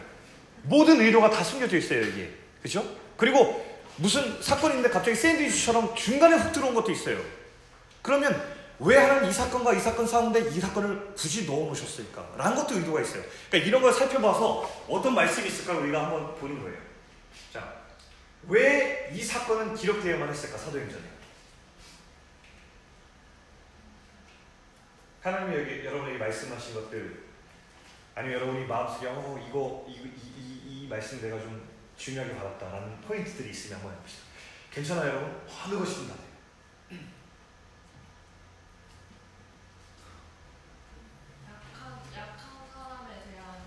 모든 0.65 1.01
의도가 1.01 1.31
다 1.31 1.43
숨겨져 1.43 1.79
있어요, 1.79 2.03
이게. 2.03 2.31
그죠? 2.63 2.85
그리고 3.17 3.65
무슨 3.97 4.43
사건인데 4.43 4.89
갑자기 4.91 5.17
샌드위치처럼 5.17 5.95
중간에 5.95 6.37
훅 6.37 6.53
들어온 6.53 6.75
것도 6.75 6.91
있어요. 6.93 7.21
그러면 8.01 8.41
왜 8.81 8.97
하나님 8.97 9.31
이 9.31 9.33
사건과 9.33 9.75
이 9.75 9.81
사건 9.81 10.07
싸운데 10.07 10.41
이 10.51 10.61
사건을 10.61 11.15
굳이 11.15 11.47
넣어 11.47 11.67
놓으셨을까? 11.67 12.35
라는 12.37 12.57
것도 12.57 12.77
의도가 12.77 13.01
있어요. 13.01 13.23
그러니까 13.49 13.69
이런 13.69 13.83
걸 13.83 13.93
살펴봐서 13.93 14.85
어떤 14.89 15.15
말씀이 15.15 15.47
있을까 15.47 15.75
우리가 15.75 16.05
한번 16.05 16.35
보는 16.37 16.61
거예요. 16.63 16.79
자, 17.53 17.73
왜 18.49 19.03
이 19.15 19.23
사건은 19.23 19.75
기록되어야만 19.75 20.29
했을까? 20.31 20.57
사도행전에. 20.57 21.03
하나님이 25.23 25.57
여기 25.57 25.85
여러분에게 25.85 26.19
말씀하신 26.19 26.75
것들 26.75 27.25
아니면 28.15 28.41
여러분이 28.41 28.67
마음속에 28.67 29.07
어 29.07 29.47
이거 29.49 29.87
이, 29.89 29.93
이, 29.93 30.13
이, 30.37 30.85
이 30.85 30.89
말씀 30.89 31.21
내가 31.21 31.39
좀 31.39 31.72
중요하게 31.97 32.35
받았다라는 32.37 33.01
포인트들이 33.03 33.51
있으면 33.51 33.79
한번 33.79 33.95
해봅시다. 33.97 34.23
괜찮아요? 34.71 35.45
어느 35.65 35.79
것이든 35.79 36.09
다 36.09 36.15
돼요. 36.15 36.99
약한 41.47 41.99
약한 42.15 42.69
사람에 42.73 43.09
대한 43.31 43.61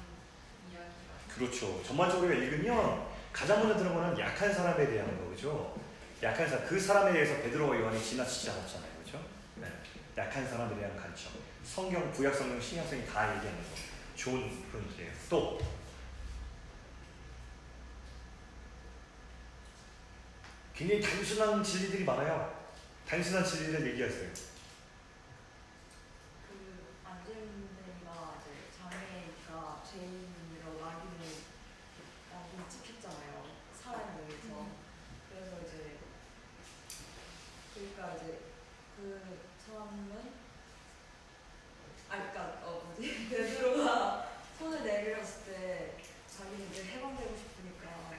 이야기가. 0.72 1.35
그렇죠. 1.35 1.84
전반적으로 1.84 2.34
읽으면 2.34 3.06
가장 3.31 3.60
먼저 3.60 3.77
들은 3.77 3.93
거는 3.93 4.18
약한 4.19 4.53
사람에 4.53 4.88
대한 4.88 5.30
거죠. 5.30 5.77
약한 6.23 6.47
사람, 6.49 6.65
그 6.65 6.80
사람에 6.80 7.14
대해서 7.14 7.41
베드로와 7.41 7.77
요한이 7.80 8.02
지나치지 8.02 8.49
않았잖아요, 8.49 8.91
그렇죠? 8.93 9.26
네. 9.56 9.68
약한 10.18 10.47
사람에 10.47 10.76
대한 10.76 10.95
가르쳐. 10.95 11.30
성경, 11.64 12.11
구약 12.11 12.34
성경, 12.34 12.60
신약 12.60 12.88
성경 12.88 13.06
다 13.07 13.35
얘기하는 13.35 13.60
거. 13.61 13.65
좋은 14.15 14.64
포인트예요. 14.72 15.11
또 15.30 15.60
굉장히 20.76 21.02
단순한 21.02 21.64
진리들이 21.64 22.03
많아요. 22.03 22.53
단순한 23.07 23.45
진리를 23.45 23.88
얘기하세요. 23.93 24.30
그 26.49 26.95
안젤리가 27.06 28.41
이제 28.41 28.49
장애가 28.77 29.84
죄인으로 29.89 30.81
낙인을 30.81 31.19
낙인 32.30 32.69
찍혔잖아요. 32.69 33.45
사람에 33.81 34.22
의해서. 34.27 34.68
그래서 35.30 35.52
이제 35.65 35.97
그러니까 37.73 38.15
이제 38.18 38.39
그 38.97 39.39
사람은 39.65 40.34
아 42.10 42.18
그러니까 42.18 42.60
어 42.65 42.84
뭐지 42.85 43.30
베드로가 43.30 44.30
손을 44.60 44.84
내밀었을 44.84 45.45
때 45.45 45.97
자기는 46.27 46.69
이제 46.69 46.84
해방되고 46.84 47.38
싶으니까 47.38 48.11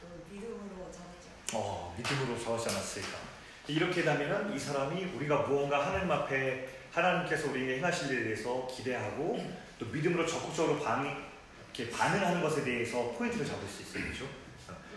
그 0.00 0.26
믿음으로 0.30 0.92
잡았죠. 0.92 1.24
어, 1.54 1.94
믿음으로 1.96 2.38
잡지 2.38 2.68
않았을까. 2.68 3.18
이렇게 3.66 4.02
되면은 4.02 4.54
이 4.54 4.58
사람이 4.58 5.04
우리가 5.16 5.38
무언가 5.42 5.86
하나님 5.86 6.10
앞에 6.10 6.68
하나님께서 6.92 7.50
우리에게 7.50 7.78
행하실 7.78 8.10
일에 8.10 8.24
대해서 8.24 8.68
기대하고 8.70 9.44
또 9.78 9.86
믿음으로 9.86 10.26
적극적으로 10.26 10.80
반, 10.80 11.24
이렇게 11.72 11.90
반응하는 11.90 12.42
것에 12.42 12.62
대해서 12.62 13.10
포인트를 13.12 13.46
잡을 13.46 13.66
수 13.66 13.82
있어요. 13.82 14.10
그죠? 14.10 14.26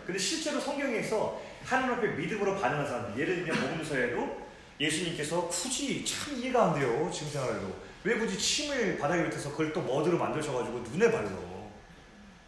근데 0.06 0.18
실제로 0.18 0.60
성경에서 0.60 1.40
하나님 1.64 1.94
앞에 1.94 2.08
믿음으로 2.08 2.58
반응한 2.58 2.86
사람들, 2.86 3.20
예를 3.20 3.44
들면 3.44 3.60
복음서에도 3.60 4.48
예수님께서 4.80 5.48
굳이 5.48 6.04
참 6.04 6.36
이해가 6.36 6.66
안 6.66 6.78
돼요. 6.78 7.10
지금 7.12 7.32
생각해도. 7.32 7.88
왜 8.04 8.16
굳이 8.16 8.38
침을 8.38 8.96
바닥에 8.98 9.24
밑에서 9.24 9.50
그걸 9.50 9.72
또 9.72 9.82
머드로 9.82 10.16
만드셔가지고 10.16 10.78
눈에 10.92 11.10
발라. 11.10 11.28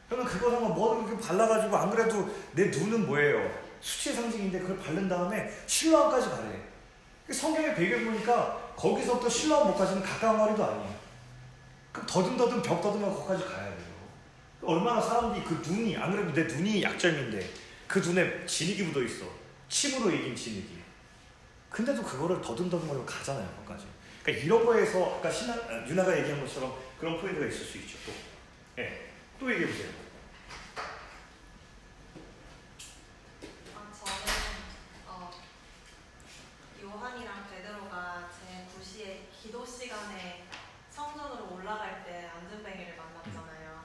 그러면 0.09 0.27
그거 0.27 0.51
한번 0.51 0.75
mud 0.75 1.09
이렇게 1.09 1.27
발라가지고 1.27 1.77
안 1.77 1.91
그래도 1.91 2.29
내 2.53 2.67
눈은 2.67 3.07
뭐예요? 3.07 3.70
수치의 3.81 4.17
상징인데 4.17 4.61
그걸 4.61 4.79
바른 4.79 5.09
다음에 5.09 5.51
실로암까지 5.67 6.29
가래. 6.29 6.61
그 7.27 7.33
성경의 7.33 7.75
배경 7.75 8.05
보니까 8.05 8.73
거기서부터 8.77 9.29
실로암 9.29 9.69
못까지는 9.69 10.03
가까운 10.03 10.39
거리도 10.39 10.65
아니에요. 10.65 11.01
그럼 11.93 12.07
더듬더듬 12.07 12.63
벽 12.63 12.81
더듬어 12.81 13.13
거기까지 13.15 13.45
가야 13.45 13.69
돼요. 13.69 13.91
얼마나 14.63 15.01
사람들이 15.01 15.45
그 15.45 15.55
눈이 15.67 15.97
안 15.97 16.11
그래도 16.13 16.33
내 16.33 16.43
눈이 16.45 16.83
약점인데 16.83 17.51
그 17.87 17.99
눈에 17.99 18.47
진흙이 18.47 18.83
묻어 18.85 19.03
있어. 19.03 19.25
침으로 19.69 20.11
이긴 20.11 20.37
진흙이. 20.37 20.81
근데도 21.71 22.03
그거를 22.03 22.41
더듬더듬 22.43 23.07
가잖아요, 23.07 23.49
거기까지. 23.57 23.87
그러니까 24.23 24.45
이런 24.45 24.67
거에서 24.67 25.17
아까 25.17 25.31
신하, 25.31 25.55
아, 25.55 25.87
유나가 25.87 26.19
얘기한 26.19 26.41
것처럼 26.41 26.77
그런 26.99 27.19
포인트가 27.21 27.47
있을 27.47 27.65
수 27.65 27.79
있죠. 27.79 27.97
또, 28.05 28.13
예, 28.83 29.13
또 29.39 29.51
얘기해 29.51 29.69
보세요. 29.71 29.89
아, 33.75 33.91
저는 33.93 34.13
어, 35.07 35.31
요한이랑 36.83 37.49
베드로가 37.51 38.29
제 38.31 38.67
9시에 38.67 39.21
기도 39.33 39.65
시간에 39.65 40.45
성전으로 40.91 41.55
올라갈 41.55 42.05
때 42.05 42.29
안전뱅이를 42.35 42.97
만났잖아요. 42.97 43.85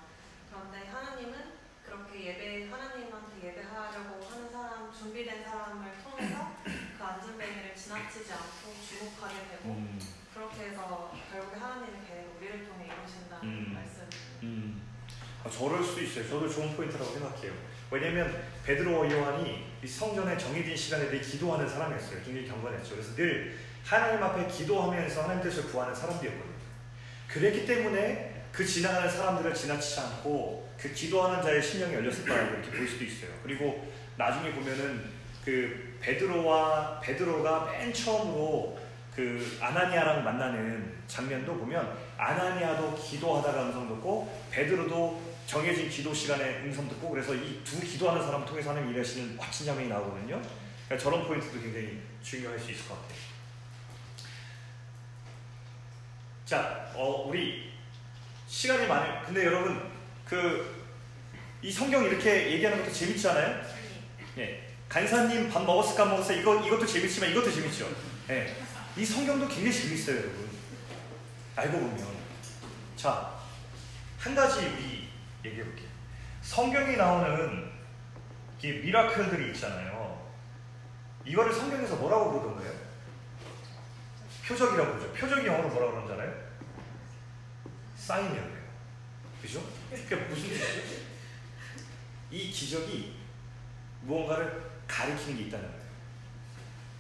그런데 0.49 0.87
하나님은 0.87 1.55
그렇게 1.85 2.25
예배 2.25 2.69
하나님한테 2.69 3.47
예배하려고 3.47 4.25
하는 4.25 4.51
사람 4.51 4.91
준비된 4.91 5.43
사람을 5.45 5.91
통해서 6.03 6.51
그 6.97 7.03
안전뱅이를 7.03 7.75
지나치지 7.75 8.33
않고 8.33 8.73
주목하게 8.87 9.35
되고 9.49 9.69
음, 9.69 9.99
그렇게 10.33 10.69
해서 10.69 11.13
결국에 11.31 11.57
하나님의 11.57 12.01
계획 12.07 12.35
우리를 12.37 12.67
통해 12.67 12.87
이루신다는 12.87 13.47
음. 13.47 13.73
말씀. 13.73 14.09
음. 14.43 14.81
아, 15.43 15.49
저럴 15.49 15.83
수도 15.83 15.93
있어요. 16.05 16.27
저도 16.27 16.49
좋은 16.49 16.75
포인트라고 16.75 17.11
생각해요. 17.11 17.51
왜냐면 17.91 18.43
베드로와 18.65 19.09
요한이 19.11 19.65
이 19.83 19.87
성전에 19.87 20.37
정해진 20.37 20.75
시간에 20.75 21.09
늘 21.09 21.21
기도하는 21.21 21.67
사람이었어요. 21.67 22.23
굉장히 22.23 22.47
경건했죠. 22.47 22.95
그래서 22.95 23.15
늘 23.15 23.57
하나님 23.83 24.23
앞에 24.23 24.47
기도하면서 24.47 25.23
하나님 25.23 25.43
뜻을 25.43 25.65
구하는 25.65 25.93
사람들이었거든요. 25.93 26.55
그랬기 27.27 27.65
때문에 27.65 28.45
그 28.51 28.65
지나가는 28.65 29.09
사람들을 29.09 29.53
지나치지 29.53 29.99
않고 29.99 30.69
그 30.79 30.91
기도하는 30.93 31.43
자의 31.43 31.61
심령이 31.61 31.93
열렸었다고 31.93 32.53
이렇게 32.53 32.71
볼 32.71 32.87
수도 32.87 33.03
있어요. 33.03 33.31
그리고 33.43 33.91
나중에 34.17 34.51
보면은 34.53 35.03
그 35.43 35.97
베드로와 36.01 36.99
베드로가 37.01 37.71
맨 37.71 37.93
처음으로 37.93 38.79
그 39.15 39.57
아나니아랑 39.61 40.23
만나는 40.23 40.93
장면도 41.07 41.57
보면 41.57 41.97
아나니아도 42.17 42.95
기도하다가 42.95 43.67
음성 43.67 43.87
듣고 43.87 44.45
베드로도 44.51 45.24
정해진 45.45 45.89
기도 45.89 46.13
시간에 46.13 46.61
음성 46.63 46.87
듣고 46.89 47.09
그래서 47.11 47.33
이 47.35 47.61
두 47.63 47.79
기도하는 47.79 48.21
사람을 48.23 48.45
통해서 48.47 48.71
하나님 48.71 48.91
일하시는 48.93 49.35
멋진 49.37 49.65
장면이 49.65 49.89
나오거든요. 49.89 50.41
그러니까 50.87 50.97
저런 51.03 51.25
포인트도 51.27 51.59
굉장히 51.61 52.01
중요할 52.23 52.59
수 52.59 52.71
있을 52.71 52.87
것 52.87 52.95
같아요. 53.01 53.17
자, 56.45 56.91
어, 56.93 57.25
우리 57.27 57.71
시간이 58.47 58.87
많아요. 58.87 59.23
근데 59.25 59.45
여러분 59.45 59.91
그 60.25 60.75
이 61.61 61.71
성경 61.71 62.03
이렇게 62.05 62.51
얘기하는 62.51 62.79
것도 62.83 62.93
재밌잖아요. 62.93 63.59
예, 64.37 64.67
간사님 64.87 65.49
밥 65.49 65.63
먹었을까 65.65 66.03
안 66.03 66.09
먹었을까 66.11 66.39
이거 66.39 66.63
이것도 66.63 66.85
재밌지만 66.85 67.31
이것도 67.31 67.51
재밌죠. 67.51 67.89
예, 68.29 68.55
이 68.95 69.03
성경도 69.03 69.47
굉장히 69.47 69.73
재밌어요, 69.73 70.15
여러분. 70.17 70.47
알고 71.55 71.79
보면 71.79 72.07
자, 72.95 73.39
한 74.19 74.35
가지 74.35 74.59
우리 74.59 74.94
얘기해 75.45 75.63
볼게요. 75.63 75.87
성경에 76.41 76.95
나오는 76.95 77.71
이 78.61 78.71
미라클들이 78.71 79.51
있잖아요. 79.53 80.25
이거를 81.25 81.53
성경에서 81.53 81.95
뭐라고 81.97 82.31
부르던가요? 82.31 82.73
표적이라고 84.47 84.93
그러죠. 84.93 85.13
표적이 85.13 85.47
영어로 85.47 85.69
뭐라고 85.69 85.93
그러잖아요? 86.03 86.33
사인이라고 87.97 88.47
해요. 88.47 88.65
그죠? 89.41 89.63
그게 89.89 90.15
무슨 90.15 90.49
뜻이죠? 90.49 91.05
이 92.31 92.49
기적이 92.51 93.15
무언가를 94.01 94.71
가리키는 94.87 95.37
게 95.37 95.43
있다는 95.45 95.67
거예요. 95.67 95.85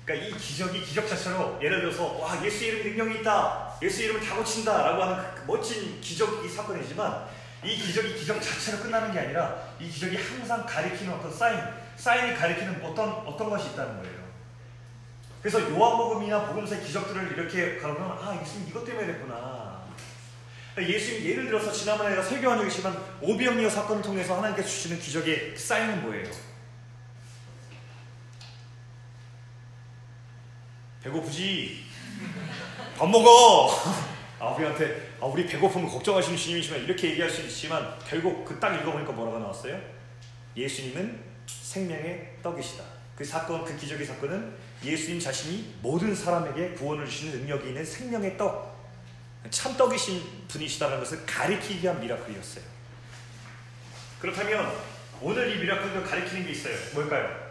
그러니까 0.05 0.27
이 0.27 0.39
기적이 0.39 0.81
기적 0.81 1.07
자체로 1.07 1.59
예를 1.61 1.81
들어서 1.81 2.13
와 2.19 2.43
예수 2.45 2.65
이름 2.65 2.83
능력이 2.83 3.21
있다, 3.21 3.77
예수 3.81 4.03
이름을 4.03 4.21
다 4.21 4.35
고친다 4.35 4.83
라고 4.83 5.03
하는 5.03 5.35
그 5.35 5.43
멋진 5.51 5.99
기적 5.99 6.45
이 6.45 6.49
사건이지만 6.49 7.27
이 7.63 7.75
기적이 7.75 8.15
기적 8.15 8.41
자체로 8.41 8.79
끝나는 8.79 9.11
게 9.11 9.19
아니라 9.19 9.55
이 9.79 9.89
기적이 9.89 10.17
항상 10.17 10.65
가리키는 10.65 11.13
어떤 11.13 11.33
사인, 11.33 11.59
사인이 11.95 12.35
가리키는 12.35 12.83
어떤 12.83 13.09
어떤 13.09 13.49
것이 13.49 13.69
있다는 13.69 14.01
거예요. 14.01 14.25
그래서 15.41 15.61
요한복음이나 15.61 16.47
복음서의 16.47 16.83
기적들을 16.83 17.31
이렇게 17.33 17.77
가르면 17.77 18.01
아 18.11 18.39
예수님 18.41 18.67
이것 18.67 18.83
때문에 18.83 19.05
그랬구나. 19.05 19.85
예수님 20.77 21.23
예를 21.23 21.45
들어서 21.45 21.71
지난번에 21.71 22.09
내가 22.11 22.23
설교한 22.23 22.57
적이 22.57 22.69
있지만 22.69 22.97
오병이어 23.21 23.69
사건을 23.69 24.01
통해서 24.01 24.37
하나님께서 24.37 24.67
주시는 24.67 24.99
기적의 24.99 25.57
사인은 25.57 26.01
뭐예요? 26.01 26.29
배고프지? 31.03 31.85
밥 32.97 33.07
먹어! 33.07 33.69
아, 34.45 34.49
우리한테, 34.49 35.09
아, 35.19 35.25
우리 35.25 35.47
배고프면 35.47 35.89
걱정하시는 35.89 36.37
주님이시면 36.37 36.83
이렇게 36.83 37.09
얘기할 37.09 37.27
수 37.31 37.41
있지만 37.41 37.97
결국 38.07 38.45
그 38.45 38.59
딱 38.59 38.75
읽어보니까 38.79 39.11
뭐라고 39.11 39.39
나왔어요? 39.39 39.81
예수님은 40.55 41.19
생명의 41.47 42.37
떡이시다. 42.43 42.83
그 43.15 43.25
사건, 43.25 43.65
그 43.65 43.75
기적의 43.75 44.05
사건은 44.05 44.55
예수님 44.83 45.19
자신이 45.19 45.75
모든 45.81 46.13
사람에게 46.13 46.73
구원을 46.75 47.07
주시는 47.07 47.39
능력이 47.39 47.69
있는 47.69 47.83
생명의 47.83 48.37
떡, 48.37 48.75
참 49.49 49.75
떡이신 49.75 50.47
분이시다는 50.47 50.99
것을 50.99 51.25
가리키기 51.25 51.81
위한 51.81 51.99
미라클이었어요. 51.99 52.63
그렇다면 54.19 54.71
오늘 55.21 55.55
이 55.55 55.59
미라클도 55.59 56.03
가리키는 56.03 56.45
게 56.45 56.51
있어요. 56.51 56.75
뭘까요? 56.93 57.45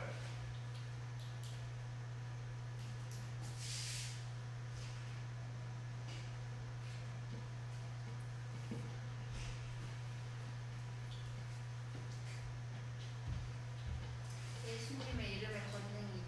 예수님의 14.67 15.37
이름에 15.37 15.61
권능이 15.73 16.23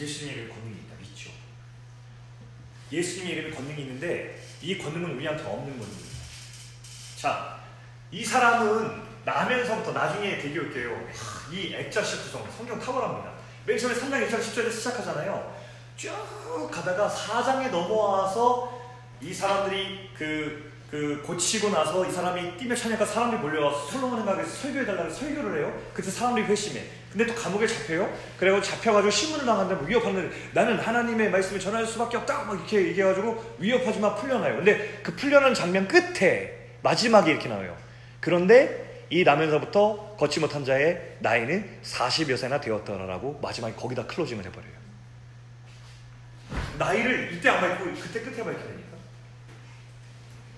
예수님의 0.00 0.36
이름에 0.36 0.54
권능이 0.54 0.76
있다. 0.76 0.94
있죠. 1.02 1.30
예수님의 2.90 3.36
이름에 3.36 3.54
권능이 3.54 3.82
있는데 3.82 4.42
이 4.62 4.78
권능은 4.78 5.16
우리한테 5.16 5.42
없는 5.44 5.78
권능입니다. 5.78 6.18
자, 7.16 7.60
이 8.10 8.24
사람은 8.24 9.02
나면서부터 9.24 9.92
나중에 9.92 10.38
대교올게요. 10.38 10.90
하, 10.90 11.52
이 11.54 11.74
액자식 11.74 12.22
구성, 12.24 12.50
성경 12.56 12.80
탁월합니다. 12.80 13.32
맨 13.66 13.78
처음에 13.78 13.94
3장 13.94 14.28
1절 14.28 14.40
10절에 14.40 14.72
시작하잖아요. 14.72 15.60
쭉 15.96 16.70
가다가 16.70 17.08
4장에 17.08 17.70
넘어와서 17.70 18.80
이 19.20 19.34
사람들이 19.34 20.10
그, 20.16 20.69
그 20.90 21.22
고치고 21.24 21.70
나서 21.70 22.04
이 22.04 22.10
사람이 22.10 22.56
뛰며 22.56 22.74
차니까 22.74 23.06
사람들이 23.06 23.40
몰려와서 23.40 23.86
솔로몬 23.86 24.18
행각에서 24.20 24.50
설교해달라고 24.50 25.08
설교를 25.08 25.58
해요. 25.58 25.80
그때 25.94 26.10
사람들이 26.10 26.46
회심해. 26.46 26.82
근데 27.12 27.26
또 27.26 27.34
감옥에 27.34 27.66
잡혀요. 27.66 28.12
그래고 28.36 28.60
잡혀가지고 28.60 29.08
신문을 29.10 29.46
당한다고 29.46 29.84
위협하는데 29.84 30.36
나는 30.52 30.78
하나님의 30.78 31.30
말씀을 31.30 31.60
전할 31.60 31.86
수밖에 31.86 32.16
없다. 32.16 32.44
막 32.44 32.54
이렇게 32.54 32.88
얘기해가지고 32.88 33.56
위협하지만 33.58 34.16
풀려나요. 34.16 34.56
근데 34.56 35.00
그 35.02 35.14
풀려난 35.14 35.54
장면 35.54 35.86
끝에 35.86 36.58
마지막에 36.82 37.30
이렇게 37.30 37.48
나와요. 37.48 37.76
그런데 38.18 39.06
이 39.10 39.22
나면서부터 39.22 40.16
걷지 40.18 40.40
못한 40.40 40.64
자의 40.64 41.16
나이는 41.20 41.78
40여 41.84 42.36
세나 42.36 42.60
되었더라라고 42.60 43.38
마지막에 43.40 43.74
거기다 43.74 44.06
클로징을 44.06 44.44
해버려요. 44.44 44.80
나이를 46.78 47.32
이때 47.34 47.48
안 47.48 47.60
밝히고 47.60 47.92
그때 48.00 48.20
끝에 48.20 48.42
밝히니까. 48.42 48.79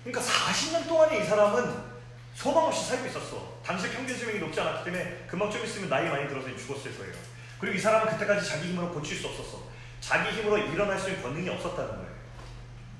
그러니까 0.03 0.21
40년 0.21 0.87
동안에 0.87 1.21
이 1.21 1.25
사람은 1.25 1.93
소망 2.35 2.65
없이 2.65 2.87
살고 2.89 3.07
있었어. 3.07 3.59
당시 3.63 3.89
평균 3.91 4.17
수명이 4.17 4.39
높지 4.39 4.59
않았기 4.59 4.85
때문에 4.85 5.25
금방 5.27 5.49
좀 5.49 5.63
있으면 5.63 5.89
나이 5.89 6.09
많이 6.09 6.27
들어서 6.27 6.53
죽었을 6.55 6.97
거예요. 6.97 7.13
그리고 7.59 7.77
이 7.77 7.79
사람은 7.79 8.11
그때까지 8.11 8.47
자기 8.47 8.69
힘으로 8.69 8.91
고칠 8.91 9.17
수 9.17 9.27
없었어. 9.27 9.63
자기 10.01 10.37
힘으로 10.37 10.57
일어날 10.57 10.99
수 10.99 11.09
있는 11.09 11.23
권능이 11.23 11.49
없었다는 11.49 11.95
거예요. 11.95 12.13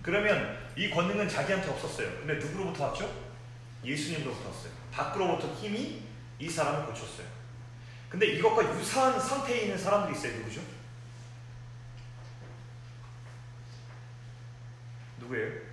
그러면 0.01 0.57
이 0.75 0.89
권능은 0.89 1.27
자기한테 1.27 1.69
없었어요. 1.69 2.09
근데 2.19 2.35
누구로부터 2.35 2.87
왔죠? 2.87 3.13
예수님으로부터 3.83 4.49
왔어요. 4.49 4.71
밖으로부터 4.91 5.53
힘이 5.55 6.03
이 6.39 6.49
사람을 6.49 6.85
고쳤어요. 6.85 7.27
근데 8.07 8.27
이것과 8.27 8.77
유사한 8.79 9.19
상태에 9.19 9.63
있는 9.63 9.77
사람들이 9.77 10.17
있어요. 10.17 10.37
누구죠? 10.37 10.61
누구예요? 15.19 15.72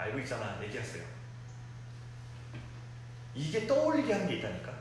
알고 0.00 0.18
있잖아. 0.20 0.58
얘기하세요. 0.62 1.04
이게 3.34 3.66
떠올리게 3.66 4.12
하는 4.12 4.26
게 4.26 4.36
있다니까. 4.36 4.72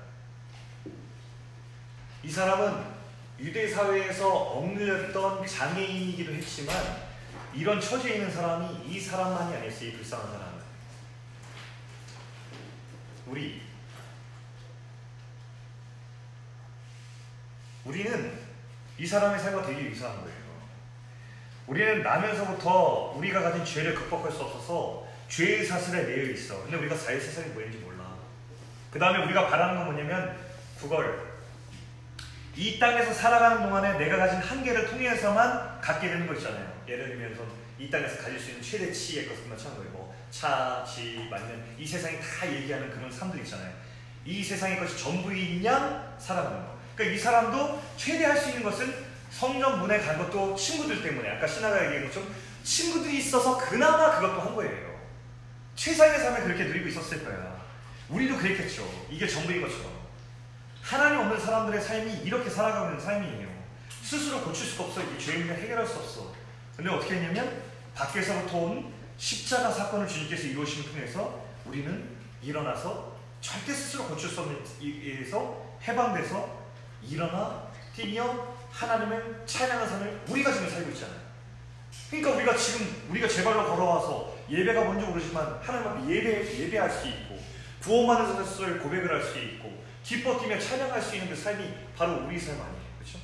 이 2.24 2.30
사람은 2.30 3.00
유대 3.40 3.68
사회에서 3.68 4.28
억눌렸던 4.28 5.46
장애인이기도 5.46 6.34
했지만 6.34 6.76
이런 7.54 7.80
처지에 7.80 8.16
있는 8.16 8.32
사람이 8.32 8.86
이 8.88 9.00
사람만이 9.00 9.56
아니었어요. 9.56 9.90
이 9.90 9.94
불쌍한 9.94 10.32
사람은. 10.32 10.60
우리 13.28 13.62
우리는 17.86 18.40
이 18.98 19.06
사람의 19.06 19.40
삶과 19.40 19.66
되게 19.66 19.84
유사한 19.84 20.22
거예요. 20.22 20.40
우리는 21.68 22.02
나면서부터 22.02 23.14
우리가 23.16 23.42
가진 23.42 23.64
죄를 23.64 23.94
극복할 23.94 24.32
수 24.32 24.42
없어서 24.42 24.99
죄의 25.30 25.66
사슬에 25.66 26.04
매여 26.04 26.32
있어. 26.32 26.64
근데 26.64 26.78
우리가 26.78 26.98
자의 26.98 27.22
세상이 27.22 27.50
뭐인지 27.50 27.78
몰라. 27.78 28.16
그 28.92 29.00
다음에 29.00 29.24
우리가 29.24 29.48
바라는 29.48 29.76
건 29.76 29.86
뭐냐면 29.86 30.36
그걸 30.80 31.30
이 32.56 32.80
땅에서 32.80 33.14
살아가는 33.14 33.62
동안에 33.62 33.98
내가 33.98 34.18
가진 34.18 34.40
한계를 34.40 34.88
통해서만 34.90 35.80
갖게 35.80 36.10
되는 36.10 36.28
거 36.28 36.34
있잖아요. 36.34 36.84
예를 36.88 37.08
들면 37.10 37.38
이 37.78 37.90
땅에서 37.90 38.22
가질 38.22 38.40
수 38.40 38.50
있는 38.50 38.62
최대치의 38.62 39.30
찾는 39.58 39.78
거예요. 39.78 39.92
뭐 39.92 40.16
차, 40.32 40.84
집, 40.86 41.32
아니면 41.32 41.64
이 41.78 41.86
세상이 41.86 42.18
다 42.20 42.52
얘기하는 42.52 42.90
그런 42.90 43.10
삶들 43.10 43.40
있잖아요. 43.42 43.72
이 44.26 44.44
세상의 44.44 44.80
것이 44.80 44.98
전부인 44.98 45.64
양 45.64 46.16
살아가는 46.20 46.58
거. 46.58 46.78
그러니까 46.96 47.16
이 47.16 47.20
사람도 47.20 47.82
최대 47.96 48.26
할 48.26 48.38
수 48.38 48.50
있는 48.50 48.64
것은 48.64 48.94
성전 49.32 49.80
문에 49.80 50.00
간 50.00 50.18
것도 50.18 50.56
친구들 50.56 51.02
때문에 51.02 51.30
아까 51.30 51.48
신하가 51.48 51.86
얘기한 51.86 52.08
것처럼 52.08 52.34
친구들이 52.64 53.20
있어서 53.20 53.58
그나마 53.58 54.20
그것도 54.20 54.42
한 54.42 54.56
거예요. 54.56 54.89
최상의 55.80 56.20
삶을 56.20 56.44
그렇게 56.44 56.66
누리고 56.66 56.90
있었을 56.90 57.24
거야. 57.24 57.58
우리도 58.10 58.36
그랬겠죠. 58.36 59.08
이게 59.10 59.26
전부인 59.26 59.62
것처럼. 59.62 59.90
하나님 60.82 61.22
없는 61.22 61.40
사람들의 61.40 61.82
삶이 61.82 62.24
이렇게 62.26 62.50
살아가고 62.50 62.88
있는 62.88 63.00
삶이에요. 63.00 63.48
스스로 64.04 64.42
고칠 64.42 64.66
수가 64.68 64.84
없어. 64.84 65.02
이 65.02 65.18
죄인을 65.18 65.56
해결할 65.56 65.88
수 65.88 66.00
없어. 66.00 66.34
근데 66.76 66.92
어떻게 66.92 67.16
했냐면 67.16 67.62
밖에서부터 67.96 68.58
온 68.58 68.94
십자가 69.18 69.72
사건을 69.72 70.06
주님께서 70.06 70.48
이루심을 70.48 70.92
통해서 70.92 71.46
우리는 71.64 72.10
일어나서 72.42 73.16
절대 73.40 73.74
스스로 73.74 74.04
고칠 74.04 74.30
수 74.30 74.42
없는 74.42 74.62
이에서 74.82 75.78
해방돼서 75.88 76.60
일어나 77.08 77.70
뛰며 77.96 78.54
하나님의 78.70 79.22
찬양하는 79.46 79.88
삶을 79.88 80.22
우리가 80.28 80.52
지금 80.52 80.70
살고 80.70 80.90
있잖아요. 80.90 81.22
그러니까 82.10 82.32
우리가 82.32 82.58
지금 82.58 83.08
우리가 83.12 83.30
제발로 83.30 83.66
걸어와서 83.66 84.29
예배가 84.50 84.84
뭔지 84.84 85.06
모르지만 85.06 85.60
하나님 85.62 85.88
앞에 85.88 86.10
예배 86.10 86.60
예배할 86.60 86.90
수 86.90 87.08
있고 87.08 87.40
구원받은 87.82 88.36
것을 88.36 88.80
고백을 88.80 89.14
할 89.14 89.24
수 89.24 89.40
있고 89.40 89.84
기뻐 90.04 90.40
뛰며 90.40 90.60
찬양할 90.60 91.02
수 91.02 91.16
있는 91.16 91.30
그 91.30 91.36
삶이 91.36 91.72
바로 91.96 92.26
우리 92.26 92.40
삶 92.40 92.56
아니에요, 92.56 92.82
그렇죠? 92.98 93.20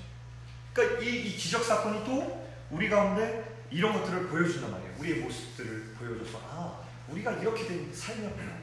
그러니까 0.73 1.01
이, 1.01 1.27
이 1.27 1.35
기적 1.35 1.63
사건이 1.63 2.05
또 2.05 2.47
우리 2.69 2.89
가운데 2.89 3.43
이런 3.71 3.93
것들을 3.93 4.27
보여준단 4.27 4.71
말이에요. 4.71 4.93
우리의 4.99 5.19
모습들을 5.19 5.95
보여줘서 5.97 6.39
아 6.49 6.79
우리가 7.09 7.31
이렇게 7.33 7.65
된 7.65 7.91
삶이었구나. 7.91 8.57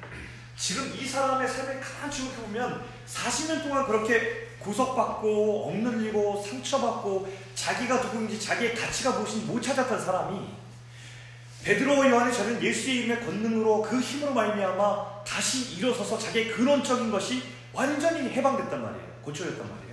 지금 0.56 0.94
이 0.94 1.06
사람의 1.06 1.48
삶을 1.48 1.80
가만 1.80 2.10
주목해 2.10 2.36
보면 2.36 2.84
40년 3.06 3.62
동안 3.62 3.86
그렇게 3.86 4.48
구속받고 4.60 5.68
억눌리고 5.68 6.42
상처받고 6.42 7.28
자기가 7.54 7.96
누구인지 8.02 8.40
자기의 8.40 8.74
가치가 8.74 9.10
무엇인지 9.12 9.46
못 9.46 9.60
찾았던 9.60 10.00
사람이 10.00 10.61
베드로와 11.64 12.10
요한의 12.10 12.34
저는 12.34 12.62
예수의 12.62 12.96
이름의 12.98 13.24
권능으로 13.24 13.82
그 13.82 14.00
힘으로 14.00 14.34
말미암아 14.34 15.22
다시 15.24 15.76
일어서서 15.76 16.18
자기의 16.18 16.52
근원적인 16.52 17.10
것이 17.10 17.42
완전히 17.72 18.28
해방됐단 18.30 18.82
말이에요. 18.82 19.12
고쳐졌단 19.22 19.68
말이에요. 19.68 19.92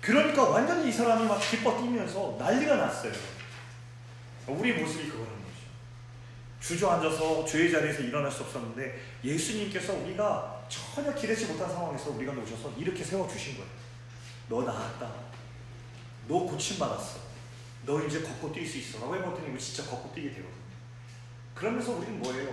그러니까 0.00 0.42
완전히 0.44 0.88
이 0.88 0.92
사람이 0.92 1.26
막 1.26 1.38
기뻐 1.38 1.76
뛰면서 1.78 2.36
난리가 2.38 2.76
났어요. 2.76 3.12
우리 4.46 4.74
모습이 4.74 5.08
그거는 5.08 5.26
거죠. 5.26 5.40
주저앉아서 6.60 7.44
죄의 7.46 7.72
자리에서 7.72 8.02
일어날 8.02 8.30
수 8.30 8.42
없었는데 8.42 9.00
예수님께서 9.24 9.94
우리가 9.94 10.66
전혀 10.68 11.14
기대치 11.14 11.46
못한 11.46 11.68
상황에서 11.68 12.10
우리가 12.10 12.32
놓쳐서 12.34 12.74
이렇게 12.76 13.02
세워주신 13.02 13.56
거예요. 13.56 13.70
너 14.48 14.62
나았다. 14.62 15.10
너 16.28 16.40
고침받았어. 16.40 17.25
너 17.86 18.04
이제 18.04 18.20
걷고 18.20 18.52
뛸 18.52 18.66
수 18.66 18.78
있어. 18.78 18.98
라고 18.98 19.12
우리 19.12 19.58
진짜 19.58 19.88
걷고 19.88 20.12
뛰게 20.12 20.30
되거든요. 20.30 20.66
그러면서 21.54 21.92
우리는 21.92 22.18
뭐예요? 22.18 22.52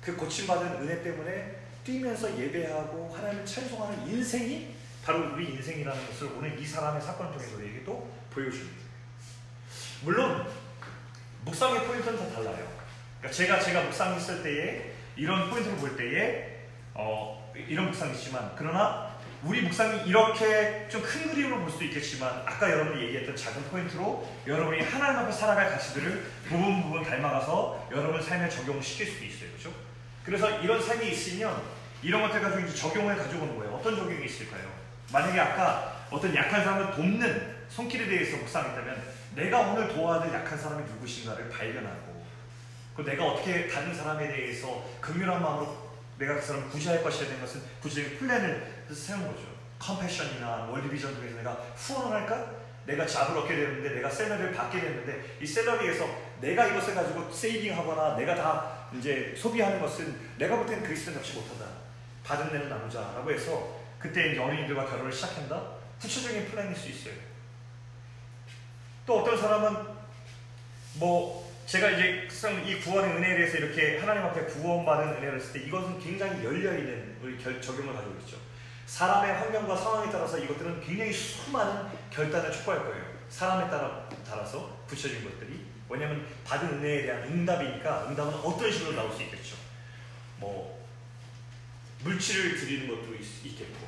그 0.00 0.16
고침받은 0.16 0.82
은혜 0.82 1.02
때문에 1.02 1.60
뛰면서 1.84 2.36
예배하고 2.38 3.14
하나님을 3.14 3.44
찬송하는 3.44 4.08
인생이 4.08 4.74
바로 5.04 5.34
우리 5.34 5.50
인생이라는 5.50 6.06
것을 6.06 6.28
오늘 6.36 6.58
이 6.58 6.66
사람의 6.66 7.00
사건을 7.02 7.32
통해서 7.32 7.56
우리에게 7.56 7.84
또 7.84 8.10
보여줍니다. 8.30 8.80
물론 10.02 10.46
묵상의 11.44 11.86
포인트는 11.86 12.18
다 12.18 12.36
달라요. 12.36 12.66
그러니까 13.18 13.30
제가 13.30 13.60
제가 13.60 13.82
묵상했을 13.84 14.42
때에 14.42 14.94
이런 15.16 15.50
포인트를 15.50 15.76
볼 15.76 15.96
때에 15.96 16.64
어, 16.94 17.52
이런 17.54 17.86
묵상이 17.86 18.14
있지만 18.14 18.54
그러나 18.56 19.09
우리 19.42 19.62
묵상이 19.62 20.06
이렇게 20.06 20.86
좀 20.90 21.00
큰 21.02 21.30
그림으로 21.30 21.60
볼 21.60 21.70
수도 21.70 21.84
있겠지만 21.84 22.42
아까 22.44 22.70
여러분이 22.70 23.02
얘기했던 23.06 23.34
작은 23.34 23.64
포인트로 23.64 24.28
여러분이 24.46 24.82
하나님 24.82 25.20
앞에 25.20 25.32
살아갈 25.32 25.70
가치들을 25.70 26.24
부분 26.48 26.82
부분 26.82 27.02
닮아가서 27.02 27.88
여러분 27.90 28.22
삶에 28.22 28.48
적용시킬 28.48 29.06
수도 29.06 29.24
있어요. 29.24 29.50
그렇죠? 29.50 29.74
그래서 30.24 30.60
이런 30.60 30.80
삶이 30.80 31.08
있으면 31.10 31.60
이런 32.02 32.22
것들 32.22 32.40
가지고 32.40 32.66
이제 32.66 32.76
적용을 32.76 33.16
가져오는 33.16 33.56
거예요. 33.58 33.74
어떤 33.74 33.96
적용이 33.96 34.24
있을까요? 34.24 34.70
만약에 35.12 35.40
아까 35.40 36.06
어떤 36.10 36.34
약한 36.34 36.62
사람을 36.62 36.94
돕는 36.94 37.56
손길에 37.68 38.06
대해서 38.06 38.36
묵상했다면 38.36 39.02
내가 39.36 39.60
오늘 39.60 39.88
도와야 39.88 40.22
될 40.22 40.32
약한 40.34 40.58
사람이 40.58 40.84
누구신가를 40.84 41.48
발견하고 41.48 42.24
그 42.96 43.02
내가 43.02 43.24
어떻게 43.24 43.68
다른 43.68 43.94
사람에 43.94 44.28
대해서 44.28 44.84
긍휼한 45.00 45.42
마음으로 45.42 45.90
내가 46.18 46.34
그 46.34 46.42
사람을 46.42 46.68
구제할 46.68 47.02
것이야 47.02 47.26
되는 47.26 47.40
것은 47.40 47.62
구제의 47.80 48.16
플랜을 48.18 48.79
세우는 48.94 49.26
거죠. 49.28 49.48
컴패션이나 49.78 50.68
월드비전 50.70 51.14
중에서 51.14 51.36
내가 51.36 51.52
후원을 51.74 52.20
할까? 52.20 52.60
내가 52.86 53.06
job을 53.06 53.38
얻게 53.38 53.56
되는데 53.56 53.90
내가 53.94 54.10
salary를 54.10 54.52
받게 54.52 54.80
되는데 54.80 55.36
이 55.40 55.46
salary에서 55.46 56.06
내가 56.40 56.66
이것을 56.66 56.94
가지고 56.94 57.30
saving하거나 57.30 58.16
내가 58.16 58.34
다 58.34 58.88
이제 58.96 59.34
소비하는 59.36 59.80
것은 59.80 60.18
내가 60.38 60.56
볼 60.56 60.66
때는 60.66 60.82
그리스도인답지 60.82 61.34
못하다. 61.34 61.66
받은 62.24 62.50
데는 62.50 62.68
나누자라고 62.68 63.30
해서 63.30 63.80
그때 63.98 64.36
어린이들과 64.38 64.86
결혼을 64.86 65.12
시작한다. 65.12 65.62
구체적인 66.00 66.46
플랜일 66.50 66.74
수 66.74 66.88
있어요. 66.88 67.14
또 69.06 69.20
어떤 69.20 69.36
사람은 69.36 70.00
뭐 70.94 71.50
제가 71.66 71.90
이제 71.90 72.26
이 72.66 72.80
구원의 72.80 73.16
은혜에 73.16 73.36
대해서 73.36 73.58
이렇게 73.58 73.98
하나님 73.98 74.24
앞에 74.24 74.44
구원받은 74.46 75.14
은혜를 75.14 75.38
했을 75.38 75.52
때 75.52 75.60
이것은 75.66 76.00
굉장히 76.00 76.44
열려있는 76.44 77.18
우리 77.22 77.38
결, 77.38 77.60
적용을 77.60 77.94
가지고 77.94 78.16
있죠. 78.20 78.36
사람의 78.90 79.34
환경과 79.34 79.76
상황에 79.76 80.10
따라서 80.10 80.36
이것들은 80.36 80.80
굉장히 80.80 81.12
수많은 81.12 81.86
결단을 82.10 82.50
촉구할 82.50 82.82
거예요. 82.82 83.04
사람에 83.28 83.70
따라 83.70 84.08
따라서 84.28 84.78
붙여진 84.88 85.22
것들이 85.22 85.64
왜냐하면 85.88 86.26
받은 86.44 86.68
은혜에 86.68 87.02
대한 87.02 87.22
응답이니까 87.22 88.08
응답은 88.08 88.34
어떤 88.34 88.70
식으로 88.70 88.96
나올 88.96 89.12
수 89.12 89.22
있겠죠. 89.22 89.56
뭐 90.38 90.84
물질을 92.02 92.56
드리는 92.56 92.88
것도 92.88 93.14
있, 93.14 93.46
있겠고 93.46 93.86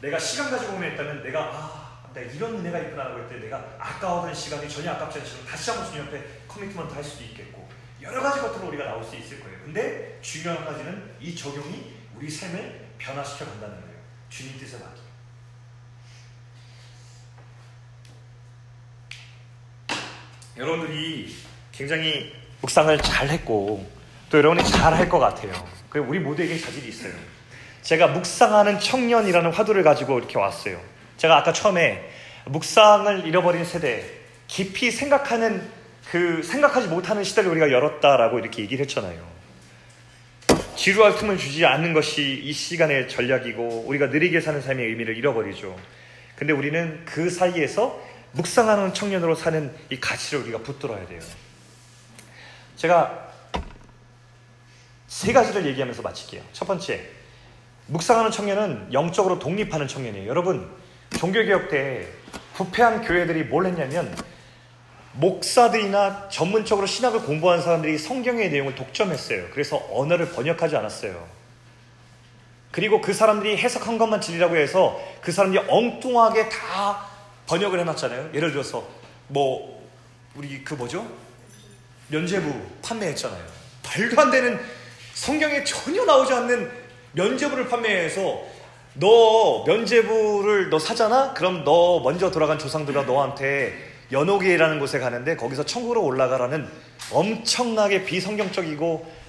내가 0.00 0.20
시간 0.20 0.52
가지고 0.52 0.74
은혜했다면 0.74 1.24
내가 1.24 1.40
아 1.52 2.10
내가 2.14 2.30
이런 2.30 2.54
은혜가 2.54 2.78
있구나라고 2.78 3.22
할때 3.22 3.40
내가 3.40 3.74
아까웠던 3.80 4.32
시간이 4.32 4.68
전혀 4.68 4.92
아깝지 4.92 5.18
않지만 5.18 5.46
다시 5.46 5.70
한번 5.70 5.90
주님 5.90 6.06
앞에 6.06 6.22
커미트먼트 6.46 6.94
할 6.94 7.02
수도 7.02 7.24
있겠고 7.24 7.68
여러 8.00 8.22
가지 8.22 8.40
것들로 8.40 8.68
우리가 8.68 8.84
나올 8.84 9.02
수 9.02 9.16
있을 9.16 9.40
거예요. 9.40 9.58
근데 9.64 10.20
중요한 10.22 10.58
한 10.58 10.66
가지는 10.66 11.16
이 11.18 11.34
적용이 11.34 11.96
우리 12.14 12.30
삶을 12.30 12.92
변화시켜 12.98 13.46
간다는. 13.46 13.81
주님 14.32 14.58
뜻에 14.58 14.78
맞게. 14.78 15.00
여러분들이 20.56 21.34
굉장히 21.72 22.32
묵상을 22.60 22.96
잘 22.98 23.28
했고 23.28 23.88
또 24.30 24.38
여러분이 24.38 24.66
잘 24.68 24.94
할 24.94 25.08
것 25.08 25.18
같아요. 25.18 25.52
그리고 25.88 26.08
우리 26.08 26.18
모두에게 26.18 26.58
자질이 26.58 26.88
있어요. 26.88 27.12
제가 27.82 28.08
묵상하는 28.08 28.78
청년이라는 28.78 29.52
화두를 29.52 29.82
가지고 29.82 30.18
이렇게 30.18 30.38
왔어요. 30.38 30.80
제가 31.16 31.38
아까 31.38 31.52
처음에 31.52 32.08
묵상을 32.46 33.26
잃어버린 33.26 33.64
세대, 33.64 34.04
깊이 34.46 34.90
생각하는 34.90 35.68
그 36.10 36.42
생각하지 36.42 36.88
못하는 36.88 37.24
시대를 37.24 37.50
우리가 37.50 37.70
열었다라고 37.70 38.38
이렇게 38.38 38.62
얘기를 38.62 38.84
했잖아요. 38.84 39.31
지루할 40.76 41.16
틈을 41.16 41.38
주지 41.38 41.64
않는 41.66 41.92
것이 41.92 42.40
이 42.42 42.52
시간의 42.52 43.08
전략이고 43.08 43.84
우리가 43.86 44.06
느리게 44.06 44.40
사는 44.40 44.60
삶의 44.60 44.86
의미를 44.86 45.16
잃어버리죠. 45.16 45.76
근데 46.36 46.52
우리는 46.52 47.04
그 47.04 47.30
사이에서 47.30 48.02
묵상하는 48.32 48.94
청년으로 48.94 49.34
사는 49.34 49.72
이 49.90 50.00
가치를 50.00 50.42
우리가 50.44 50.58
붙들어야 50.58 51.06
돼요. 51.06 51.20
제가 52.76 53.30
세 55.06 55.32
가지를 55.32 55.66
얘기하면서 55.66 56.00
마칠게요. 56.02 56.42
첫 56.52 56.64
번째, 56.64 57.06
묵상하는 57.86 58.30
청년은 58.30 58.92
영적으로 58.92 59.38
독립하는 59.38 59.86
청년이에요. 59.86 60.26
여러분, 60.26 60.68
종교개혁 61.18 61.68
때 61.68 62.08
부패한 62.54 63.02
교회들이 63.02 63.44
뭘 63.44 63.66
했냐면 63.66 64.16
목사들이나 65.14 66.28
전문적으로 66.30 66.86
신학을 66.86 67.22
공부한 67.22 67.60
사람들이 67.60 67.98
성경의 67.98 68.50
내용을 68.50 68.74
독점했어요. 68.74 69.48
그래서 69.52 69.82
언어를 69.92 70.30
번역하지 70.30 70.76
않았어요. 70.76 71.26
그리고 72.70 73.00
그 73.02 73.12
사람들이 73.12 73.58
해석한 73.58 73.98
것만 73.98 74.20
진리라고 74.20 74.56
해서 74.56 74.98
그 75.20 75.30
사람들이 75.30 75.64
엉뚱하게 75.68 76.48
다 76.48 77.06
번역을 77.46 77.78
해놨잖아요. 77.80 78.30
예를 78.32 78.50
들어서 78.52 78.86
뭐 79.28 79.86
우리 80.34 80.64
그 80.64 80.74
뭐죠? 80.74 81.06
면제부 82.08 82.50
판매했잖아요. 82.82 83.42
말도 83.84 84.20
안 84.20 84.30
되는 84.30 84.58
성경에 85.12 85.62
전혀 85.64 86.04
나오지 86.04 86.32
않는 86.32 86.70
면제부를 87.12 87.68
판매해서 87.68 88.42
너 88.94 89.64
면제부를 89.66 90.70
너 90.70 90.78
사잖아? 90.78 91.34
그럼 91.34 91.64
너 91.64 92.00
먼저 92.00 92.30
돌아간 92.30 92.58
조상들과 92.58 93.02
너한테 93.02 93.91
연옥이라는 94.12 94.78
곳에 94.78 94.98
가는데 94.98 95.36
거기서 95.36 95.64
천국으로 95.64 96.04
올라가라는 96.04 96.68
엄청나게 97.10 98.04
비성경적이고 98.04 99.22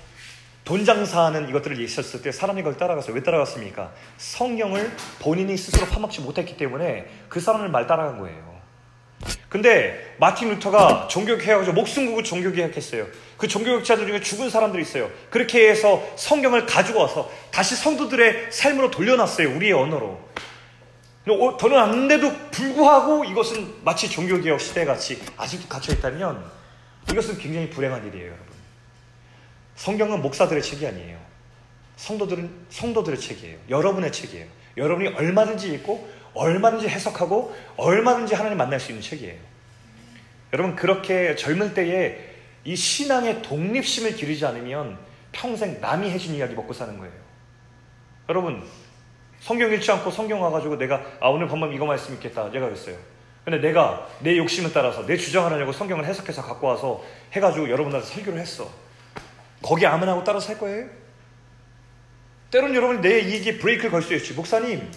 돈 0.66 0.86
장사하는 0.86 1.50
이것들을 1.50 1.80
있었을 1.82 2.22
때 2.22 2.32
사람이 2.32 2.62
그걸 2.62 2.78
따라갔어요. 2.78 3.16
왜 3.16 3.24
따라갔습니까? 3.24 3.92
성경을 4.18 4.92
본인이 5.20 5.58
스스로 5.58 5.86
파먹지 5.88 6.22
못했기 6.22 6.56
때문에 6.56 7.08
그 7.28 7.40
사람을 7.40 7.70
말 7.70 7.88
따라간 7.88 8.20
거예요. 8.20 8.54
근데 9.50 10.16
마틴 10.18 10.50
루터가 10.50 11.08
종교개혁해가지고 11.10 11.74
목숨 11.74 12.06
걸고 12.08 12.24
종교개혁했어요. 12.24 13.08
그 13.38 13.48
종교개혁자들 13.48 14.08
중에 14.08 14.22
죽은 14.22 14.50
사람들이 14.50 14.82
있어요. 14.82 15.10
그렇게 15.30 15.70
해서 15.70 16.04
성경을 16.16 16.66
가지고 16.66 17.02
와서 17.02 17.30
다시 17.52 17.76
성도들의 17.76 18.48
삶으로 18.52 18.90
돌려놨어요. 18.90 19.56
우리의 19.56 19.74
언어로. 19.74 20.20
어, 21.30 21.58
돌려놨는데도 21.58 22.50
불구하고 22.52 23.24
이것은 23.24 23.84
마치 23.84 24.10
종교개혁 24.10 24.60
시대같이 24.60 25.22
아직도 25.38 25.70
갇혀있다면 25.70 26.44
이것은 27.12 27.38
굉장히 27.38 27.70
불행한 27.70 28.06
일이에요, 28.08 28.28
여러분. 28.28 28.54
성경은 29.76 30.22
목사들의 30.22 30.62
책이 30.62 30.86
아니에요. 30.86 31.18
성도들은 31.96 32.66
성도들의 32.70 33.20
책이에요. 33.20 33.58
여러분의 33.70 34.12
책이에요. 34.12 34.46
여러분이 34.78 35.10
얼마든지 35.10 35.74
읽고 35.74 36.10
얼마든지 36.34 36.88
해석하고 36.90 37.56
얼마든지 37.78 38.36
하나님 38.36 38.58
만날 38.58 38.80
수 38.80 38.92
있는 38.92 39.02
책이에요. 39.02 39.40
여러분 40.52 40.76
그렇게 40.76 41.36
젊을 41.36 41.74
때에 41.74 42.34
이 42.64 42.76
신앙의 42.76 43.42
독립심을 43.42 44.16
기르지 44.16 44.46
않으면 44.46 44.98
평생 45.32 45.80
남이 45.82 46.10
해준 46.10 46.36
이야기 46.36 46.54
먹고 46.54 46.74
사는 46.74 46.98
거예요. 46.98 47.14
여러분 48.30 48.64
성경 49.44 49.72
읽지 49.74 49.92
않고 49.92 50.10
성경 50.10 50.42
와가지고 50.42 50.78
내가 50.78 51.04
아 51.20 51.28
오늘 51.28 51.48
본문 51.48 51.74
이거 51.74 51.86
말씀 51.86 52.14
있겠다 52.14 52.50
내가 52.50 52.66
그랬어요. 52.68 52.96
근데 53.44 53.60
내가 53.60 54.08
내 54.20 54.38
욕심을 54.38 54.72
따라서 54.72 55.06
내 55.06 55.18
주장을 55.18 55.52
하려고 55.52 55.74
성경을 55.74 56.06
해석해서 56.06 56.42
갖고 56.42 56.68
와서 56.68 57.04
해가지고 57.34 57.70
여러분한테 57.70 58.08
설교를 58.08 58.40
했어. 58.40 58.70
거기 59.62 59.86
아멘 59.86 60.08
하고 60.08 60.24
따라 60.24 60.40
살 60.40 60.58
거예요? 60.58 60.88
때론 62.52 62.74
여러분이 62.74 63.02
내 63.02 63.20
이익에 63.20 63.58
브레이크를 63.58 63.92
걸 63.92 64.02
수 64.02 64.14
있지. 64.14 64.34
목사님, 64.34 64.90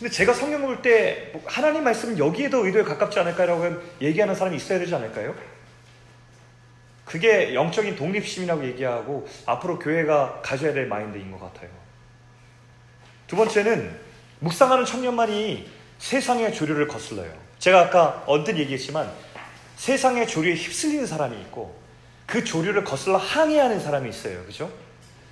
근데 0.00 0.10
제가 0.10 0.32
성경 0.32 0.62
볼 0.62 0.82
때 0.82 1.32
하나님 1.44 1.84
말씀은 1.84 2.18
여기에 2.18 2.50
더 2.50 2.64
의도에 2.66 2.82
가깝지 2.82 3.20
않을까라고 3.20 3.80
얘기하는 4.00 4.34
사람이 4.34 4.56
있어야 4.56 4.80
되지 4.80 4.92
않을까요? 4.94 5.32
그게 7.04 7.54
영적인 7.54 7.94
독립심이라고 7.94 8.64
얘기하고 8.64 9.28
앞으로 9.46 9.78
교회가 9.78 10.40
가져야 10.42 10.72
될 10.72 10.86
마인드인 10.88 11.30
것 11.30 11.38
같아요. 11.38 11.70
두 13.26 13.36
번째는 13.36 13.98
묵상하는 14.40 14.84
청년만이 14.84 15.68
세상의 15.98 16.54
조류를 16.54 16.86
거슬러요. 16.88 17.32
제가 17.58 17.80
아까 17.80 18.22
언뜻 18.26 18.56
얘기했지만 18.58 19.10
세상의 19.76 20.26
조류에 20.28 20.54
휩쓸리는 20.54 21.06
사람이 21.06 21.36
있고 21.42 21.78
그 22.26 22.44
조류를 22.44 22.84
거슬러 22.84 23.16
항해하는 23.16 23.80
사람이 23.80 24.08
있어요. 24.10 24.44
그죠? 24.44 24.70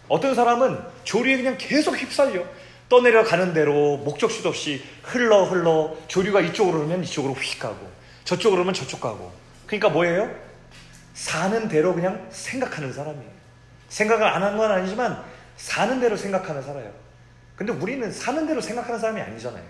어떤 0.09 0.35
사람은 0.35 0.79
조류에 1.05 1.37
그냥 1.37 1.57
계속 1.59 1.97
휩쓸려. 1.97 2.43
떠내려 2.89 3.25
가는 3.25 3.55
대로 3.55 3.97
목적지도 3.99 4.51
없이 4.51 4.85
흘러 5.03 5.45
흘러 5.45 5.97
조류가 6.07 6.43
이쪽으로 6.43 6.83
오면 6.83 7.03
이쪽으로 7.05 7.33
휙 7.35 7.59
가고 7.59 7.91
저쪽으로 8.25 8.61
오면 8.63 8.75
저쪽 8.75 9.01
가고 9.01 9.33
그러니까 9.67 9.89
뭐예요? 9.89 10.31
사는 11.15 11.67
대로 11.69 11.95
그냥 11.95 12.27
생각하는 12.31 12.93
사람이에요. 12.93 13.31
생각을 13.89 14.27
안 14.27 14.43
한 14.43 14.57
건 14.59 14.71
아니지만 14.71 15.23
사는 15.57 15.99
대로 15.99 16.17
생각하는 16.17 16.63
살아요. 16.63 16.91
근데 17.57 17.73
우리는 17.73 18.11
사는 18.11 18.47
대로 18.47 18.61
생각하는 18.61 18.99
사람이 18.99 19.21
아니잖아요. 19.21 19.63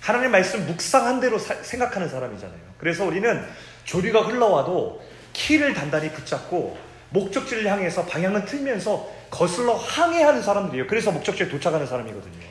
하나님 0.00 0.30
말씀 0.30 0.66
묵상한 0.66 1.20
대로 1.20 1.38
사, 1.38 1.54
생각하는 1.62 2.08
사람이잖아요. 2.08 2.60
그래서 2.78 3.04
우리는 3.04 3.44
조류가 3.84 4.22
흘러와도 4.22 5.02
키를 5.32 5.74
단단히 5.74 6.10
붙잡고 6.10 6.78
목적지를 7.10 7.66
향해서 7.70 8.04
방향을 8.06 8.44
틀면서 8.44 9.08
거슬러 9.30 9.74
항해하는 9.74 10.42
사람들이에요. 10.42 10.86
그래서 10.86 11.10
목적지에 11.10 11.48
도착하는 11.48 11.86
사람이거든요. 11.86 12.44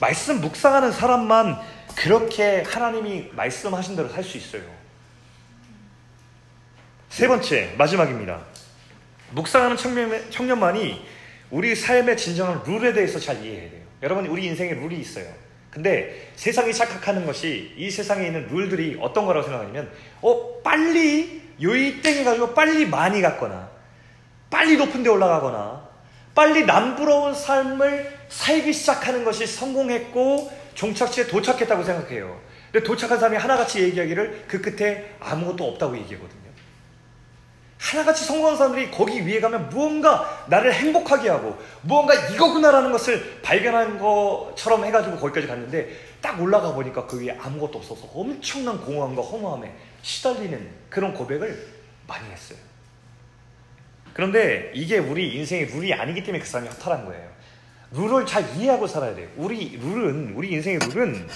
말씀 0.00 0.40
묵상하는 0.40 0.92
사람만 0.92 1.58
그렇게 1.96 2.62
하나님이 2.62 3.30
말씀하신 3.32 3.96
대로 3.96 4.08
살 4.08 4.22
수 4.22 4.36
있어요. 4.36 4.62
세 7.08 7.28
번째, 7.28 7.74
마지막입니다. 7.78 8.40
묵상하는 9.30 9.76
청년, 9.76 10.30
청년만이 10.30 11.06
우리 11.50 11.74
삶의 11.74 12.16
진정한 12.16 12.62
룰에 12.64 12.92
대해서 12.92 13.18
잘 13.18 13.42
이해해야 13.44 13.70
돼요. 13.70 13.82
여러분, 14.02 14.26
우리 14.26 14.46
인생에 14.46 14.72
룰이 14.74 14.98
있어요. 14.98 15.26
근데 15.70 16.30
세상이 16.36 16.72
착각하는 16.72 17.26
것이 17.26 17.72
이 17.76 17.90
세상에 17.90 18.26
있는 18.26 18.48
룰들이 18.48 18.98
어떤 19.00 19.26
거라고 19.26 19.46
생각하냐면, 19.46 19.90
어, 20.22 20.62
빨리 20.62 21.42
요이 21.60 22.00
땡 22.02 22.16
해가지고 22.18 22.54
빨리 22.54 22.86
많이 22.86 23.20
갔거나, 23.20 23.68
빨리 24.50 24.76
높은 24.76 25.02
데 25.02 25.10
올라가거나, 25.10 25.86
빨리 26.34 26.64
남부러운 26.64 27.34
삶을 27.34 28.14
살기 28.28 28.72
시작하는 28.72 29.24
것이 29.24 29.46
성공했고, 29.46 30.50
종착지에 30.74 31.26
도착했다고 31.26 31.82
생각해요. 31.82 32.40
근데 32.70 32.86
도착한 32.86 33.18
사람이 33.18 33.36
하나같이 33.36 33.82
얘기하기를 33.82 34.44
그 34.46 34.60
끝에 34.60 35.14
아무것도 35.20 35.64
없다고 35.64 35.96
얘기하거든요. 35.96 36.45
하나같이 37.78 38.24
성공한 38.24 38.56
사람들이 38.56 38.90
거기 38.90 39.26
위에 39.26 39.40
가면 39.40 39.68
무언가 39.68 40.44
나를 40.48 40.72
행복하게 40.72 41.28
하고 41.28 41.56
무언가 41.82 42.14
이거구나라는 42.14 42.90
것을 42.90 43.40
발견한 43.42 43.98
것처럼 43.98 44.84
해가지고 44.84 45.16
거기까지 45.18 45.46
갔는데 45.46 45.90
딱 46.20 46.40
올라가 46.40 46.72
보니까 46.72 47.06
그 47.06 47.20
위에 47.20 47.36
아무것도 47.38 47.78
없어서 47.78 48.08
엄청난 48.14 48.80
공허함과 48.80 49.22
허무함에 49.22 49.72
시달리는 50.02 50.70
그런 50.88 51.12
고백을 51.12 51.68
많이 52.06 52.28
했어요. 52.30 52.58
그런데 54.14 54.72
이게 54.74 54.98
우리 54.98 55.36
인생의 55.36 55.66
룰이 55.66 55.92
아니기 55.92 56.22
때문에 56.22 56.42
그 56.42 56.48
사람이 56.48 56.70
허탈한 56.70 57.04
거예요. 57.04 57.28
룰을 57.92 58.24
잘 58.26 58.44
이해하고 58.56 58.86
살아야 58.86 59.14
돼요. 59.14 59.28
우리 59.36 59.76
룰은, 59.76 60.32
우리 60.34 60.52
인생의 60.52 60.78
룰은 60.78 61.28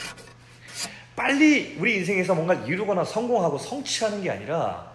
빨리 1.15 1.77
우리 1.79 1.97
인생에서 1.97 2.35
뭔가 2.35 2.55
이루거나 2.55 3.05
성공하고 3.05 3.59
성취하는 3.59 4.23
게 4.23 4.31
아니라 4.31 4.90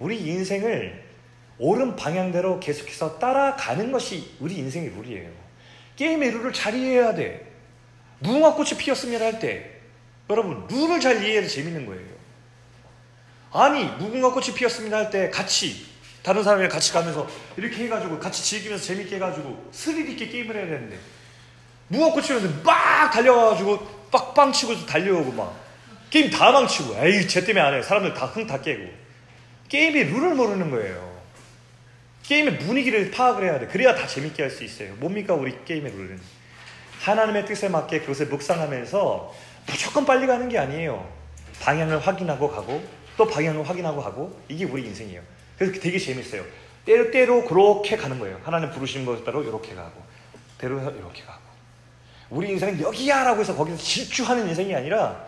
우리 0.00 0.18
인생을 0.18 1.04
옳은 1.58 1.94
방향대로 1.94 2.58
계속해서 2.58 3.18
따라가는 3.18 3.92
것이 3.92 4.34
우리 4.40 4.56
인생의 4.56 4.90
룰이에요. 4.96 5.30
게임의 5.96 6.30
룰을 6.30 6.52
잘 6.52 6.74
이해해야 6.74 7.14
돼. 7.14 7.46
무궁화꽃이 8.20 8.70
피었습니다 8.78 9.24
할 9.24 9.38
때, 9.38 9.70
여러분, 10.30 10.66
룰을 10.68 11.00
잘 11.00 11.22
이해해야 11.22 11.46
재밌는 11.46 11.84
거예요. 11.86 12.02
아니, 13.52 13.84
무궁화꽃이 13.84 14.54
피었습니다 14.54 14.96
할때 14.96 15.30
같이, 15.30 15.86
다른 16.22 16.42
사람이랑 16.42 16.70
같이 16.70 16.92
가면서 16.92 17.28
이렇게 17.56 17.84
해가지고 17.84 18.18
같이 18.18 18.42
즐기면서 18.42 18.84
재밌게 18.84 19.16
해가지고 19.16 19.68
스릴 19.72 20.08
있게 20.10 20.28
게임을 20.28 20.56
해야 20.56 20.66
되는데, 20.66 20.98
무궁화꽃이 21.88 22.26
피었는데 22.26 22.62
막 22.62 23.10
달려가가지고 23.10 24.00
빡빵 24.10 24.52
치고 24.52 24.86
달려오고 24.86 25.32
막, 25.32 25.54
게임 26.08 26.30
다 26.30 26.52
망치고, 26.52 26.96
에이, 27.04 27.28
쟤 27.28 27.44
때문에 27.44 27.60
안 27.64 27.74
해. 27.74 27.82
사람들 27.82 28.14
다 28.14 28.32
흥 28.34 28.46
다 28.46 28.60
깨고. 28.60 29.09
게임의 29.70 30.04
룰을 30.04 30.34
모르는 30.34 30.70
거예요. 30.70 31.20
게임의 32.24 32.58
분위기를 32.58 33.10
파악을 33.10 33.44
해야 33.44 33.58
돼. 33.58 33.66
그래야 33.66 33.94
다 33.94 34.06
재밌게 34.06 34.42
할 34.42 34.50
수 34.50 34.62
있어요. 34.64 34.94
뭡니까 34.96 35.34
우리 35.34 35.64
게임의 35.64 35.92
룰은? 35.92 36.20
하나님의 37.00 37.46
뜻에 37.46 37.68
맞게 37.68 38.00
그것을 38.00 38.26
묵상하면서 38.26 39.34
무조건 39.66 40.04
빨리 40.04 40.26
가는 40.26 40.48
게 40.48 40.58
아니에요. 40.58 41.10
방향을 41.62 42.00
확인하고 42.00 42.50
가고 42.50 42.82
또 43.16 43.26
방향을 43.26 43.66
확인하고 43.68 44.02
가고 44.02 44.38
이게 44.48 44.64
우리 44.64 44.84
인생이에요. 44.86 45.22
그래서 45.56 45.80
되게 45.80 45.98
재밌어요. 45.98 46.44
때로 46.84 47.10
때로 47.10 47.44
그렇게 47.44 47.96
가는 47.96 48.18
거예요. 48.18 48.40
하나님 48.42 48.70
부르신 48.70 49.04
것에 49.04 49.22
따라 49.24 49.40
이렇게 49.40 49.74
가고 49.74 50.02
때로 50.58 50.80
이렇게 50.80 51.22
가고 51.22 51.40
우리 52.30 52.50
인생은 52.50 52.80
여기야라고 52.80 53.40
해서 53.40 53.54
거기서 53.54 53.76
질주하는 53.78 54.48
인생이 54.48 54.74
아니라 54.74 55.24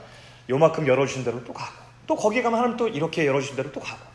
요만큼 0.50 0.86
열어주신 0.86 1.24
대로 1.24 1.44
또 1.44 1.52
가고 1.52 1.74
또 2.06 2.16
거기에 2.16 2.42
가면 2.42 2.58
하나님 2.58 2.76
또 2.76 2.88
이렇게 2.88 3.26
열어주신 3.26 3.56
대로 3.56 3.70
또 3.70 3.80
가고 3.80 4.11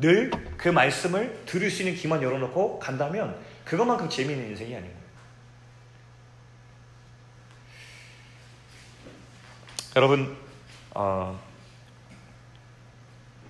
늘 0.00 0.30
그 0.58 0.68
말씀을 0.68 1.44
들을 1.46 1.70
수 1.70 1.82
있는 1.82 1.96
귀만 1.96 2.20
열어놓고 2.20 2.80
간다면 2.80 3.38
그것만큼 3.64 4.08
재미있는 4.08 4.48
인생이 4.50 4.74
아닌 4.74 4.88
거예요. 4.88 4.98
여러분, 9.96 10.36
어, 10.94 11.40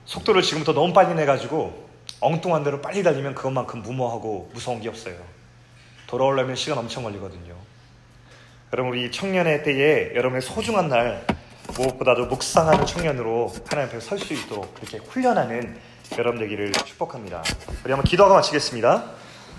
속도를 0.05 0.43
지금부터 0.43 0.75
너무 0.75 0.93
빨리 0.93 1.15
내가지고 1.15 1.89
엉뚱한 2.21 2.63
대로 2.63 2.81
빨리 2.83 3.03
달리면 3.03 3.35
그것만큼 3.35 3.83
무모하고 3.83 4.51
무서운 4.53 4.81
게 4.81 4.89
없어요. 4.89 5.17
돌아오려면 6.07 6.55
시간 6.57 6.79
엄청 6.79 7.05
걸리거든요. 7.05 7.55
여러분 8.73 8.93
우리 8.93 9.11
청년의 9.11 9.63
때에 9.63 10.15
여러분의 10.15 10.43
소중한 10.43 10.89
날 10.89 11.27
무엇보다도 11.75 12.27
묵상하는 12.27 12.85
청년으로 12.87 13.53
하나님 13.69 13.89
앞에 13.91 14.01
설 14.01 14.19
수 14.19 14.35
있도록 14.35 14.75
그렇게 14.75 14.99
훈련하는 14.99 15.79
여러분 16.17 16.41
되기를 16.41 16.73
축복합니다. 16.73 17.43
우리 17.85 17.93
한번 17.93 18.05
기도하고 18.05 18.35
마치겠습니다. 18.37 19.05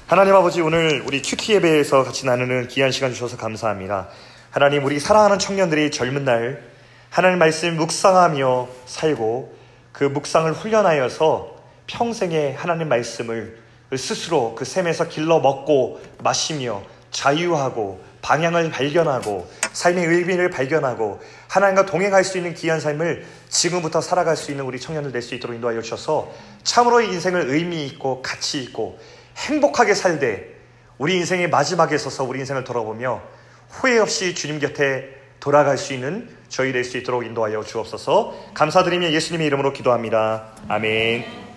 하나님 0.08 0.34
아버지 0.36 0.62
오늘 0.62 1.04
우리 1.06 1.22
큐티 1.22 1.54
예배에서 1.54 2.04
같이 2.04 2.26
나누는 2.26 2.68
귀한 2.68 2.92
시간 2.92 3.14
주셔서 3.14 3.38
감사합니다. 3.38 4.10
하나님 4.50 4.84
우리 4.84 5.00
사랑하는 5.00 5.38
청년들이 5.38 5.92
젊은 5.92 6.26
날 6.26 6.64
하나님 7.10 7.40
말씀 7.40 7.78
묵상하며 7.78 8.68
살고 8.86 9.56
그 9.92 10.06
묵상을 10.06 10.52
훈련하여서 10.52 11.56
평생에 11.88 12.56
하나님 12.58 12.90
말씀을 12.90 13.60
스스로 13.96 14.56
그 14.56 14.66
샘에서 14.66 15.08
길러 15.08 15.40
먹고 15.40 16.02
마시며 16.24 16.82
자유하고 17.12 18.04
방향을 18.22 18.72
발견하고 18.72 19.50
삶의 19.74 20.06
의미를 20.06 20.50
발견하고 20.50 21.22
하나님과 21.48 21.86
동행할 21.86 22.24
수 22.24 22.38
있는 22.38 22.54
귀한 22.54 22.80
삶을 22.80 23.26
지금부터 23.50 24.02
살아갈 24.02 24.36
수 24.36 24.52
있는 24.52 24.66
우리 24.66 24.80
청년들 24.80 25.12
될 25.12 25.22
수 25.22 25.36
있도록 25.36 25.56
인도하여 25.56 25.82
주셔서 25.82 26.32
참으로 26.64 27.02
인생을 27.02 27.50
의미 27.50 27.86
있고 27.88 28.22
가치 28.22 28.62
있고 28.64 29.00
행복하게 29.38 29.94
살되 29.94 30.58
우리 30.98 31.16
인생의 31.16 31.50
마지막에 31.50 31.98
서서 31.98 32.24
우리 32.24 32.40
인생을 32.40 32.64
돌아보며 32.64 33.22
후회 33.70 34.00
없이 34.00 34.34
주님 34.36 34.60
곁에 34.60 35.16
돌아갈 35.40 35.78
수 35.78 35.94
있는 35.94 36.30
저희 36.50 36.72
될 36.74 36.84
수 36.84 36.98
있도록 36.98 37.26
인도하여 37.26 37.64
주옵소서 37.64 38.36
감사드리며 38.54 39.12
예수님의 39.12 39.48
이름으로 39.48 39.72
기도합니다. 39.74 40.48
아멘. 40.68 41.49